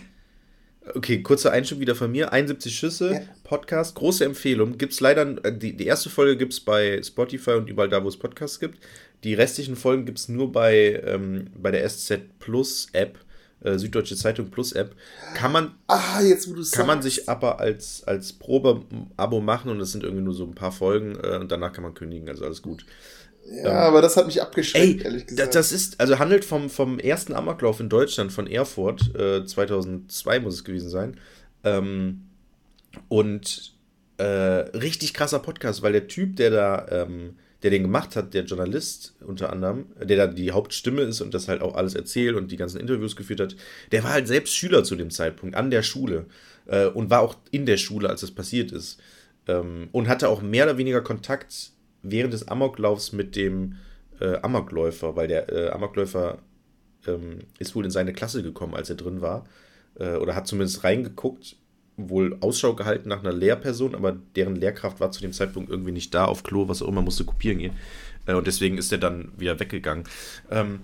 Okay, 0.95 1.23
kurzer 1.23 1.53
Einschub 1.53 1.81
wieder 1.81 1.95
von 1.95 2.11
mir. 2.11 2.33
71 2.33 2.77
Schüsse, 2.77 3.13
ja. 3.13 3.21
Podcast, 3.45 3.95
große 3.95 4.25
Empfehlung. 4.25 4.79
Gibt 4.79 4.93
es 4.93 5.01
leider, 5.01 5.45
äh, 5.45 5.57
die, 5.57 5.77
die 5.77 5.87
erste 5.87 6.11
Folge 6.11 6.37
gibt 6.37 6.53
es 6.53 6.61
bei 6.61 7.01
Spotify 7.03 7.53
und 7.53 7.69
überall 7.69 7.89
da, 7.89 8.03
wo 8.03 8.09
es 8.09 8.17
Podcasts 8.17 8.61
gibt. 8.61 8.79
Die 9.25 9.35
restlichen 9.35 9.77
Folgen 9.77 10.05
gibt 10.05 10.19
es 10.19 10.29
nur 10.29 10.53
bei, 10.53 11.03
ähm, 11.05 11.49
bei 11.57 11.71
der 11.71 11.89
SZ 11.89 12.21
Plus 12.39 12.89
App, 12.93 13.19
äh, 13.63 13.77
Süddeutsche 13.77 14.17
Zeitung 14.17 14.51
Plus 14.51 14.73
App. 14.73 14.95
Kann 15.35 15.53
man, 15.53 15.75
ah, 15.89 16.21
jetzt, 16.23 16.49
wo 16.49 16.55
kann 16.55 16.65
sagst. 16.65 16.87
man 16.87 17.03
sich 17.03 17.29
aber 17.29 17.59
als, 17.59 18.05
als 18.05 18.33
Probe-Abo 18.33 19.41
machen 19.41 19.71
und 19.71 19.81
es 19.81 19.93
sind 19.93 20.05
irgendwie 20.05 20.23
nur 20.23 20.35
so 20.35 20.45
ein 20.45 20.55
paar 20.55 20.73
Folgen 20.73 21.19
äh, 21.23 21.37
und 21.37 21.51
danach 21.51 21.73
kann 21.73 21.83
man 21.83 21.95
kündigen, 21.95 22.29
also 22.29 22.45
alles 22.45 22.63
gut. 22.63 22.87
Ja, 23.51 23.63
ähm, 23.63 23.89
aber 23.89 24.03
das 24.03 24.17
hat 24.17 24.27
mich 24.27 24.41
abgeschreckt, 24.43 25.01
ey, 25.01 25.05
ehrlich 25.05 25.27
gesagt. 25.27 25.55
Das 25.55 25.73
ist, 25.73 26.01
also 26.01 26.19
handelt 26.19 26.45
vom, 26.45 26.71
vom 26.71 26.99
ersten 26.99 27.35
Amoklauf 27.35 27.81
in 27.81 27.89
Deutschland 27.89 28.33
von 28.33 28.47
Erfurt, 28.47 29.15
äh, 29.17 29.45
2002 29.45 30.41
muss 30.41 30.55
es 30.55 30.65
gewesen 30.65 30.91
sein. 30.91 31.19
Ähm, 31.65 32.29
und 33.09 33.75
äh, 34.19 34.25
richtig 34.25 35.15
krasser 35.15 35.39
Podcast, 35.39 35.83
weil 35.83 35.93
der 35.93 36.09
Typ, 36.09 36.37
der 36.37 36.51
da 36.51 36.87
ähm, 36.91 37.37
der 37.63 37.71
den 37.71 37.83
gemacht 37.83 38.15
hat, 38.15 38.35
der 38.35 38.45
Journalist 38.45 39.17
unter 39.21 39.53
anderem, 39.53 39.87
der 40.01 40.17
da 40.17 40.27
die 40.27 40.53
Hauptstimme 40.53 41.03
ist 41.03 41.21
und 41.21 41.35
das 41.35 41.49
halt 41.49 41.61
auch 41.61 41.75
alles 41.75 41.95
erzählt 41.95 42.37
und 42.37 42.53
die 42.53 42.57
ganzen 42.57 42.81
Interviews 42.81 43.17
geführt 43.17 43.41
hat, 43.41 43.57
der 43.91 44.05
war 44.05 44.13
halt 44.13 44.29
selbst 44.29 44.55
Schüler 44.55 44.85
zu 44.85 44.95
dem 44.95 45.11
Zeitpunkt 45.11 45.57
an 45.57 45.71
der 45.71 45.83
Schule 45.83 46.27
äh, 46.67 46.87
und 46.87 47.11
war 47.11 47.21
auch 47.21 47.37
in 47.51 47.67
der 47.67 47.77
Schule, 47.77 48.09
als 48.09 48.21
das 48.21 48.31
passiert 48.31 48.71
ist. 48.71 49.01
Ähm, 49.47 49.89
und 49.93 50.09
hatte 50.09 50.29
auch 50.29 50.41
mehr 50.41 50.65
oder 50.65 50.79
weniger 50.79 51.01
Kontakt 51.01 51.73
während 52.03 52.33
des 52.33 52.47
Amoklaufs 52.47 53.13
mit 53.13 53.35
dem 53.35 53.77
äh, 54.21 54.37
Amokläufer, 54.37 55.17
weil 55.17 55.29
der 55.29 55.53
äh, 55.53 55.71
Amokläufer 55.71 56.39
ähm, 57.07 57.41
ist 57.59 57.75
wohl 57.75 57.85
in 57.85 57.91
seine 57.91 58.13
Klasse 58.13 58.43
gekommen, 58.43 58.75
als 58.75 58.91
er 58.91 58.97
drin 58.97 59.21
war 59.21 59.47
äh, 59.99 60.17
oder 60.17 60.35
hat 60.35 60.47
zumindest 60.47 60.85
reingeguckt, 60.85 61.57
wohl 61.99 62.37
Ausschau 62.41 62.75
gehalten 62.75 63.09
nach 63.09 63.21
einer 63.21 63.33
Lehrperson, 63.33 63.95
aber 63.95 64.17
deren 64.37 64.57
Lehrkraft 64.57 65.01
war 65.01 65.11
zu 65.11 65.21
dem 65.21 65.33
Zeitpunkt 65.33 65.69
irgendwie 65.69 65.93
nicht 65.93 66.15
da 66.15 66.25
auf 66.25 66.43
Klo, 66.43 66.69
was 66.69 66.81
auch 66.81 66.89
immer, 66.89 67.03
musste 67.03 67.25
kopieren 67.25 67.59
gehen. 67.59 67.75
Äh, 68.27 68.35
und 68.35 68.47
deswegen 68.47 68.79
ist 68.79 68.93
er 68.93 68.99
dann 68.99 69.33
wieder 69.37 69.59
weggegangen. 69.61 70.05
Ähm, 70.51 70.81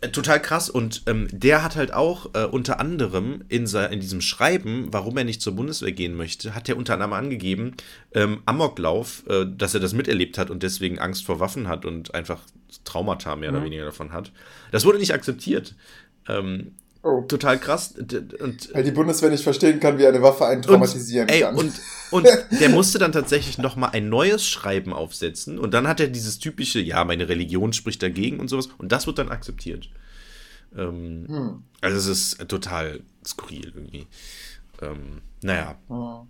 äh, 0.00 0.08
total 0.08 0.40
krass 0.40 0.70
und 0.70 1.02
ähm, 1.06 1.28
der 1.30 1.62
hat 1.62 1.76
halt 1.76 1.92
auch 1.92 2.34
äh, 2.34 2.44
unter 2.44 2.80
anderem 2.80 3.44
in, 3.48 3.66
in 3.66 4.00
diesem 4.00 4.22
Schreiben, 4.22 4.88
warum 4.90 5.18
er 5.18 5.24
nicht 5.24 5.42
zur 5.42 5.54
Bundeswehr 5.54 5.92
gehen 5.92 6.16
möchte, 6.16 6.54
hat 6.54 6.68
er 6.70 6.78
unter 6.78 6.94
anderem 6.94 7.12
angegeben, 7.12 7.74
ähm, 8.14 8.40
Amoklauf, 8.46 9.24
äh, 9.28 9.44
dass 9.46 9.74
er 9.74 9.80
das 9.80 9.92
miterlebt 9.92 10.38
hat 10.38 10.48
und 10.48 10.62
deswegen 10.62 10.98
Angst 10.98 11.26
vor 11.26 11.38
Waffen 11.38 11.68
hat 11.68 11.84
und 11.84 12.14
einfach 12.14 12.40
Traumata 12.84 13.36
mehr 13.36 13.50
mhm. 13.50 13.56
oder 13.56 13.66
weniger 13.66 13.84
davon 13.84 14.12
hat. 14.12 14.32
Das 14.72 14.86
wurde 14.86 14.98
nicht 14.98 15.12
akzeptiert. 15.12 15.74
Ähm, 16.28 16.72
Oh. 17.02 17.22
Total 17.22 17.58
krass. 17.58 17.94
Und, 17.96 18.74
Weil 18.74 18.84
die 18.84 18.90
Bundeswehr 18.90 19.30
nicht 19.30 19.42
verstehen 19.42 19.80
kann, 19.80 19.98
wie 19.98 20.06
eine 20.06 20.20
Waffe 20.20 20.46
einen 20.46 20.60
traumatisieren 20.60 21.28
und, 21.28 21.34
ey, 21.34 21.40
kann. 21.40 21.56
Und, 21.56 21.72
und 22.10 22.28
der 22.60 22.68
musste 22.68 22.98
dann 22.98 23.12
tatsächlich 23.12 23.56
nochmal 23.56 23.90
ein 23.92 24.10
neues 24.10 24.46
Schreiben 24.46 24.92
aufsetzen. 24.92 25.58
Und 25.58 25.72
dann 25.72 25.88
hat 25.88 26.00
er 26.00 26.08
dieses 26.08 26.38
typische, 26.38 26.78
ja, 26.78 27.04
meine 27.04 27.28
Religion 27.28 27.72
spricht 27.72 28.02
dagegen 28.02 28.38
und 28.38 28.48
sowas. 28.48 28.68
Und 28.76 28.92
das 28.92 29.06
wird 29.06 29.18
dann 29.18 29.30
akzeptiert. 29.30 29.88
Ähm, 30.76 31.24
hm. 31.26 31.62
Also 31.80 31.96
es 31.96 32.06
ist 32.06 32.48
total 32.48 33.00
skurril 33.26 33.72
irgendwie. 33.74 34.06
Ähm, 34.82 35.22
naja. 35.42 35.76
Hm. 35.88 36.28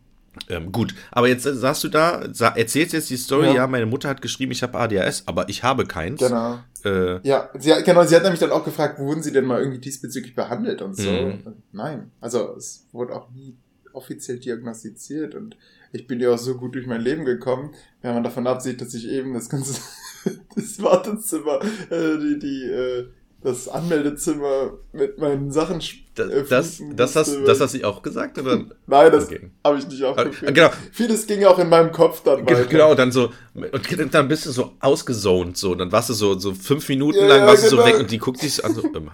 Ähm, 0.48 0.70
gut, 0.70 0.94
aber 1.10 1.28
jetzt 1.28 1.44
äh, 1.44 1.54
sagst 1.54 1.82
du 1.82 1.88
da, 1.88 2.28
sag, 2.32 2.56
erzählst 2.56 2.92
jetzt 2.92 3.10
die 3.10 3.16
Story, 3.16 3.48
ja. 3.48 3.54
ja. 3.54 3.66
meine 3.66 3.86
Mutter 3.86 4.08
hat 4.08 4.22
geschrieben, 4.22 4.52
ich 4.52 4.62
habe 4.62 4.78
ADHS, 4.78 5.24
aber 5.26 5.48
ich 5.48 5.64
habe 5.64 5.86
keins. 5.86 6.20
Genau. 6.20 6.60
Äh, 6.84 7.26
ja, 7.26 7.50
sie, 7.58 7.72
genau, 7.84 8.04
sie 8.04 8.14
hat 8.14 8.22
nämlich 8.22 8.40
dann 8.40 8.52
auch 8.52 8.64
gefragt, 8.64 8.98
wurden 8.98 9.22
sie 9.22 9.32
denn 9.32 9.44
mal 9.44 9.58
irgendwie 9.58 9.80
diesbezüglich 9.80 10.34
behandelt 10.34 10.82
und 10.82 10.96
so. 10.96 11.10
Mhm. 11.10 11.42
Nein, 11.72 12.10
also 12.20 12.54
es 12.56 12.86
wurde 12.92 13.14
auch 13.14 13.30
nie 13.30 13.56
offiziell 13.92 14.38
diagnostiziert 14.38 15.34
und 15.34 15.56
ich 15.92 16.06
bin 16.06 16.20
ja 16.20 16.30
auch 16.30 16.38
so 16.38 16.56
gut 16.56 16.76
durch 16.76 16.86
mein 16.86 17.00
Leben 17.00 17.24
gekommen, 17.24 17.74
wenn 18.02 18.14
man 18.14 18.22
davon 18.22 18.46
absieht, 18.46 18.80
dass 18.80 18.94
ich 18.94 19.08
eben 19.08 19.34
das 19.34 19.48
ganze 19.48 19.80
das 20.54 20.80
Wartezimmer, 20.82 21.60
äh, 21.90 22.18
die, 22.18 22.38
die, 22.38 22.64
äh, 22.64 23.08
das 23.42 23.68
Anmeldezimmer 23.68 24.74
mit 24.92 25.18
meinen 25.18 25.50
Sachen 25.50 25.80
das, 26.26 26.48
das, 26.48 26.82
das, 26.94 27.16
hast, 27.16 27.38
das 27.46 27.60
hast 27.60 27.74
du 27.74 27.84
auch 27.84 28.02
gesagt, 28.02 28.38
oder? 28.38 28.64
Nein, 28.86 29.12
das 29.12 29.26
okay. 29.26 29.50
habe 29.64 29.78
ich 29.78 29.88
nicht 29.88 30.04
aufgeführt. 30.04 30.54
Genau. 30.54 30.70
Vieles 30.92 31.26
ging 31.26 31.44
auch 31.44 31.58
in 31.58 31.68
meinem 31.68 31.92
Kopf 31.92 32.22
dann 32.22 32.46
weiter. 32.46 32.64
Genau, 32.64 32.94
dann 32.94 33.12
so, 33.12 33.32
und 33.54 34.14
dann 34.14 34.28
bist 34.28 34.46
du 34.46 34.50
so 34.50 34.72
ausgezont, 34.80 35.56
so, 35.56 35.74
dann 35.74 35.90
warst 35.92 36.10
du 36.10 36.14
so, 36.14 36.38
so 36.38 36.54
fünf 36.54 36.88
Minuten 36.88 37.18
ja, 37.18 37.26
lang, 37.26 37.46
warst 37.46 37.64
ja, 37.64 37.70
genau. 37.70 37.82
du 37.82 37.88
so 37.88 37.94
weg 37.94 38.00
und 38.00 38.10
die 38.10 38.18
guckt 38.18 38.42
dich 38.42 38.54
so 38.54 38.62
an, 38.62 38.74
so, 38.74 38.82
ähm, 38.82 39.10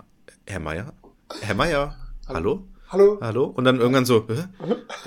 Herr 0.47 0.61
Meier? 0.61 0.93
Herr 1.41 1.55
Meier? 1.55 1.97
Hallo? 2.29 2.67
Hallo? 2.89 3.19
Hallo? 3.21 3.45
Und 3.47 3.65
dann 3.65 3.81
irgendwann 3.81 4.07
so, 4.07 4.27
Hä? 4.29 4.45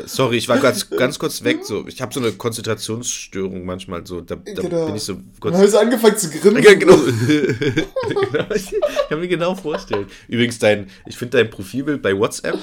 sorry, 0.05 0.38
ich 0.38 0.49
war 0.49 0.57
ganz, 0.61 0.89
ganz 0.89 1.17
kurz 1.17 1.43
weg. 1.43 1.63
So, 1.63 1.88
ich 1.88 2.01
habe 2.01 2.13
so 2.13 2.19
eine 2.19 2.34
Konzentrationsstörung 2.34 3.65
manchmal. 3.65 4.05
So, 4.05 4.19
da, 4.21 4.36
da 4.36 4.61
genau. 4.61 4.88
bin 4.88 4.95
ich 4.95 5.03
so 5.03 5.15
kurz. 5.39 5.53
Dann 5.53 5.61
habe 5.61 5.67
ich 5.67 5.77
angefangen 5.77 6.17
zu 6.17 6.30
grinsen. 6.30 6.63
Ja, 6.63 6.73
genau. 6.73 6.97
genau. 6.97 8.53
Ich 8.53 8.73
kann 9.07 9.19
mir 9.19 9.27
genau 9.27 9.55
vorstellen. 9.55 10.07
Übrigens, 10.27 10.59
dein, 10.59 10.89
ich 11.05 11.17
finde 11.17 11.38
dein 11.38 11.49
Profilbild 11.49 12.01
bei 12.01 12.17
WhatsApp, 12.17 12.57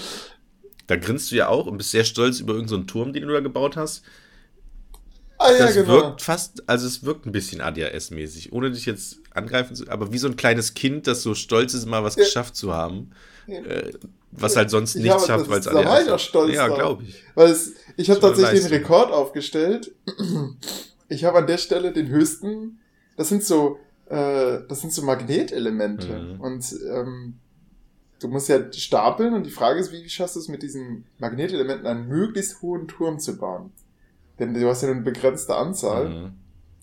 da 0.87 0.97
grinst 0.97 1.33
du 1.33 1.37
ja 1.37 1.49
auch 1.49 1.67
und 1.67 1.79
bist 1.79 1.93
sehr 1.93 2.05
stolz 2.05 2.41
über 2.41 2.53
irgendeinen 2.53 2.83
so 2.83 2.87
Turm, 2.87 3.13
den 3.13 3.23
du 3.27 3.33
da 3.33 3.41
gebaut 3.41 3.77
hast. 3.77 4.03
Ah, 5.39 5.51
ja, 5.53 5.59
das 5.67 5.75
genau. 5.75 5.89
wirkt 5.89 6.23
fast, 6.23 6.69
also 6.69 6.87
es 6.87 7.05
wirkt 7.05 7.27
ein 7.27 7.33
bisschen 7.33 7.61
ADHS-mäßig, 7.61 8.53
ohne 8.53 8.71
dich 8.71 8.87
jetzt 8.87 9.19
angreifen 9.33 9.77
zu, 9.77 9.89
aber 9.89 10.13
wie 10.13 10.19
so 10.19 10.29
ein 10.29 10.37
kleines 10.37 10.75
Kind, 10.75 11.07
das 11.07 11.23
so 11.23 11.35
stolz 11.35 11.75
ist, 11.75 11.87
mal 11.87 12.03
was 12.03 12.17
ja. 12.17 12.25
geschafft 12.25 12.57
zu 12.57 12.73
haben. 12.73 13.11
Äh, 13.49 13.93
was 14.33 14.57
halt 14.57 14.71
sonst 14.71 14.97
nichts 14.97 15.11
habe, 15.11 15.27
schafft, 15.27 15.49
weil 15.49 15.61
es 15.61 16.07
ich 16.07 16.13
auch 16.13 16.19
stolz 16.19 16.55
Ja, 16.55 16.69
glaube 16.69 17.05
ich. 17.05 17.23
Weil 17.35 17.51
es, 17.51 17.75
ich 17.97 18.11
habe 18.11 18.21
tatsächlich 18.21 18.63
den 18.63 18.71
Rekord 18.71 19.11
aufgestellt. 19.13 19.95
Ich 21.09 21.25
habe 21.25 21.39
an 21.39 21.47
der 21.47 21.59
Stelle 21.59 21.93
den 21.93 22.09
höchsten, 22.09 22.81
das 23.17 23.29
sind 23.29 23.45
so, 23.45 23.79
äh, 24.07 24.59
das 24.69 24.81
sind 24.81 24.93
so 24.93 25.03
Magnetelemente. 25.03 26.09
Mhm. 26.09 26.41
Und 26.41 26.75
ähm, 26.93 27.39
du 28.19 28.27
musst 28.27 28.49
ja 28.49 28.73
stapeln 28.73 29.35
und 29.35 29.47
die 29.47 29.51
Frage 29.51 29.79
ist, 29.79 29.93
wie 29.93 30.09
schaffst 30.09 30.35
du 30.35 30.41
es 30.41 30.49
mit 30.49 30.65
diesen 30.65 31.05
Magnetelementen 31.19 31.87
einen 31.87 32.09
möglichst 32.09 32.61
hohen 32.61 32.89
Turm 32.89 33.21
zu 33.21 33.37
bauen? 33.39 33.73
Denn 34.41 34.53
du 34.53 34.69
hast 34.69 34.83
ja 34.83 34.91
eine 34.91 35.01
begrenzte 35.03 35.55
Anzahl. 35.55 36.09
Mhm. 36.09 36.25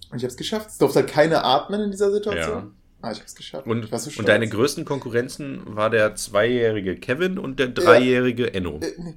Und 0.10 0.18
ich 0.18 0.24
habe 0.24 0.32
es 0.32 0.38
geschafft. 0.38 0.70
Es 0.70 0.78
durfte 0.78 1.00
halt 1.00 1.10
keine 1.10 1.44
atmen 1.44 1.82
in 1.82 1.92
dieser 1.92 2.12
Situation. 2.12 2.58
Ja. 2.58 2.72
Ah, 3.04 3.12
ich 3.12 3.20
hab's 3.20 3.36
geschafft. 3.36 3.68
Und, 3.68 3.90
so 3.92 4.12
und 4.18 4.30
deine 4.30 4.48
größten 4.48 4.86
Konkurrenzen 4.86 5.62
war 5.66 5.90
der 5.90 6.16
zweijährige 6.16 6.96
Kevin 6.96 7.38
und 7.38 7.60
der 7.60 7.68
dreijährige 7.68 8.44
ja. 8.44 8.50
Enno. 8.52 8.80
Äh, 8.82 8.94
nee. 8.98 9.16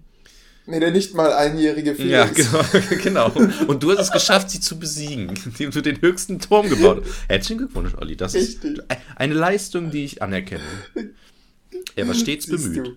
nee. 0.66 0.80
der 0.80 0.91
nicht 0.91 1.14
mal 1.14 1.32
einjährige 1.32 1.95
Felix. 1.95 2.11
Ja, 2.11 2.26
genau, 2.26 3.30
genau. 3.30 3.68
Und 3.68 3.84
du 3.84 3.93
hast 3.93 4.01
es 4.01 4.11
geschafft, 4.11 4.51
sie 4.51 4.59
zu 4.59 4.80
besiegen, 4.80 5.34
indem 5.45 5.70
du 5.70 5.82
den 5.82 6.03
höchsten 6.03 6.41
Turm 6.41 6.68
gebaut 6.68 7.05
hast. 7.05 7.28
Herzlichen 7.28 7.59
Glückwunsch, 7.59 7.95
Olli. 7.97 8.16
Das 8.16 8.34
Richtig. 8.34 8.78
ist 8.78 8.84
eine 9.14 9.34
Leistung, 9.34 9.93
die 9.93 10.05
ich 10.05 10.20
anerkenne. 10.20 10.64
Er 11.95 12.09
war 12.09 12.14
stets 12.14 12.49
bemüht. 12.49 12.97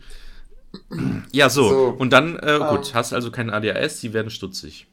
Ja, 1.31 1.51
so. 1.51 1.69
so. 1.69 1.95
Und 1.99 2.13
dann, 2.13 2.35
äh, 2.37 2.57
um, 2.59 2.67
gut, 2.67 2.87
ähm. 2.87 2.93
hast 2.95 3.13
also 3.13 3.29
kein 3.29 3.51
ADHS, 3.51 4.01
sie 4.01 4.13
werden 4.13 4.31
stutzig. 4.31 4.87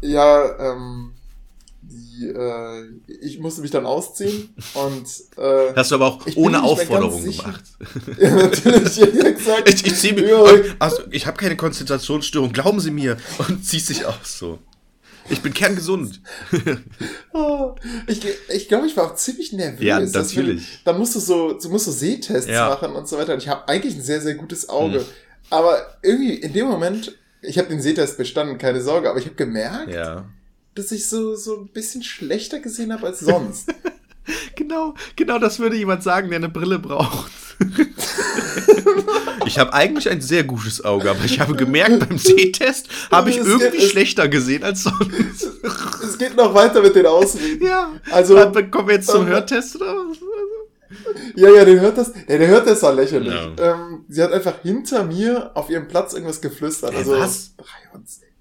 Ja, 0.00 0.72
ähm, 0.72 1.12
die, 1.80 2.26
äh, 2.26 2.84
ich 3.20 3.38
musste 3.38 3.60
mich 3.60 3.70
dann 3.70 3.86
ausziehen 3.86 4.54
und 4.74 5.06
äh, 5.36 5.72
hast 5.74 5.90
du 5.90 5.94
aber 5.94 6.06
auch 6.06 6.26
ohne 6.34 6.62
Aufforderung 6.62 7.22
gemacht. 7.22 7.64
ja, 8.18 8.34
natürlich. 8.34 8.98
Ja, 9.48 9.58
ich 9.64 9.86
ich 9.86 9.94
ziehe 9.94 10.12
mich. 10.12 10.28
Ja. 10.28 10.44
Also, 10.78 11.02
ich 11.10 11.26
habe 11.26 11.36
keine 11.36 11.56
Konzentrationsstörung, 11.56 12.52
glauben 12.52 12.80
Sie 12.80 12.90
mir. 12.90 13.16
Und 13.38 13.64
ziehst 13.64 13.88
dich 13.88 14.04
aus 14.04 14.38
so. 14.38 14.58
Ich 15.30 15.40
bin 15.40 15.54
kerngesund. 15.54 16.20
oh, 17.32 17.74
ich 18.06 18.20
ich 18.48 18.68
glaube, 18.68 18.86
ich 18.86 18.96
war 18.96 19.06
auch 19.06 19.14
ziemlich 19.14 19.52
nervös. 19.52 19.82
Ja, 19.82 20.00
natürlich. 20.00 20.80
Dann 20.84 20.98
musst 20.98 21.14
du 21.14 21.20
so, 21.20 21.52
du 21.52 21.68
musst 21.68 21.86
so 21.86 21.92
Sehtests 21.92 22.50
ja. 22.50 22.68
machen 22.68 22.92
und 22.94 23.08
so 23.08 23.16
weiter. 23.16 23.34
Und 23.34 23.42
ich 23.42 23.48
habe 23.48 23.66
eigentlich 23.68 23.94
ein 23.94 24.02
sehr, 24.02 24.20
sehr 24.20 24.34
gutes 24.34 24.68
Auge. 24.68 24.98
Hm. 24.98 25.06
Aber 25.50 25.98
irgendwie 26.02 26.34
in 26.34 26.52
dem 26.52 26.66
Moment, 26.66 27.16
ich 27.40 27.58
habe 27.58 27.68
den 27.68 27.80
Sehtest 27.80 28.18
bestanden, 28.18 28.58
keine 28.58 28.82
Sorge, 28.82 29.08
aber 29.08 29.18
ich 29.18 29.26
habe 29.26 29.36
gemerkt, 29.36 29.94
ja 29.94 30.26
dass 30.78 30.92
ich 30.92 31.08
so, 31.08 31.34
so 31.34 31.56
ein 31.56 31.68
bisschen 31.68 32.02
schlechter 32.02 32.60
gesehen 32.60 32.92
habe 32.92 33.06
als 33.06 33.20
sonst. 33.20 33.74
genau, 34.54 34.94
genau 35.16 35.38
das 35.38 35.58
würde 35.58 35.76
jemand 35.76 36.02
sagen, 36.02 36.28
der 36.28 36.36
eine 36.36 36.48
Brille 36.48 36.78
braucht. 36.78 37.32
ich 39.46 39.58
habe 39.58 39.72
eigentlich 39.74 40.08
ein 40.08 40.20
sehr 40.20 40.44
gutes 40.44 40.84
Auge, 40.84 41.10
aber 41.10 41.24
ich 41.24 41.40
habe 41.40 41.56
gemerkt, 41.56 42.08
beim 42.08 42.18
Sehtest 42.18 42.88
habe 43.10 43.30
ich 43.30 43.38
es 43.38 43.46
irgendwie 43.46 43.78
geht, 43.78 43.90
schlechter 43.90 44.28
gesehen 44.28 44.62
als 44.62 44.84
sonst. 44.84 45.48
es 46.04 46.18
geht 46.18 46.36
noch 46.36 46.54
weiter 46.54 46.80
mit 46.80 46.94
den 46.94 47.06
Ausreden. 47.06 47.66
Ja. 47.66 47.90
Also, 48.12 48.36
kommen 48.70 48.88
wir 48.88 48.94
jetzt 48.94 49.08
zum 49.08 49.22
ähm, 49.22 49.28
Hörtest 49.28 49.74
oder 49.76 49.86
was? 49.86 50.18
Ja, 51.34 51.50
ja, 51.50 51.64
der 51.64 51.80
hört 51.80 51.98
das. 51.98 52.12
Ja, 52.28 52.38
der 52.38 52.48
hört 52.48 52.66
das 52.66 52.82
war 52.82 52.94
lächerlich. 52.94 53.34
Ja. 53.34 53.74
Ähm, 53.74 54.04
sie 54.08 54.22
hat 54.22 54.32
einfach 54.32 54.62
hinter 54.62 55.04
mir 55.04 55.50
auf 55.54 55.68
ihrem 55.68 55.88
Platz 55.88 56.12
irgendwas 56.12 56.40
geflüstert. 56.40 56.94
also 56.94 57.12
was? 57.12 57.54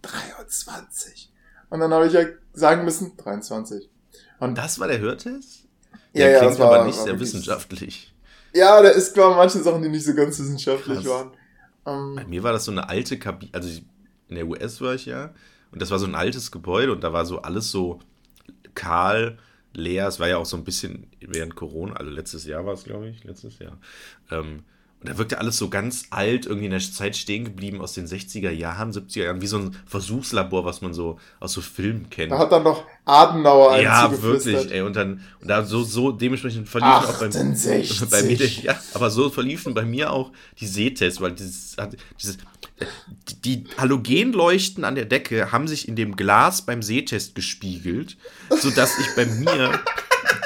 23. 0.02 1.27
Und 1.70 1.80
dann 1.80 1.94
habe 1.94 2.08
ich 2.08 2.14
ja 2.14 2.26
sagen 2.54 2.86
müssen, 2.86 3.18
23. 3.18 3.90
Und 4.40 4.58
das 4.58 4.80
war 4.80 4.88
der 4.88 5.00
Hörtest? 5.00 5.68
Der 6.14 6.32
ja, 6.32 6.40
klingt 6.40 6.58
ja, 6.58 6.66
aber 6.66 6.86
nicht 6.86 6.98
sehr 6.98 7.20
wissenschaftlich. 7.20 8.14
Ja, 8.54 8.82
da 8.82 8.90
ist 8.90 9.14
klar 9.14 9.36
manche 9.36 9.60
Sachen, 9.60 9.82
die 9.82 9.90
nicht 9.90 10.06
so 10.06 10.14
ganz 10.14 10.40
wissenschaftlich 10.40 11.04
Krass. 11.04 11.08
waren. 11.08 11.32
Ähm, 11.86 12.16
Bei 12.16 12.26
mir 12.26 12.44
war 12.44 12.54
das 12.54 12.66
so 12.66 12.72
eine 12.72 12.90
alte 12.90 13.20
Kabine, 13.20 13.52
also 13.54 13.70
in 14.30 14.36
der 14.36 14.48
US 14.48 14.82
war 14.82 14.96
ich 14.96 15.06
ja, 15.06 15.34
und 15.72 15.82
das 15.82 15.92
war 15.92 16.00
so 16.00 16.06
ein 16.06 16.16
altes 16.16 16.52
Gebäude 16.52 16.92
und 16.92 17.04
da 17.04 17.14
war 17.14 17.26
so 17.26 17.42
alles 17.42 17.72
so 17.72 18.00
kahl, 18.74 19.38
leer. 19.74 20.08
Es 20.08 20.20
war 20.20 20.28
ja 20.28 20.38
auch 20.38 20.46
so 20.46 20.58
ein 20.58 20.64
bisschen 20.64 21.08
während 21.22 21.56
Corona, 21.56 21.94
also 21.94 22.12
letztes 22.12 22.46
Jahr 22.46 22.66
war 22.66 22.74
es, 22.74 22.84
glaube 22.84 23.10
ich, 23.10 23.24
letztes 23.24 23.60
Jahr. 23.60 23.78
Ähm, 24.32 24.64
und 25.00 25.10
da 25.10 25.18
wirkte 25.20 25.38
alles 25.38 25.58
so 25.58 25.70
ganz 25.70 26.06
alt, 26.10 26.48
irgendwie 26.48 26.66
in 26.66 26.72
der 26.72 26.80
Zeit 26.80 27.16
stehen 27.16 27.44
geblieben 27.44 27.82
aus 27.82 27.94
den 27.94 28.08
60er 28.08 28.50
Jahren, 28.50 28.92
70er 28.92 29.26
Jahren, 29.26 29.42
wie 29.42 29.48
so 29.48 29.60
ein 29.60 29.76
Versuchslabor, 29.86 30.66
was 30.66 30.82
man 30.82 30.92
so 30.96 31.20
aus 31.40 31.54
so 31.54 31.62
Filmen 31.62 32.10
kennt. 32.10 32.32
Da 32.32 32.40
hat 32.40 32.52
dann 32.52 32.64
noch 32.64 32.84
Adenauer 33.06 33.80
Ja, 33.80 34.12
wirklich, 34.24 34.72
ey. 34.72 34.82
Und 34.82 34.96
dann, 34.96 35.22
und 35.40 35.50
da 35.50 35.64
so, 35.64 35.84
so 35.84 36.12
dementsprechend 36.12 36.68
verliefen 36.68 36.94
68. 36.94 38.02
auch 38.02 38.08
bei, 38.08 38.10
bei 38.22 38.28
mir, 38.28 38.48
ja, 38.64 38.76
aber 38.96 39.12
so 39.12 39.30
verliefen 39.30 39.76
bei 39.76 39.86
mir 39.86 40.12
auch 40.12 40.32
die 40.60 40.68
Sehtests, 40.68 41.22
weil 41.22 41.34
dieses, 41.34 41.76
dieses, 42.20 42.38
die 43.46 43.66
Halogenleuchten 43.78 44.84
an 44.84 44.96
der 44.96 45.06
Decke 45.06 45.52
haben 45.52 45.68
sich 45.68 45.88
in 45.88 45.96
dem 45.96 46.16
Glas 46.16 46.64
beim 46.64 46.82
Sehtest 46.82 47.36
gespiegelt, 47.36 48.18
sodass 48.50 48.98
ich 48.98 49.16
bei 49.16 49.28
mir 49.28 49.80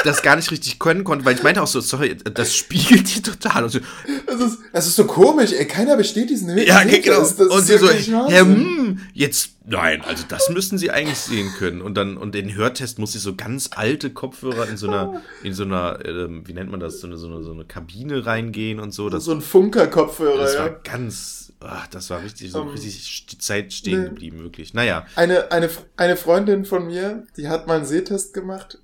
das 0.04 0.22
gar 0.22 0.36
nicht 0.36 0.52
richtig 0.52 0.80
können 0.80 1.04
konnte, 1.04 1.26
weil 1.26 1.36
ich 1.36 1.44
meinte 1.44 1.62
auch 1.62 1.68
so, 1.68 1.80
sorry, 1.82 2.16
das 2.16 2.56
spiegelt 2.56 3.16
die 3.16 3.22
total. 3.22 3.64
Und 3.66 3.70
so, 3.70 3.80
Das 4.28 4.40
ist, 4.42 4.60
das 4.74 4.88
ist 4.88 4.96
so 4.96 5.06
komisch, 5.06 5.52
ey. 5.54 5.66
Keiner 5.68 5.96
besteht 5.98 6.30
diesen 6.30 6.50
Höhen. 6.50 6.66
ja, 6.66 6.84
genau. 6.84 7.20
Das, 7.20 7.36
das 7.36 7.48
und 7.48 7.60
ist 7.60 7.68
sie 7.68 7.78
so, 7.78 7.90
ja, 7.90 8.24
Wahnsinn. 8.26 8.56
hm, 8.56 9.00
jetzt, 9.14 9.52
nein, 9.66 10.02
also 10.02 10.24
das 10.28 10.50
müssten 10.50 10.78
sie 10.78 10.92
eigentlich 10.92 11.18
sehen 11.20 11.52
können. 11.58 11.82
Und 11.82 11.96
dann, 11.96 12.18
und 12.18 12.34
den 12.36 12.56
Hörtest 12.56 13.00
muss 13.00 13.16
ich 13.16 13.22
so 13.22 13.36
ganz 13.36 13.70
alte 13.76 14.10
Kopfhörer 14.12 14.68
in 14.68 14.78
so 14.78 14.88
einer, 14.88 15.22
in 15.44 15.54
so 15.54 15.64
einer, 15.64 16.00
ähm, 16.06 16.44
wie 16.48 16.54
nennt 16.54 16.72
man 16.72 16.80
das, 16.80 17.00
so 17.00 17.08
eine, 17.08 17.18
so 17.18 17.28
eine, 17.28 17.44
so 17.44 17.52
eine 17.52 17.66
Kabine 17.66 18.26
reingehen 18.26 18.80
und 18.80 18.94
so. 18.94 19.10
Das, 19.10 19.26
so 19.26 19.32
ein 19.34 19.42
Funker-Kopfhörer, 19.42 20.38
das 20.38 20.54
ja. 20.56 20.62
war 20.62 20.70
ganz, 20.70 21.54
ach, 21.60 21.88
das 21.88 22.10
war 22.10 22.24
richtig, 22.24 22.52
so 22.52 22.62
Ähm, 22.62 22.68
richtig 22.70 22.96
st- 22.96 23.40
Zeit 23.40 23.72
stehen 23.74 24.02
nee. 24.02 24.10
geblieben, 24.10 24.44
wirklich. 24.44 24.74
Naja, 24.74 25.06
Eine, 25.16 25.52
eine, 25.52 25.70
eine 25.98 26.18
Freundin 26.18 26.66
von 26.66 26.88
mir, 26.88 27.26
die 27.38 27.48
hat 27.48 27.68
mal 27.68 27.78
einen 27.78 27.86
Sehtest 27.86 28.34
gemacht 28.34 28.80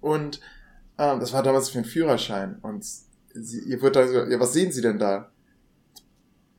und 0.00 0.40
ähm, 0.98 1.20
das 1.20 1.32
war 1.32 1.42
damals 1.42 1.68
für 1.68 1.78
den 1.78 1.84
Führerschein 1.84 2.58
und 2.62 2.84
sie, 3.34 3.60
ihr 3.60 3.82
wird 3.82 3.96
da 3.96 4.06
so, 4.06 4.24
ja, 4.24 4.40
was 4.40 4.52
sehen 4.52 4.72
Sie 4.72 4.80
denn 4.80 4.98
da? 4.98 5.30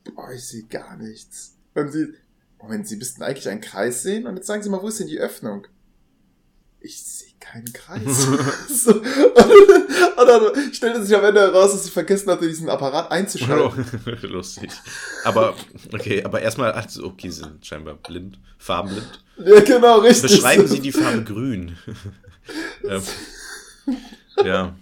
Boah, 0.04 0.32
ich 0.32 0.46
sehe 0.46 0.64
gar 0.64 0.96
nichts. 0.98 1.56
Und 1.74 1.92
sie, 1.92 2.14
Moment, 2.60 2.88
Sie 2.88 2.96
müssten 2.96 3.24
eigentlich 3.24 3.50
einen 3.50 3.62
Kreis 3.62 4.04
sehen 4.04 4.28
und 4.28 4.36
jetzt 4.36 4.48
sagen 4.48 4.64
Sie 4.64 4.70
mal, 4.70 4.82
wo 4.82 4.88
ist 4.88 5.00
denn 5.00 5.08
die 5.08 5.20
Öffnung? 5.20 5.68
Ich 6.80 7.04
sehe 7.04 7.34
keinen 7.40 7.72
Kreis. 7.74 8.04
so, 8.70 8.92
und, 8.92 9.04
und 9.04 10.28
dann 10.28 10.74
stellte 10.74 11.04
sich 11.04 11.16
am 11.16 11.26
Ende 11.26 11.42
heraus, 11.42 11.72
dass 11.72 11.86
sie 11.86 11.92
vergessen 11.92 12.30
hatte, 12.30 12.48
diesen 12.48 12.70
Apparat 12.70 13.12
einzuschalten. 13.12 13.86
lustig. 14.22 14.72
Aber, 15.24 15.56
okay, 15.92 16.24
aber 16.24 16.42
erstmal, 16.42 16.72
also, 16.72 17.06
okay, 17.06 17.30
sie 17.30 17.42
sind 17.42 17.66
scheinbar 17.66 17.96
blind, 17.96 18.40
farbenblind. 18.60 19.24
Ja, 19.44 19.60
genau, 19.62 20.00
richtig. 20.00 20.32
Beschreiben 20.32 20.68
Sie 20.68 20.80
die 20.80 20.92
Farbe 20.92 21.24
grün. 21.24 21.78
Ähm, 22.88 23.02
ja. 24.44 24.76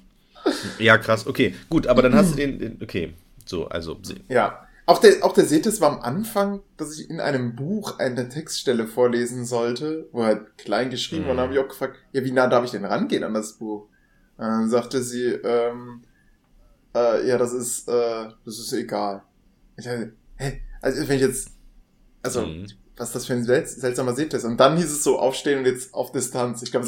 Ja, 0.79 0.97
krass. 0.97 1.25
Okay, 1.27 1.55
gut, 1.69 1.87
aber 1.87 2.01
dann 2.01 2.15
hast 2.15 2.33
du 2.33 2.35
den, 2.37 2.59
den 2.59 2.79
okay. 2.81 3.13
So, 3.45 3.67
also, 3.67 3.99
Ja. 4.29 4.61
Auch 4.87 4.99
der, 4.99 5.25
auch 5.25 5.33
der 5.33 5.45
Sehtest 5.45 5.81
war 5.81 5.91
am 5.91 6.01
Anfang, 6.01 6.61
dass 6.77 6.99
ich 6.99 7.09
in 7.09 7.19
einem 7.19 7.55
Buch 7.55 7.97
eine 7.97 8.29
Textstelle 8.29 8.85
vorlesen 8.85 9.43
sollte, 9.43 10.07
wo 10.11 10.23
halt 10.23 10.59
klein 10.59 10.91
geschrieben 10.91 11.23
war. 11.25 11.31
Und 11.31 11.37
Mhm. 11.37 11.39
dann 11.39 11.43
habe 11.49 11.53
ich 11.55 11.59
auch 11.59 11.67
gefragt, 11.69 11.97
ja, 12.11 12.23
wie 12.23 12.31
nah 12.31 12.45
darf 12.47 12.65
ich 12.65 12.71
denn 12.71 12.85
rangehen 12.85 13.23
an 13.23 13.33
das 13.33 13.53
Buch? 13.57 13.89
Und 14.37 14.45
dann 14.45 14.69
sagte 14.69 15.01
sie, 15.01 15.23
ähm, 15.25 16.03
äh, 16.95 17.27
ja, 17.27 17.37
das 17.39 17.53
ist, 17.53 17.87
äh, 17.87 18.27
das 18.45 18.59
ist 18.59 18.73
egal. 18.73 19.23
Ich 19.77 19.85
dachte, 19.85 20.13
hä? 20.37 20.61
Also, 20.81 21.07
wenn 21.07 21.15
ich 21.15 21.21
jetzt, 21.23 21.49
also, 22.21 22.41
Mhm. 22.45 22.67
Was 22.97 23.09
ist 23.09 23.15
das 23.15 23.25
für 23.25 23.33
ein 23.33 23.43
sel 23.43 23.65
seltsamer 23.65 24.13
Sehtest? 24.13 24.45
Und 24.45 24.57
dann 24.57 24.77
hieß 24.77 24.85
es 24.85 25.03
so, 25.03 25.19
aufstehen 25.19 25.59
und 25.59 25.65
jetzt 25.65 25.93
auf 25.93 26.11
Distanz. 26.11 26.61
Ich 26.61 26.71
glaube, 26.71 26.85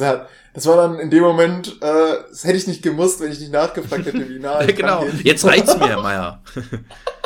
das 0.54 0.66
war 0.66 0.78
dann 0.78 1.00
in 1.00 1.10
dem 1.10 1.24
Moment, 1.24 1.78
äh, 1.82 2.16
das 2.30 2.44
hätte 2.46 2.58
ich 2.58 2.68
nicht 2.68 2.82
gemusst, 2.82 3.20
wenn 3.20 3.32
ich 3.32 3.40
nicht 3.40 3.52
nachgefragt 3.52 4.06
hätte, 4.06 4.30
wie 4.30 4.40
nah 4.40 4.64
genau. 4.66 5.06
Jetzt 5.24 5.46
reicht's 5.46 5.78
mir, 5.78 5.90
Herr 5.90 6.02
Meier. 6.02 6.42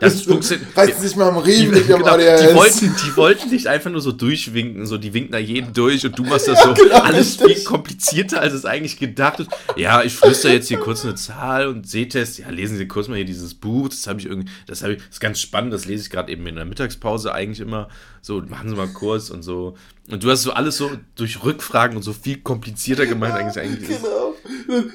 Das 0.00 0.22
funktioniert. 0.22 0.76
Reißt 0.76 1.00
sich 1.00 1.16
mal 1.16 1.30
am 1.30 1.42
Die, 1.42 1.50
Riemen 1.50 1.74
ihrem 1.88 2.02
genau, 2.02 2.16
die, 2.16 2.54
wollten, 2.54 2.94
die 3.04 3.16
wollten 3.16 3.50
dich 3.50 3.68
einfach 3.68 3.90
nur 3.90 4.00
so 4.00 4.12
durchwinken, 4.12 4.86
so 4.86 4.96
die 4.98 5.12
winken 5.12 5.32
da 5.32 5.38
jeden 5.38 5.72
durch 5.72 6.06
und 6.06 6.16
du 6.16 6.24
machst 6.24 6.46
das 6.46 6.62
so 6.62 6.74
genau, 6.74 7.00
alles 7.00 7.40
richtig. 7.40 7.56
viel 7.56 7.64
komplizierter, 7.64 8.40
als 8.40 8.52
es 8.52 8.64
eigentlich 8.64 8.98
gedacht 8.98 9.40
ist. 9.40 9.50
Ja, 9.76 10.02
ich 10.02 10.14
flüster 10.14 10.52
jetzt 10.52 10.68
hier 10.68 10.78
kurz 10.78 11.04
eine 11.04 11.16
Zahl 11.16 11.66
und 11.66 11.88
Sehtest. 11.88 12.38
Ja, 12.38 12.50
lesen 12.50 12.76
Sie 12.76 12.86
kurz 12.86 13.08
mal 13.08 13.16
hier 13.16 13.24
dieses 13.24 13.54
Buch. 13.54 13.88
Das 13.88 14.06
habe 14.06 14.20
ich 14.20 14.26
irgendwie, 14.26 14.48
das 14.66 14.82
habe 14.82 14.94
ich, 14.94 14.98
das 14.98 15.08
ist 15.14 15.20
ganz 15.20 15.40
spannend. 15.40 15.72
Das 15.72 15.86
lese 15.86 16.04
ich 16.04 16.10
gerade 16.10 16.30
eben 16.30 16.46
in 16.46 16.54
der 16.54 16.64
Mittagspause 16.64 17.34
eigentlich 17.34 17.60
immer. 17.60 17.88
So, 18.22 18.40
machen 18.40 18.68
Sie 18.68 18.76
mal 18.76 18.88
kurz 18.88 19.30
und 19.30 19.42
so. 19.42 19.76
Und 20.10 20.24
du 20.24 20.30
hast 20.30 20.42
so 20.42 20.52
alles 20.52 20.78
so 20.78 20.90
durch 21.16 21.44
Rückfragen 21.44 21.96
und 21.96 22.02
so 22.02 22.14
viel 22.14 22.38
komplizierter 22.40 23.06
gemeint 23.06 23.34
eigentlich 23.34 23.62
eigentlich. 23.62 24.00
Genau. 24.02 24.34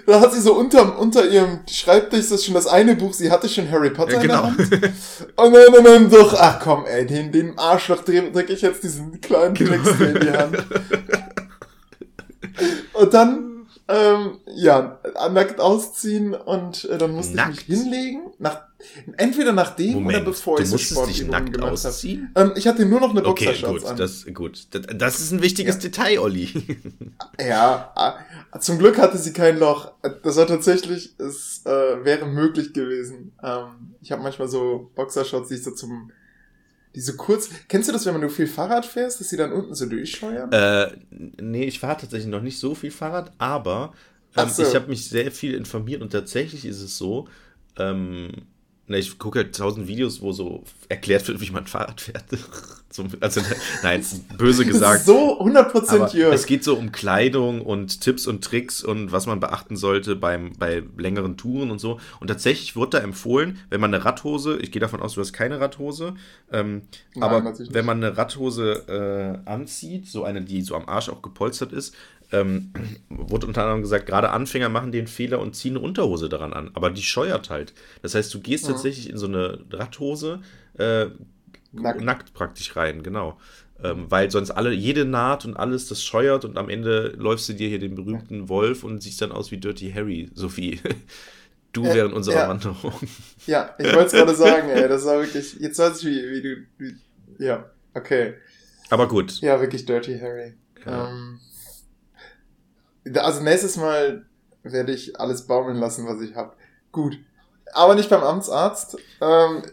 Da 0.07 0.20
hat 0.20 0.34
sie 0.34 0.41
so 0.41 0.55
unter, 0.55 0.97
unter 0.99 1.28
ihrem 1.28 1.59
Schreibtisch 1.70 2.22
das 2.22 2.32
ist 2.32 2.45
schon 2.45 2.55
das 2.55 2.68
eine 2.68 2.95
Buch, 2.95 3.14
sie 3.14 3.30
hatte 3.32 3.47
schon 3.47 3.70
Harry 3.70 3.91
Potter 3.91 4.14
Ja, 4.14 4.22
genau. 4.22 4.47
in 4.47 4.57
der 4.57 4.82
Hand. 4.82 4.93
Und 5.36 5.53
dann, 5.86 6.09
doch, 6.09 6.34
ach 6.39 6.59
komm, 6.59 6.86
ey, 6.86 7.05
den, 7.05 7.32
den 7.32 7.57
Arschloch 7.57 8.03
drücke 8.03 8.32
drück 8.32 8.49
ich 8.49 8.61
jetzt 8.61 8.84
diesen 8.84 9.22
kleinen 9.22 9.53
Genau. 9.53 9.72
Text 9.72 10.01
in 10.01 10.20
die 10.20 10.32
Hand. 10.32 10.57
Und 12.93 13.14
dann, 13.14 13.68
ähm, 13.88 14.39
ja, 14.55 14.99
nackt 15.32 15.59
ausziehen 15.59 16.34
und 16.34 16.86
äh, 16.86 16.97
dann 16.97 17.11
musste 17.11 17.36
Nackt? 17.36 17.61
ich 17.61 17.68
mich 17.68 17.80
hinlegen. 17.80 18.22
Nach, 18.39 18.61
entweder 19.18 19.52
nachdem 19.54 19.94
Moment, 19.94 20.18
oder 20.18 20.26
bevor 20.26 20.58
du 20.58 20.64
ich 20.64 20.70
so 20.70 20.76
musstest 20.76 21.08
dich 21.08 21.28
nackt 21.28 21.60
ausziehen? 21.62 22.32
Ähm, 22.36 22.54
ich 22.56 22.68
hatte 22.68 22.86
nur 22.86 23.00
noch 23.00 23.12
eine 23.12 23.26
Okay, 23.26 23.46
Boxershorts 23.46 23.82
gut, 23.84 23.92
an. 23.92 23.98
das, 23.98 24.26
gut. 24.34 24.68
Das, 24.72 24.82
das 24.96 25.20
ist 25.20 25.32
ein 25.32 25.42
wichtiges 25.42 25.76
Ja. 25.76 25.82
Detail, 25.82 26.20
Olli. 26.20 26.50
Ja, 27.40 28.18
äh, 28.54 28.60
zum 28.60 28.78
Glück 28.80 28.98
hatte 28.98 29.18
sie 29.18 29.34
kein 29.34 29.58
Loch. 29.58 29.92
Das 30.24 30.38
war 30.38 30.48
tatsächlich, 30.48 31.16
es 31.20 31.62
äh, 31.66 32.04
wäre 32.04 32.26
möglich 32.26 32.74
gewesen. 32.74 33.34
Ähm, 33.44 33.96
ich 34.02 34.12
habe 34.12 34.22
manchmal 34.22 34.48
so 34.48 34.92
Boxershorts, 34.96 35.50
die 35.50 35.56
ich 35.56 35.64
so 35.64 35.72
zum, 35.72 36.12
die 36.96 37.02
so 37.02 37.14
kurz. 37.14 37.50
Kennst 37.68 37.90
du 37.90 37.94
das, 37.94 38.06
wenn 38.06 38.14
man 38.14 38.22
nur 38.22 38.30
viel 38.30 38.48
Fahrrad 38.48 38.86
fährst, 38.86 39.20
dass 39.20 39.30
sie 39.30 39.38
dann 39.38 39.52
unten 39.52 39.74
so 39.76 39.86
durchscheuern? 39.86 40.52
Äh, 40.52 40.92
nee, 41.42 41.66
ich 41.66 41.80
fahre 41.80 42.02
tatsächlich 42.02 42.30
noch 42.30 42.42
nicht 42.42 42.60
so 42.60 42.76
viel 42.76 42.92
Fahrrad, 42.92 43.32
aber 43.38 43.94
ähm, 44.36 44.50
so. 44.50 44.64
ich 44.64 44.76
habe 44.76 44.88
mich 44.88 45.10
sehr 45.10 45.32
viel 45.32 45.54
informiert 45.54 46.02
und 46.02 46.12
tatsächlich 46.12 46.66
ist 46.66 46.82
es 46.82 46.98
so, 46.98 47.28
ähm, 47.78 48.30
na, 48.88 48.98
ich 48.98 49.18
gucke 49.18 49.40
halt 49.40 49.56
tausend 49.56 49.88
Videos, 49.88 50.22
wo 50.22 50.34
so 50.34 50.64
erklärt 50.90 51.28
wird, 51.28 51.40
wie 51.40 51.52
man 51.52 51.68
Fahrrad 51.68 52.02
fährt. 52.02 52.26
Also, 53.22 53.42
nein, 53.82 54.06
böse 54.38 54.66
gesagt. 54.68 55.06
so 55.06 55.42
100% 55.42 55.90
Aber 55.90 56.16
Jörg. 56.16 56.32
es 56.36 56.46
geht 56.46 56.64
so 56.64 56.76
um 56.76 56.92
Kleidung 56.92 57.62
und 57.62 58.02
Tipps 58.02 58.28
und 58.28 58.44
Tricks 58.44 58.84
und 58.84 59.12
was 59.12 59.26
man 59.26 59.40
beachten 59.40 59.76
sollte 59.76 60.16
beim, 60.16 60.54
bei 60.60 60.84
längeren 60.96 61.36
Touren 61.36 61.72
und 61.72 61.80
so. 61.80 62.00
Und 62.20 62.28
tatsächlich 62.28 62.76
wird 62.76 62.94
da 62.94 63.00
empfohlen, 63.00 63.60
wenn 63.72 63.82
man 63.82 63.92
eine 63.94 64.06
Radhose, 64.06 64.58
ich 64.58 64.72
gehe 64.72 64.80
davon 64.80 65.02
aus, 65.02 65.16
du 65.16 65.22
hast 65.22 65.34
keine 65.34 65.60
Radhose, 65.60 66.14
ähm, 66.52 66.84
Nein, 67.16 67.24
aber 67.24 67.56
wenn 67.58 67.86
man 67.86 68.04
eine 68.04 68.16
Radhose 68.16 69.42
äh, 69.46 69.50
anzieht, 69.50 70.08
so 70.08 70.24
eine, 70.24 70.44
die 70.44 70.62
so 70.62 70.76
am 70.76 70.88
Arsch 70.88 71.10
auch 71.10 71.24
gepolstert 71.24 71.74
ist, 71.74 71.96
ähm, 72.34 72.74
wurde 73.10 73.48
unter 73.48 73.62
anderem 73.62 73.82
gesagt, 73.82 74.06
gerade 74.08 74.32
Anfänger 74.32 74.68
machen 74.68 74.92
den 74.92 75.08
Fehler 75.08 75.40
und 75.40 75.56
ziehen 75.56 75.78
eine 75.78 75.86
Unterhose 75.86 76.28
daran 76.28 76.52
an. 76.52 76.72
Aber 76.74 76.90
die 76.90 77.02
scheuert 77.04 77.50
halt. 77.50 77.74
Das 78.02 78.16
heißt, 78.16 78.34
du 78.34 78.42
gehst 78.42 78.66
Ja. 78.66 78.72
tatsächlich 78.74 79.10
in 79.10 79.18
so 79.18 79.28
eine 79.28 79.60
Radhose 79.72 80.42
äh, 80.78 81.06
Nackt. 81.72 82.02
nackt. 82.02 82.34
praktisch 82.34 82.76
rein, 82.76 83.04
genau. 83.04 83.40
Ähm, 83.84 84.06
weil 84.10 84.30
sonst 84.32 84.52
alle, 84.52 84.72
jede 84.72 85.06
Naht 85.06 85.46
und 85.46 85.56
alles, 85.58 85.88
das 85.88 86.04
scheuert 86.04 86.46
und 86.46 86.58
am 86.58 86.70
Ende 86.70 87.14
läufst 87.18 87.50
du 87.50 87.54
dir 87.54 87.68
hier 87.70 87.80
den 87.80 87.96
berühmten 87.96 88.48
Wolf 88.50 88.84
und 88.84 89.02
siehst 89.02 89.22
dann 89.22 89.32
aus 89.32 89.52
wie 89.52 89.58
Dirty 89.58 89.92
Harry, 89.92 90.30
Sophie. 90.34 90.80
Du 91.74 91.84
Ja, 91.86 91.96
während 91.96 92.14
unserer 92.14 92.36
ja. 92.36 92.48
Wanderung. 92.50 92.94
Ja, 93.48 93.74
ich 93.80 93.88
wollte 93.88 94.06
es 94.06 94.12
gerade 94.12 94.36
sagen, 94.36 94.70
ey. 94.70 94.88
Das 94.88 95.06
war 95.06 95.20
wirklich. 95.24 95.56
Jetzt 95.60 95.80
weiß 95.80 96.04
ich, 96.04 96.06
wie, 96.06 96.30
wie 96.30 96.42
du. 96.44 96.58
Wie, 96.78 96.96
ja, 97.44 97.66
okay. 97.96 98.36
Aber 98.92 99.08
gut. 99.08 99.42
Ja, 99.42 99.60
wirklich 99.60 99.84
Dirty 99.88 100.20
Harry. 100.20 100.54
Ja. 100.86 101.10
Ähm, 101.10 101.40
also 103.16 103.41
nächstes 103.41 103.78
Mal 103.78 104.26
werde 104.64 104.93
ich 104.93 105.20
alles 105.20 105.45
baumeln 105.47 105.78
lassen, 105.78 106.06
was 106.08 106.22
ich 106.22 106.36
habe. 106.36 106.54
Gut. 106.91 107.18
Aber 107.74 107.95
nicht 107.95 108.10
beim 108.10 108.24
Amtsarzt. 108.24 108.97
Ähm, 109.22 109.64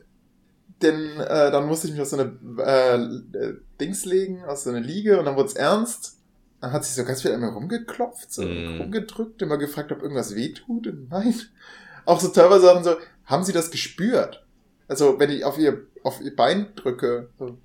denn 0.82 1.20
äh, 1.20 1.50
dann 1.50 1.66
musste 1.66 1.86
ich 1.86 1.92
mich 1.92 2.02
auf 2.02 2.08
so 2.08 2.16
eine 2.18 2.62
äh, 2.64 3.54
Dings 3.80 4.04
legen, 4.06 4.42
auf 4.44 4.58
so 4.58 4.70
eine 4.70 4.80
Liege 4.80 5.18
und 5.18 5.26
dann 5.26 5.36
wurde 5.36 5.48
es 5.48 5.54
ernst. 5.54 6.16
Dann 6.60 6.72
hat 6.72 6.84
sich 6.84 6.94
so 6.94 7.04
ganz 7.04 7.22
viel 7.22 7.32
an 7.32 7.40
mir 7.40 7.48
rumgeklopft, 7.52 8.32
so 8.32 8.42
Mm. 8.42 8.80
rumgedrückt, 8.80 9.40
immer 9.42 9.56
gefragt, 9.58 9.92
ob 9.92 10.02
irgendwas 10.02 10.34
wehtut. 10.34 10.86
Und 10.86 11.10
nein. 11.10 11.34
Auch 12.06 12.20
so 12.20 12.28
teilweise 12.28 12.64
Sachen 12.66 12.84
so, 12.84 12.96
haben 13.26 13.44
sie 13.44 13.52
das 13.52 13.70
gespürt? 13.70 14.44
Also, 14.88 15.18
wenn 15.18 15.30
ich 15.30 15.44
auf 15.44 15.56
ihr, 15.58 15.86
auf 16.02 16.20
ihr 16.20 16.34
Bein 16.34 16.74
drücke. 16.76 17.28
So. 17.38 17.58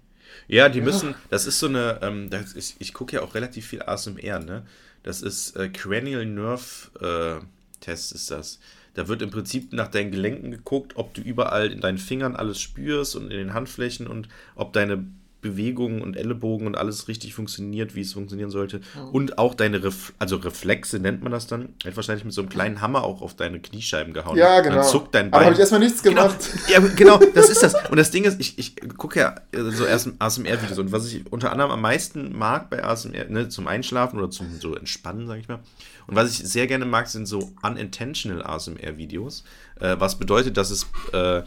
Ja, 0.47 0.69
die 0.69 0.79
Ja. 0.79 0.85
müssen, 0.85 1.15
das 1.29 1.45
ist 1.47 1.59
so 1.59 1.67
eine, 1.67 1.99
ähm, 2.03 2.29
das 2.29 2.53
ist, 2.53 2.75
ich 2.79 2.93
gucke 2.93 3.15
ja 3.15 3.21
auch 3.21 3.33
relativ 3.35 3.65
viel 3.67 3.81
ASMR, 3.81 4.39
ne? 4.39 4.65
Das 5.05 5.21
ist 5.21 5.55
äh, 5.55 5.69
Cranial 5.69 6.25
Nerve 6.25 7.39
äh, 7.39 7.45
Test 7.79 8.11
ist 8.11 8.31
das. 8.31 8.59
Da 8.95 9.07
wird 9.07 9.21
im 9.21 9.29
Prinzip 9.29 9.71
nach 9.71 9.89
deinen 9.89 10.09
Gelenken 10.09 10.49
geguckt, 10.49 10.93
ob 10.95 11.13
du 11.13 11.21
überall 11.21 11.71
in 11.71 11.79
deinen 11.79 11.99
Fingern 11.99 12.35
alles 12.35 12.59
spürst 12.59 13.15
und 13.15 13.25
in 13.25 13.37
den 13.37 13.53
Handflächen 13.53 14.07
und 14.07 14.29
ob 14.55 14.73
deine 14.73 15.05
Bewegungen 15.45 16.01
und 16.01 16.17
Ellenbogen 16.17 16.65
und 16.65 16.75
alles 16.75 17.07
richtig 17.07 17.35
funktioniert, 17.35 17.93
wie 17.93 18.01
es 18.01 18.13
funktionieren 18.13 18.49
sollte. 18.49 18.79
Mhm. 18.79 19.09
Und 19.09 19.37
auch 19.37 19.53
deine 19.53 19.83
Ref 19.83 20.13
also 20.17 20.37
Reflexe 20.37 20.97
nennt 20.97 21.21
man 21.21 21.31
das 21.31 21.45
dann. 21.45 21.69
Er 21.83 21.91
hat 21.91 21.95
wahrscheinlich 21.95 22.25
mit 22.25 22.33
so 22.33 22.41
einem 22.41 22.49
kleinen 22.49 22.81
Hammer 22.81 23.03
auch 23.03 23.21
auf 23.21 23.35
deine 23.35 23.59
Kniescheiben 23.59 24.11
gehauen. 24.11 24.37
Ja, 24.37 24.61
genau. 24.61 24.77
Dann 24.77 24.85
zuckt 24.85 25.13
dein 25.13 25.27
Aber 25.27 25.37
Bein. 25.37 25.43
habe 25.45 25.53
ich 25.53 25.59
erstmal 25.59 25.81
nichts 25.81 26.01
Genau, 26.01 26.23
gemacht. 26.23 26.49
ja, 26.67 26.79
genau, 26.79 27.19
das 27.35 27.49
ist 27.49 27.61
das. 27.61 27.75
Und 27.91 27.97
das 27.97 28.09
Ding 28.09 28.23
ist, 28.23 28.39
ich, 28.39 28.57
ich 28.57 28.75
gucke 28.97 29.19
ja 29.19 29.35
äh, 29.51 29.69
so 29.71 29.85
erst 29.85 30.09
ASMR-Videos 30.17 30.79
und 30.79 30.91
was 30.91 31.05
ich 31.13 31.31
unter 31.31 31.51
anderem 31.51 31.69
am 31.69 31.81
meisten 31.81 32.35
mag 32.35 32.71
bei 32.71 32.83
ASMR, 32.83 33.25
ne, 33.29 33.47
zum 33.49 33.67
Einschlafen 33.67 34.17
oder 34.17 34.31
zum 34.31 34.59
so 34.59 34.75
Entspannen, 34.75 35.27
sag 35.27 35.39
ich 35.39 35.47
mal. 35.47 35.59
Und 36.07 36.15
was 36.15 36.31
ich 36.31 36.39
sehr 36.47 36.65
gerne 36.65 36.85
mag, 36.85 37.07
sind 37.07 37.27
so 37.27 37.51
unintentional 37.61 38.43
ASMR-Videos. 38.43 39.43
Äh, 39.79 39.95
was 39.99 40.17
bedeutet, 40.17 40.57
dass 40.57 40.71
es 40.71 40.87
äh, 41.13 41.43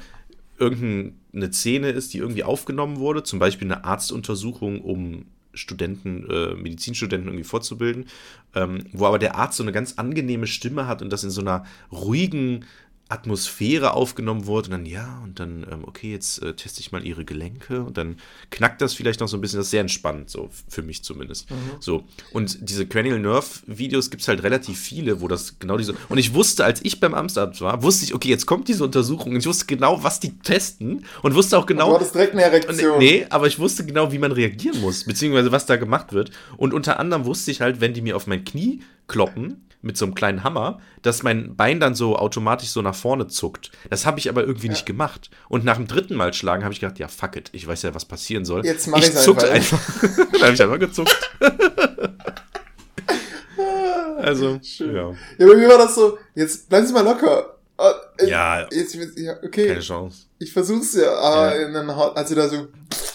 irgendeine 0.59 1.53
Szene 1.53 1.91
ist, 1.91 2.15
die 2.15 2.19
irgendwie 2.19 2.45
aufgenommen 2.45 2.99
wurde, 2.99 3.23
zum 3.23 3.39
Beispiel 3.39 3.67
eine 3.71 3.85
Arztuntersuchung, 3.85 4.81
um 4.81 5.27
Studenten, 5.55 6.29
äh, 6.31 6.55
Medizinstudenten 6.55 7.29
irgendwie 7.29 7.45
vorzubilden, 7.45 8.07
ähm, 8.55 8.85
wo 8.93 9.07
aber 9.07 9.19
der 9.19 9.37
Arzt 9.37 9.57
so 9.57 9.65
eine 9.65 9.73
ganz 9.73 9.95
angenehme 9.95 10.47
Stimme 10.47 10.87
hat 10.87 11.03
und 11.03 11.11
das 11.13 11.25
in 11.25 11.31
so 11.31 11.41
einer 11.41 11.65
ruhigen, 11.91 12.65
Atmosphäre 13.11 13.95
aufgenommen 13.95 14.47
wurde 14.47 14.67
und 14.67 14.73
dann, 14.73 14.87
ja, 14.87 15.21
und 15.25 15.41
dann, 15.41 15.67
ähm, 15.71 15.85
okay, 15.85 16.13
jetzt 16.13 16.43
äh, 16.43 16.53
teste 16.55 16.81
ich 16.81 16.93
mal 16.93 17.07
ihre 17.07 17.25
Gelenke 17.25 17.83
und 17.83 17.97
dann 17.97 18.17
knackt 18.51 18.83
das 18.83 18.93
vielleicht 18.93 19.21
noch 19.21 19.29
so 19.29 19.39
ein 19.39 19.41
bisschen, 19.41 19.59
das 19.59 19.69
ist 19.69 19.71
sehr 19.71 19.81
entspannt, 19.81 20.29
so 20.29 20.51
für 20.69 20.83
mich 20.83 21.03
zumindest. 21.03 21.51
Mhm. 21.51 21.57
So. 21.81 22.05
Und 22.33 22.59
diese 22.69 22.87
Cranial 22.87 23.19
Nerve 23.19 23.47
Videos 23.67 24.11
gibt 24.11 24.23
es 24.23 24.29
halt 24.29 24.43
relativ 24.43 24.79
viele, 24.79 25.23
wo 25.23 25.29
das 25.29 25.59
genau 25.59 25.79
diese. 25.79 25.95
Und 26.11 26.19
ich 26.19 26.35
wusste, 26.35 26.67
als 26.67 26.85
ich 26.85 27.01
beim 27.01 27.15
Amtsarzt 27.15 27.63
war, 27.63 27.83
wusste 27.83 28.05
ich, 28.05 28.15
okay, 28.15 28.29
jetzt 28.29 28.45
kommt 28.45 28.69
diese 28.69 28.85
Untersuchung 28.85 29.33
und 29.33 29.39
ich 29.39 29.47
wusste 29.47 29.65
genau, 29.65 30.03
was 30.03 30.21
die 30.21 30.39
testen 30.39 31.07
und 31.23 31.35
wusste 31.35 31.57
auch 31.57 31.65
genau. 31.65 31.87
Und 31.87 31.93
du 31.93 31.97
hattest 31.97 32.15
direkt 32.15 32.35
eine 32.35 32.43
Erektion. 32.43 32.99
Nee, 32.99 33.27
aber 33.31 33.47
ich 33.47 33.59
wusste 33.59 33.87
genau, 33.87 34.13
wie 34.13 34.19
man 34.19 34.33
reagieren 34.33 34.83
muss, 34.83 35.05
beziehungsweise 35.05 35.51
was 35.51 35.65
da 35.65 35.77
gemacht 35.77 36.13
wird. 36.13 36.31
Und 36.59 36.75
unter 36.75 37.01
anderem 37.01 37.25
wusste 37.25 37.51
ich 37.51 37.63
halt, 37.63 37.81
wenn 37.81 37.95
die 37.95 38.03
mir 38.03 38.17
auf 38.17 38.27
mein 38.27 38.45
Knie 38.45 38.81
kloppen, 39.07 39.68
mit 39.81 39.97
so 39.97 40.05
einem 40.05 40.15
kleinen 40.15 40.43
Hammer, 40.43 40.81
dass 41.03 41.23
mein 41.23 41.55
Bein 41.57 41.79
dann 41.81 41.95
so 41.95 42.17
automatisch 42.17 42.71
so 42.71 42.83
nach 42.83 42.95
vorne 42.95 43.29
zuckt. 43.29 43.71
Das 43.91 44.07
habe 44.07 44.19
ich 44.19 44.29
aber 44.29 44.43
irgendwie 44.43 44.67
ja. 44.67 44.73
nicht 44.73 44.87
gemacht. 44.87 45.31
Und 45.49 45.65
nach 45.65 45.77
dem 45.77 45.87
dritten 45.87 46.17
Mal 46.17 46.35
schlagen 46.35 46.65
habe 46.65 46.73
ich 46.73 46.81
gedacht, 46.81 46.99
ja, 46.99 47.09
fuck 47.09 47.37
it, 47.37 47.51
ich 47.53 47.67
weiß 47.67 47.83
ja, 47.83 47.95
was 47.95 48.05
passieren 48.05 48.45
soll. 48.45 48.65
Jetzt 48.65 48.89
mach 48.89 48.99
ich 48.99 49.15
zuckte 49.15 49.51
einfach. 49.51 49.79
dann 50.33 50.43
habe 50.43 50.55
ich 50.55 50.63
einfach 50.63 50.79
gezuckt. 50.79 51.31
also, 54.19 54.59
Schön. 54.63 54.95
ja. 54.95 55.15
Ja, 55.39 55.47
bei 55.47 55.55
mir 55.55 55.69
war 55.69 55.79
das 55.79 55.95
so, 55.95 56.19
jetzt 56.35 56.69
bleiben 56.69 56.87
Sie 56.87 56.93
mal 56.93 57.05
locker. 57.05 57.55
Uh, 57.81 58.27
ja, 58.27 58.67
jetzt, 58.73 58.97
ja, 59.17 59.37
okay. 59.45 59.69
Keine 59.69 59.81
Chance. 59.81 60.25
Ich 60.41 60.53
versuch's 60.53 60.95
ja, 60.97 61.15
aber 61.15 61.57
ja. 61.57 61.71
Dann, 61.71 61.89
als 61.89 62.29
sie 62.29 62.35
da 62.35 62.49
so 62.49 62.67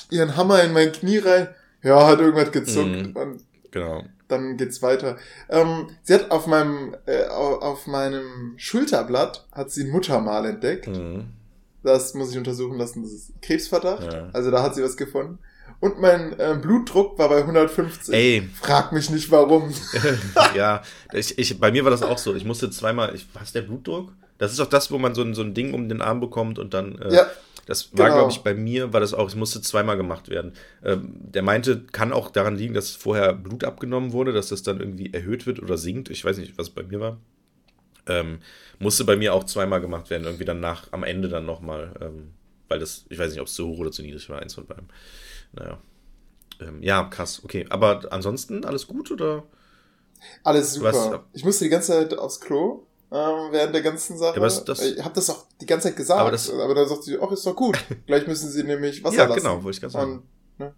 ihren 0.10 0.38
Hammer 0.38 0.64
in 0.64 0.72
mein 0.72 0.94
Knie 0.94 1.18
rein, 1.18 1.49
ja, 1.81 2.07
hat 2.07 2.22
irgendwas 2.22 2.49
gezuckt. 2.53 3.07
Mhm. 3.07 3.14
Und 3.14 3.44
genau 3.72 4.03
dann 4.34 4.57
geht's 4.57 4.81
weiter. 4.81 5.18
Ähm, 5.49 5.88
sie 6.03 6.14
hat 6.14 6.31
auf 6.31 6.47
meinem, 6.47 6.95
äh, 7.05 7.26
auf 7.27 7.88
meinem 7.88 8.53
Schulterblatt 8.57 9.47
hat 9.51 9.72
sie 9.72 9.84
ein 9.84 9.89
Muttermal 9.89 10.45
entdeckt. 10.45 10.88
Mhm. 10.88 11.26
Das 11.84 12.14
muss 12.14 12.31
ich 12.31 12.38
untersuchen 12.38 12.77
lassen. 12.77 13.03
Das 13.03 13.11
ist 13.11 13.34
Krebsverdacht. 13.41 14.11
Ja. 14.11 14.30
Also 14.34 14.51
da 14.51 14.64
hat 14.64 14.76
sie 14.76 14.84
was 14.84 14.97
gefunden. 14.97 15.39
Und 15.80 15.99
mein 15.99 16.39
äh, 16.39 16.57
Blutdruck 16.61 17.19
war 17.19 17.27
bei 17.27 17.39
150. 17.39 18.14
Ey. 18.14 18.49
Frag 18.61 18.93
mich 18.93 19.10
nicht 19.10 19.30
warum. 19.31 19.73
ja, 20.55 20.81
ich, 21.11 21.38
ich, 21.38 21.60
bei 21.60 21.72
mir 21.72 21.84
war 21.84 21.91
das 21.91 22.03
auch 22.03 22.18
so. 22.18 22.34
Ich 22.35 22.45
musste 22.45 22.69
zweimal, 22.69 23.14
ich, 23.14 23.27
was 23.34 23.51
der 23.51 23.64
Blutdruck? 23.64 24.14
Das 24.38 24.53
ist 24.53 24.61
auch 24.61 24.68
das, 24.68 24.91
wo 24.91 24.97
man 24.97 25.14
so 25.14 25.22
ein, 25.22 25.34
so 25.34 25.41
ein 25.41 25.53
Ding 25.53 25.73
um 25.73 25.89
den 25.89 26.01
Arm 26.01 26.22
bekommt 26.22 26.57
und 26.57 26.73
dann. 26.73 26.97
Äh, 26.99 27.15
ja. 27.15 27.26
Das 27.65 27.98
war, 27.98 28.07
genau. 28.07 28.18
glaube 28.19 28.31
ich, 28.31 28.40
bei 28.40 28.53
mir 28.53 28.91
war 28.91 28.99
das 28.99 29.14
auch, 29.14 29.27
es 29.27 29.35
musste 29.35 29.61
zweimal 29.61 29.95
gemacht 29.95 30.30
werden. 30.30 30.53
Ähm, 30.84 31.14
der 31.15 31.44
meinte, 31.44 31.84
kann 31.91 32.11
auch 32.11 32.30
daran 32.30 32.56
liegen, 32.56 32.73
dass 32.73 32.91
vorher 32.91 33.34
Blut 33.34 33.64
abgenommen 33.64 34.11
wurde, 34.11 34.34
dass 34.34 34.49
das 34.49 34.64
dann 34.64 34.80
irgendwie 34.80 35.14
erhöht 35.14 35.45
wird 35.45 35.61
oder 35.61 35.77
sinkt. 35.77 36.10
Ich 36.10 36.26
weiß 36.26 36.38
nicht, 36.38 36.57
was 36.57 36.69
bei 36.69 36.84
mir 36.84 36.99
war. 36.99 37.18
Ähm, 38.06 38.40
musste 38.80 39.06
bei 39.06 39.15
mir 39.15 39.34
auch 39.34 39.45
zweimal 39.45 39.80
gemacht 39.80 40.10
werden, 40.10 40.26
irgendwie 40.26 40.45
dann 40.45 40.60
nach, 40.60 40.91
am 40.91 41.03
Ende 41.03 41.30
dann 41.30 41.45
nochmal. 41.45 41.94
Ähm, 42.02 42.31
weil 42.68 42.80
das, 42.80 43.06
ich 43.10 43.18
weiß 43.18 43.31
nicht, 43.31 43.40
ob 43.40 43.48
es 43.48 43.53
zu 43.53 43.68
hoch 43.68 43.80
oder 43.80 43.91
zu 43.91 44.02
niedrig 44.02 44.30
war, 44.30 44.41
eins 44.41 44.56
von 44.56 44.65
beiden. 44.65 44.90
Naja. 45.53 45.80
Ähm, 46.60 46.81
ja, 46.84 47.03
krass, 47.06 47.41
okay. 47.44 47.65
Aber 47.69 48.02
ansonsten 48.11 48.65
alles 48.65 48.88
gut 48.88 49.10
oder? 49.11 49.44
Alles 50.44 50.73
super. 50.73 50.94
Was, 50.94 51.19
ich 51.34 51.45
musste 51.45 51.65
die 51.65 51.69
ganze 51.69 51.94
Zeit 51.94 52.18
aufs 52.18 52.41
Klo 52.41 52.85
ähm, 53.14 53.52
während 53.52 53.76
der 53.76 53.84
ganzen 53.84 54.18
Sache. 54.18 54.40
Ja, 54.40 54.41
das, 54.48 54.81
ich 54.81 55.03
habe 55.03 55.14
das 55.14 55.30
auch 55.30 55.45
die 55.61 55.68
ganze 55.68 55.90
Zeit 55.90 55.98
gesagt, 55.98 56.19
aber, 56.19 56.31
das, 56.31 56.49
aber 56.49 56.73
dann 56.73 56.88
sagt 56.88 57.03
sie, 57.03 57.19
ach, 57.22 57.31
ist 57.31 57.45
doch 57.45 57.56
gut. 57.56 57.77
Gleich 58.07 58.26
müssen 58.26 58.49
sie 58.49 58.64
nämlich 58.64 59.03
Wasser 59.03 59.18
ja, 59.18 59.26
lassen. 59.26 59.44
Ja, 59.44 59.52
genau, 59.52 59.64
wollte 59.64 59.76
ich 59.76 59.81
gerade 59.81 59.94
sagen. 59.94 60.14
Und, 60.14 60.23
ne, 60.57 60.73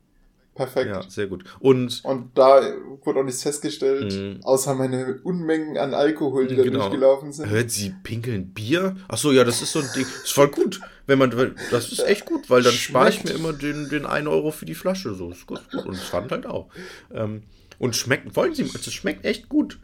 perfekt. 0.54 0.88
Ja, 0.88 1.02
sehr 1.10 1.28
gut. 1.28 1.46
Und, 1.62 2.04
und 2.04 2.38
da 2.38 2.62
wurde 3.06 3.22
auch 3.22 3.24
nichts 3.24 3.42
festgestellt, 3.42 4.14
mh. 4.14 4.46
außer 4.46 4.76
meine 4.76 5.22
Unmengen 5.24 5.78
an 5.78 5.94
Alkohol, 5.94 6.48
die 6.48 6.58
da 6.58 6.64
genau. 6.64 6.80
durchgelaufen 6.80 7.32
sind. 7.32 7.50
Hört 7.50 7.72
sie 7.72 7.96
pinkeln 8.04 8.54
Bier? 8.54 8.98
Ach 9.08 9.18
so, 9.18 9.32
ja, 9.32 9.46
das 9.46 9.62
ist 9.62 9.72
so 9.72 9.80
ein 9.80 9.90
Ding. 9.96 10.04
Das 10.04 10.26
ist 10.26 10.34
voll 10.34 10.50
gut. 10.50 10.82
Wenn 11.08 11.20
man, 11.20 11.56
das 11.72 11.90
ist 11.94 12.06
echt 12.06 12.26
gut, 12.26 12.50
weil 12.50 12.64
dann 12.64 12.74
spare 12.74 13.12
ich 13.12 13.24
mir 13.24 13.32
immer 13.32 13.54
den, 13.54 13.88
den 13.88 14.06
1 14.06 14.28
Euro 14.28 14.52
für 14.52 14.66
die 14.66 14.76
Flasche. 14.76 15.14
So, 15.14 15.32
ist 15.32 15.48
gut. 15.48 15.62
Und 15.74 15.94
es 15.94 16.04
fand 16.04 16.34
halt 16.34 16.46
auch. 16.46 16.68
Ähm, 17.14 17.44
und 17.80 17.96
schmeckt, 17.96 18.36
wollen 18.36 18.54
Sie, 18.54 18.64
es 18.64 18.94
schmeckt 18.94 19.24
echt 19.24 19.48
gut. 19.48 19.80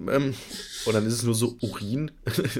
Ähm, 0.00 0.34
und 0.86 0.92
dann 0.92 1.06
ist 1.06 1.14
es 1.14 1.22
nur 1.22 1.34
so 1.34 1.56
Urin 1.60 2.10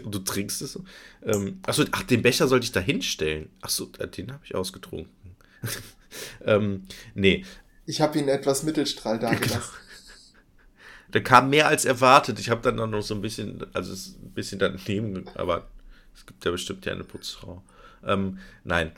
und 0.05 0.15
du 0.15 0.19
trinkst 0.21 0.63
es. 0.63 0.79
Ähm, 1.23 1.61
achso, 1.63 1.85
ach, 1.93 2.03
den 2.03 2.23
Becher 2.23 2.49
sollte 2.49 2.65
ich 2.65 2.73
da 2.73 2.81
hinstellen. 2.81 3.51
Achso, 3.61 3.91
äh, 3.99 4.09
den 4.09 4.33
habe 4.33 4.45
ich 4.45 4.55
ausgetrunken. 4.55 5.37
ähm, 6.45 6.85
nee. 7.15 7.45
Ich 7.87 8.01
habe 8.01 8.19
ihn 8.19 8.29
etwas 8.29 8.63
Mittelstrahl 8.63 9.19
da 9.19 9.31
genau. 9.35 9.61
Da 11.11 11.21
kam 11.21 11.51
mehr 11.51 11.67
als 11.67 11.85
erwartet. 11.85 12.39
Ich 12.39 12.51
habe 12.51 12.63
dann 12.63 12.91
noch 12.91 13.03
so 13.03 13.15
ein 13.15 13.23
bisschen, 13.23 13.67
also 13.75 13.93
ein 13.93 14.31
bisschen 14.31 14.59
daneben, 14.59 15.27
aber 15.35 15.69
es 16.15 16.25
gibt 16.25 16.45
ja 16.45 16.51
bestimmt 16.51 16.87
ja 16.87 16.93
eine 16.93 17.05
Putzfrau. 17.05 17.63
Ähm, 18.05 18.39
nein, 18.65 18.93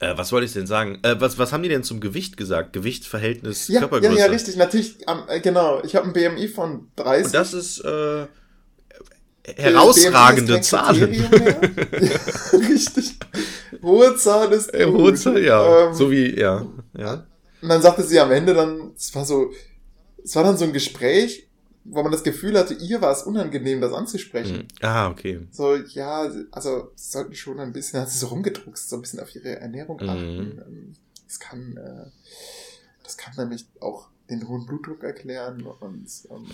äh, 0.00 0.16
was 0.16 0.32
wollte 0.32 0.46
ich 0.46 0.52
denn 0.52 0.66
sagen? 0.66 0.98
Äh, 1.02 1.20
was, 1.20 1.38
was 1.38 1.52
haben 1.52 1.62
die 1.62 1.68
denn 1.68 1.82
zum 1.82 2.00
Gewicht 2.00 2.36
gesagt? 2.36 2.72
Gewicht, 2.72 3.06
Verhältnis, 3.06 3.68
ja, 3.68 3.80
Körpergröße? 3.80 4.14
Ja, 4.14 4.26
ja, 4.26 4.30
richtig. 4.30 4.56
Natürlich, 4.56 4.96
äh, 5.28 5.40
genau. 5.40 5.82
Ich 5.84 5.96
habe 5.96 6.06
ein 6.06 6.12
BMI 6.12 6.48
von 6.48 6.88
30. 6.96 7.26
Und 7.26 7.34
das 7.34 7.54
ist 7.54 7.80
äh, 7.84 8.26
herausragende 9.56 10.60
Zahlen. 10.60 11.14
ja, 12.00 12.58
richtig. 12.58 13.18
Hohe 13.82 14.16
Zahl 14.16 14.52
ist 14.52 14.72
gut. 14.72 14.86
Hohe 14.86 15.14
Zahl, 15.14 15.42
ja. 15.42 15.88
Ähm, 15.88 15.94
so 15.94 16.10
wie, 16.10 16.38
ja. 16.38 16.66
ja. 16.96 17.26
Und 17.62 17.68
dann 17.68 17.82
sagte 17.82 18.02
sie 18.02 18.18
am 18.20 18.32
Ende 18.32 18.54
dann, 18.54 18.92
es 18.96 19.14
war 19.14 19.24
so, 19.24 19.52
es 20.22 20.34
war 20.36 20.44
dann 20.44 20.56
so 20.56 20.64
ein 20.64 20.72
Gespräch, 20.72 21.48
wo 21.84 22.02
man 22.02 22.12
das 22.12 22.24
Gefühl 22.24 22.58
hatte, 22.58 22.74
ihr 22.74 23.02
war 23.02 23.12
es 23.12 23.22
unangenehm, 23.22 23.80
das 23.80 23.92
anzusprechen. 23.92 24.56
Mhm. 24.56 24.68
Ah, 24.86 25.08
okay. 25.08 25.46
So, 25.50 25.76
ja, 25.76 26.30
also 26.50 26.92
sie 26.94 27.10
sollten 27.10 27.34
schon 27.34 27.60
ein 27.60 27.72
bisschen, 27.72 28.00
hat 28.00 28.10
sie 28.10 28.18
so 28.18 28.28
rumgedruckst, 28.28 28.88
so 28.88 28.96
ein 28.96 29.02
bisschen 29.02 29.20
auf 29.20 29.34
ihre 29.34 29.60
Ernährung 29.60 29.98
mhm. 30.02 30.08
achten. 30.08 30.96
Das 31.26 31.38
kann, 31.38 31.76
äh, 31.76 32.06
das 33.02 33.16
kann 33.18 33.34
nämlich 33.36 33.66
auch 33.80 34.08
den 34.30 34.48
hohen 34.48 34.64
Blutdruck 34.66 35.02
erklären 35.02 35.62
und 35.62 36.08
ähm, 36.30 36.46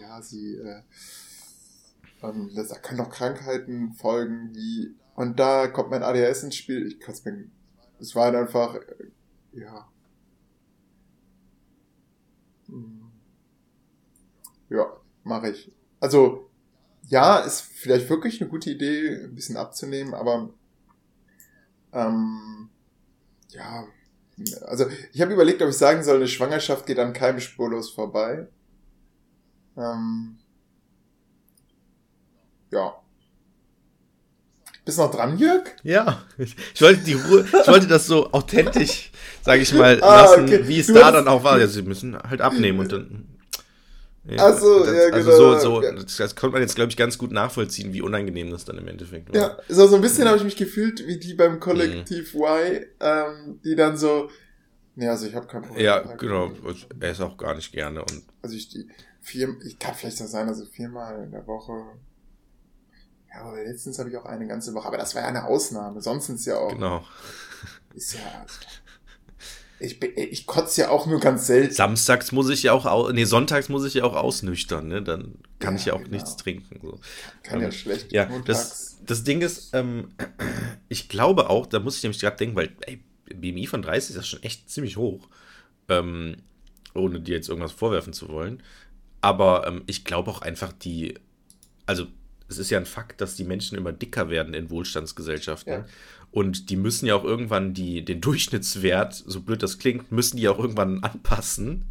ja, 0.00 0.22
sie, 0.22 0.56
äh, 0.56 0.82
ähm, 2.22 2.50
da 2.54 2.74
können 2.76 3.00
auch 3.00 3.10
Krankheiten 3.10 3.92
folgen, 3.92 4.54
wie 4.54 4.94
und 5.14 5.38
da 5.38 5.66
kommt 5.66 5.90
mein 5.90 6.02
ADHS 6.02 6.44
ins 6.44 6.56
Spiel. 6.56 6.86
Ich 6.86 6.98
kann 6.98 7.12
es 7.12 7.24
mir, 7.24 7.44
es 7.98 8.14
war 8.14 8.26
halt 8.26 8.36
einfach, 8.36 8.76
äh, 8.76 9.60
ja. 9.60 9.86
Hm 12.68 12.99
ja, 14.70 14.86
mache 15.24 15.50
ich. 15.50 15.70
Also, 16.00 16.50
ja, 17.08 17.38
ist 17.38 17.60
vielleicht 17.60 18.08
wirklich 18.08 18.40
eine 18.40 18.50
gute 18.50 18.70
Idee, 18.70 19.24
ein 19.24 19.34
bisschen 19.34 19.56
abzunehmen, 19.56 20.14
aber 20.14 20.50
ähm, 21.92 22.70
ja, 23.48 23.84
also 24.66 24.86
ich 25.12 25.20
habe 25.20 25.32
überlegt, 25.32 25.60
ob 25.62 25.68
ich 25.68 25.76
sagen 25.76 26.02
soll, 26.02 26.16
eine 26.16 26.28
Schwangerschaft 26.28 26.86
geht 26.86 26.98
an 26.98 27.12
keinem 27.12 27.40
spurlos 27.40 27.90
vorbei. 27.90 28.48
Ähm, 29.76 30.38
ja. 32.70 32.94
Bist 34.84 34.98
du 34.98 35.02
noch 35.02 35.10
dran, 35.10 35.36
Jörg? 35.36 35.64
Ja, 35.82 36.22
ich, 36.38 36.56
ich 36.74 36.80
wollte 36.80 37.02
die 37.02 37.14
Ruhe, 37.14 37.44
ich 37.44 37.68
wollte 37.68 37.86
das 37.86 38.06
so 38.06 38.32
authentisch, 38.32 39.10
sage 39.42 39.62
ich 39.62 39.74
mal, 39.74 40.02
ah, 40.02 40.22
lassen, 40.22 40.44
okay. 40.44 40.66
wie 40.66 40.80
es 40.80 40.86
du 40.86 40.94
da 40.94 41.12
dann 41.12 41.28
auch 41.28 41.44
war. 41.44 41.58
Ja, 41.58 41.66
sie 41.66 41.82
müssen 41.82 42.16
halt 42.16 42.40
abnehmen 42.40 42.80
und 42.80 42.92
dann 42.92 43.39
ja, 44.24 44.44
also, 44.44 44.84
das, 44.84 44.94
ja, 44.94 45.04
genau. 45.06 45.16
Also 45.16 45.58
so, 45.58 45.80
so, 45.80 45.92
das 46.18 46.36
konnte 46.36 46.52
man 46.52 46.62
jetzt, 46.62 46.74
glaube 46.74 46.90
ich, 46.90 46.96
ganz 46.96 47.16
gut 47.16 47.32
nachvollziehen, 47.32 47.92
wie 47.94 48.02
unangenehm 48.02 48.50
das 48.50 48.66
dann 48.66 48.76
im 48.76 48.86
Endeffekt 48.86 49.32
war. 49.32 49.36
Ja, 49.36 49.58
so, 49.68 49.86
so 49.86 49.96
ein 49.96 50.02
bisschen 50.02 50.24
ja. 50.24 50.28
habe 50.28 50.38
ich 50.38 50.44
mich 50.44 50.56
gefühlt 50.56 51.06
wie 51.06 51.18
die 51.18 51.34
beim 51.34 51.58
Kollektiv 51.58 52.34
mhm. 52.34 52.40
Y, 52.42 52.84
ähm, 53.00 53.60
die 53.64 53.74
dann 53.76 53.96
so, 53.96 54.28
nee, 54.94 55.08
also 55.08 55.26
ich 55.26 55.34
habe 55.34 55.46
kein 55.46 55.62
Problem. 55.62 55.84
Ja, 55.84 56.00
genau, 56.16 56.52
er 57.00 57.10
ist 57.10 57.20
auch 57.20 57.38
gar 57.38 57.54
nicht 57.54 57.72
gerne. 57.72 58.00
Und 58.02 58.22
also 58.42 58.54
ich, 58.56 58.68
die, 58.68 58.88
vier, 59.22 59.56
ich 59.64 59.78
kann 59.78 59.94
vielleicht 59.94 60.18
so 60.18 60.26
sein, 60.26 60.48
also 60.48 60.66
viermal 60.66 61.24
in 61.24 61.30
der 61.30 61.46
Woche. 61.46 61.72
Ja, 63.32 63.42
aber 63.42 63.62
letztens 63.62 63.98
habe 63.98 64.10
ich 64.10 64.16
auch 64.16 64.26
eine 64.26 64.46
ganze 64.46 64.74
Woche, 64.74 64.88
aber 64.88 64.98
das 64.98 65.14
war 65.14 65.22
ja 65.22 65.28
eine 65.28 65.44
Ausnahme, 65.44 66.02
sonst 66.02 66.28
es 66.28 66.44
ja 66.44 66.58
auch. 66.58 66.72
Genau. 66.72 67.04
Ist 67.94 68.14
ja, 68.14 68.46
ich, 69.80 70.02
ich 70.02 70.46
kotze 70.46 70.82
ja 70.82 70.90
auch 70.90 71.06
nur 71.06 71.20
ganz 71.20 71.46
selten. 71.46 71.74
Samstags 71.74 72.32
muss 72.32 72.50
ich 72.50 72.62
ja 72.64 72.72
auch, 72.72 73.12
nee, 73.12 73.24
sonntags 73.24 73.68
muss 73.68 73.84
ich 73.84 73.94
ja 73.94 74.04
auch 74.04 74.14
ausnüchtern, 74.14 74.88
ne? 74.88 75.02
Dann 75.02 75.36
kann 75.58 75.74
ja, 75.74 75.80
ich 75.80 75.86
ja 75.86 75.92
auch 75.94 75.98
genau. 75.98 76.10
nichts 76.10 76.36
trinken. 76.36 76.78
So. 76.82 77.00
Kann, 77.42 77.60
ja 77.60 77.66
ähm, 77.66 77.72
schlecht. 77.72 78.12
Ja, 78.12 78.28
das, 78.44 78.98
das 79.04 79.24
Ding 79.24 79.40
ist, 79.40 79.74
ähm, 79.74 80.10
ich 80.88 81.08
glaube 81.08 81.48
auch, 81.48 81.66
da 81.66 81.80
muss 81.80 81.96
ich 81.96 82.02
nämlich 82.02 82.20
gerade 82.20 82.36
denken, 82.36 82.56
weil 82.56 82.70
ey, 82.82 83.02
BMI 83.34 83.66
von 83.66 83.82
30 83.82 84.10
ist 84.10 84.16
ja 84.16 84.22
schon 84.22 84.42
echt 84.42 84.70
ziemlich 84.70 84.96
hoch. 84.96 85.28
Ähm, 85.88 86.36
ohne 86.94 87.20
dir 87.20 87.36
jetzt 87.36 87.48
irgendwas 87.48 87.72
vorwerfen 87.72 88.12
zu 88.12 88.28
wollen. 88.28 88.62
Aber 89.20 89.66
ähm, 89.66 89.82
ich 89.86 90.04
glaube 90.04 90.30
auch 90.30 90.42
einfach, 90.42 90.72
die, 90.72 91.14
also 91.86 92.06
es 92.48 92.58
ist 92.58 92.70
ja 92.70 92.78
ein 92.78 92.86
Fakt, 92.86 93.20
dass 93.20 93.36
die 93.36 93.44
Menschen 93.44 93.78
immer 93.78 93.92
dicker 93.92 94.28
werden 94.28 94.54
in 94.54 94.70
Wohlstandsgesellschaften. 94.70 95.72
Ja. 95.72 95.84
Und 96.32 96.70
die 96.70 96.76
müssen 96.76 97.06
ja 97.06 97.16
auch 97.16 97.24
irgendwann 97.24 97.74
die, 97.74 98.04
den 98.04 98.20
Durchschnittswert, 98.20 99.14
so 99.26 99.40
blöd 99.40 99.62
das 99.62 99.78
klingt, 99.78 100.12
müssen 100.12 100.36
die 100.36 100.48
auch 100.48 100.58
irgendwann 100.58 101.02
anpassen. 101.02 101.84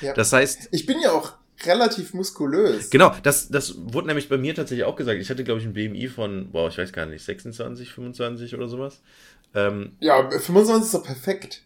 Ja. 0.00 0.12
Das 0.14 0.32
heißt, 0.32 0.68
Ich 0.70 0.86
bin 0.86 0.98
ja 1.00 1.12
auch 1.12 1.32
relativ 1.64 2.14
muskulös. 2.14 2.88
Genau, 2.88 3.14
das, 3.22 3.48
das 3.50 3.74
wurde 3.76 4.06
nämlich 4.08 4.28
bei 4.30 4.38
mir 4.38 4.54
tatsächlich 4.54 4.84
auch 4.86 4.96
gesagt. 4.96 5.20
Ich 5.20 5.28
hatte, 5.28 5.44
glaube 5.44 5.60
ich, 5.60 5.66
ein 5.66 5.74
BMI 5.74 6.08
von, 6.08 6.50
boah, 6.50 6.68
ich 6.68 6.78
weiß 6.78 6.92
gar 6.92 7.04
nicht, 7.06 7.22
26, 7.22 7.92
25 7.92 8.54
oder 8.54 8.66
sowas. 8.66 9.00
Ähm, 9.54 9.92
Ja, 10.00 10.30
25 10.30 10.84
ist 10.86 10.94
doch 10.94 11.04
perfekt. 11.04 11.62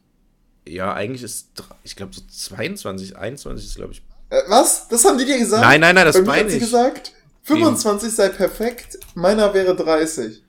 ja, 0.67 0.93
eigentlich 0.95 1.23
ist, 1.23 1.51
ich 1.85 1.95
glaube, 1.95 2.13
so 2.15 2.23
22, 2.29 3.17
21 3.17 3.67
ist, 3.67 3.77
glaube 3.77 3.93
ich. 3.93 4.03
Äh, 4.31 4.41
was? 4.49 4.89
Das 4.89 5.05
haben 5.05 5.17
die 5.19 5.27
dir 5.27 5.39
gesagt? 5.39 5.63
Nein, 5.63 5.81
nein, 5.81 5.95
nein, 5.95 6.07
das 6.07 6.21
meine 6.23 6.51
ich. 6.51 6.59
gesagt, 6.59 7.13
25 7.45 8.11
sei 8.11 8.31
perfekt, 8.31 8.99
meiner 9.15 9.55
wäre 9.55 9.77
30. 9.77 10.43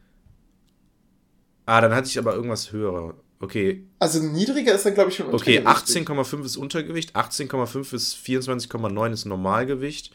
Ah, 1.66 1.82
dann 1.82 1.94
hatte 1.94 2.08
ich 2.08 2.18
aber 2.20 2.36
irgendwas 2.36 2.72
höher. 2.72 3.16
Okay, 3.40 3.86
Also 4.00 4.20
niedriger 4.20 4.74
ist 4.74 4.86
dann, 4.86 4.94
glaube 4.94 5.10
ich, 5.10 5.18
schon 5.18 5.28
okay, 5.34 5.60
untergewichtig. 5.60 6.08
18,5 6.08 6.46
ist 6.46 6.58
Untergewicht, 6.58 7.16
18,5 7.16 7.94
ist 7.94 8.16
24,9 8.16 9.12
ist 9.12 9.26
Normalgewicht. 9.26 10.12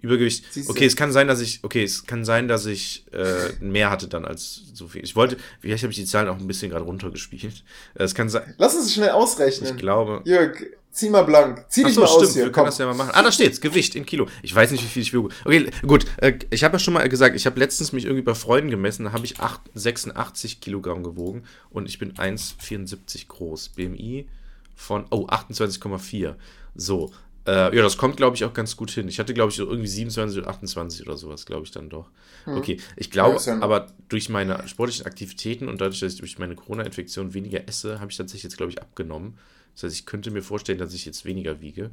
Übergewicht. 0.00 0.44
Okay, 0.68 0.86
es 0.86 0.94
kann 0.94 1.10
sein, 1.12 1.26
dass 1.26 1.40
ich, 1.40 1.60
okay, 1.64 1.82
es 1.82 2.06
kann 2.06 2.24
sein, 2.24 2.46
dass 2.46 2.66
ich 2.66 3.04
äh, 3.12 3.52
mehr 3.60 3.90
hatte 3.90 4.06
dann 4.06 4.24
als 4.24 4.62
so 4.72 4.86
viel. 4.86 5.02
Ich 5.02 5.16
wollte, 5.16 5.36
vielleicht 5.60 5.82
habe 5.82 5.90
ich 5.90 5.98
die 5.98 6.04
Zahlen 6.04 6.28
auch 6.28 6.38
ein 6.38 6.46
bisschen 6.46 6.70
gerade 6.70 6.84
runtergespielt. 6.84 7.64
Äh, 7.94 8.04
Es 8.04 8.14
kann 8.14 8.28
sein, 8.28 8.54
Lass 8.58 8.74
uns 8.76 8.94
schnell 8.94 9.10
ausrechnen. 9.10 9.70
ich 9.72 9.76
glaube. 9.76 10.22
Jörg, 10.24 10.56
zieh 10.92 11.10
mal 11.10 11.22
blank. 11.22 11.64
Zieh 11.68 11.82
dich 11.82 11.94
so, 11.94 12.02
mal 12.02 12.06
stimmt, 12.06 12.22
aus 12.26 12.34
hier. 12.34 12.44
wir 12.44 12.52
können 12.52 12.66
das 12.66 12.78
ja 12.78 12.86
mal 12.86 12.94
machen. 12.94 13.10
Ah, 13.12 13.22
da 13.22 13.32
steht's, 13.32 13.60
Gewicht 13.60 13.96
in 13.96 14.06
Kilo. 14.06 14.28
Ich 14.42 14.54
weiß 14.54 14.70
nicht, 14.70 14.84
wie 14.84 14.88
viel 14.88 15.02
ich 15.02 15.12
wiege. 15.12 15.28
Okay, 15.44 15.70
gut. 15.84 16.06
Äh, 16.18 16.38
ich 16.50 16.62
habe 16.62 16.74
ja 16.76 16.78
schon 16.78 16.94
mal 16.94 17.08
gesagt, 17.08 17.34
ich 17.34 17.44
habe 17.46 17.58
letztens 17.58 17.90
mich 17.92 18.04
irgendwie 18.04 18.22
bei 18.22 18.34
Freunden 18.34 18.70
gemessen, 18.70 19.02
da 19.04 19.12
habe 19.12 19.24
ich 19.24 19.40
acht- 19.40 19.62
86 19.74 20.60
Kilogramm 20.60 21.02
gewogen 21.02 21.42
und 21.70 21.88
ich 21.88 21.98
bin 21.98 22.14
1,74 22.14 23.26
groß. 23.26 23.70
BMI 23.70 24.28
von, 24.76 25.06
oh, 25.10 25.26
28,4. 25.26 26.36
So. 26.76 27.10
Äh, 27.48 27.74
ja, 27.76 27.82
das 27.82 27.96
kommt, 27.96 28.16
glaube 28.18 28.36
ich, 28.36 28.44
auch 28.44 28.52
ganz 28.52 28.76
gut 28.76 28.90
hin. 28.90 29.08
Ich 29.08 29.18
hatte, 29.18 29.32
glaube 29.34 29.50
ich, 29.50 29.56
so 29.56 29.66
irgendwie 29.66 29.88
27 29.88 30.38
oder 30.38 30.48
28 30.50 31.06
oder 31.06 31.16
sowas, 31.16 31.46
glaube 31.46 31.64
ich 31.64 31.70
dann 31.70 31.88
doch. 31.88 32.10
Okay, 32.58 32.78
ich 32.96 33.10
glaube, 33.10 33.36
ja- 33.46 33.52
aber 33.62 33.86
durch 34.08 34.28
meine 34.28 34.66
sportlichen 34.68 35.06
Aktivitäten 35.06 35.68
und 35.68 35.80
dadurch, 35.80 36.00
dass 36.00 36.12
ich 36.14 36.18
durch 36.20 36.38
meine 36.38 36.54
Corona-Infektion 36.56 37.34
weniger 37.34 37.66
esse, 37.68 38.00
habe 38.00 38.10
ich 38.10 38.16
tatsächlich 38.16 38.44
jetzt, 38.44 38.56
glaube 38.58 38.72
ich, 38.72 38.80
abgenommen. 38.82 39.38
Das 39.74 39.84
heißt, 39.84 39.94
ich 39.94 40.06
könnte 40.06 40.30
mir 40.30 40.42
vorstellen, 40.42 40.78
dass 40.78 40.92
ich 40.94 41.04
jetzt 41.06 41.24
weniger 41.24 41.60
wiege. 41.60 41.90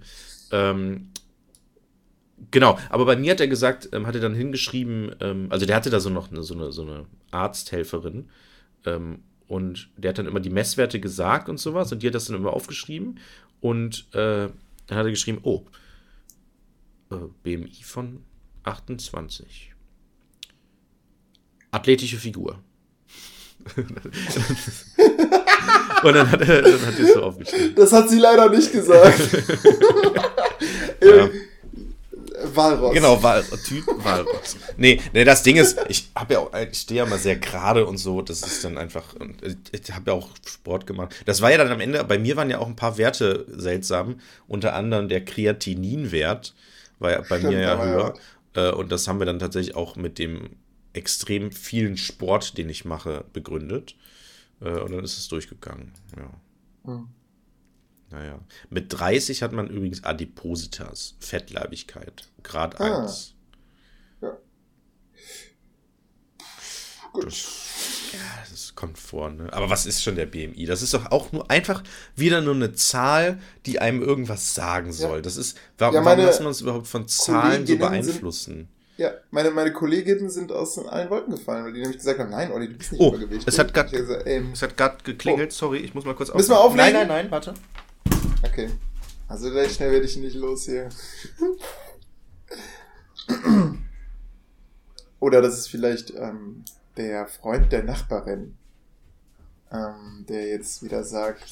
Ähm, 0.52 1.10
genau, 2.52 2.77
aber 2.90 3.06
bei 3.06 3.15
mir 3.15 3.32
hat 3.32 3.40
er 3.40 3.48
gesagt, 3.48 3.90
ähm, 3.94 4.07
hat 4.07 4.15
er 4.15 4.22
dann 4.22 4.36
hingeschrieben, 4.36 5.15
ähm, 5.22 5.48
also 5.49 5.65
der 5.65 5.76
hatte 5.76 5.90
da 5.90 5.99
so 5.99 6.10
noch 6.10 6.32
eine, 6.32 6.44
so 6.44 6.53
eine, 6.53 6.72
so 6.72 6.82
eine 6.84 7.06
Arzthelferin 7.32 8.30
ähm, 8.86 9.19
und 9.48 9.90
der 9.98 10.10
hat 10.10 10.18
dann 10.18 10.26
immer 10.27 10.40
die 10.40 10.49
Messwerte 10.49 10.99
gesagt 10.99 11.49
und 11.49 11.60
sowas 11.60 11.91
und 11.91 12.02
die 12.03 12.07
hat 12.07 12.15
das 12.15 12.26
dann 12.26 12.36
immer 12.38 12.53
aufgeschrieben 12.53 13.19
und 13.61 14.14
äh, 14.14 14.49
dann 14.88 14.98
hat 14.98 15.06
er 15.06 15.12
geschrieben, 15.12 15.40
oh, 15.44 15.66
äh, 17.12 17.18
BMI 17.44 17.84
von 17.84 18.24
28. 18.64 19.74
Athletische 21.72 22.18
Figur. 22.18 22.64
und 23.76 23.95
dann 26.14 26.30
hat 26.30 26.41
er, 26.41 26.62
dann 26.62 26.86
hat 26.86 26.99
er 26.99 27.06
es 27.06 27.14
so 27.14 27.24
aufgeschrieben. 27.24 27.76
Das 27.76 27.91
hat 27.91 28.10
sie 28.10 28.20
leider 28.20 28.49
nicht 28.49 28.72
gesagt. 28.72 29.20
Ja. 31.02 31.30
Walross. 32.53 32.93
Genau, 32.93 33.22
Wal 33.22 33.43
Typ 33.65 33.85
Walross. 34.03 34.57
Nee, 34.77 35.01
nee, 35.13 35.23
das 35.23 35.43
Ding 35.43 35.55
ist, 35.57 35.77
ich 35.88 36.09
habe 36.15 36.34
ja 36.34 36.39
auch, 36.39 36.51
ich 36.72 36.80
stehe 36.80 36.99
ja 36.99 37.05
mal 37.05 37.19
sehr 37.19 37.38
gerade 37.38 37.85
und 37.85 37.97
so, 37.97 38.22
das 38.22 38.41
ist 38.41 38.63
dann 38.63 38.77
einfach, 38.77 39.15
ich 39.72 39.91
habe 39.93 40.11
ja 40.11 40.17
auch 40.17 40.30
Sport 40.47 40.85
gemacht. 40.88 41.15
Das 41.26 41.41
war 41.41 41.51
ja 41.51 41.57
dann 41.57 41.72
am 41.72 41.80
Ende, 41.80 42.03
bei 42.03 42.17
mir 42.19 42.35
waren 42.35 42.49
ja 42.49 42.59
auch 42.59 42.67
ein 42.67 42.76
paar 42.76 42.97
Werte 42.97 43.45
seltsam, 43.49 44.19
unter 44.47 44.73
anderem 44.73 45.07
der 45.09 45.23
Kreatininwert 45.23 46.53
war 46.99 47.11
ja 47.11 47.22
bei 47.22 47.38
Stimmt, 47.38 47.53
mir 47.53 47.61
ja 47.61 47.81
höher. 47.81 48.13
Äh, 48.55 48.72
Und 48.72 48.91
das 48.91 49.07
haben 49.07 49.19
wir 49.19 49.26
dann 49.26 49.39
tatsächlich 49.39 49.76
auch 49.76 49.95
mit 49.95 50.17
dem 50.19 50.51
extrem 50.93 51.51
vielen 51.51 51.97
Sport, 51.97 52.57
den 52.57 52.69
ich 52.69 52.85
mache, 52.85 53.26
begründet. 53.34 53.95
Äh, 54.61 54.69
Und 54.69 54.91
dann 54.93 55.03
ist 55.03 55.17
es 55.17 55.27
durchgegangen, 55.27 55.91
ja. 56.17 56.30
Hm. 56.85 57.07
Naja. 58.11 58.40
Mit 58.69 58.94
30 58.98 59.41
hat 59.44 59.52
man 59.52 59.68
übrigens 59.68 60.03
Adipositas, 60.03 61.15
Fettleibigkeit, 61.19 62.27
Grad 62.44 62.80
Ah. 62.80 63.03
1. 63.03 63.34
Gut. 67.11 67.34
Ja, 68.14 68.19
das 68.52 68.76
kommt 68.76 68.98
vor, 68.98 69.30
ne? 69.30 69.52
Aber 69.53 69.69
was 69.69 69.86
ist 69.86 70.03
schon 70.03 70.15
der 70.15 70.26
BMI? 70.26 70.65
Das 70.65 70.82
ist 70.82 70.94
doch 70.94 71.11
auch 71.11 71.32
nur 71.32 71.49
einfach 71.49 71.82
wieder 72.15 72.41
nur 72.41 72.56
eine 72.56 72.73
Zahl, 72.73 73.40
die 73.65 73.80
einem 73.80 74.02
irgendwas 74.02 74.53
sagen 74.53 74.91
soll. 74.91 75.22
Das 75.22 75.38
ist, 75.38 75.57
warum, 75.77 75.95
Ja, 75.95 76.06
warum 76.06 76.26
lassen 76.26 76.44
wir 76.44 76.48
uns 76.49 76.61
überhaupt 76.61 76.88
von 76.88 77.07
Zahlen 77.07 77.61
so 77.61 77.68
sind- 77.68 77.80
beeinflussen? 77.80 78.68
Ja, 78.98 79.11
meine, 79.32 79.52
meine 79.52 79.73
Kolleginnen 79.73 80.30
sind 80.30 80.53
aus 80.53 80.77
allen 80.77 81.10
Wolken 81.10 81.36
gefallen, 81.36 81.65
weil 81.65 81.73
die 81.73 81.82
nämlich 81.82 81.98
gesagt 81.98 82.18
haben, 82.19 82.30
nein, 82.30 82.49
Olli, 82.52 82.69
du 82.69 82.76
bist 82.77 82.94
nicht 82.94 83.02
Oh, 83.02 83.10
übergewichtig. 83.10 83.48
es 83.48 83.57
hat 83.60 83.73
gerade 84.77 84.98
geklingelt, 85.03 85.52
sorry, 85.52 85.80
ich 85.80 85.94
muss 85.94 86.06
mal 86.06 86.15
kurz 86.15 86.34
Müssen 86.34 86.52
wir 86.52 86.60
auflegen? 86.60 86.94
Nein, 86.94 86.94
nein, 86.94 87.07
nein, 87.07 87.32
warte. 87.32 87.53
Okay. 88.45 88.69
Also 89.27 89.49
recht 89.49 89.76
schnell 89.76 89.91
werde 89.91 90.05
ich 90.05 90.17
nicht 90.17 90.35
los 90.35 90.65
hier. 90.65 90.89
Oder 95.19 95.41
das 95.41 95.57
ist 95.57 95.67
vielleicht 95.67 96.11
ähm, 96.11 96.63
der 96.97 97.27
Freund 97.27 97.72
der 97.72 97.84
Nachbarin, 97.84 98.55
ähm, 99.72 100.26
der 100.30 100.47
jetzt 100.49 100.84
wieder 100.84 101.03
sagt, 101.03 101.43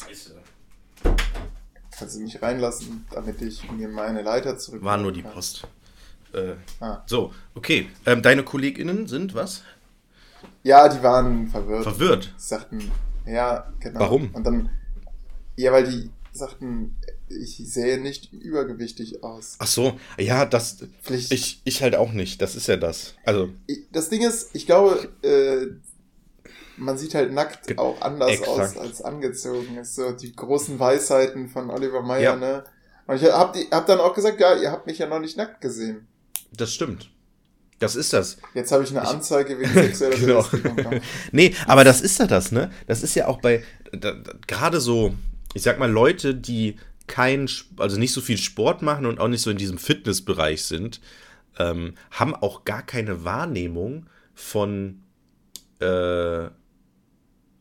kannst 1.97 2.15
du 2.15 2.19
mich 2.19 2.41
reinlassen, 2.41 3.05
damit 3.11 3.41
ich 3.41 3.69
mir 3.71 3.87
meine 3.87 4.21
Leiter 4.21 4.57
zurück. 4.57 4.83
War 4.83 4.97
nur 4.97 5.11
die 5.11 5.23
Post. 5.23 5.67
Äh, 6.33 6.55
Ah. 6.79 7.01
So, 7.05 7.33
okay. 7.55 7.89
Ähm, 8.05 8.21
deine 8.21 8.43
KollegInnen 8.43 9.07
sind 9.07 9.33
was? 9.33 9.63
Ja, 10.63 10.89
die 10.89 11.01
waren 11.03 11.47
verwirrt. 11.47 11.83
Verwirrt. 11.83 12.33
sagten, 12.37 12.91
ja, 13.25 13.71
genau. 13.79 13.99
Warum? 13.99 14.29
Und 14.33 14.43
dann, 14.43 14.69
ja, 15.55 15.71
weil 15.71 15.87
die 15.89 16.11
sagten, 16.33 16.95
ich 17.29 17.57
sehe 17.65 17.99
nicht 17.99 18.33
übergewichtig 18.33 19.23
aus. 19.23 19.55
Ach 19.59 19.67
so, 19.67 19.99
ja, 20.17 20.45
das. 20.45 20.77
Vielleicht, 21.01 21.31
Ich, 21.31 21.61
ich 21.63 21.81
halt 21.81 21.95
auch 21.95 22.11
nicht. 22.11 22.41
Das 22.41 22.55
ist 22.55 22.67
ja 22.67 22.75
das. 22.77 23.13
Also, 23.25 23.49
das 23.91 24.09
Ding 24.09 24.21
ist, 24.21 24.49
ich 24.53 24.65
glaube, 24.65 25.09
äh, 25.21 25.67
man 26.77 26.97
sieht 26.97 27.13
halt 27.15 27.31
nackt 27.33 27.77
auch 27.77 28.01
anders 28.01 28.31
exakt. 28.31 28.49
aus 28.49 28.77
als 28.77 29.01
angezogen. 29.01 29.75
Das 29.75 29.89
ist 29.89 29.95
so 29.95 30.11
die 30.11 30.35
großen 30.35 30.79
Weisheiten 30.79 31.49
von 31.49 31.69
Oliver 31.69 32.01
Meyer, 32.01 32.21
Ja. 32.21 32.35
ne? 32.35 32.63
Und 33.05 33.17
ich 33.21 33.23
hab, 33.29 33.53
die, 33.53 33.67
hab 33.69 33.85
dann 33.85 33.99
auch 33.99 34.13
gesagt, 34.13 34.39
ja, 34.39 34.55
ihr 34.55 34.71
habt 34.71 34.87
mich 34.87 34.97
ja 34.97 35.07
noch 35.07 35.19
nicht 35.19 35.37
nackt 35.37 35.61
gesehen. 35.61 36.07
das 36.55 36.73
stimmt. 36.73 37.09
Das 37.79 37.97
ist 37.97 38.13
das. 38.13 38.37
Jetzt 38.53 38.71
habe 38.71 38.83
ich 38.85 38.91
eine 38.91 39.05
Anzeige 39.05 39.59
wegen 39.59 39.73
sexueller 39.73 40.15
Genau. 40.51 40.91
Nee, 41.33 41.53
aber 41.67 41.83
das 41.83 41.99
ist 41.99 42.17
ja 42.17 42.27
das, 42.27 42.53
ne? 42.53 42.71
Das 42.87 43.03
ist 43.03 43.13
ja 43.15 43.27
auch 43.27 43.41
bei, 43.41 43.61
da, 43.91 44.13
da, 44.13 44.33
gerade 44.47 44.79
so, 44.79 45.13
ich 45.53 45.61
sag 45.61 45.79
mal, 45.79 45.91
Leute, 45.91 46.35
die 46.35 46.77
kein, 47.07 47.49
also 47.77 47.99
nicht 47.99 48.13
so 48.13 48.21
viel 48.21 48.37
Sport 48.37 48.81
machen 48.81 49.05
und 49.05 49.19
auch 49.19 49.27
nicht 49.27 49.41
so 49.41 49.49
in 49.49 49.57
diesem 49.57 49.77
Fitnessbereich 49.77 50.63
sind, 50.63 51.01
ähm, 51.59 51.93
haben 52.11 52.35
auch 52.35 52.65
gar 52.65 52.81
keine 52.81 53.23
Wahrnehmung 53.23 54.07
von 54.33 55.01
äh, 55.79 56.49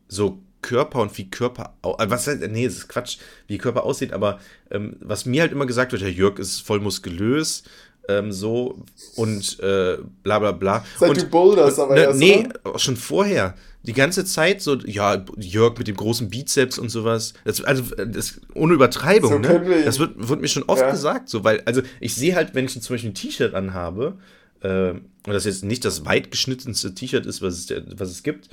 so 0.07 0.43
Körper 0.61 1.01
und 1.01 1.15
wie 1.17 1.29
Körper, 1.29 1.77
äh, 1.83 2.09
was 2.09 2.27
heißt, 2.27 2.41
nee, 2.49 2.65
das 2.65 2.75
ist 2.75 2.87
Quatsch, 2.87 3.17
wie 3.47 3.57
Körper 3.57 3.83
aussieht, 3.83 4.13
aber 4.13 4.39
ähm, 4.71 4.95
was 5.01 5.25
mir 5.25 5.41
halt 5.41 5.51
immer 5.51 5.65
gesagt 5.65 5.91
wird, 5.91 6.01
Herr 6.01 6.09
Jörg 6.09 6.39
ist 6.39 6.61
voll 6.61 6.79
muskulös, 6.79 7.63
ähm, 8.07 8.31
so 8.31 8.83
und 9.15 9.59
äh, 9.59 9.97
bla 10.23 10.39
bla 10.39 10.51
bla. 10.51 10.85
Seit 10.97 11.09
und, 11.09 11.21
du 11.21 11.27
boulderst 11.27 11.79
aber 11.79 11.95
ne, 11.95 12.01
erst, 12.01 12.19
Nee, 12.19 12.47
oder? 12.65 12.79
schon 12.79 12.97
vorher. 12.97 13.55
Die 13.83 13.93
ganze 13.93 14.23
Zeit 14.23 14.61
so, 14.61 14.75
ja, 14.75 15.25
Jörg 15.37 15.77
mit 15.77 15.87
dem 15.87 15.97
großen 15.97 16.29
Bizeps 16.29 16.77
und 16.79 16.89
sowas. 16.89 17.33
Das, 17.43 17.61
also, 17.63 17.83
das, 17.95 18.39
ohne 18.53 18.73
Übertreibung, 18.73 19.29
So 19.31 19.39
ne? 19.39 19.83
Das 19.83 19.99
wird, 19.99 20.11
wird 20.29 20.39
mir 20.41 20.47
schon 20.47 20.63
oft 20.63 20.81
Ja. 20.81 20.91
gesagt, 20.91 21.27
so, 21.29 21.43
weil, 21.43 21.61
also, 21.65 21.81
ich 21.99 22.15
sehe 22.15 22.35
halt, 22.35 22.55
wenn 22.55 22.65
ich 22.65 22.79
zum 22.81 22.93
Beispiel 22.93 23.11
ein 23.11 23.15
T-Shirt 23.15 23.53
anhabe, 23.53 24.17
äh, 24.61 24.91
und 24.91 25.33
das 25.33 25.45
jetzt 25.45 25.63
nicht 25.63 25.83
das 25.85 26.05
weit 26.05 26.31
geschnittenste 26.31 26.95
T-Shirt 26.95 27.25
ist, 27.25 27.41
was 27.41 27.69
es, 27.69 27.83
was 27.97 28.09
es 28.09 28.23
gibt, 28.23 28.49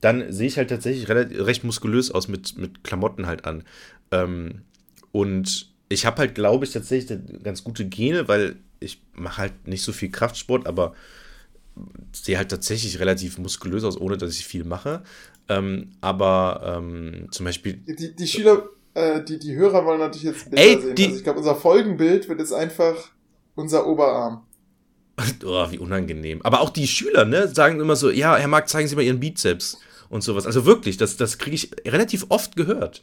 dann 0.00 0.32
sehe 0.32 0.46
ich 0.46 0.58
halt 0.58 0.70
tatsächlich 0.70 1.08
relativ, 1.08 1.44
recht 1.44 1.64
muskulös 1.64 2.10
aus 2.10 2.28
mit, 2.28 2.56
mit 2.58 2.84
Klamotten 2.84 3.26
halt 3.26 3.44
an. 3.46 3.64
Ähm, 4.10 4.62
und 5.12 5.70
ich 5.88 6.06
habe 6.06 6.18
halt, 6.18 6.34
glaube 6.34 6.64
ich, 6.64 6.72
tatsächlich 6.72 7.18
ganz 7.42 7.64
gute 7.64 7.86
Gene, 7.86 8.28
weil 8.28 8.56
ich 8.80 9.02
mache 9.14 9.38
halt 9.42 9.66
nicht 9.68 9.82
so 9.82 9.92
viel 9.92 10.10
Kraftsport, 10.10 10.66
aber 10.66 10.94
sehe 12.12 12.36
halt 12.38 12.50
tatsächlich 12.50 12.98
relativ 12.98 13.38
muskulös 13.38 13.84
aus, 13.84 14.00
ohne 14.00 14.16
dass 14.16 14.38
ich 14.38 14.46
viel 14.46 14.64
mache. 14.64 15.02
Ähm, 15.48 15.92
aber 16.00 16.76
ähm, 16.78 17.28
zum 17.30 17.44
Beispiel, 17.46 17.74
Die, 17.86 18.14
die 18.14 18.26
Schüler, 18.26 18.68
äh, 18.94 19.22
die, 19.22 19.38
die 19.38 19.54
Hörer 19.54 19.84
wollen 19.84 20.00
natürlich 20.00 20.24
jetzt 20.24 20.50
Bilder 20.50 20.64
Ey, 20.64 20.80
sehen. 20.80 20.94
die- 20.96 21.04
also 21.06 21.16
ich 21.18 21.24
glaube, 21.24 21.38
unser 21.38 21.54
Folgenbild 21.54 22.28
wird 22.28 22.40
jetzt 22.40 22.52
einfach 22.52 22.96
unser 23.54 23.86
Oberarm. 23.86 24.44
oh, 25.44 25.66
wie 25.70 25.78
unangenehm. 25.78 26.42
Aber 26.42 26.60
auch 26.60 26.70
die 26.70 26.86
Schüler, 26.86 27.24
ne, 27.24 27.48
sagen 27.48 27.80
immer 27.80 27.96
so, 27.96 28.10
ja, 28.10 28.36
Herr 28.36 28.48
Marc, 28.48 28.68
zeigen 28.68 28.88
Sie 28.88 28.94
mal 28.96 29.02
Ihren 29.02 29.20
Bizeps 29.20 29.78
und 30.10 30.22
sowas. 30.22 30.46
Also 30.46 30.64
wirklich, 30.64 30.96
das, 30.96 31.16
das 31.16 31.38
kriege 31.38 31.56
ich 31.56 31.70
relativ 31.86 32.26
oft 32.28 32.56
gehört. 32.56 33.02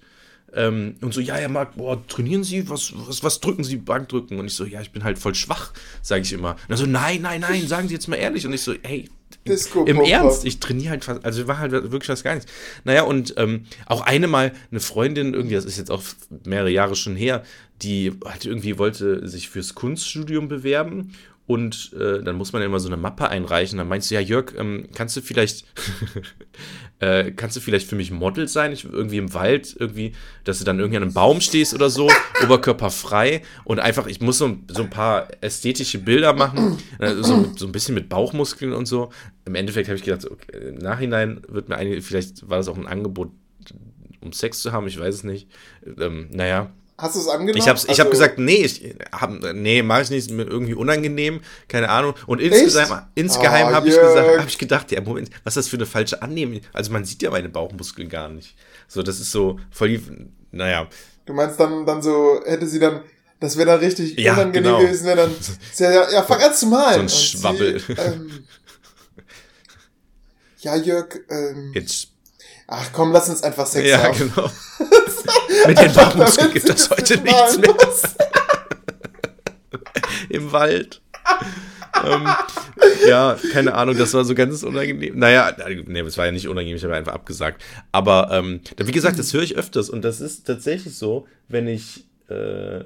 Ähm, 0.55 0.95
und 1.01 1.13
so, 1.13 1.21
ja, 1.21 1.35
Herr 1.35 1.49
Marc, 1.49 1.75
boah, 1.75 2.05
trainieren 2.07 2.43
Sie? 2.43 2.69
Was, 2.69 2.93
was, 2.95 3.23
was 3.23 3.39
drücken 3.41 3.63
Sie? 3.63 3.77
Bankdrücken? 3.77 4.39
Und 4.39 4.45
ich 4.47 4.53
so, 4.53 4.65
ja, 4.65 4.81
ich 4.81 4.91
bin 4.91 5.03
halt 5.03 5.19
voll 5.19 5.35
schwach, 5.35 5.73
sage 6.01 6.21
ich 6.23 6.33
immer. 6.33 6.51
Und 6.51 6.69
er 6.69 6.77
so, 6.77 6.85
nein, 6.85 7.21
nein, 7.21 7.41
nein, 7.41 7.67
sagen 7.67 7.87
Sie 7.87 7.93
jetzt 7.93 8.07
mal 8.07 8.15
ehrlich. 8.15 8.45
Und 8.45 8.53
ich 8.53 8.61
so, 8.61 8.73
hey, 8.83 9.09
im 9.85 9.99
Ernst, 10.01 10.45
ich 10.45 10.59
trainiere 10.59 10.91
halt 10.91 11.05
fast, 11.05 11.23
also 11.23 11.47
war 11.47 11.59
halt 11.59 11.71
wirklich 11.71 12.05
fast 12.05 12.23
gar 12.23 12.33
nichts. 12.33 12.51
Naja, 12.83 13.03
und 13.03 13.35
ähm, 13.37 13.65
auch 13.85 14.01
eine 14.01 14.27
Mal 14.27 14.53
eine 14.71 14.79
Freundin, 14.79 15.33
irgendwie, 15.33 15.55
das 15.55 15.65
ist 15.65 15.77
jetzt 15.77 15.91
auch 15.91 16.01
mehrere 16.45 16.71
Jahre 16.71 16.95
schon 16.95 17.15
her, 17.15 17.43
die 17.81 18.13
halt 18.23 18.45
irgendwie 18.45 18.77
wollte 18.77 19.27
sich 19.27 19.49
fürs 19.49 19.75
Kunststudium 19.75 20.47
bewerben 20.47 21.13
und 21.47 21.93
äh, 21.93 22.23
dann 22.23 22.35
muss 22.37 22.53
man 22.53 22.63
immer 22.63 22.79
so 22.79 22.87
eine 22.87 22.97
Mappe 22.97 23.29
einreichen. 23.29 23.77
Dann 23.77 23.87
meinst 23.87 24.09
du, 24.09 24.15
ja, 24.15 24.21
Jörg, 24.21 24.53
ähm, 24.57 24.87
kannst 24.95 25.15
du 25.15 25.21
vielleicht, 25.21 25.65
äh, 26.99 27.31
kannst 27.31 27.55
du 27.55 27.61
vielleicht 27.61 27.87
für 27.87 27.95
mich 27.95 28.09
Model 28.09 28.47
sein? 28.47 28.71
Ich, 28.71 28.85
irgendwie 28.85 29.19
im 29.19 29.33
Wald, 29.35 29.75
irgendwie, 29.79 30.13
dass 30.43 30.57
du 30.57 30.65
dann 30.65 30.79
irgendwie 30.79 30.97
an 30.97 31.03
einem 31.03 31.13
Baum 31.13 31.41
stehst 31.41 31.75
oder 31.75 31.91
so, 31.91 32.09
oberkörperfrei 32.43 33.43
und 33.63 33.79
einfach, 33.79 34.07
ich 34.07 34.21
muss 34.21 34.39
so, 34.39 34.57
so 34.67 34.83
ein 34.83 34.89
paar 34.89 35.27
ästhetische 35.41 35.99
Bilder 35.99 36.33
machen, 36.33 36.79
äh, 36.99 37.13
so, 37.21 37.51
so 37.55 37.67
ein 37.67 37.71
bisschen 37.71 37.93
mit 37.93 38.09
Bauchmuskeln 38.09 38.73
und 38.73 38.87
so. 38.87 39.11
Im 39.45 39.53
Endeffekt 39.53 39.87
habe 39.87 39.97
ich 39.97 40.03
gedacht, 40.03 40.25
okay, 40.29 40.69
im 40.69 40.79
Nachhinein 40.79 41.41
wird 41.47 41.69
mir 41.69 41.77
eigentlich, 41.77 42.03
vielleicht 42.03 42.49
war 42.49 42.57
das 42.57 42.67
auch 42.67 42.77
ein 42.77 42.87
Angebot, 42.87 43.29
um 44.21 44.33
Sex 44.33 44.61
zu 44.61 44.71
haben, 44.71 44.87
ich 44.87 44.99
weiß 44.99 45.13
es 45.13 45.23
nicht. 45.23 45.47
Ähm, 45.99 46.29
naja, 46.31 46.71
Hast 46.97 47.15
du 47.15 47.19
es 47.19 47.27
angenommen? 47.27 47.57
Ich 47.57 47.67
habe 47.67 47.77
also, 47.77 48.03
hab 48.03 48.09
gesagt, 48.09 48.39
nee, 48.39 48.63
ich 48.63 48.95
hab, 49.11 49.31
nee, 49.53 49.81
mache 49.81 50.03
ich 50.03 50.09
nicht, 50.11 50.31
mir 50.31 50.43
irgendwie 50.43 50.75
unangenehm, 50.75 51.41
keine 51.67 51.89
Ahnung. 51.89 52.13
Und 52.25 52.39
insgesamt, 52.39 53.07
insgeheim 53.15 53.67
oh, 53.67 53.73
habe 53.73 53.89
ich 53.89 53.95
gesagt, 53.95 54.39
habe 54.39 54.49
ich 54.49 54.57
gedacht, 54.57 54.91
ja, 54.91 55.01
Moment, 55.01 55.29
was 55.43 55.57
ist 55.57 55.65
das 55.65 55.67
für 55.67 55.75
eine 55.75 55.85
falsche 55.85 56.21
Annehmung? 56.21 56.61
Also 56.71 56.93
man 56.93 57.03
sieht 57.03 57.21
ja 57.21 57.31
meine 57.31 57.49
Bauchmuskeln 57.49 58.07
gar 58.07 58.29
nicht. 58.29 58.55
So, 58.87 59.03
das 59.03 59.19
ist 59.19 59.31
so 59.31 59.59
voll 59.71 59.89
die, 59.89 60.01
naja. 60.51 60.87
Du 61.25 61.33
meinst 61.33 61.59
dann, 61.59 61.85
dann 61.85 62.01
so, 62.01 62.39
hätte 62.45 62.65
sie 62.65 62.79
dann, 62.79 63.01
das 63.41 63.57
wäre 63.57 63.71
dann 63.71 63.79
richtig 63.79 64.17
ja, 64.17 64.33
unangenehm 64.33 64.63
genau. 64.63 64.79
gewesen, 64.79 65.05
wäre 65.05 65.17
dann, 65.17 65.35
ja, 65.77 66.11
ja, 66.11 66.23
fang 66.23 66.41
an 66.41 66.53
zu 66.53 66.67
malen. 66.67 66.95
So 66.95 67.01
ein 67.01 67.09
Schwabbel. 67.09 67.79
Sie, 67.79 67.91
ähm, 67.93 68.45
ja, 70.59 70.75
Jörg, 70.77 71.19
ähm, 71.29 71.71
Jetzt 71.75 72.15
Ach 72.67 72.89
komm, 72.91 73.11
lass 73.11 73.29
uns 73.29 73.43
einfach 73.43 73.67
Sex 73.67 73.87
ja, 73.87 73.99
haben. 73.99 74.17
Ja, 74.17 74.25
genau. 74.25 74.49
Mit 75.67 75.79
den 75.79 75.93
Bauchmuskeln 75.95 76.53
gibt 76.53 76.69
das 76.69 76.89
heute 76.89 77.17
nichts 77.17 77.57
mehr. 77.57 77.75
Im 80.29 80.51
Wald. 80.51 81.01
ähm, 82.05 82.27
ja, 83.07 83.37
keine 83.51 83.73
Ahnung, 83.73 83.97
das 83.97 84.13
war 84.13 84.25
so 84.25 84.35
ganz 84.35 84.63
unangenehm. 84.63 85.17
Naja, 85.17 85.55
nee, 85.87 86.03
das 86.03 86.17
war 86.17 86.25
ja 86.25 86.31
nicht 86.31 86.47
unangenehm, 86.47 86.77
ich 86.77 86.83
habe 86.83 86.95
einfach 86.95 87.13
abgesagt. 87.13 87.63
Aber 87.91 88.29
ähm, 88.31 88.61
wie 88.77 88.91
gesagt, 88.91 89.19
das 89.19 89.33
höre 89.33 89.43
ich 89.43 89.55
öfters 89.55 89.89
und 89.89 90.03
das 90.03 90.21
ist 90.21 90.45
tatsächlich 90.45 90.95
so, 90.95 91.27
wenn 91.47 91.67
ich 91.67 92.05
äh, 92.27 92.85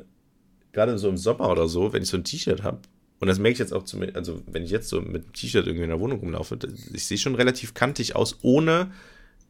gerade 0.71 0.97
so 0.97 1.09
im 1.09 1.17
Sommer 1.17 1.49
oder 1.49 1.67
so, 1.67 1.93
wenn 1.93 2.03
ich 2.03 2.09
so 2.09 2.17
ein 2.17 2.23
T-Shirt 2.23 2.63
habe, 2.63 2.79
und 3.19 3.27
das 3.27 3.39
merke 3.39 3.53
ich 3.53 3.59
jetzt 3.59 3.73
auch, 3.73 3.83
zum, 3.83 4.01
also 4.13 4.41
wenn 4.47 4.63
ich 4.63 4.71
jetzt 4.71 4.87
so 4.87 5.01
mit 5.01 5.23
einem 5.23 5.33
T-Shirt 5.33 5.65
irgendwie 5.67 5.83
in 5.83 5.89
der 5.89 5.99
Wohnung 5.99 6.19
rumlaufe, 6.19 6.57
ich 6.93 7.05
sehe 7.05 7.17
schon 7.17 7.35
relativ 7.35 7.73
kantig 7.73 8.15
aus, 8.15 8.37
ohne 8.41 8.91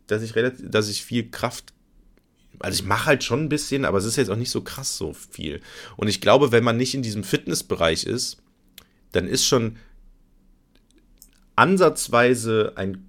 dass 0.07 0.23
ich 0.23 0.35
relativ, 0.35 0.71
dass 0.71 0.89
ich 0.89 1.03
viel 1.03 1.29
Kraft 1.29 1.73
also 2.59 2.81
ich 2.81 2.87
mache 2.87 3.05
halt 3.05 3.23
schon 3.23 3.43
ein 3.43 3.49
bisschen, 3.49 3.85
aber 3.85 3.97
es 3.97 4.05
ist 4.05 4.17
jetzt 4.17 4.29
auch 4.29 4.35
nicht 4.35 4.51
so 4.51 4.61
krass 4.61 4.97
so 4.97 5.13
viel. 5.13 5.61
Und 5.97 6.07
ich 6.07 6.21
glaube, 6.21 6.51
wenn 6.51 6.63
man 6.63 6.77
nicht 6.77 6.93
in 6.93 7.01
diesem 7.01 7.23
Fitnessbereich 7.23 8.05
ist, 8.05 8.37
dann 9.11 9.27
ist 9.27 9.45
schon 9.45 9.77
ansatzweise 11.55 12.73
ein, 12.75 13.05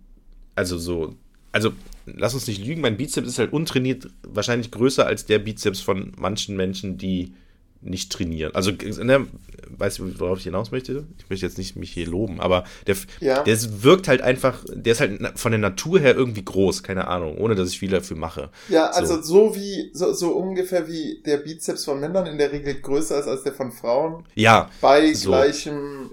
also 0.55 0.79
so, 0.79 1.17
also 1.53 1.73
lass 2.07 2.35
uns 2.35 2.47
nicht 2.47 2.65
lügen, 2.65 2.81
mein 2.81 2.97
Bizeps 2.97 3.29
ist 3.29 3.39
halt 3.39 3.53
untrainiert, 3.53 4.09
wahrscheinlich 4.23 4.71
größer 4.71 5.07
als 5.07 5.27
der 5.27 5.39
Bizeps 5.39 5.81
von 5.81 6.13
manchen 6.17 6.57
Menschen, 6.57 6.99
die 6.99 7.35
nicht 7.83 8.13
trainieren. 8.13 8.55
Also, 8.55 8.71
ne, 8.71 9.27
weißt 9.69 9.99
du, 9.99 10.21
worauf 10.21 10.39
ich 10.39 10.45
hinaus 10.45 10.71
möchte? 10.71 11.07
Ich 11.19 11.31
möchte 11.31 11.47
jetzt 11.47 11.59
nicht 11.59 11.77
mich 11.77 11.93
hier 11.93 12.07
loben, 12.07 12.41
aber 12.41 12.65
der, 12.87 12.97
ja. 13.21 13.43
der 13.43 13.83
wirkt 13.83 14.09
halt 14.09 14.21
einfach, 14.21 14.65
der 14.69 14.93
ist 14.93 15.01
halt 15.01 15.39
von 15.39 15.53
der 15.53 15.59
Natur 15.59 15.99
her 16.01 16.15
irgendwie 16.15 16.45
groß, 16.45 16.83
keine 16.83 17.09
Ahnung, 17.09 17.39
ohne 17.39 17.55
dass 17.55 17.71
ich 17.71 17.79
viel 17.79 17.91
dafür 17.91 18.17
mache. 18.17 18.51
Ja, 18.69 18.87
also 18.91 19.17
so, 19.17 19.23
so 19.23 19.57
wie, 19.57 19.91
so, 19.95 20.13
so 20.13 20.33
ungefähr 20.33 20.89
wie 20.89 21.23
der 21.25 21.39
Bizeps 21.39 21.85
von 21.85 22.01
Männern 22.01 22.27
in 22.27 22.39
der 22.39 22.53
Regel 22.53 22.75
größer 22.75 23.19
ist 23.19 23.27
als 23.27 23.43
der 23.43 23.55
von 23.55 23.73
Frauen. 23.73 24.25
Ja. 24.35 24.71
Bei 24.81 25.13
so. 25.15 25.31
gleichem 25.31 26.11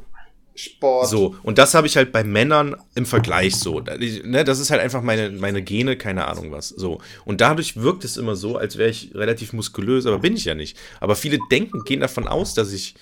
Sport. 0.58 1.08
So, 1.08 1.36
und 1.44 1.58
das 1.58 1.74
habe 1.76 1.86
ich 1.86 1.98
halt 1.98 2.12
bei 2.12 2.24
Männern 2.24 2.76
im 2.96 3.06
Vergleich 3.06 3.56
so. 3.56 3.80
Ne, 3.80 4.44
das 4.44 4.60
ist 4.60 4.72
halt 4.72 4.82
einfach 4.82 5.02
meine, 5.02 5.30
meine 5.30 5.62
Gene, 5.62 5.98
keine 5.98 6.28
Ahnung 6.28 6.52
was. 6.52 6.70
So. 6.70 7.00
Und 7.26 7.42
dadurch 7.42 7.78
wirkt 7.78 8.04
es 8.04 8.18
immer 8.18 8.36
so, 8.36 8.58
als 8.58 8.78
wäre 8.78 8.90
ich 8.90 9.14
relativ 9.14 9.54
muskulös, 9.54 10.06
aber 10.08 10.20
bin 10.20 10.36
ich 10.36 10.46
ja 10.46 10.56
nicht. 10.56 10.78
Aber 11.00 11.16
viele 11.16 11.38
denken, 11.52 11.84
gehen 11.84 12.00
davon 12.00 12.28
aus, 12.28 12.56
dass 12.56 12.72
ich, 12.72 12.96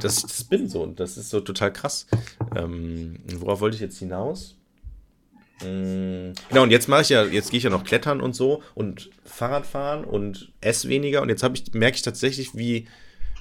dass 0.00 0.18
ich 0.18 0.22
das 0.22 0.44
bin 0.44 0.68
so. 0.68 0.82
Und 0.82 0.98
das 0.98 1.16
ist 1.16 1.30
so 1.30 1.40
total 1.40 1.72
krass. 1.72 2.06
Ähm, 2.56 3.16
worauf 3.36 3.60
wollte 3.60 3.76
ich 3.76 3.80
jetzt 3.80 3.98
hinaus? 3.98 4.56
Mm, 5.62 6.32
genau, 6.48 6.64
und 6.64 6.70
jetzt 6.70 6.88
mache 6.88 7.02
ich 7.02 7.10
ja, 7.10 7.24
jetzt 7.24 7.50
gehe 7.50 7.58
ich 7.58 7.64
ja 7.64 7.70
noch 7.70 7.84
klettern 7.84 8.20
und 8.20 8.34
so 8.34 8.62
und 8.74 9.10
Fahrrad 9.24 9.66
fahren 9.66 10.04
und 10.04 10.50
esse 10.60 10.88
weniger. 10.88 11.22
Und 11.22 11.28
jetzt 11.28 11.44
ich, 11.44 11.72
merke 11.74 11.96
ich 11.96 12.02
tatsächlich, 12.02 12.56
wie 12.56 12.88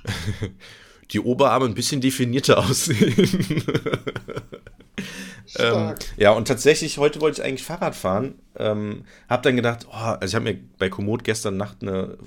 die 1.12 1.20
Oberarme 1.20 1.66
ein 1.66 1.74
bisschen 1.74 2.02
definierter 2.02 2.58
aussehen. 2.66 3.64
ähm, 5.58 5.96
ja, 6.18 6.32
und 6.32 6.48
tatsächlich, 6.48 6.98
heute 6.98 7.22
wollte 7.22 7.42
ich 7.42 7.48
eigentlich 7.48 7.64
Fahrrad 7.64 7.96
fahren. 7.96 8.36
Ähm, 8.56 9.06
hab 9.30 9.44
dann 9.44 9.56
gedacht, 9.56 9.88
oh, 9.90 9.94
also 9.94 10.26
ich 10.26 10.36
habe 10.36 10.54
mir 10.54 10.60
bei 10.78 10.90
Komoot 10.90 11.24
gestern 11.24 11.58
Nacht 11.58 11.82
eine 11.82 12.18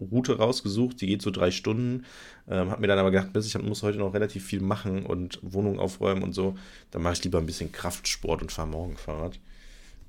Route 0.00 0.38
rausgesucht, 0.38 1.00
die 1.00 1.06
geht 1.06 1.22
so 1.22 1.30
drei 1.30 1.50
Stunden. 1.50 2.04
Ähm, 2.48 2.70
hab 2.70 2.80
mir 2.80 2.86
dann 2.86 2.98
aber 2.98 3.10
gedacht, 3.10 3.30
ich 3.36 3.58
muss 3.58 3.82
heute 3.82 3.98
noch 3.98 4.14
relativ 4.14 4.44
viel 4.44 4.60
machen 4.60 5.04
und 5.04 5.38
Wohnung 5.42 5.78
aufräumen 5.78 6.22
und 6.22 6.32
so. 6.32 6.56
Dann 6.90 7.02
mache 7.02 7.14
ich 7.14 7.24
lieber 7.24 7.38
ein 7.38 7.46
bisschen 7.46 7.72
Kraftsport 7.72 8.42
und 8.42 8.52
fahre 8.52 8.68
morgen 8.68 8.96
Fahrrad. 8.96 9.38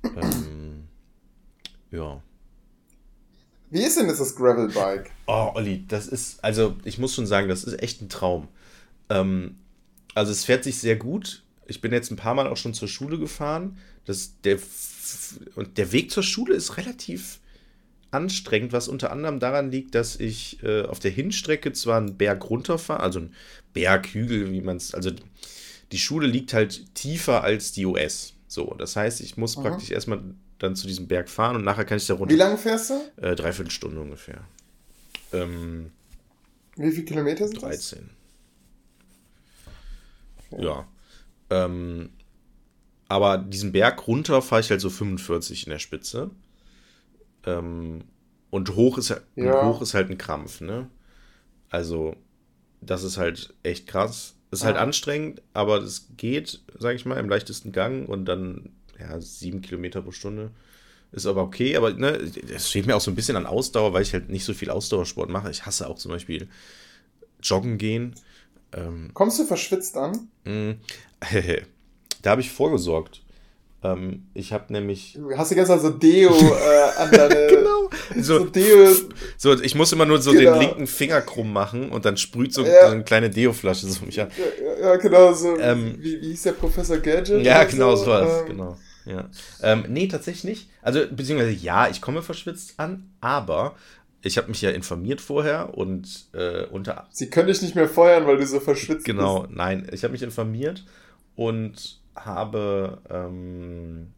Ähm, 0.04 0.88
ja. 1.90 2.22
Wie 3.70 3.82
ist 3.82 3.96
denn 3.96 4.08
das, 4.08 4.18
das 4.18 4.34
Gravelbike? 4.34 5.10
Oh, 5.26 5.52
Olli, 5.54 5.84
das 5.86 6.08
ist, 6.08 6.42
also 6.42 6.76
ich 6.84 6.98
muss 6.98 7.14
schon 7.14 7.26
sagen, 7.26 7.48
das 7.48 7.64
ist 7.64 7.80
echt 7.82 8.02
ein 8.02 8.08
Traum. 8.08 8.48
Ähm, 9.08 9.56
also 10.14 10.32
es 10.32 10.44
fährt 10.44 10.64
sich 10.64 10.78
sehr 10.78 10.96
gut. 10.96 11.44
Ich 11.66 11.80
bin 11.80 11.92
jetzt 11.92 12.10
ein 12.10 12.16
paar 12.16 12.34
Mal 12.34 12.48
auch 12.48 12.56
schon 12.56 12.74
zur 12.74 12.88
Schule 12.88 13.18
gefahren. 13.18 13.78
Das, 14.04 14.34
der, 14.42 14.58
und 15.54 15.78
der 15.78 15.92
Weg 15.92 16.10
zur 16.10 16.24
Schule 16.24 16.54
ist 16.54 16.76
relativ 16.76 17.38
anstrengend, 18.10 18.72
was 18.72 18.88
unter 18.88 19.12
anderem 19.12 19.38
daran 19.38 19.70
liegt, 19.70 19.94
dass 19.94 20.16
ich 20.16 20.62
äh, 20.64 20.82
auf 20.82 20.98
der 20.98 21.12
Hinstrecke 21.12 21.72
zwar 21.72 21.98
einen 21.98 22.16
Berg 22.16 22.50
runterfahre, 22.50 23.00
also 23.00 23.20
einen 23.20 23.34
Berghügel, 23.72 24.50
wie 24.50 24.60
man 24.60 24.78
es, 24.78 24.94
also 24.94 25.12
die 25.92 25.98
Schule 25.98 26.26
liegt 26.26 26.52
halt 26.52 26.94
tiefer 26.94 27.44
als 27.44 27.72
die 27.72 27.86
US. 27.86 28.34
So, 28.48 28.74
das 28.78 28.96
heißt, 28.96 29.20
ich 29.20 29.36
muss 29.36 29.56
Aha. 29.56 29.68
praktisch 29.68 29.90
erstmal 29.90 30.20
dann 30.60 30.76
zu 30.76 30.86
diesem 30.86 31.08
Berg 31.08 31.28
fahren 31.28 31.56
und 31.56 31.64
nachher 31.64 31.84
kann 31.84 31.96
ich 31.96 32.06
da 32.06 32.14
runter. 32.14 32.32
Wie 32.32 32.38
lange 32.38 32.56
fährst 32.56 32.90
du? 32.90 33.00
Äh, 33.16 33.34
dreiviertel 33.34 33.70
Stunde 33.70 34.00
ungefähr. 34.00 34.42
Ähm, 35.32 35.90
Wie 36.76 36.92
viele 36.92 37.06
Kilometer 37.06 37.48
sind 37.48 37.60
13. 37.60 38.10
das? 40.50 40.50
13. 40.50 40.64
Ja. 40.64 40.86
Ähm, 41.48 42.10
aber 43.08 43.38
diesen 43.38 43.72
Berg 43.72 44.06
runter 44.06 44.42
fahre 44.42 44.60
ich 44.60 44.70
halt 44.70 44.80
so 44.80 44.90
45 44.90 45.66
in 45.66 45.70
der 45.70 45.78
Spitze. 45.78 46.30
Ähm, 47.46 48.04
und 48.50 48.76
hoch 48.76 48.98
ist, 48.98 49.14
ja. 49.36 49.64
hoch 49.66 49.80
ist 49.80 49.94
halt 49.94 50.10
ein 50.10 50.18
Krampf, 50.18 50.60
ne? 50.60 50.88
Also, 51.70 52.16
das 52.80 53.02
ist 53.02 53.16
halt 53.16 53.54
echt 53.62 53.86
krass. 53.86 54.34
Ist 54.50 54.64
halt 54.64 54.76
ah. 54.76 54.82
anstrengend, 54.82 55.40
aber 55.54 55.78
es 55.78 56.08
geht, 56.16 56.60
sag 56.78 56.96
ich 56.96 57.06
mal, 57.06 57.18
im 57.18 57.28
leichtesten 57.28 57.72
Gang 57.72 58.08
und 58.08 58.26
dann 58.26 58.70
ja, 59.00 59.20
sieben 59.20 59.62
Kilometer 59.62 60.02
pro 60.02 60.12
Stunde. 60.12 60.50
Ist 61.12 61.26
aber 61.26 61.42
okay, 61.42 61.76
aber 61.76 61.92
ne, 61.92 62.18
es 62.54 62.70
steht 62.70 62.86
mir 62.86 62.94
auch 62.94 63.00
so 63.00 63.10
ein 63.10 63.16
bisschen 63.16 63.36
an 63.36 63.46
Ausdauer, 63.46 63.92
weil 63.92 64.02
ich 64.02 64.12
halt 64.12 64.28
nicht 64.28 64.44
so 64.44 64.54
viel 64.54 64.70
Ausdauersport 64.70 65.28
mache. 65.28 65.50
Ich 65.50 65.66
hasse 65.66 65.88
auch 65.88 65.96
zum 65.96 66.12
Beispiel 66.12 66.48
Joggen 67.42 67.78
gehen. 67.78 68.14
Ähm, 68.72 69.10
Kommst 69.12 69.38
du 69.40 69.44
verschwitzt 69.44 69.96
an? 69.96 70.28
Mh, 70.44 70.74
da 72.22 72.30
habe 72.30 72.40
ich 72.40 72.50
vorgesorgt. 72.50 73.22
Ähm, 73.82 74.26
ich 74.34 74.52
habe 74.52 74.72
nämlich. 74.72 75.14
Du 75.14 75.36
hast 75.36 75.54
ganze 75.54 75.72
Zeit 75.72 75.80
so 75.80 75.90
Deo 75.90 76.32
äh, 76.32 77.00
an 77.00 77.10
deine. 77.12 77.46
genau. 77.48 77.90
So, 78.16 78.38
so, 78.38 78.44
Deo. 78.44 78.88
So, 79.38 79.60
ich 79.60 79.74
muss 79.74 79.92
immer 79.92 80.04
nur 80.04 80.20
so 80.20 80.32
genau. 80.32 80.52
den 80.52 80.60
linken 80.60 80.86
Finger 80.86 81.22
krumm 81.22 81.52
machen 81.52 81.90
und 81.90 82.04
dann 82.04 82.16
sprüht 82.18 82.52
so, 82.52 82.64
ja. 82.64 82.86
so 82.86 82.92
eine 82.92 83.04
kleine 83.04 83.30
Deo-Flasche 83.30 83.86
so 83.86 84.04
mich 84.04 84.20
an. 84.20 84.30
Ja, 84.36 84.90
ja 84.90 84.96
genau, 84.96 85.32
so. 85.32 85.58
Ähm, 85.58 85.96
wie, 85.98 86.20
wie 86.20 86.28
hieß 86.28 86.42
der 86.42 86.52
Professor 86.52 86.98
Gadget? 86.98 87.42
Ja, 87.42 87.64
genau, 87.64 87.96
so, 87.96 88.06
was, 88.08 88.42
ähm, 88.42 88.46
genau. 88.48 88.76
Ja. 89.10 89.28
Ähm, 89.62 89.84
nee, 89.88 90.06
tatsächlich 90.06 90.44
nicht. 90.44 90.70
Also, 90.82 91.00
beziehungsweise 91.10 91.50
ja, 91.50 91.88
ich 91.88 92.00
komme 92.00 92.22
verschwitzt 92.22 92.74
an, 92.78 93.10
aber 93.20 93.74
ich 94.22 94.36
habe 94.36 94.48
mich 94.48 94.60
ja 94.62 94.70
informiert 94.70 95.20
vorher 95.20 95.76
und 95.76 96.28
äh, 96.32 96.64
unter. 96.66 97.08
Sie 97.10 97.30
können 97.30 97.48
dich 97.48 97.62
nicht 97.62 97.74
mehr 97.74 97.88
feuern, 97.88 98.26
weil 98.26 98.36
du 98.36 98.46
so 98.46 98.60
verschwitzt 98.60 99.04
genau, 99.04 99.40
bist. 99.40 99.50
Genau, 99.50 99.62
nein, 99.62 99.88
ich 99.92 100.04
habe 100.04 100.12
mich 100.12 100.22
informiert 100.22 100.84
und 101.36 102.00
habe 102.14 102.98
ähm, 103.08 104.12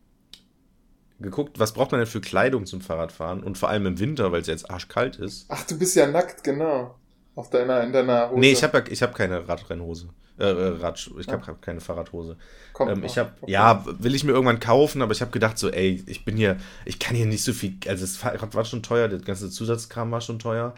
geguckt, 1.21 1.59
was 1.59 1.73
braucht 1.73 1.93
man 1.93 2.01
denn 2.01 2.09
für 2.09 2.21
Kleidung 2.21 2.67
zum 2.67 2.81
Fahrradfahren 2.81 3.43
und 3.43 3.57
vor 3.59 3.69
allem 3.69 3.87
im 3.87 3.99
Winter, 3.99 4.33
weil 4.33 4.41
es 4.41 4.49
jetzt 4.49 4.71
arschkalt 4.71 5.17
ist. 5.17 5.47
Ach, 5.49 5.65
du 5.65 5.79
bist 5.79 5.95
ja 5.95 6.07
nackt, 6.07 6.43
genau. 6.45 6.97
Auf 7.35 7.49
deiner, 7.49 7.83
in 7.83 7.93
deiner 7.93 8.31
Hose. 8.31 8.41
Nee, 8.41 8.53
ich 8.53 8.63
habe 8.63 8.85
ja, 8.91 9.01
hab 9.01 9.15
keine 9.15 9.49
Radrennhose. 9.49 10.09
Äh, 10.43 10.79
Rad, 10.81 11.11
ich 11.21 11.29
habe 11.29 11.47
ja. 11.47 11.55
keine 11.61 11.81
Fahrradhose. 11.81 12.37
ähm, 12.81 13.05
ich 13.05 13.17
habe, 13.17 13.31
okay. 13.41 13.53
ja, 13.53 13.85
will 13.87 14.15
ich 14.15 14.25
mir 14.25 14.33
irgendwann 14.33 14.59
kaufen, 14.59 15.01
aber 15.01 15.13
ich 15.13 15.21
habe 15.21 15.31
gedacht 15.31 15.57
so, 15.57 15.71
ey, 15.71 16.03
ich 16.07 16.25
bin 16.25 16.37
hier, 16.37 16.57
ich 16.85 16.99
kann 16.99 17.15
hier 17.15 17.27
nicht 17.27 17.45
so 17.45 17.53
viel, 17.53 17.77
also 17.87 18.03
das 18.03 18.17
Fahrrad 18.17 18.53
war 18.57 18.65
schon 18.65 18.83
teuer, 18.83 19.07
der 19.07 19.21
ganze 19.21 19.51
Zusatzkram 19.51 20.11
war 20.11 20.21
schon 20.21 20.41
teuer. 20.41 20.75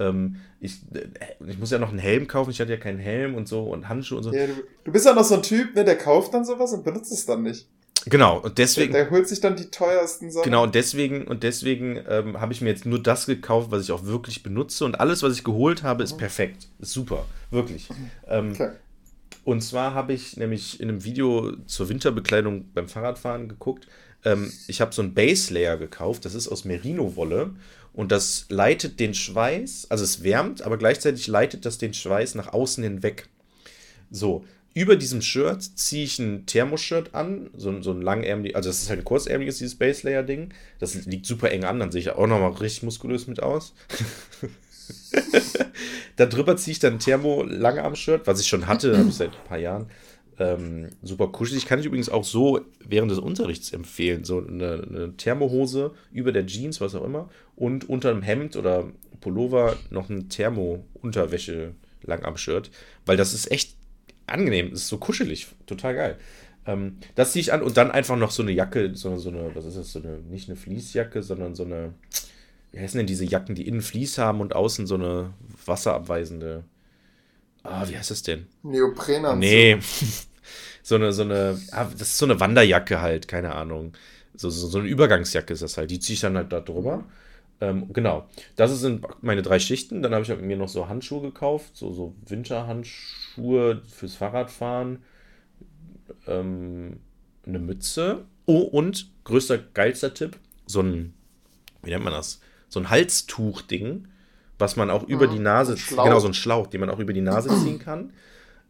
Ähm, 0.00 0.40
ich, 0.58 0.80
äh, 0.94 1.06
ich 1.46 1.58
muss 1.58 1.70
ja 1.70 1.78
noch 1.78 1.90
einen 1.90 2.00
Helm 2.00 2.26
kaufen, 2.26 2.50
ich 2.50 2.60
hatte 2.60 2.72
ja 2.72 2.76
keinen 2.76 2.98
Helm 2.98 3.36
und 3.36 3.46
so 3.46 3.62
und 3.62 3.88
Handschuhe 3.88 4.18
und 4.18 4.24
so. 4.24 4.32
Ja, 4.32 4.48
du, 4.48 4.54
du, 4.82 4.90
bist 4.90 5.06
ja 5.06 5.14
noch 5.14 5.22
so 5.22 5.36
ein 5.36 5.44
Typ, 5.44 5.76
ne, 5.76 5.84
der 5.84 5.96
kauft 5.96 6.34
dann 6.34 6.44
sowas 6.44 6.72
und 6.72 6.82
benutzt 6.82 7.12
es 7.12 7.24
dann 7.24 7.42
nicht. 7.42 7.68
Genau, 8.06 8.40
und 8.40 8.58
deswegen. 8.58 8.92
Der, 8.92 9.04
der 9.04 9.12
holt 9.12 9.28
sich 9.28 9.40
dann 9.40 9.54
die 9.54 9.70
teuersten 9.70 10.30
Sachen. 10.30 10.44
Genau, 10.44 10.64
und 10.64 10.74
deswegen, 10.74 11.26
und 11.26 11.42
deswegen 11.44 12.00
ähm, 12.08 12.40
habe 12.40 12.52
ich 12.52 12.60
mir 12.60 12.70
jetzt 12.70 12.84
nur 12.84 13.02
das 13.02 13.26
gekauft, 13.26 13.70
was 13.70 13.84
ich 13.84 13.92
auch 13.92 14.04
wirklich 14.04 14.42
benutze. 14.42 14.84
Und 14.84 14.98
alles, 15.00 15.22
was 15.22 15.34
ich 15.34 15.44
geholt 15.44 15.84
habe, 15.84 16.02
ist 16.02 16.14
mhm. 16.14 16.18
perfekt. 16.18 16.66
Ist 16.80 16.92
super. 16.92 17.24
Wirklich. 17.50 17.88
Ähm, 18.26 18.52
okay. 18.52 18.70
Und 19.44 19.60
zwar 19.60 19.94
habe 19.94 20.14
ich 20.14 20.36
nämlich 20.36 20.80
in 20.80 20.88
einem 20.88 21.04
Video 21.04 21.54
zur 21.66 21.88
Winterbekleidung 21.88 22.72
beim 22.72 22.88
Fahrradfahren 22.88 23.48
geguckt. 23.48 23.86
Ähm, 24.24 24.50
ich 24.68 24.80
habe 24.80 24.94
so 24.94 25.02
ein 25.02 25.14
Base 25.14 25.52
Layer 25.52 25.76
gekauft, 25.76 26.24
das 26.24 26.34
ist 26.34 26.48
aus 26.48 26.64
Merino-Wolle 26.64 27.54
und 27.92 28.10
das 28.10 28.46
leitet 28.48 28.98
den 29.00 29.14
Schweiß, 29.14 29.86
also 29.90 30.02
es 30.02 30.22
wärmt, 30.22 30.62
aber 30.62 30.78
gleichzeitig 30.78 31.26
leitet 31.26 31.66
das 31.66 31.78
den 31.78 31.92
Schweiß 31.92 32.34
nach 32.34 32.52
außen 32.52 32.82
hinweg. 32.82 33.28
So, 34.10 34.44
über 34.72 34.96
diesem 34.96 35.22
Shirt 35.22 35.62
ziehe 35.62 36.04
ich 36.04 36.18
ein 36.18 36.46
Thermoshirt 36.46 37.14
an, 37.14 37.50
so, 37.56 37.80
so 37.82 37.92
ein 37.92 38.02
langärmliches, 38.02 38.56
also 38.56 38.70
das 38.70 38.82
ist 38.82 38.88
halt 38.88 39.00
ein 39.00 39.04
kurzärmliches, 39.04 39.58
dieses 39.58 39.76
Base 39.76 40.06
Layer 40.06 40.24
Ding. 40.24 40.52
Das 40.80 40.94
liegt 41.06 41.26
super 41.26 41.50
eng 41.52 41.64
an, 41.64 41.78
dann 41.78 41.92
sehe 41.92 42.00
ich 42.00 42.10
auch 42.10 42.26
nochmal 42.26 42.50
richtig 42.52 42.82
muskulös 42.82 43.26
mit 43.26 43.42
aus. 43.42 43.74
da 46.16 46.26
drüber 46.26 46.56
ziehe 46.56 46.72
ich 46.72 46.78
dann 46.78 46.94
ein 46.94 46.98
Thermo-Langarm-Shirt, 46.98 48.26
was 48.26 48.40
ich 48.40 48.48
schon 48.48 48.66
hatte, 48.66 48.96
habe 48.96 49.08
ich 49.08 49.14
seit 49.14 49.30
ein 49.30 49.48
paar 49.48 49.58
Jahren. 49.58 49.86
Ähm, 50.38 50.90
super 51.02 51.28
kuschelig. 51.28 51.66
Kann 51.66 51.80
ich 51.80 51.86
übrigens 51.86 52.08
auch 52.08 52.24
so 52.24 52.60
während 52.84 53.10
des 53.10 53.18
Unterrichts 53.18 53.72
empfehlen. 53.72 54.24
So 54.24 54.44
eine, 54.44 54.86
eine 54.88 55.16
Thermohose 55.16 55.92
über 56.12 56.32
der 56.32 56.46
Jeans, 56.46 56.80
was 56.80 56.94
auch 56.94 57.04
immer. 57.04 57.28
Und 57.56 57.88
unter 57.88 58.10
einem 58.10 58.22
Hemd 58.22 58.56
oder 58.56 58.92
Pullover 59.20 59.76
noch 59.90 60.08
ein 60.10 60.28
Thermo-Unterwäsche-Langarm-Shirt. 60.28 62.70
Weil 63.06 63.16
das 63.16 63.34
ist 63.34 63.50
echt 63.50 63.74
angenehm, 64.26 64.72
ist 64.72 64.88
so 64.88 64.98
kuschelig, 64.98 65.48
total 65.66 65.94
geil. 65.94 66.18
Ähm, 66.66 66.96
das 67.14 67.32
ziehe 67.32 67.42
ich 67.42 67.52
an 67.52 67.62
und 67.62 67.76
dann 67.76 67.90
einfach 67.90 68.16
noch 68.16 68.30
so 68.30 68.42
eine 68.42 68.52
Jacke, 68.52 68.92
so, 68.94 69.18
so 69.18 69.28
eine, 69.28 69.54
was 69.54 69.66
ist 69.66 69.76
das, 69.76 69.92
so 69.92 70.00
eine, 70.00 70.18
nicht 70.18 70.48
eine 70.48 70.56
Fließjacke, 70.56 71.22
sondern 71.22 71.54
so 71.54 71.64
eine, 71.64 71.92
wie 72.74 72.80
heißen 72.80 72.98
denn 72.98 73.06
diese 73.06 73.24
Jacken, 73.24 73.54
die 73.54 73.68
innen 73.68 73.82
Fließ 73.82 74.18
haben 74.18 74.40
und 74.40 74.56
außen 74.56 74.88
so 74.88 74.96
eine 74.96 75.32
wasserabweisende, 75.64 76.64
ah, 77.62 77.88
wie 77.88 77.96
heißt 77.96 78.10
das 78.10 78.24
denn? 78.24 78.48
Neoprenanzug. 78.64 79.38
Nee, 79.38 79.78
so 80.82 80.96
eine, 80.96 81.12
so 81.12 81.22
eine, 81.22 81.56
ah, 81.70 81.84
das 81.84 82.08
ist 82.08 82.18
so 82.18 82.26
eine 82.26 82.40
Wanderjacke 82.40 83.00
halt, 83.00 83.28
keine 83.28 83.54
Ahnung. 83.54 83.92
So, 84.34 84.50
so, 84.50 84.66
so 84.66 84.80
eine 84.80 84.88
Übergangsjacke 84.88 85.52
ist 85.52 85.62
das 85.62 85.76
halt, 85.76 85.92
die 85.92 86.00
ziehe 86.00 86.14
ich 86.14 86.20
dann 86.20 86.36
halt 86.36 86.52
da 86.52 86.58
drüber. 86.58 87.04
Ähm, 87.60 87.92
genau, 87.92 88.28
das 88.56 88.76
sind 88.80 89.06
meine 89.22 89.42
drei 89.42 89.60
Schichten. 89.60 90.02
Dann 90.02 90.12
habe 90.12 90.24
ich 90.24 90.40
mir 90.40 90.56
noch 90.56 90.68
so 90.68 90.88
Handschuhe 90.88 91.22
gekauft, 91.22 91.76
so, 91.76 91.92
so 91.92 92.16
Winterhandschuhe 92.26 93.82
fürs 93.88 94.16
Fahrradfahren, 94.16 94.98
ähm, 96.26 96.98
eine 97.46 97.60
Mütze. 97.60 98.24
Oh, 98.46 98.62
und 98.62 99.12
größter, 99.22 99.58
geilster 99.58 100.12
Tipp, 100.12 100.36
so 100.66 100.80
ein, 100.80 101.14
wie 101.84 101.90
nennt 101.90 102.02
man 102.02 102.12
das? 102.12 102.40
So 102.74 102.80
ein 102.80 102.90
Halstuch-Ding, 102.90 104.08
was 104.58 104.76
man 104.76 104.90
auch 104.90 105.04
über 105.04 105.26
die 105.26 105.38
Nase, 105.38 105.76
genau, 105.88 106.18
so 106.18 106.26
ein 106.26 106.34
Schlauch, 106.34 106.66
den 106.66 106.80
man 106.80 106.90
auch 106.90 106.98
über 106.98 107.12
die 107.12 107.20
Nase 107.20 107.48
ziehen 107.62 107.78
kann. 107.78 108.12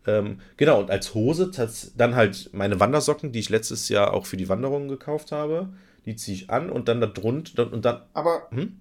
Ähm, 0.07 0.41
genau, 0.59 0.81
und 0.81 0.91
als 0.91 1.15
Hose 1.15 1.51
dann 1.97 2.15
halt 2.15 2.51
meine 2.53 2.79
Wandersocken, 2.79 3.33
die 3.33 3.39
ich 3.39 3.49
letztes 3.49 3.89
Jahr 3.89 4.13
auch 4.13 4.27
für 4.27 4.37
die 4.37 4.49
Wanderungen 4.51 4.89
gekauft 4.89 5.33
habe. 5.33 5.71
Die 6.05 6.17
ziehe 6.17 6.37
ich 6.37 6.51
an 6.51 6.69
und 6.69 6.89
dann 6.89 7.01
da 7.01 7.07
drunter 7.07 7.73
und 7.73 7.87
dann. 7.87 8.03
Aber. 8.13 8.49
Hm? 8.51 8.77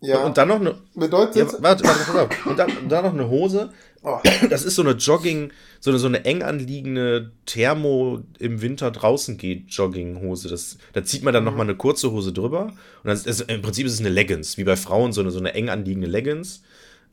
Ja. 0.00 0.24
Und, 0.24 0.36
dann 0.36 0.48
noch 0.48 0.60
eine. 0.60 0.74
Bedeutet. 0.96 1.36
Ja, 1.52 1.62
warte, 1.62 1.84
warte, 1.84 2.22
auf. 2.22 2.46
Und 2.46 2.58
dann, 2.58 2.76
und 2.76 2.88
dann 2.88 3.04
noch 3.04 3.12
eine 3.12 3.28
Hose. 3.28 3.70
Oh. 4.02 4.18
Das 4.50 4.64
ist 4.64 4.76
so 4.76 4.82
eine 4.82 4.92
Jogging, 4.92 5.52
so 5.80 5.90
eine, 5.90 5.98
so 5.98 6.06
eine 6.06 6.24
eng 6.24 6.42
anliegende 6.42 7.32
Thermo 7.46 8.22
im 8.38 8.62
Winter 8.62 8.90
draußen 8.90 9.36
geht 9.36 9.70
Jogginghose. 9.70 10.48
Das, 10.48 10.78
da 10.92 11.04
zieht 11.04 11.22
man 11.22 11.34
dann 11.34 11.44
mhm. 11.44 11.50
noch 11.50 11.56
mal 11.56 11.64
eine 11.64 11.76
kurze 11.76 12.10
Hose 12.10 12.32
drüber. 12.32 12.72
Und 13.02 13.06
das, 13.06 13.26
also 13.26 13.44
im 13.44 13.62
Prinzip 13.62 13.86
ist 13.86 13.94
es 13.94 14.00
eine 14.00 14.08
Leggings, 14.08 14.58
wie 14.58 14.64
bei 14.64 14.76
Frauen 14.76 15.12
so 15.12 15.20
eine, 15.20 15.30
so 15.30 15.38
eine 15.38 15.54
eng 15.54 15.68
anliegende 15.68 16.08
Leggings. 16.08 16.62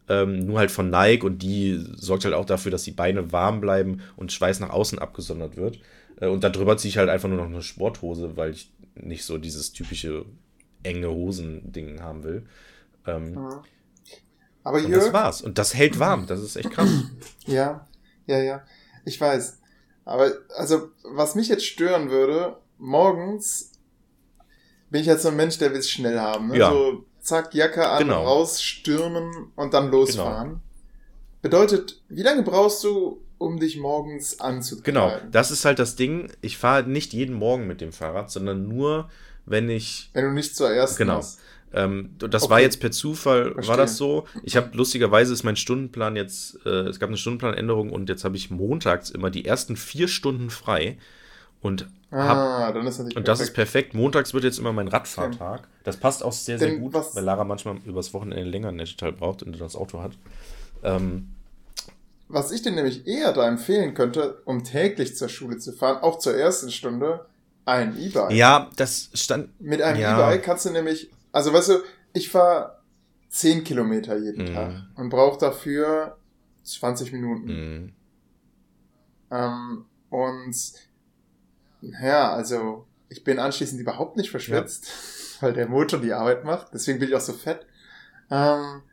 Ähm, 0.07 0.45
nur 0.45 0.59
halt 0.59 0.69
von 0.69 0.91
Nike 0.91 1.23
und 1.23 1.41
die 1.41 1.83
sorgt 1.95 2.25
halt 2.25 2.35
auch 2.35 2.45
dafür, 2.45 2.71
dass 2.71 2.83
die 2.83 2.91
Beine 2.91 3.31
warm 3.31 3.59
bleiben 3.59 4.01
und 4.15 4.31
Schweiß 4.31 4.59
nach 4.59 4.69
außen 4.69 4.99
abgesondert 4.99 5.57
wird. 5.57 5.79
Äh, 6.21 6.27
und 6.27 6.43
darüber 6.43 6.77
ziehe 6.77 6.89
ich 6.89 6.97
halt 6.97 7.09
einfach 7.09 7.27
nur 7.27 7.39
noch 7.39 7.45
eine 7.45 7.63
Sporthose, 7.63 8.37
weil 8.37 8.51
ich 8.51 8.71
nicht 8.93 9.25
so 9.25 9.39
dieses 9.39 9.73
typische 9.73 10.25
enge 10.83 11.09
Hosen-Ding 11.09 12.01
haben 12.01 12.23
will. 12.23 12.43
Ähm, 13.07 13.33
mhm. 13.33 13.49
Aber 14.65 14.79
und 14.79 14.91
das 14.91 15.13
war's. 15.13 15.41
Und 15.41 15.57
das 15.57 15.73
hält 15.75 15.99
warm. 15.99 16.25
Das 16.27 16.41
ist 16.41 16.57
echt 16.57 16.71
krass. 16.71 16.89
Ja, 17.45 17.87
ja, 18.25 18.39
ja. 18.39 18.63
Ich 19.05 19.21
weiß. 19.21 19.59
Aber, 20.03 20.31
also, 20.57 20.89
was 21.03 21.35
mich 21.35 21.47
jetzt 21.47 21.65
stören 21.65 22.09
würde, 22.09 22.57
morgens 22.79 23.71
bin 24.89 25.01
ich 25.01 25.07
jetzt 25.07 25.21
so 25.21 25.29
ein 25.29 25.35
Mensch, 25.35 25.59
der 25.59 25.71
will 25.71 25.79
es 25.79 25.89
schnell 25.89 26.19
haben. 26.19 26.47
Ne? 26.47 26.57
Ja. 26.57 26.71
So, 26.71 27.05
zack, 27.21 27.53
Jacke 27.53 27.87
an, 27.87 27.99
genau. 27.99 28.23
rausstürmen 28.23 29.51
und 29.55 29.73
dann 29.75 29.91
losfahren. 29.91 30.47
Genau. 30.49 30.61
Bedeutet, 31.43 32.01
wie 32.09 32.23
lange 32.23 32.41
brauchst 32.41 32.83
du, 32.83 33.21
um 33.37 33.59
dich 33.59 33.77
morgens 33.77 34.39
anzukleiden? 34.39 35.19
Genau, 35.19 35.29
das 35.31 35.51
ist 35.51 35.65
halt 35.65 35.77
das 35.77 35.95
Ding. 35.95 36.31
Ich 36.41 36.57
fahre 36.57 36.89
nicht 36.89 37.13
jeden 37.13 37.35
Morgen 37.35 37.67
mit 37.67 37.81
dem 37.81 37.91
Fahrrad, 37.91 38.31
sondern 38.31 38.67
nur, 38.67 39.09
wenn 39.45 39.69
ich. 39.69 40.09
Wenn 40.13 40.25
du 40.25 40.31
nicht 40.31 40.55
zur 40.55 40.71
ersten 40.71 40.97
Genau. 40.97 41.17
Hast. 41.17 41.39
Ähm, 41.73 42.11
das 42.19 42.43
okay. 42.43 42.51
war 42.51 42.59
jetzt 42.61 42.79
per 42.79 42.91
Zufall, 42.91 43.53
Verstehe. 43.53 43.67
war 43.69 43.77
das 43.77 43.97
so. 43.97 44.25
Ich 44.43 44.55
habe 44.55 44.69
lustigerweise 44.73 45.33
ist 45.33 45.43
mein 45.43 45.55
Stundenplan 45.55 46.15
jetzt, 46.15 46.59
äh, 46.65 46.69
es 46.69 46.99
gab 46.99 47.09
eine 47.09 47.17
Stundenplanänderung 47.17 47.91
und 47.91 48.07
jetzt 48.07 48.23
habe 48.23 48.37
ich 48.37 48.49
montags 48.49 49.09
immer 49.09 49.29
die 49.29 49.45
ersten 49.45 49.75
vier 49.75 50.07
Stunden 50.07 50.49
frei. 50.49 50.97
Und, 51.61 51.87
ah, 52.11 52.69
ist 52.69 52.99
das 52.99 53.13
und 53.13 53.27
das 53.27 53.39
ist 53.39 53.53
perfekt. 53.53 53.93
Montags 53.95 54.33
wird 54.33 54.43
jetzt 54.43 54.59
immer 54.59 54.71
mein 54.71 54.87
Radfahrtag. 54.87 55.67
Das 55.83 55.97
passt 55.97 56.23
auch 56.23 56.31
sehr, 56.31 56.59
sehr 56.59 56.69
Denn 56.69 56.79
gut, 56.79 56.93
weil 56.93 57.23
Lara 57.23 57.43
manchmal 57.43 57.77
übers 57.85 58.13
Wochenende 58.13 58.43
länger 58.43 58.69
ein 58.69 58.75
Netzteil 58.75 59.11
braucht 59.11 59.41
und 59.41 59.59
das 59.59 59.75
Auto 59.75 60.01
hat. 60.01 60.11
Ähm, 60.83 61.29
was 62.27 62.51
ich 62.51 62.61
dir 62.61 62.71
nämlich 62.71 63.05
eher 63.07 63.33
da 63.33 63.47
empfehlen 63.47 63.93
könnte, 63.93 64.41
um 64.45 64.63
täglich 64.63 65.15
zur 65.15 65.29
Schule 65.29 65.57
zu 65.57 65.73
fahren, 65.73 66.01
auch 66.01 66.19
zur 66.19 66.35
ersten 66.35 66.71
Stunde, 66.71 67.25
ein 67.65 67.97
E-Bike. 67.99 68.31
Ja, 68.31 68.69
das 68.75 69.09
stand. 69.13 69.49
Mit 69.59 69.81
einem 69.81 69.99
ja. 69.99 70.17
E-Bike 70.17 70.43
kannst 70.43 70.65
du 70.65 70.69
nämlich 70.69 71.09
also 71.35 71.51
weißt 71.51 71.69
du, 71.69 71.83
ich 72.13 72.29
fahre 72.29 72.79
10 73.27 73.65
Kilometer 73.65 74.17
jeden 74.17 74.45
mm. 74.45 74.53
Tag 74.53 74.71
und 74.95 75.09
brauche 75.09 75.37
dafür 75.37 76.17
20 76.63 77.11
Minuten. 77.11 77.47
Mm. 77.51 77.93
Ähm, 79.31 79.85
und 80.09 80.55
ja, 81.81 82.31
also 82.31 82.87
ich 83.09 83.25
bin 83.25 83.37
anschließend 83.37 83.81
überhaupt 83.81 84.15
nicht 84.15 84.31
verschwitzt, 84.31 84.85
ja. 84.87 85.41
weil 85.41 85.53
der 85.53 85.67
Motor 85.67 85.99
die 85.99 86.13
Arbeit 86.13 86.45
macht. 86.45 86.67
Deswegen 86.73 86.99
bin 86.99 87.09
ich 87.09 87.15
auch 87.15 87.19
so 87.19 87.33
fett. 87.33 87.65
Ähm, 88.31 88.83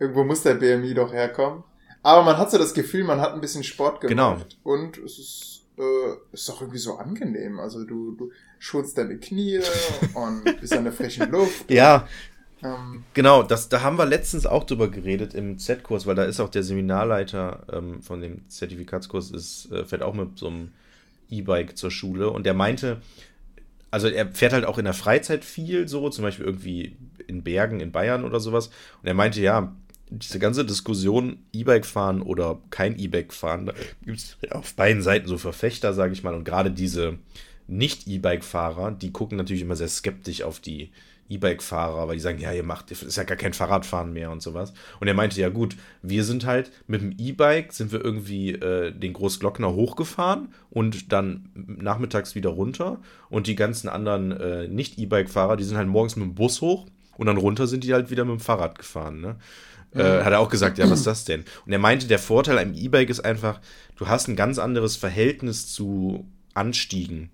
irgendwo 0.00 0.24
muss 0.24 0.42
der 0.42 0.54
BMI 0.54 0.94
doch 0.94 1.12
herkommen. 1.12 1.62
Aber 2.02 2.24
man 2.24 2.36
hat 2.36 2.50
so 2.50 2.58
das 2.58 2.74
Gefühl, 2.74 3.04
man 3.04 3.20
hat 3.20 3.32
ein 3.32 3.40
bisschen 3.40 3.62
Sport 3.62 4.00
gemacht. 4.00 4.56
Genau. 4.64 4.74
Und 4.74 4.98
es 4.98 5.20
ist, 5.20 5.61
äh, 5.82 6.16
ist 6.32 6.48
doch 6.48 6.60
irgendwie 6.60 6.78
so 6.78 6.96
angenehm. 6.96 7.58
Also 7.58 7.84
du, 7.84 8.12
du, 8.12 8.30
schulst 8.58 8.96
deine 8.96 9.18
Knie 9.18 9.60
und 10.14 10.44
bist 10.60 10.72
an 10.72 10.84
der 10.84 10.92
frischen 10.92 11.30
Luft. 11.30 11.68
ja. 11.70 12.06
Ähm, 12.62 13.02
genau, 13.12 13.42
das, 13.42 13.68
da 13.68 13.82
haben 13.82 13.98
wir 13.98 14.06
letztens 14.06 14.46
auch 14.46 14.62
drüber 14.62 14.88
geredet 14.88 15.34
im 15.34 15.58
Z-Kurs, 15.58 16.06
weil 16.06 16.14
da 16.14 16.22
ist 16.22 16.38
auch 16.38 16.48
der 16.48 16.62
Seminarleiter 16.62 17.66
ähm, 17.72 18.02
von 18.02 18.20
dem 18.20 18.48
Zertifikatskurs, 18.48 19.32
ist, 19.32 19.72
äh, 19.72 19.84
fährt 19.84 20.02
auch 20.02 20.14
mit 20.14 20.38
so 20.38 20.46
einem 20.46 20.70
E-Bike 21.28 21.76
zur 21.76 21.90
Schule 21.90 22.30
und 22.30 22.46
der 22.46 22.54
meinte, 22.54 23.02
also 23.90 24.06
er 24.06 24.28
fährt 24.28 24.52
halt 24.52 24.64
auch 24.64 24.78
in 24.78 24.84
der 24.84 24.94
Freizeit 24.94 25.44
viel 25.44 25.88
so, 25.88 26.08
zum 26.08 26.22
Beispiel 26.22 26.46
irgendwie 26.46 26.96
in 27.26 27.42
Bergen 27.42 27.80
in 27.80 27.90
Bayern 27.90 28.24
oder 28.24 28.38
sowas. 28.38 28.68
Und 29.02 29.08
er 29.08 29.14
meinte, 29.14 29.40
ja, 29.40 29.74
diese 30.18 30.38
ganze 30.38 30.64
Diskussion 30.64 31.38
E-Bike 31.52 31.86
fahren 31.86 32.22
oder 32.22 32.60
kein 32.70 32.98
E-Bike 32.98 33.32
fahren, 33.32 33.66
da 33.66 33.72
gibt 34.04 34.18
es 34.18 34.36
auf 34.50 34.74
beiden 34.74 35.02
Seiten 35.02 35.26
so 35.26 35.38
Verfechter, 35.38 35.94
sage 35.94 36.12
ich 36.12 36.22
mal. 36.22 36.34
Und 36.34 36.44
gerade 36.44 36.70
diese 36.70 37.18
Nicht-E-Bike-Fahrer, 37.66 38.92
die 38.92 39.12
gucken 39.12 39.38
natürlich 39.38 39.62
immer 39.62 39.76
sehr 39.76 39.88
skeptisch 39.88 40.42
auf 40.42 40.60
die 40.60 40.90
E-Bike-Fahrer, 41.28 42.08
weil 42.08 42.16
die 42.16 42.22
sagen, 42.22 42.40
ja, 42.40 42.52
ihr 42.52 42.62
macht, 42.62 42.90
ist 42.90 43.16
ja 43.16 43.24
gar 43.24 43.38
kein 43.38 43.54
Fahrradfahren 43.54 44.12
mehr 44.12 44.30
und 44.30 44.42
sowas. 44.42 44.74
Und 45.00 45.08
er 45.08 45.14
meinte, 45.14 45.40
ja 45.40 45.48
gut, 45.48 45.76
wir 46.02 46.24
sind 46.24 46.44
halt 46.44 46.70
mit 46.86 47.00
dem 47.00 47.14
E-Bike, 47.16 47.72
sind 47.72 47.90
wir 47.90 48.04
irgendwie 48.04 48.50
äh, 48.50 48.92
den 48.92 49.14
Großglockner 49.14 49.72
hochgefahren 49.72 50.48
und 50.68 51.12
dann 51.12 51.48
nachmittags 51.54 52.34
wieder 52.34 52.50
runter. 52.50 53.00
Und 53.30 53.46
die 53.46 53.56
ganzen 53.56 53.88
anderen 53.88 54.32
äh, 54.32 54.68
Nicht-E-Bike-Fahrer, 54.68 55.56
die 55.56 55.64
sind 55.64 55.78
halt 55.78 55.88
morgens 55.88 56.16
mit 56.16 56.26
dem 56.26 56.34
Bus 56.34 56.60
hoch 56.60 56.86
und 57.16 57.26
dann 57.26 57.36
runter 57.36 57.66
sind 57.66 57.84
die 57.84 57.94
halt 57.94 58.10
wieder 58.10 58.24
mit 58.24 58.38
dem 58.38 58.40
Fahrrad 58.40 58.78
gefahren, 58.78 59.20
ne? 59.20 59.36
Äh, 59.94 60.22
hat 60.22 60.32
er 60.32 60.40
auch 60.40 60.48
gesagt, 60.48 60.78
ja, 60.78 60.88
was 60.88 61.00
ist 61.00 61.06
das 61.06 61.24
denn? 61.24 61.44
Und 61.66 61.72
er 61.72 61.78
meinte, 61.78 62.06
der 62.06 62.18
Vorteil 62.18 62.58
am 62.58 62.74
E-Bike 62.74 63.10
ist 63.10 63.20
einfach, 63.20 63.60
du 63.96 64.08
hast 64.08 64.28
ein 64.28 64.36
ganz 64.36 64.58
anderes 64.58 64.96
Verhältnis 64.96 65.68
zu 65.72 66.26
Anstiegen. 66.54 67.30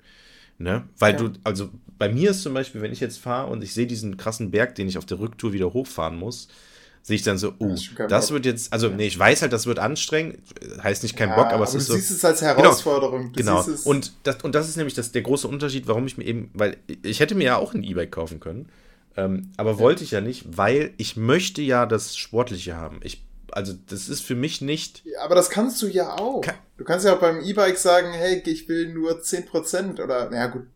Ne? 0.58 0.88
Weil 0.98 1.12
ja. 1.12 1.18
du, 1.18 1.32
also 1.44 1.70
bei 1.98 2.08
mir 2.08 2.30
ist 2.30 2.42
zum 2.42 2.54
Beispiel, 2.54 2.82
wenn 2.82 2.92
ich 2.92 3.00
jetzt 3.00 3.18
fahre 3.18 3.50
und 3.50 3.62
ich 3.62 3.74
sehe 3.74 3.86
diesen 3.86 4.16
krassen 4.16 4.50
Berg, 4.50 4.74
den 4.74 4.88
ich 4.88 4.98
auf 4.98 5.06
der 5.06 5.20
Rücktour 5.20 5.52
wieder 5.52 5.72
hochfahren 5.72 6.18
muss, 6.18 6.48
sehe 7.02 7.16
ich 7.16 7.22
dann 7.22 7.38
so, 7.38 7.54
oh, 7.58 7.68
das, 7.68 8.08
das 8.08 8.30
wird 8.32 8.44
jetzt, 8.44 8.72
also 8.72 8.88
nee, 8.88 9.06
ich 9.06 9.18
weiß 9.18 9.42
halt, 9.42 9.52
das 9.52 9.66
wird 9.66 9.78
anstrengend, 9.78 10.40
heißt 10.82 11.04
nicht 11.04 11.16
kein 11.16 11.30
ja, 11.30 11.36
Bock, 11.36 11.46
aber, 11.46 11.54
aber 11.54 11.64
es 11.64 11.74
ist 11.74 11.86
so. 11.86 11.94
Du 11.94 12.00
siehst 12.00 12.10
es 12.10 12.24
als 12.24 12.40
genau. 12.40 12.56
Herausforderung. 12.56 13.32
Genau, 13.32 13.62
genau. 13.62 13.78
und, 13.84 14.12
das, 14.24 14.42
und 14.42 14.54
das 14.54 14.68
ist 14.68 14.76
nämlich 14.76 14.94
das, 14.94 15.12
der 15.12 15.22
große 15.22 15.46
Unterschied, 15.46 15.86
warum 15.86 16.06
ich 16.06 16.18
mir 16.18 16.24
eben, 16.24 16.50
weil 16.54 16.76
ich 17.02 17.20
hätte 17.20 17.34
mir 17.34 17.44
ja 17.44 17.56
auch 17.56 17.72
ein 17.72 17.84
E-Bike 17.84 18.10
kaufen 18.10 18.40
können, 18.40 18.68
ähm, 19.18 19.50
aber 19.56 19.72
ja. 19.72 19.78
wollte 19.80 20.04
ich 20.04 20.12
ja 20.12 20.20
nicht, 20.20 20.56
weil 20.56 20.94
ich 20.96 21.16
möchte 21.16 21.60
ja 21.60 21.86
das 21.86 22.16
Sportliche 22.16 22.76
haben. 22.76 23.00
Ich 23.02 23.26
also 23.50 23.72
das 23.88 24.08
ist 24.08 24.20
für 24.20 24.36
mich 24.36 24.60
nicht. 24.60 25.02
Aber 25.20 25.34
das 25.34 25.50
kannst 25.50 25.80
du 25.82 25.88
ja 25.88 26.16
auch. 26.16 26.42
Kann, 26.42 26.54
du 26.76 26.84
kannst 26.84 27.04
ja 27.06 27.16
auch 27.16 27.20
beim 27.20 27.40
E-Bike 27.40 27.78
sagen, 27.78 28.12
hey, 28.12 28.42
ich 28.44 28.68
will 28.68 28.92
nur 28.92 29.20
10% 29.20 30.02
oder, 30.02 30.30
naja 30.30 30.46
gut, 30.46 30.66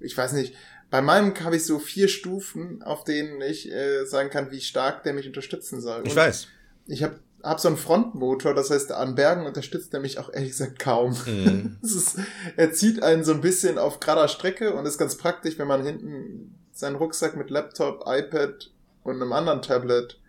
ich 0.00 0.16
weiß 0.16 0.32
nicht. 0.32 0.54
Bei 0.88 1.02
meinem 1.02 1.34
habe 1.40 1.56
ich 1.56 1.66
so 1.66 1.78
vier 1.78 2.08
Stufen, 2.08 2.82
auf 2.82 3.04
denen 3.04 3.42
ich 3.42 3.70
äh, 3.70 4.04
sagen 4.06 4.30
kann, 4.30 4.50
wie 4.50 4.60
stark 4.60 5.02
der 5.02 5.14
mich 5.14 5.26
unterstützen 5.26 5.80
soll. 5.80 6.00
Und 6.00 6.06
ich 6.06 6.16
weiß. 6.16 6.46
Ich 6.86 7.02
habe 7.02 7.18
hab 7.42 7.60
so 7.60 7.68
einen 7.68 7.76
Frontmotor, 7.76 8.54
das 8.54 8.70
heißt, 8.70 8.92
an 8.92 9.14
Bergen 9.14 9.44
unterstützt 9.44 9.92
er 9.92 10.00
mich 10.00 10.18
auch 10.18 10.32
ehrlich 10.32 10.50
gesagt 10.50 10.78
kaum. 10.78 11.16
Mhm. 11.26 11.78
ist, 11.82 12.18
er 12.56 12.72
zieht 12.72 13.02
einen 13.02 13.24
so 13.24 13.32
ein 13.32 13.40
bisschen 13.40 13.78
auf 13.78 14.00
gerader 14.00 14.28
Strecke 14.28 14.74
und 14.74 14.86
ist 14.86 14.98
ganz 14.98 15.16
praktisch, 15.16 15.58
wenn 15.58 15.66
man 15.66 15.84
hinten 15.84 16.61
seinen 16.72 16.96
Rucksack 16.96 17.36
mit 17.36 17.50
Laptop, 17.50 18.04
iPad 18.06 18.70
und 19.04 19.16
einem 19.16 19.32
anderen 19.32 19.62
Tablet 19.62 20.20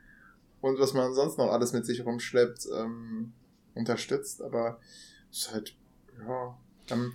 und 0.61 0.79
was 0.79 0.93
man 0.93 1.13
sonst 1.13 1.37
noch 1.37 1.51
alles 1.51 1.73
mit 1.73 1.85
sich 1.85 2.05
rumschleppt, 2.05 2.67
ähm, 2.73 3.33
unterstützt. 3.75 4.41
Aber 4.41 4.79
ist 5.31 5.53
halt, 5.53 5.75
ja. 6.25 6.57
Ähm, 6.89 7.13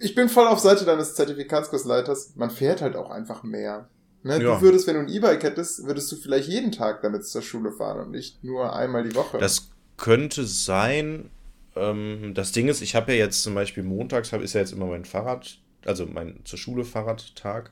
ich 0.00 0.14
bin 0.14 0.28
voll 0.28 0.46
auf 0.46 0.58
Seite 0.58 0.84
deines 0.84 1.14
Zertifikatskursleiters. 1.14 2.36
Man 2.36 2.50
fährt 2.50 2.82
halt 2.82 2.96
auch 2.96 3.10
einfach 3.10 3.42
mehr. 3.42 3.88
Ne? 4.22 4.42
Ja. 4.42 4.56
Du 4.56 4.62
würdest, 4.62 4.86
wenn 4.86 4.94
du 4.94 5.00
ein 5.00 5.08
E-Bike 5.08 5.42
hättest, 5.42 5.86
würdest 5.86 6.10
du 6.10 6.16
vielleicht 6.16 6.48
jeden 6.48 6.72
Tag 6.72 7.02
damit 7.02 7.26
zur 7.26 7.42
Schule 7.42 7.72
fahren 7.72 8.00
und 8.00 8.10
nicht 8.10 8.42
nur 8.42 8.74
einmal 8.74 9.02
die 9.02 9.14
Woche. 9.14 9.38
Das 9.38 9.70
könnte 9.96 10.44
sein. 10.44 11.30
Ähm, 11.76 12.32
das 12.34 12.52
Ding 12.52 12.68
ist, 12.68 12.80
ich 12.80 12.94
habe 12.94 13.12
ja 13.12 13.18
jetzt 13.18 13.42
zum 13.42 13.54
Beispiel 13.54 13.82
montags, 13.82 14.32
hab, 14.32 14.40
ist 14.40 14.54
ja 14.54 14.60
jetzt 14.60 14.72
immer 14.72 14.86
mein 14.86 15.04
Fahrrad, 15.04 15.58
also 15.84 16.06
mein 16.06 16.40
zur 16.44 16.58
Schule 16.58 16.84
Fahrradtag. 16.84 17.70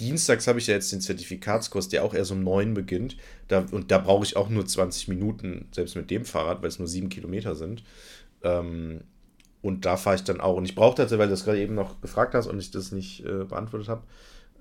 Dienstags 0.00 0.46
habe 0.46 0.58
ich 0.58 0.66
ja 0.66 0.74
jetzt 0.74 0.90
den 0.92 1.00
Zertifikatskurs, 1.00 1.88
der 1.88 2.04
auch 2.04 2.14
erst 2.14 2.32
um 2.32 2.42
neun 2.42 2.74
beginnt. 2.74 3.16
Da, 3.48 3.64
und 3.70 3.90
da 3.90 3.98
brauche 3.98 4.24
ich 4.24 4.36
auch 4.36 4.48
nur 4.48 4.66
20 4.66 5.08
Minuten, 5.08 5.68
selbst 5.72 5.94
mit 5.94 6.10
dem 6.10 6.24
Fahrrad, 6.24 6.62
weil 6.62 6.68
es 6.68 6.78
nur 6.78 6.88
sieben 6.88 7.08
Kilometer 7.08 7.54
sind. 7.54 7.84
Ähm, 8.42 9.02
und 9.62 9.84
da 9.84 9.96
fahre 9.96 10.16
ich 10.16 10.24
dann 10.24 10.40
auch. 10.40 10.56
Und 10.56 10.64
ich 10.64 10.74
brauche 10.74 10.96
tatsächlich, 10.96 11.20
weil 11.20 11.28
du 11.28 11.34
das 11.34 11.44
gerade 11.44 11.60
eben 11.60 11.74
noch 11.74 12.00
gefragt 12.00 12.34
hast 12.34 12.46
und 12.46 12.58
ich 12.58 12.70
das 12.70 12.92
nicht 12.92 13.24
äh, 13.24 13.44
beantwortet 13.44 13.88
habe, 13.88 14.02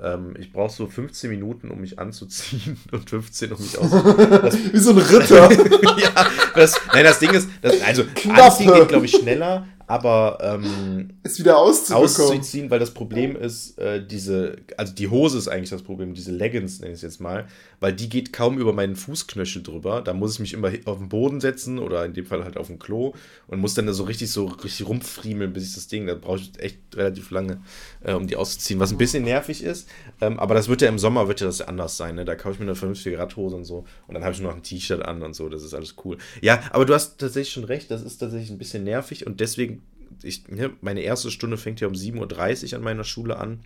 ähm, 0.01 0.33
ich 0.39 0.51
brauche 0.51 0.71
so 0.71 0.87
15 0.87 1.29
Minuten, 1.29 1.71
um 1.71 1.81
mich 1.81 1.99
anzuziehen 1.99 2.77
und 2.91 3.09
15, 3.09 3.51
um 3.51 3.61
mich 3.61 3.77
auszuziehen. 3.77 4.73
Wie 4.73 4.77
so 4.77 4.91
ein 4.91 4.97
Ritter. 4.97 5.51
ja, 5.99 6.27
das, 6.55 6.79
nein, 6.93 7.03
das 7.03 7.19
Ding 7.19 7.31
ist, 7.31 7.49
das, 7.61 7.81
also 7.81 8.03
Knappe. 8.15 8.43
anziehen 8.43 8.73
geht, 8.73 8.87
glaube 8.89 9.05
ich, 9.05 9.11
schneller, 9.11 9.67
aber 9.89 10.37
ähm, 10.43 11.09
es 11.23 11.39
wieder 11.39 11.57
auszuziehen, 11.57 12.69
weil 12.69 12.77
das 12.77 12.91
Problem 12.91 13.35
ist, 13.35 13.79
äh, 13.79 14.05
diese, 14.05 14.57
also 14.77 14.93
die 14.93 15.07
Hose 15.07 15.39
ist 15.39 15.47
eigentlich 15.47 15.71
das 15.71 15.81
Problem, 15.81 16.13
diese 16.13 16.31
Leggings 16.31 16.79
nenne 16.79 16.91
ich 16.91 16.97
es 16.97 17.01
jetzt 17.01 17.19
mal, 17.19 17.47
weil 17.79 17.93
die 17.93 18.07
geht 18.07 18.31
kaum 18.31 18.59
über 18.59 18.71
meinen 18.71 18.95
Fußknöchel 18.95 19.63
drüber. 19.63 20.03
Da 20.03 20.13
muss 20.13 20.33
ich 20.33 20.39
mich 20.39 20.53
immer 20.53 20.71
auf 20.85 20.99
den 20.99 21.09
Boden 21.09 21.41
setzen 21.41 21.79
oder 21.79 22.05
in 22.05 22.13
dem 22.13 22.27
Fall 22.27 22.43
halt 22.43 22.55
auf 22.55 22.67
dem 22.67 22.77
Klo 22.77 23.13
und 23.47 23.59
muss 23.59 23.73
dann 23.73 23.87
da 23.87 23.93
so 23.93 24.03
richtig 24.03 24.31
so 24.31 24.45
richtig 24.45 24.87
rumfriemeln, 24.87 25.53
bis 25.53 25.69
ich 25.69 25.73
das 25.73 25.87
Ding, 25.87 26.05
da 26.05 26.13
brauche 26.13 26.37
ich 26.37 26.51
echt 26.59 26.77
relativ 26.95 27.31
lange, 27.31 27.59
äh, 28.03 28.13
um 28.13 28.27
die 28.27 28.35
auszuziehen, 28.35 28.79
was 28.79 28.91
ein 28.91 28.99
bisschen 28.99 29.23
nervig 29.23 29.63
ist. 29.63 29.89
Ähm, 30.21 30.39
aber 30.39 30.53
das 30.53 30.69
wird 30.69 30.83
ja 30.83 30.89
im 30.89 30.99
Sommer 30.99 31.27
wird 31.27 31.41
ja 31.41 31.47
das 31.47 31.61
anders 31.61 31.97
sein, 31.97 32.13
ne? 32.13 32.25
Da 32.25 32.35
kaufe 32.35 32.53
ich 32.53 32.59
mir 32.59 32.65
eine 32.65 32.75
vernünftige 32.75 33.17
Radhose 33.17 33.55
und 33.55 33.65
so 33.65 33.85
und 34.05 34.13
dann 34.13 34.23
habe 34.23 34.33
ich 34.33 34.39
nur 34.39 34.51
noch 34.51 34.57
ein 34.57 34.63
T-Shirt 34.63 35.03
an 35.03 35.23
und 35.23 35.33
so, 35.33 35.49
das 35.49 35.63
ist 35.63 35.73
alles 35.73 35.95
cool. 36.05 36.19
Ja, 36.41 36.61
aber 36.69 36.85
du 36.85 36.93
hast 36.93 37.17
tatsächlich 37.17 37.53
schon 37.53 37.63
recht, 37.63 37.89
das 37.89 38.03
ist 38.03 38.19
tatsächlich 38.19 38.51
ein 38.51 38.59
bisschen 38.59 38.83
nervig 38.83 39.25
und 39.25 39.39
deswegen 39.39 39.78
ich, 40.23 40.47
ne, 40.47 40.71
meine 40.81 41.01
erste 41.01 41.31
Stunde 41.31 41.57
fängt 41.57 41.79
ja 41.81 41.87
um 41.87 41.93
7.30 41.93 42.71
Uhr 42.71 42.77
an 42.77 42.83
meiner 42.83 43.03
Schule 43.03 43.37
an. 43.37 43.61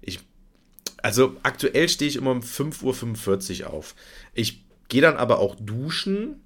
Ich, 0.00 0.20
also 1.02 1.36
aktuell 1.42 1.88
stehe 1.88 2.08
ich 2.08 2.16
immer 2.16 2.30
um 2.30 2.40
5.45 2.40 3.62
Uhr 3.62 3.70
auf. 3.70 3.94
Ich 4.34 4.64
gehe 4.88 5.02
dann 5.02 5.16
aber 5.16 5.38
auch 5.38 5.56
duschen. 5.56 6.42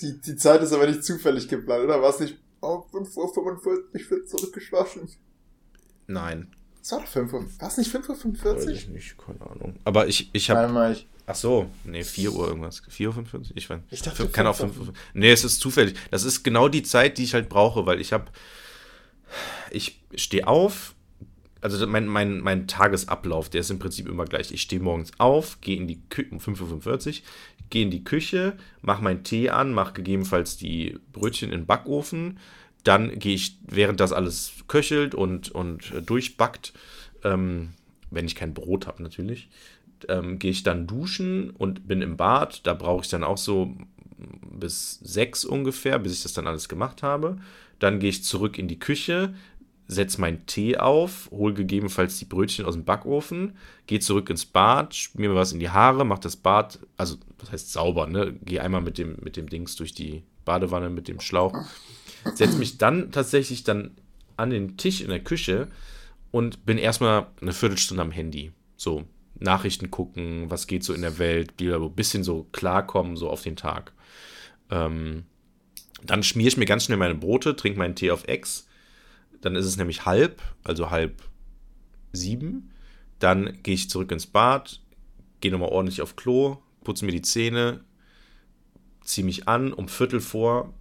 Die, 0.00 0.20
die 0.20 0.36
Zeit 0.36 0.62
ist 0.62 0.72
aber 0.72 0.86
nicht 0.86 1.04
zufällig 1.04 1.48
geplant, 1.48 1.84
oder? 1.84 2.00
War 2.00 2.10
es 2.10 2.20
nicht 2.20 2.36
oh, 2.60 2.84
5.45 2.92 3.36
Uhr 3.36 4.10
wird 4.10 4.28
zurückgeschlafen? 4.28 5.08
Nein. 6.06 6.48
Es 6.82 6.92
war 6.92 7.00
doch 7.00 7.06
5 7.06 7.32
Uhr. 7.32 7.44
War 7.58 7.68
es 7.68 7.78
nicht 7.78 7.94
5.45 7.94 8.44
Uhr? 8.44 8.56
Weiß 8.56 8.66
ich 8.66 8.88
nicht, 8.88 9.16
keine 9.18 9.40
Ahnung. 9.40 9.76
Aber 9.84 10.06
ich, 10.06 10.30
ich 10.32 10.50
habe. 10.50 10.96
Ach 11.26 11.34
so, 11.34 11.70
nee, 11.84 12.04
4 12.04 12.32
Uhr 12.32 12.48
irgendwas. 12.48 12.82
4.45 12.82 13.34
Uhr? 13.34 13.42
Ich 13.54 13.70
weiß. 13.70 13.80
Ich 13.90 14.02
dachte, 14.02 14.28
kann 14.28 14.46
auch 14.46 14.56
5 14.56 14.78
Uhr. 14.78 14.92
Nee, 15.14 15.32
es 15.32 15.44
ist 15.44 15.60
zufällig. 15.60 15.96
Das 16.10 16.24
ist 16.24 16.42
genau 16.42 16.68
die 16.68 16.82
Zeit, 16.82 17.16
die 17.16 17.24
ich 17.24 17.32
halt 17.32 17.48
brauche, 17.48 17.86
weil 17.86 18.00
ich 18.00 18.12
habe 18.12 18.26
ich 19.70 20.00
stehe 20.14 20.46
auf, 20.46 20.94
also 21.60 21.86
mein, 21.86 22.06
mein, 22.06 22.40
mein 22.40 22.66
Tagesablauf, 22.66 23.48
der 23.48 23.62
ist 23.62 23.70
im 23.70 23.78
Prinzip 23.78 24.08
immer 24.08 24.26
gleich. 24.26 24.52
Ich 24.52 24.60
stehe 24.60 24.82
morgens 24.82 25.12
auf, 25.18 25.60
gehe 25.62 25.76
in 25.76 25.88
die 25.88 26.00
Küche 26.10 26.30
um 26.30 26.38
5.45 26.38 27.06
Uhr, 27.06 27.26
gehe 27.70 27.82
in 27.82 27.90
die 27.90 28.04
Küche, 28.04 28.56
mache 28.82 29.02
meinen 29.02 29.24
Tee 29.24 29.48
an, 29.48 29.72
mache 29.72 29.94
gegebenenfalls 29.94 30.56
die 30.58 30.98
Brötchen 31.12 31.50
in 31.50 31.60
den 31.60 31.66
Backofen. 31.66 32.38
Dann 32.82 33.18
gehe 33.18 33.34
ich, 33.34 33.58
während 33.66 34.00
das 34.00 34.12
alles 34.12 34.52
köchelt 34.68 35.14
und, 35.14 35.50
und 35.52 35.90
durchbackt, 36.04 36.74
ähm, 37.22 37.70
wenn 38.10 38.26
ich 38.26 38.34
kein 38.34 38.52
Brot 38.52 38.86
habe 38.86 39.02
natürlich, 39.02 39.48
ähm, 40.08 40.38
gehe 40.38 40.50
ich 40.50 40.64
dann 40.64 40.86
duschen 40.86 41.48
und 41.48 41.88
bin 41.88 42.02
im 42.02 42.18
Bad. 42.18 42.66
Da 42.66 42.74
brauche 42.74 43.04
ich 43.04 43.08
dann 43.08 43.24
auch 43.24 43.38
so 43.38 43.74
bis 44.50 45.00
sechs 45.02 45.46
ungefähr, 45.46 45.98
bis 45.98 46.12
ich 46.12 46.22
das 46.22 46.34
dann 46.34 46.46
alles 46.46 46.68
gemacht 46.68 47.02
habe. 47.02 47.38
Dann 47.84 47.98
gehe 47.98 48.08
ich 48.08 48.24
zurück 48.24 48.56
in 48.56 48.66
die 48.66 48.78
Küche, 48.78 49.34
setze 49.88 50.18
meinen 50.18 50.46
Tee 50.46 50.78
auf, 50.78 51.28
hole 51.30 51.52
gegebenenfalls 51.52 52.18
die 52.18 52.24
Brötchen 52.24 52.64
aus 52.64 52.72
dem 52.72 52.86
Backofen, 52.86 53.58
gehe 53.86 54.00
zurück 54.00 54.30
ins 54.30 54.46
Bad, 54.46 54.94
schmier 54.94 55.28
mir 55.28 55.34
was 55.34 55.52
in 55.52 55.60
die 55.60 55.68
Haare, 55.68 56.06
mache 56.06 56.22
das 56.22 56.36
Bad, 56.36 56.78
also 56.96 57.16
das 57.36 57.52
heißt 57.52 57.72
sauber, 57.72 58.06
ne? 58.06 58.32
Gehe 58.42 58.62
einmal 58.62 58.80
mit 58.80 58.96
dem, 58.96 59.18
mit 59.22 59.36
dem 59.36 59.50
Dings 59.50 59.76
durch 59.76 59.92
die 59.92 60.22
Badewanne 60.46 60.88
mit 60.88 61.08
dem 61.08 61.20
Schlauch, 61.20 61.52
setze 62.34 62.56
mich 62.56 62.78
dann 62.78 63.12
tatsächlich 63.12 63.64
dann 63.64 63.90
an 64.38 64.48
den 64.48 64.78
Tisch 64.78 65.02
in 65.02 65.10
der 65.10 65.22
Küche 65.22 65.68
und 66.30 66.64
bin 66.64 66.78
erstmal 66.78 67.26
eine 67.42 67.52
Viertelstunde 67.52 68.02
am 68.02 68.12
Handy. 68.12 68.52
So, 68.78 69.04
Nachrichten 69.38 69.90
gucken, 69.90 70.48
was 70.48 70.66
geht 70.66 70.84
so 70.84 70.94
in 70.94 71.02
der 71.02 71.18
Welt, 71.18 71.60
ein 71.60 71.94
bisschen 71.94 72.24
so 72.24 72.46
klarkommen, 72.50 73.18
so 73.18 73.28
auf 73.28 73.42
den 73.42 73.56
Tag. 73.56 73.92
Ähm, 74.70 75.24
dann 76.04 76.22
schmiere 76.22 76.48
ich 76.48 76.56
mir 76.56 76.66
ganz 76.66 76.84
schnell 76.84 76.98
meine 76.98 77.14
Brote, 77.14 77.56
trinke 77.56 77.78
meinen 77.78 77.96
Tee 77.96 78.10
auf 78.10 78.28
Ex. 78.28 78.66
Dann 79.40 79.56
ist 79.56 79.66
es 79.66 79.76
nämlich 79.76 80.04
halb, 80.04 80.42
also 80.62 80.90
halb 80.90 81.22
sieben. 82.12 82.70
Dann 83.18 83.62
gehe 83.62 83.74
ich 83.74 83.90
zurück 83.90 84.12
ins 84.12 84.26
Bad, 84.26 84.80
gehe 85.40 85.50
nochmal 85.50 85.70
ordentlich 85.70 86.02
auf 86.02 86.16
Klo, 86.16 86.58
putze 86.82 87.04
mir 87.04 87.12
die 87.12 87.22
Zähne, 87.22 87.80
ziehe 89.02 89.24
mich 89.24 89.48
an. 89.48 89.72
Um 89.72 89.88
Viertel 89.88 90.20
vor 90.20 90.74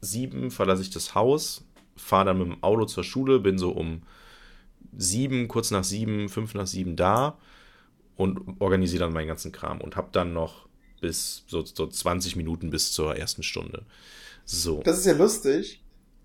sieben 0.00 0.50
verlasse 0.50 0.82
ich 0.82 0.90
das 0.90 1.14
Haus, 1.14 1.66
fahre 1.96 2.26
dann 2.26 2.38
mit 2.38 2.46
dem 2.46 2.62
Auto 2.62 2.84
zur 2.84 3.04
Schule, 3.04 3.40
bin 3.40 3.58
so 3.58 3.70
um 3.70 4.02
sieben, 4.96 5.48
kurz 5.48 5.70
nach 5.70 5.84
sieben, 5.84 6.28
fünf 6.28 6.54
nach 6.54 6.66
sieben 6.66 6.96
da 6.96 7.38
und 8.16 8.60
organisiere 8.60 9.04
dann 9.04 9.12
meinen 9.12 9.28
ganzen 9.28 9.52
Kram 9.52 9.80
und 9.80 9.96
habe 9.96 10.08
dann 10.12 10.32
noch 10.32 10.68
bis 11.00 11.44
so, 11.46 11.64
so 11.64 11.86
20 11.86 12.36
Minuten 12.36 12.70
bis 12.70 12.92
zur 12.92 13.16
ersten 13.16 13.42
Stunde. 13.42 13.84
So. 14.44 14.82
Das 14.82 14.98
ist 14.98 15.06
ja 15.06 15.12
lustig, 15.12 15.82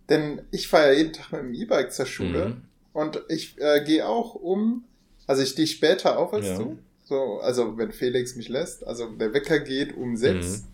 denn 0.10 0.41
ich 0.52 0.68
fahre 0.68 0.88
ja 0.88 0.99
jeden 0.99 1.14
Tag 1.14 1.31
mit 1.31 1.41
dem 1.41 1.53
E-Bike 1.53 1.93
zur 1.93 2.06
Schule 2.06 2.49
mhm. 2.49 2.61
und 2.93 3.22
ich 3.30 3.60
äh, 3.60 3.84
gehe 3.84 4.07
auch 4.07 4.35
um, 4.35 4.84
also 5.27 5.41
ich 5.41 5.49
stehe 5.49 5.68
später 5.68 6.18
auf 6.18 6.34
als 6.34 6.47
ja. 6.47 6.57
du. 6.57 6.80
So, 7.03 7.39
also 7.39 7.77
wenn 7.77 7.91
Felix 7.91 8.35
mich 8.35 8.49
lässt, 8.49 8.85
also 8.85 9.07
der 9.11 9.31
Wecker 9.34 9.60
geht 9.60 9.95
um 9.95 10.18
sechs. 10.18 10.61
Mhm. 10.61 10.68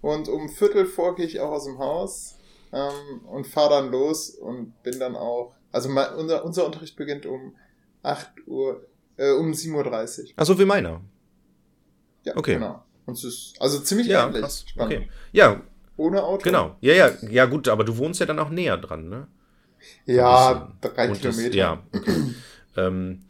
Und 0.00 0.28
um 0.28 0.48
Viertel 0.48 0.84
vor 0.84 1.14
gehe 1.14 1.26
ich 1.26 1.38
auch 1.38 1.52
aus 1.52 1.64
dem 1.64 1.78
Haus 1.78 2.34
ähm, 2.72 3.20
und 3.30 3.46
fahre 3.46 3.82
dann 3.82 3.92
los 3.92 4.30
und 4.30 4.82
bin 4.82 4.98
dann 4.98 5.14
auch 5.14 5.54
Also 5.70 5.88
mal, 5.88 6.14
unser, 6.16 6.44
unser 6.44 6.66
Unterricht 6.66 6.96
beginnt 6.96 7.24
um 7.24 7.54
8 8.02 8.48
Uhr, 8.48 8.84
äh, 9.16 9.30
um 9.30 9.52
7.30 9.52 10.24
Uhr. 10.24 10.30
Achso, 10.36 10.58
wie 10.58 10.64
meiner. 10.64 11.00
Ja, 12.24 12.36
Okay. 12.36 12.54
genau. 12.54 12.82
Und 13.06 13.14
es 13.14 13.24
ist 13.24 13.54
also 13.60 13.80
ziemlich 13.80 14.06
Ja, 14.06 14.26
ähnlich. 14.26 14.42
krass. 14.42 14.64
Spannend. 14.66 14.94
Okay. 14.94 15.08
Ja, 15.32 15.60
Ohne 15.96 16.22
Auto. 16.22 16.42
genau. 16.44 16.76
Ja, 16.80 16.94
ja, 16.94 17.10
ja, 17.30 17.44
gut, 17.46 17.68
aber 17.68 17.84
du 17.84 17.96
wohnst 17.98 18.20
ja 18.20 18.26
dann 18.26 18.38
auch 18.38 18.50
näher 18.50 18.76
dran, 18.76 19.08
ne? 19.08 19.26
Ja, 20.06 20.72
drei 20.80 21.08
Und 21.10 21.24
das- 21.24 21.36
Kilometer. 21.36 21.56
ja. 21.56 21.82
Okay. 21.94 22.12
ähm, 22.76 23.20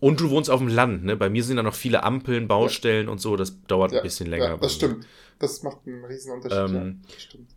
und 0.00 0.18
du 0.20 0.30
wohnst 0.30 0.48
auf 0.48 0.60
dem 0.60 0.68
Land, 0.68 1.04
ne? 1.04 1.16
Bei 1.16 1.28
mir 1.28 1.44
sind 1.44 1.56
da 1.58 1.62
noch 1.62 1.74
viele 1.74 2.02
Ampeln, 2.04 2.48
Baustellen 2.48 3.08
und 3.10 3.20
so, 3.20 3.36
das 3.36 3.60
dauert 3.66 3.92
Ja, 3.92 3.98
ein 3.98 4.02
bisschen 4.02 4.28
länger. 4.28 4.46
Ja, 4.46 4.56
das 4.56 4.74
stimmt. 4.74 5.06
Das 5.38 5.62
macht 5.62 5.86
einen 5.86 6.04
riesen 6.04 6.32
Unterschied. 6.32 6.74
Ähm, 6.76 7.00
ja, 7.06 7.12
das 7.14 7.22
stimmt. 7.22 7.50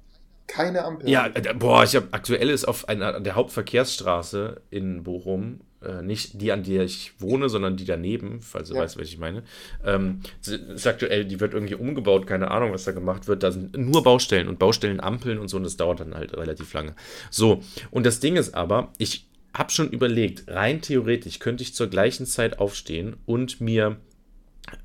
Keine 0.47 0.83
Ampel. 0.83 1.09
Ja, 1.09 1.27
äh, 1.27 1.53
boah, 1.53 1.85
ich 1.85 1.95
habe 1.95 2.09
aktuell 2.11 2.49
ist 2.49 2.65
auf 2.65 2.89
einer 2.89 3.21
der 3.21 3.35
Hauptverkehrsstraße 3.35 4.61
in 4.71 5.03
Bochum, 5.03 5.61
äh, 5.85 6.01
nicht 6.01 6.41
die, 6.41 6.51
an 6.51 6.63
der 6.63 6.83
ich 6.83 7.13
wohne, 7.19 7.49
sondern 7.49 7.77
die 7.77 7.85
daneben, 7.85 8.41
falls 8.41 8.69
du 8.69 8.75
Ja. 8.75 8.81
weißt, 8.81 8.97
welche 8.97 9.13
ich 9.13 9.19
meine. 9.19 9.43
Ähm, 9.83 10.21
ist 10.45 10.87
aktuell, 10.87 11.25
die 11.25 11.39
wird 11.39 11.53
irgendwie 11.53 11.75
umgebaut, 11.75 12.27
keine 12.27 12.51
Ahnung, 12.51 12.71
was 12.73 12.83
da 12.83 12.91
gemacht 12.91 13.27
wird. 13.27 13.43
Da 13.43 13.51
sind 13.51 13.77
nur 13.77 14.03
Baustellen 14.03 14.47
und 14.47 14.59
Baustellenampeln 14.59 15.37
und 15.39 15.47
so, 15.47 15.57
und 15.57 15.63
das 15.63 15.77
dauert 15.77 15.99
dann 15.99 16.15
halt 16.15 16.35
relativ 16.35 16.73
lange. 16.73 16.95
So, 17.29 17.61
und 17.91 18.05
das 18.05 18.19
Ding 18.19 18.35
ist 18.35 18.53
aber, 18.55 18.91
ich 18.97 19.27
habe 19.53 19.71
schon 19.71 19.89
überlegt, 19.89 20.49
rein 20.49 20.81
theoretisch 20.81 21.39
könnte 21.39 21.63
ich 21.63 21.75
zur 21.75 21.87
gleichen 21.87 22.25
Zeit 22.25 22.59
aufstehen 22.59 23.15
und 23.25 23.61
mir 23.61 23.97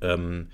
ähm, 0.01 0.47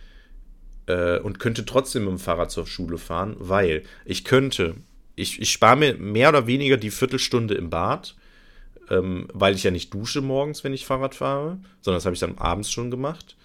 äh, 0.88 1.20
und 1.20 1.40
könnte 1.40 1.66
trotzdem 1.66 2.04
mit 2.06 2.12
dem 2.12 2.20
Fahrrad 2.20 2.52
zur 2.52 2.68
Schule 2.68 2.98
fahren, 2.98 3.36
weil 3.40 3.84
ich 4.06 4.24
könnte, 4.24 4.76
ich, 5.16 5.42
ich 5.42 5.52
spare 5.52 5.76
mir 5.76 5.98
mehr 5.98 6.30
oder 6.30 6.48
weniger 6.48 6.78
die 6.78 6.92
Viertelstunde 6.92 7.56
im 7.56 7.70
Bad, 7.70 8.16
ähm, 8.90 9.28
weil 9.34 9.56
ich 9.56 9.64
ja 9.64 9.72
nicht 9.72 9.94
dusche 9.94 10.22
morgens, 10.22 10.64
wenn 10.64 10.74
ich 10.74 10.86
Fahrrad 10.86 11.16
fahre, 11.16 11.60
sondern 11.82 11.98
das 11.98 12.06
habe 12.06 12.14
ich 12.14 12.20
dann 12.20 12.38
abends 12.38 12.72
schon 12.72 12.92
gemacht. 12.92 13.36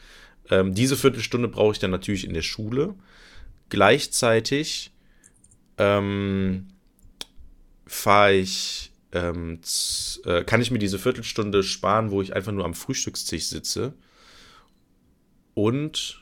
Ähm, 0.50 0.74
diese 0.74 0.96
Viertelstunde 0.96 1.48
brauche 1.48 1.72
ich 1.72 1.78
dann 1.78 1.90
natürlich 1.90 2.24
in 2.24 2.34
der 2.34 2.42
Schule. 2.42 2.94
Gleichzeitig 3.68 4.92
ähm, 5.78 6.68
fahre 7.86 8.34
ich, 8.34 8.92
ähm, 9.12 9.60
äh, 10.24 10.44
kann 10.44 10.60
ich 10.60 10.70
mir 10.70 10.78
diese 10.78 10.98
Viertelstunde 10.98 11.62
sparen, 11.62 12.10
wo 12.10 12.20
ich 12.20 12.34
einfach 12.34 12.52
nur 12.52 12.64
am 12.64 12.74
Frühstückstisch 12.74 13.46
sitze. 13.46 13.94
Und 15.54 16.20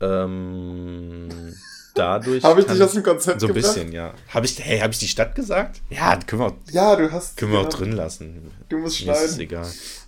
ähm, 0.00 1.54
dadurch. 1.94 2.42
Habe 2.44 2.60
ich 2.60 2.66
dich 2.66 2.82
aus 2.82 2.92
dem 2.92 3.02
Konzept 3.02 3.40
So 3.40 3.46
ein 3.46 3.54
gebracht? 3.54 3.74
bisschen, 3.74 3.92
ja. 3.92 4.14
Habe 4.28 4.46
ich, 4.46 4.58
hey, 4.62 4.80
habe 4.80 4.92
ich 4.92 4.98
die 4.98 5.08
Stadt 5.08 5.34
gesagt? 5.34 5.80
Ja, 5.90 6.16
können 6.26 6.42
wir 6.42 6.46
auch, 6.48 6.54
Ja, 6.70 6.96
du 6.96 7.10
hast. 7.10 7.36
können 7.36 7.52
wir 7.52 7.60
auch 7.60 7.64
genau. 7.68 7.76
drin 7.78 7.92
lassen. 7.92 8.50
Du 8.68 8.78
musst 8.78 9.04
Mir 9.04 9.12
ist 9.12 9.18
schneiden. 9.20 9.40
egal. 9.40 9.66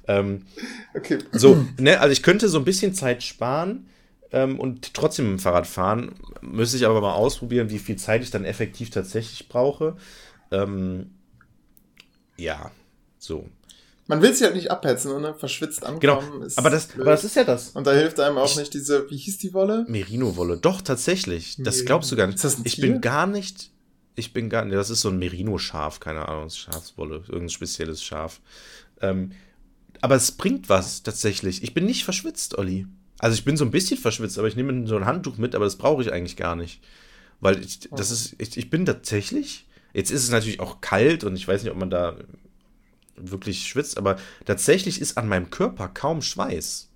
Ähm, 0.09 0.43
Okay. 0.95 1.19
so, 1.33 1.65
ne, 1.79 1.99
also 2.01 2.13
ich 2.13 2.23
könnte 2.23 2.49
so 2.49 2.59
ein 2.59 2.65
bisschen 2.65 2.95
Zeit 2.95 3.23
sparen 3.23 3.89
ähm, 4.33 4.59
und 4.61 4.95
trotzdem 4.95 5.27
mit 5.31 5.39
dem 5.39 5.43
Fahrrad 5.43 5.67
fahren. 5.67 6.15
Müsste 6.43 6.77
ich 6.77 6.87
aber 6.87 7.01
mal 7.01 7.15
ausprobieren, 7.15 7.71
wie 7.71 7.79
viel 7.79 7.97
Zeit 7.97 8.23
ich 8.23 8.31
dann 8.31 8.45
effektiv 8.45 8.91
tatsächlich 8.91 9.49
brauche. 9.49 9.97
Ähm, 10.51 11.11
ja, 12.37 12.71
so. 13.19 13.49
Man 14.09 14.23
will 14.23 14.33
sich 14.33 14.45
halt 14.45 14.55
nicht 14.55 14.71
abhetzen, 14.71 15.21
ne? 15.21 15.35
Verschwitzt 15.35 15.81
Genau. 16.01 16.19
ankommen. 16.21 16.43
ist 16.43 16.59
Aber 16.59 16.71
das, 16.71 16.87
blöd. 16.87 17.03
aber 17.03 17.11
das 17.11 17.25
ist 17.25 17.35
ja 17.37 17.45
das. 17.45 17.71
Und 17.71 17.87
da 17.87 17.93
hilft 17.93 18.21
einem 18.21 18.39
auch 18.39 18.51
Ich- 18.51 18.57
nicht 18.57 18.73
diese, 18.75 19.11
wie 19.11 19.17
hieß 19.17 19.39
die 19.39 19.53
Wolle? 19.53 19.85
Merino-Wolle. 19.89 20.59
Doch, 20.59 20.81
tatsächlich. 20.81 21.57
Das 21.59 21.77
Merino. 21.77 21.87
glaubst 21.87 22.13
du 22.13 22.17
gar 22.17 22.27
nicht. 22.27 22.37
Ist 22.37 22.45
das 22.45 22.59
ein 22.59 22.63
ich 22.65 22.77
Tier? 22.77 22.87
bin 22.93 23.01
gar 23.01 23.27
nicht. 23.27 23.71
Ich 24.15 24.33
bin 24.33 24.49
gar 24.49 24.65
nicht. 24.65 24.77
Das 24.77 24.91
ist 24.91 25.01
so 25.01 25.09
ein 25.09 25.19
Merino-Schaf, 25.19 25.99
keine 26.01 26.29
Ahnung, 26.29 26.49
Schafswolle, 26.51 27.17
irgendein 27.27 27.49
spezielles 27.51 28.03
Schaf. 28.03 28.41
Ähm, 29.01 29.33
aber 30.01 30.15
es 30.15 30.33
bringt 30.33 30.69
was 30.69 31.03
tatsächlich. 31.03 31.63
Ich 31.63 31.75
bin 31.75 31.85
nicht 31.87 32.05
verschwitzt, 32.05 32.57
Olli. 32.59 32.87
Also 33.19 33.35
ich 33.35 33.45
bin 33.45 33.57
so 33.57 33.65
ein 33.65 33.71
bisschen 33.71 33.99
verschwitzt, 33.99 34.39
aber 34.39 34.47
ich 34.47 34.57
nehme 34.57 34.87
so 34.87 34.97
ein 34.97 35.07
Handtuch 35.07 35.37
mit, 35.39 35.55
aber 35.55 35.65
das 35.65 35.77
brauche 35.77 36.03
ich 36.03 36.13
eigentlich 36.13 36.37
gar 36.37 36.55
nicht. 36.55 36.81
Weil 37.41 37.61
ich, 37.63 37.81
das 37.91 38.11
ist, 38.11 38.35
ich, 38.39 38.57
ich 38.57 38.71
bin 38.71 38.87
tatsächlich. 38.87 39.67
Jetzt 39.95 40.11
ist 40.11 40.23
es 40.25 40.31
natürlich 40.31 40.61
auch 40.61 40.81
kalt 40.81 41.25
und 41.25 41.35
ich 41.37 41.49
weiß 41.49 41.63
nicht, 41.63 41.73
ob 41.73 41.79
man 41.79 41.91
da 41.91 42.17
wirklich 43.17 43.67
schwitzt, 43.67 43.99
aber 43.99 44.17
tatsächlich 44.45 45.01
ist 45.01 45.19
an 45.19 45.29
meinem 45.29 45.51
Körper 45.51 45.89
kaum 45.89 46.23
Schweiß. 46.23 46.91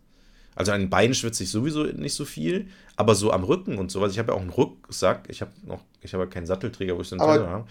Also 0.54 0.72
an 0.72 0.80
den 0.80 0.90
Beinen 0.90 1.14
schwitze 1.14 1.44
ich 1.44 1.50
sowieso 1.50 1.84
nicht 1.84 2.14
so 2.14 2.24
viel, 2.24 2.68
aber 2.96 3.14
so 3.14 3.30
am 3.32 3.44
Rücken 3.44 3.78
und 3.78 3.90
sowas. 3.90 4.12
Ich 4.12 4.18
habe 4.18 4.32
ja 4.32 4.36
auch 4.36 4.42
einen 4.42 4.50
Rucksack. 4.50 5.24
Ich 5.28 5.40
habe 5.40 5.52
noch, 5.64 5.82
ich 6.02 6.12
habe 6.12 6.24
ja 6.24 6.30
keinen 6.30 6.46
Sattelträger, 6.46 6.96
wo 6.96 7.00
ich 7.00 7.08
so 7.08 7.16
einen 7.16 7.26
Teller 7.26 7.48
habe. 7.48 7.66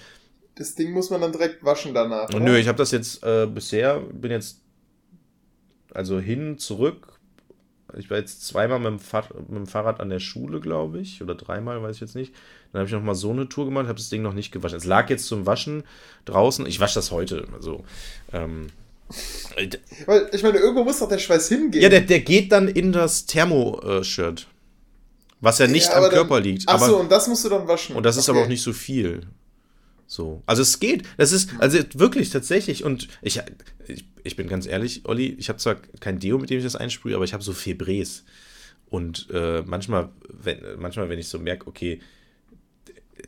Das 0.55 0.75
Ding 0.75 0.91
muss 0.91 1.09
man 1.09 1.21
dann 1.21 1.31
direkt 1.31 1.63
waschen 1.63 1.93
danach. 1.93 2.29
Oder? 2.29 2.39
nö, 2.39 2.57
ich 2.57 2.67
habe 2.67 2.77
das 2.77 2.91
jetzt 2.91 3.23
äh, 3.23 3.45
bisher, 3.45 3.99
bin 3.99 4.31
jetzt 4.31 4.61
also 5.93 6.19
hin, 6.19 6.57
zurück. 6.57 7.08
Ich 7.97 8.09
war 8.09 8.17
jetzt 8.17 8.45
zweimal 8.45 8.79
mit 8.79 8.87
dem, 8.87 8.99
Fahr 8.99 9.27
mit 9.47 9.57
dem 9.57 9.67
Fahrrad 9.67 9.99
an 9.99 10.09
der 10.09 10.19
Schule, 10.19 10.59
glaube 10.59 10.99
ich, 10.99 11.21
oder 11.21 11.35
dreimal, 11.35 11.81
weiß 11.81 11.95
ich 11.95 12.01
jetzt 12.01 12.15
nicht. 12.15 12.33
Dann 12.71 12.81
habe 12.81 12.87
ich 12.87 12.93
noch 12.93 13.01
mal 13.01 13.15
so 13.15 13.31
eine 13.31 13.49
Tour 13.49 13.65
gemacht, 13.65 13.87
habe 13.87 13.97
das 13.97 14.09
Ding 14.09 14.21
noch 14.21 14.33
nicht 14.33 14.51
gewaschen. 14.51 14.77
Es 14.77 14.85
lag 14.85 15.09
jetzt 15.09 15.25
zum 15.25 15.45
Waschen 15.45 15.83
draußen. 16.25 16.65
Ich 16.67 16.79
wasche 16.79 16.95
das 16.95 17.11
heute. 17.11 17.47
Also, 17.53 17.83
ähm, 18.31 18.67
äh, 19.55 19.69
Weil, 20.05 20.29
ich 20.33 20.43
meine, 20.43 20.59
irgendwo 20.59 20.83
muss 20.83 20.99
doch 20.99 21.09
der 21.09 21.17
Schweiß 21.17 21.49
hingehen. 21.49 21.81
ja, 21.81 21.89
der, 21.89 22.01
der 22.01 22.19
geht 22.19 22.51
dann 22.51 22.67
in 22.67 22.91
das 22.91 23.25
Thermo-Shirt. 23.25 24.47
Was 25.41 25.57
ja 25.57 25.67
nicht 25.67 25.87
Ja, 25.87 25.95
am 25.95 26.01
dann- 26.03 26.11
Körper 26.11 26.39
liegt. 26.41 26.63
Ach 26.67 26.75
aber, 26.75 26.85
so, 26.85 26.97
und 26.97 27.11
das 27.11 27.27
musst 27.27 27.45
du 27.45 27.49
dann 27.49 27.67
waschen. 27.67 27.95
Und 27.95 28.03
das 28.05 28.17
ist 28.17 28.29
aber 28.29 28.43
auch 28.43 28.47
nicht 28.47 28.61
so 28.61 28.73
viel. 28.73 29.21
So. 30.11 30.41
Also 30.47 30.63
es 30.63 30.79
geht. 30.79 31.03
Das 31.17 31.31
ist, 31.31 31.51
also 31.59 31.77
wirklich, 31.93 32.31
tatsächlich. 32.31 32.83
Und 32.83 33.07
ich, 33.21 33.39
ich, 33.87 34.05
ich 34.23 34.35
bin 34.35 34.47
ganz 34.47 34.65
ehrlich, 34.65 35.03
Olli, 35.05 35.35
ich 35.37 35.49
habe 35.49 35.59
zwar 35.59 35.75
kein 35.99 36.17
Deo, 36.19 36.39
mit 36.39 36.49
dem 36.49 36.57
ich 36.57 36.63
das 36.63 36.75
einsprühe, 36.75 37.15
aber 37.15 37.25
ich 37.25 37.33
habe 37.33 37.43
so 37.43 37.53
Febres. 37.53 38.23
Und 38.89 39.27
äh, 39.31 39.61
manchmal, 39.61 40.09
wenn, 40.27 40.57
manchmal, 40.79 41.09
wenn 41.09 41.19
ich 41.19 41.27
so 41.27 41.37
merke, 41.37 41.67
okay, 41.67 42.01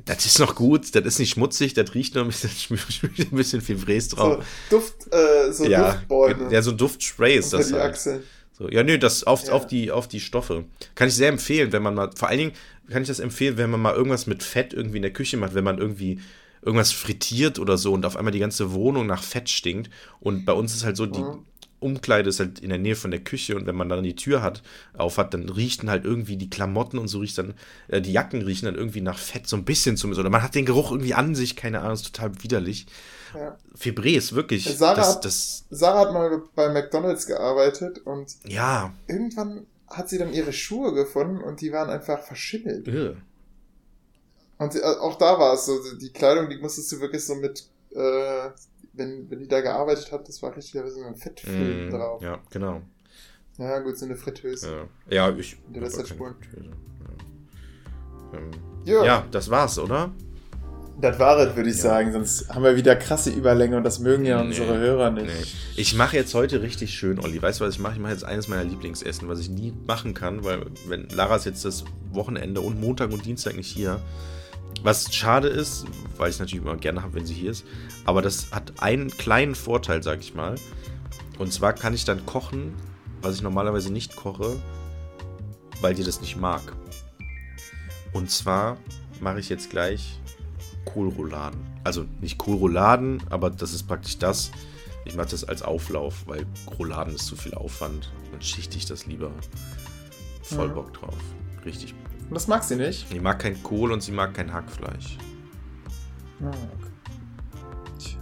das 0.06 0.26
ist 0.26 0.40
noch 0.40 0.56
gut, 0.56 0.96
das 0.96 1.06
ist 1.06 1.20
nicht 1.20 1.30
schmutzig, 1.34 1.76
das 1.76 1.94
riecht 1.94 2.16
noch 2.16 2.24
ein 2.24 2.30
bisschen, 2.30 2.50
ein 3.20 3.38
bisschen 3.38 3.62
Febres 3.62 4.08
drauf. 4.08 4.44
So 4.72 4.78
Duft, 4.78 5.14
äh, 5.14 5.52
so 5.54 5.66
ja, 5.66 5.92
Duftbäume. 5.92 6.52
ja, 6.52 6.64
so 6.64 6.72
Duftspray 6.72 7.36
ist 7.38 7.54
das 7.54 7.68
die 7.68 7.74
halt. 7.76 7.84
Achseln. 7.84 8.24
So, 8.54 8.70
ja, 8.70 8.82
nö, 8.82 8.98
das 8.98 9.24
auf, 9.24 9.46
Ja. 9.46 9.54
auf, 9.54 9.68
die, 9.68 9.92
auf 9.92 10.08
die 10.08 10.20
Stoffe. 10.20 10.66
Kann 10.96 11.10
ich 11.10 11.14
sehr 11.14 11.30
empfehlen, 11.30 11.72
wenn 11.74 11.84
man 11.84 11.94
mal, 11.94 12.10
vor 12.16 12.28
allen 12.30 12.40
Dingen 12.40 12.52
kann 12.90 13.04
ich 13.04 13.08
das 13.08 13.20
empfehlen, 13.20 13.58
wenn 13.58 13.70
man 13.70 13.82
mal 13.82 13.94
irgendwas 13.94 14.26
mit 14.26 14.42
Fett 14.42 14.74
irgendwie 14.74 14.98
in 14.98 15.04
der 15.04 15.14
Küche 15.14 15.38
macht, 15.38 15.54
wenn 15.54 15.64
man 15.64 15.78
irgendwie 15.78 16.20
irgendwas 16.62 16.92
frittiert 16.92 17.60
oder 17.60 17.78
so 17.78 17.94
und 17.94 18.06
auf 18.06 18.16
einmal 18.18 18.32
die 18.32 18.40
ganze 18.40 18.72
Wohnung 18.74 19.08
nach 19.08 19.24
Fett 19.24 19.50
stinkt. 19.50 19.90
Und 20.20 20.46
bei 20.46 20.54
uns 20.54 20.74
ist 20.76 20.84
halt 20.86 20.98
so, 20.98 21.06
die 21.06 21.22
Mhm. 21.22 21.46
Umkleide 21.80 22.30
ist 22.30 22.40
halt 22.40 22.60
in 22.60 22.70
der 22.70 22.78
Nähe 22.78 22.96
von 22.96 23.10
der 23.10 23.22
Küche 23.24 23.56
und 23.56 23.66
wenn 23.66 23.76
man 23.76 23.90
dann 23.90 24.04
die 24.04 24.16
Tür 24.16 24.44
hat, 24.44 24.62
auf 24.94 25.18
hat, 25.18 25.34
dann 25.34 25.50
riechen 25.50 25.90
halt 25.90 26.06
irgendwie 26.06 26.38
die 26.38 26.50
Klamotten 26.50 27.00
und 27.00 27.08
so 27.08 27.18
riecht 27.20 27.40
dann, 27.40 27.56
äh, 27.88 28.02
die 28.02 28.12
Jacken 28.14 28.44
riechen 28.44 28.68
dann 28.68 28.76
irgendwie 28.76 29.02
nach 29.02 29.18
Fett, 29.18 29.48
so 29.48 29.56
ein 29.56 29.66
bisschen 29.66 29.98
zumindest. 29.98 30.20
Oder 30.20 30.30
man 30.30 30.44
hat 30.44 30.54
den 30.54 30.66
Geruch 30.68 30.92
irgendwie 30.92 31.16
an 31.16 31.34
sich, 31.34 31.56
keine 31.56 31.80
Ahnung, 31.82 31.94
ist 31.94 32.06
total 32.14 32.44
widerlich. 32.44 32.86
Ja. 33.34 33.58
Febres, 33.76 34.34
wirklich. 34.34 34.78
Sarah 34.78 34.96
das, 34.96 35.16
hat- 35.16 35.26
das, 35.26 35.66
Sarah 35.70 36.02
hat 36.02 36.14
mal 36.14 36.42
bei 36.56 36.70
McDonalds 36.70 37.26
gearbeitet 37.26 38.00
und 38.06 38.36
ja, 38.48 38.94
irgendwann 39.08 39.66
hat 39.88 40.10
sie 40.10 40.18
dann 40.18 40.34
ihre 40.34 40.54
Schuhe 40.54 40.94
gefunden 40.94 41.42
und 41.42 41.62
die 41.62 41.72
waren 41.72 41.90
einfach 41.90 42.20
verschimmelt. 42.24 42.88
irre. 42.88 43.18
Und 44.62 44.74
sie, 44.74 44.80
äh, 44.80 44.84
auch 45.00 45.18
da 45.18 45.40
war 45.40 45.54
es 45.56 45.66
so, 45.66 45.80
die 46.00 46.10
Kleidung, 46.14 46.50
die 46.50 46.58
musstest 46.58 46.92
du 46.92 47.00
wirklich 47.02 47.26
so 47.26 47.36
mit, 47.36 47.66
äh, 47.96 48.50
wenn, 48.94 49.30
wenn 49.30 49.40
die 49.40 49.48
da 49.48 49.62
gearbeitet 49.62 50.12
hat, 50.12 50.28
das 50.28 50.42
war 50.44 50.56
richtig, 50.56 50.74
da 50.74 50.84
war 50.84 50.92
so 50.92 51.04
ein 51.04 51.16
Fettfilm 51.16 51.88
Mm, 51.88 51.92
drauf. 51.92 52.22
ja, 52.22 52.40
genau. 52.52 52.82
Ja, 53.58 53.80
gut, 53.80 53.98
so 53.98 54.06
eine 54.06 54.16
Fritteuse. 54.16 54.88
Ja, 55.10 55.28
ja 55.30 55.36
ich. 55.38 55.58
Der 55.68 55.82
Rest 55.82 55.98
hat 56.00 56.08
Spuren. 56.08 56.36
Ja. 56.56 58.38
Ähm, 58.38 58.52
Ja, 58.86 59.04
ja, 59.04 59.26
das 59.32 59.50
war's, 59.50 59.78
oder? 59.80 60.12
das 61.00 61.18
war 61.18 61.40
es, 61.40 61.56
würde 61.56 61.70
ich 61.70 61.78
Ja. 61.78 61.82
sagen. 61.84 62.12
Sonst 62.12 62.50
haben 62.50 62.64
wir 62.64 62.76
wieder 62.76 62.96
krasse 62.96 63.32
Überlänge 63.32 63.78
und 63.78 63.84
das 63.84 63.98
mögen 64.00 64.26
ja 64.26 64.42
Nee, 64.44 64.50
unsere 64.50 64.78
Hörer 64.78 65.10
nicht. 65.10 65.26
Nee. 65.26 65.46
Ich 65.76 65.96
mache 65.96 66.16
jetzt 66.18 66.36
heute 66.36 66.62
richtig 66.62 66.94
schön, 66.94 67.18
Olli. 67.20 67.42
Weißt 67.42 67.60
du, 67.60 67.66
was 67.66 67.74
ich 67.74 67.80
mache? 67.80 67.94
Ich 67.94 68.00
mache 68.00 68.12
jetzt 68.14 68.24
eines 68.26 68.48
meiner 68.48 68.64
Lieblingsessen, 68.64 69.28
was 69.28 69.40
ich 69.40 69.50
nie 69.50 69.74
machen 69.88 70.14
kann, 70.14 70.44
weil 70.44 70.66
wenn 70.88 71.10
Lara 71.10 71.36
ist 71.38 71.46
jetzt 71.46 71.66
das 71.66 71.84
Wochenende 72.12 72.62
und 72.62 72.80
Montag 72.80 73.12
und 73.12 73.26
Dienstag 73.26 73.56
nicht 73.56 73.72
hier. 73.72 74.00
Was 74.84 75.14
schade 75.14 75.48
ist, 75.48 75.86
weil 76.18 76.30
ich 76.30 76.36
es 76.36 76.40
natürlich 76.40 76.66
immer 76.66 76.76
gerne 76.76 77.04
habe, 77.04 77.14
wenn 77.14 77.26
sie 77.26 77.34
hier 77.34 77.52
ist. 77.52 77.66
Aber 78.06 78.22
das 78.22 78.52
hat 78.52 78.82
einen 78.82 79.10
kleinen 79.10 79.56
Vorteil, 79.56 80.02
sag 80.02 80.20
ich 80.20 80.34
mal. 80.34 80.56
Und 81.38 81.54
zwar 81.54 81.74
kann 81.74 81.94
ich 81.94 82.06
dann 82.06 82.26
kochen, 82.26 82.74
was 83.22 83.36
ich 83.36 83.42
normalerweise 83.42 83.92
nicht 83.92 84.16
koche, 84.16 84.60
weil 85.82 85.94
die 85.94 86.04
das 86.04 86.22
nicht 86.22 86.38
mag. 86.38 86.62
Und 88.14 88.32
zwar 88.32 88.78
mache 89.20 89.40
ich 89.40 89.50
jetzt 89.50 89.70
gleich 89.70 90.20
Kohlrouladen. 90.86 91.60
Also 91.84 92.06
nicht 92.20 92.38
Kohlrouladen, 92.38 93.24
aber 93.30 93.50
das 93.50 93.74
ist 93.74 93.84
praktisch 93.84 94.18
das. 94.18 94.52
Ich 95.06 95.16
mache 95.16 95.30
das 95.30 95.44
als 95.44 95.62
Auflauf, 95.62 96.28
weil 96.28 96.46
Rouladen 96.78 97.16
ist 97.16 97.26
zu 97.26 97.36
viel 97.36 97.54
Aufwand. 97.54 98.12
Dann 98.32 98.42
schichte 98.42 98.78
ich 98.78 98.86
das 98.86 99.06
lieber. 99.06 99.32
Voll. 100.44 100.70
Bock 100.70 100.94
drauf. 100.94 101.16
Richtig. 101.66 101.94
Und 102.32 102.36
das 102.36 102.48
mag 102.48 102.64
sie 102.64 102.78
nicht. 102.78 103.10
Sie 103.10 103.20
mag 103.20 103.40
kein 103.40 103.62
Kohl 103.62 103.92
und 103.92 104.02
sie 104.02 104.14
mag 104.14 104.34
kein 104.34 104.54
Hackfleisch. 104.54 105.18
Ah, 106.42 106.48
okay. 106.48 106.90
Tja. 108.00 108.20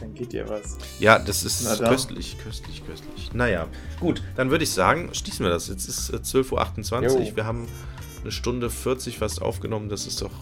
Ja. 0.00 0.06
geht 0.14 0.32
dir 0.32 0.48
was. 0.48 0.78
Ja, 0.98 1.18
das 1.18 1.44
ist 1.44 1.66
dann. 1.66 1.90
köstlich, 1.90 2.38
köstlich, 2.42 2.82
köstlich. 2.86 3.34
Naja, 3.34 3.68
gut, 4.00 4.22
dann 4.36 4.50
würde 4.50 4.64
ich 4.64 4.70
sagen, 4.70 5.10
schließen 5.12 5.44
wir 5.44 5.50
das. 5.50 5.68
Jetzt 5.68 5.86
ist 5.86 6.08
äh, 6.08 6.16
12.28 6.16 7.10
Uhr. 7.10 7.20
Jo. 7.20 7.36
Wir 7.36 7.44
haben 7.44 7.68
eine 8.22 8.32
Stunde 8.32 8.70
40 8.70 9.18
fast 9.18 9.42
aufgenommen. 9.42 9.90
Das 9.90 10.06
ist 10.06 10.22
doch 10.22 10.32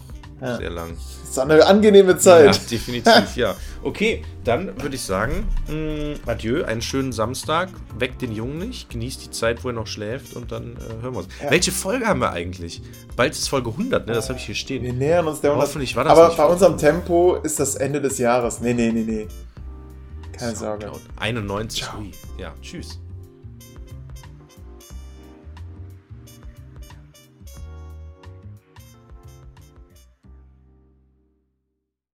Ja. 0.41 0.57
sehr 0.57 0.69
lang. 0.69 0.89
Das 1.23 1.29
ist 1.31 1.39
eine 1.39 1.65
angenehme 1.65 2.11
Ja, 2.11 2.17
Zeit. 2.17 2.69
definitiv, 2.71 3.35
ja. 3.37 3.55
Okay, 3.83 4.21
dann 4.43 4.67
würde 4.81 4.95
ich 4.95 5.01
sagen, 5.01 5.47
mh, 5.69 6.29
adieu, 6.29 6.63
einen 6.65 6.81
schönen 6.81 7.13
Samstag. 7.13 7.69
Weckt 7.97 8.21
den 8.21 8.33
Jungen 8.33 8.57
nicht, 8.59 8.89
genießt 8.89 9.25
die 9.25 9.31
Zeit, 9.31 9.63
wo 9.63 9.69
er 9.69 9.73
noch 9.73 9.87
schläft 9.87 10.33
und 10.35 10.51
dann 10.51 10.75
äh, 10.75 11.01
hören 11.01 11.13
wir 11.13 11.19
uns. 11.19 11.27
Ja. 11.41 11.51
Welche 11.51 11.71
Folge 11.71 12.05
haben 12.05 12.19
wir 12.19 12.31
eigentlich? 12.31 12.81
Bald 13.15 13.33
ist 13.33 13.47
Folge 13.47 13.69
100, 13.69 14.07
ne? 14.07 14.13
Das 14.13 14.27
habe 14.29 14.37
ich 14.37 14.45
hier 14.45 14.55
Wir 14.55 14.59
stehen. 14.59 14.97
nähern 14.97 15.25
uns 15.27 15.39
der 15.41 15.51
100. 15.51 15.69
Hoffentlich 15.69 15.95
war 15.95 16.03
das 16.03 16.13
Aber 16.13 16.27
nicht 16.27 16.37
bei 16.37 16.45
unserem 16.45 16.77
Tempo 16.77 17.35
ist 17.35 17.59
das 17.59 17.75
Ende 17.75 18.01
des 18.01 18.17
Jahres. 18.17 18.59
Nee, 18.59 18.73
nee, 18.73 18.91
nee, 18.91 19.03
nee. 19.07 19.27
Keine 20.37 20.53
Sorge. 20.55 20.87
Soundcloud. 20.87 21.01
91, 21.17 21.83
Ciao. 21.83 21.99
ui. 21.99 22.11
Ja, 22.37 22.53
tschüss. 22.61 22.99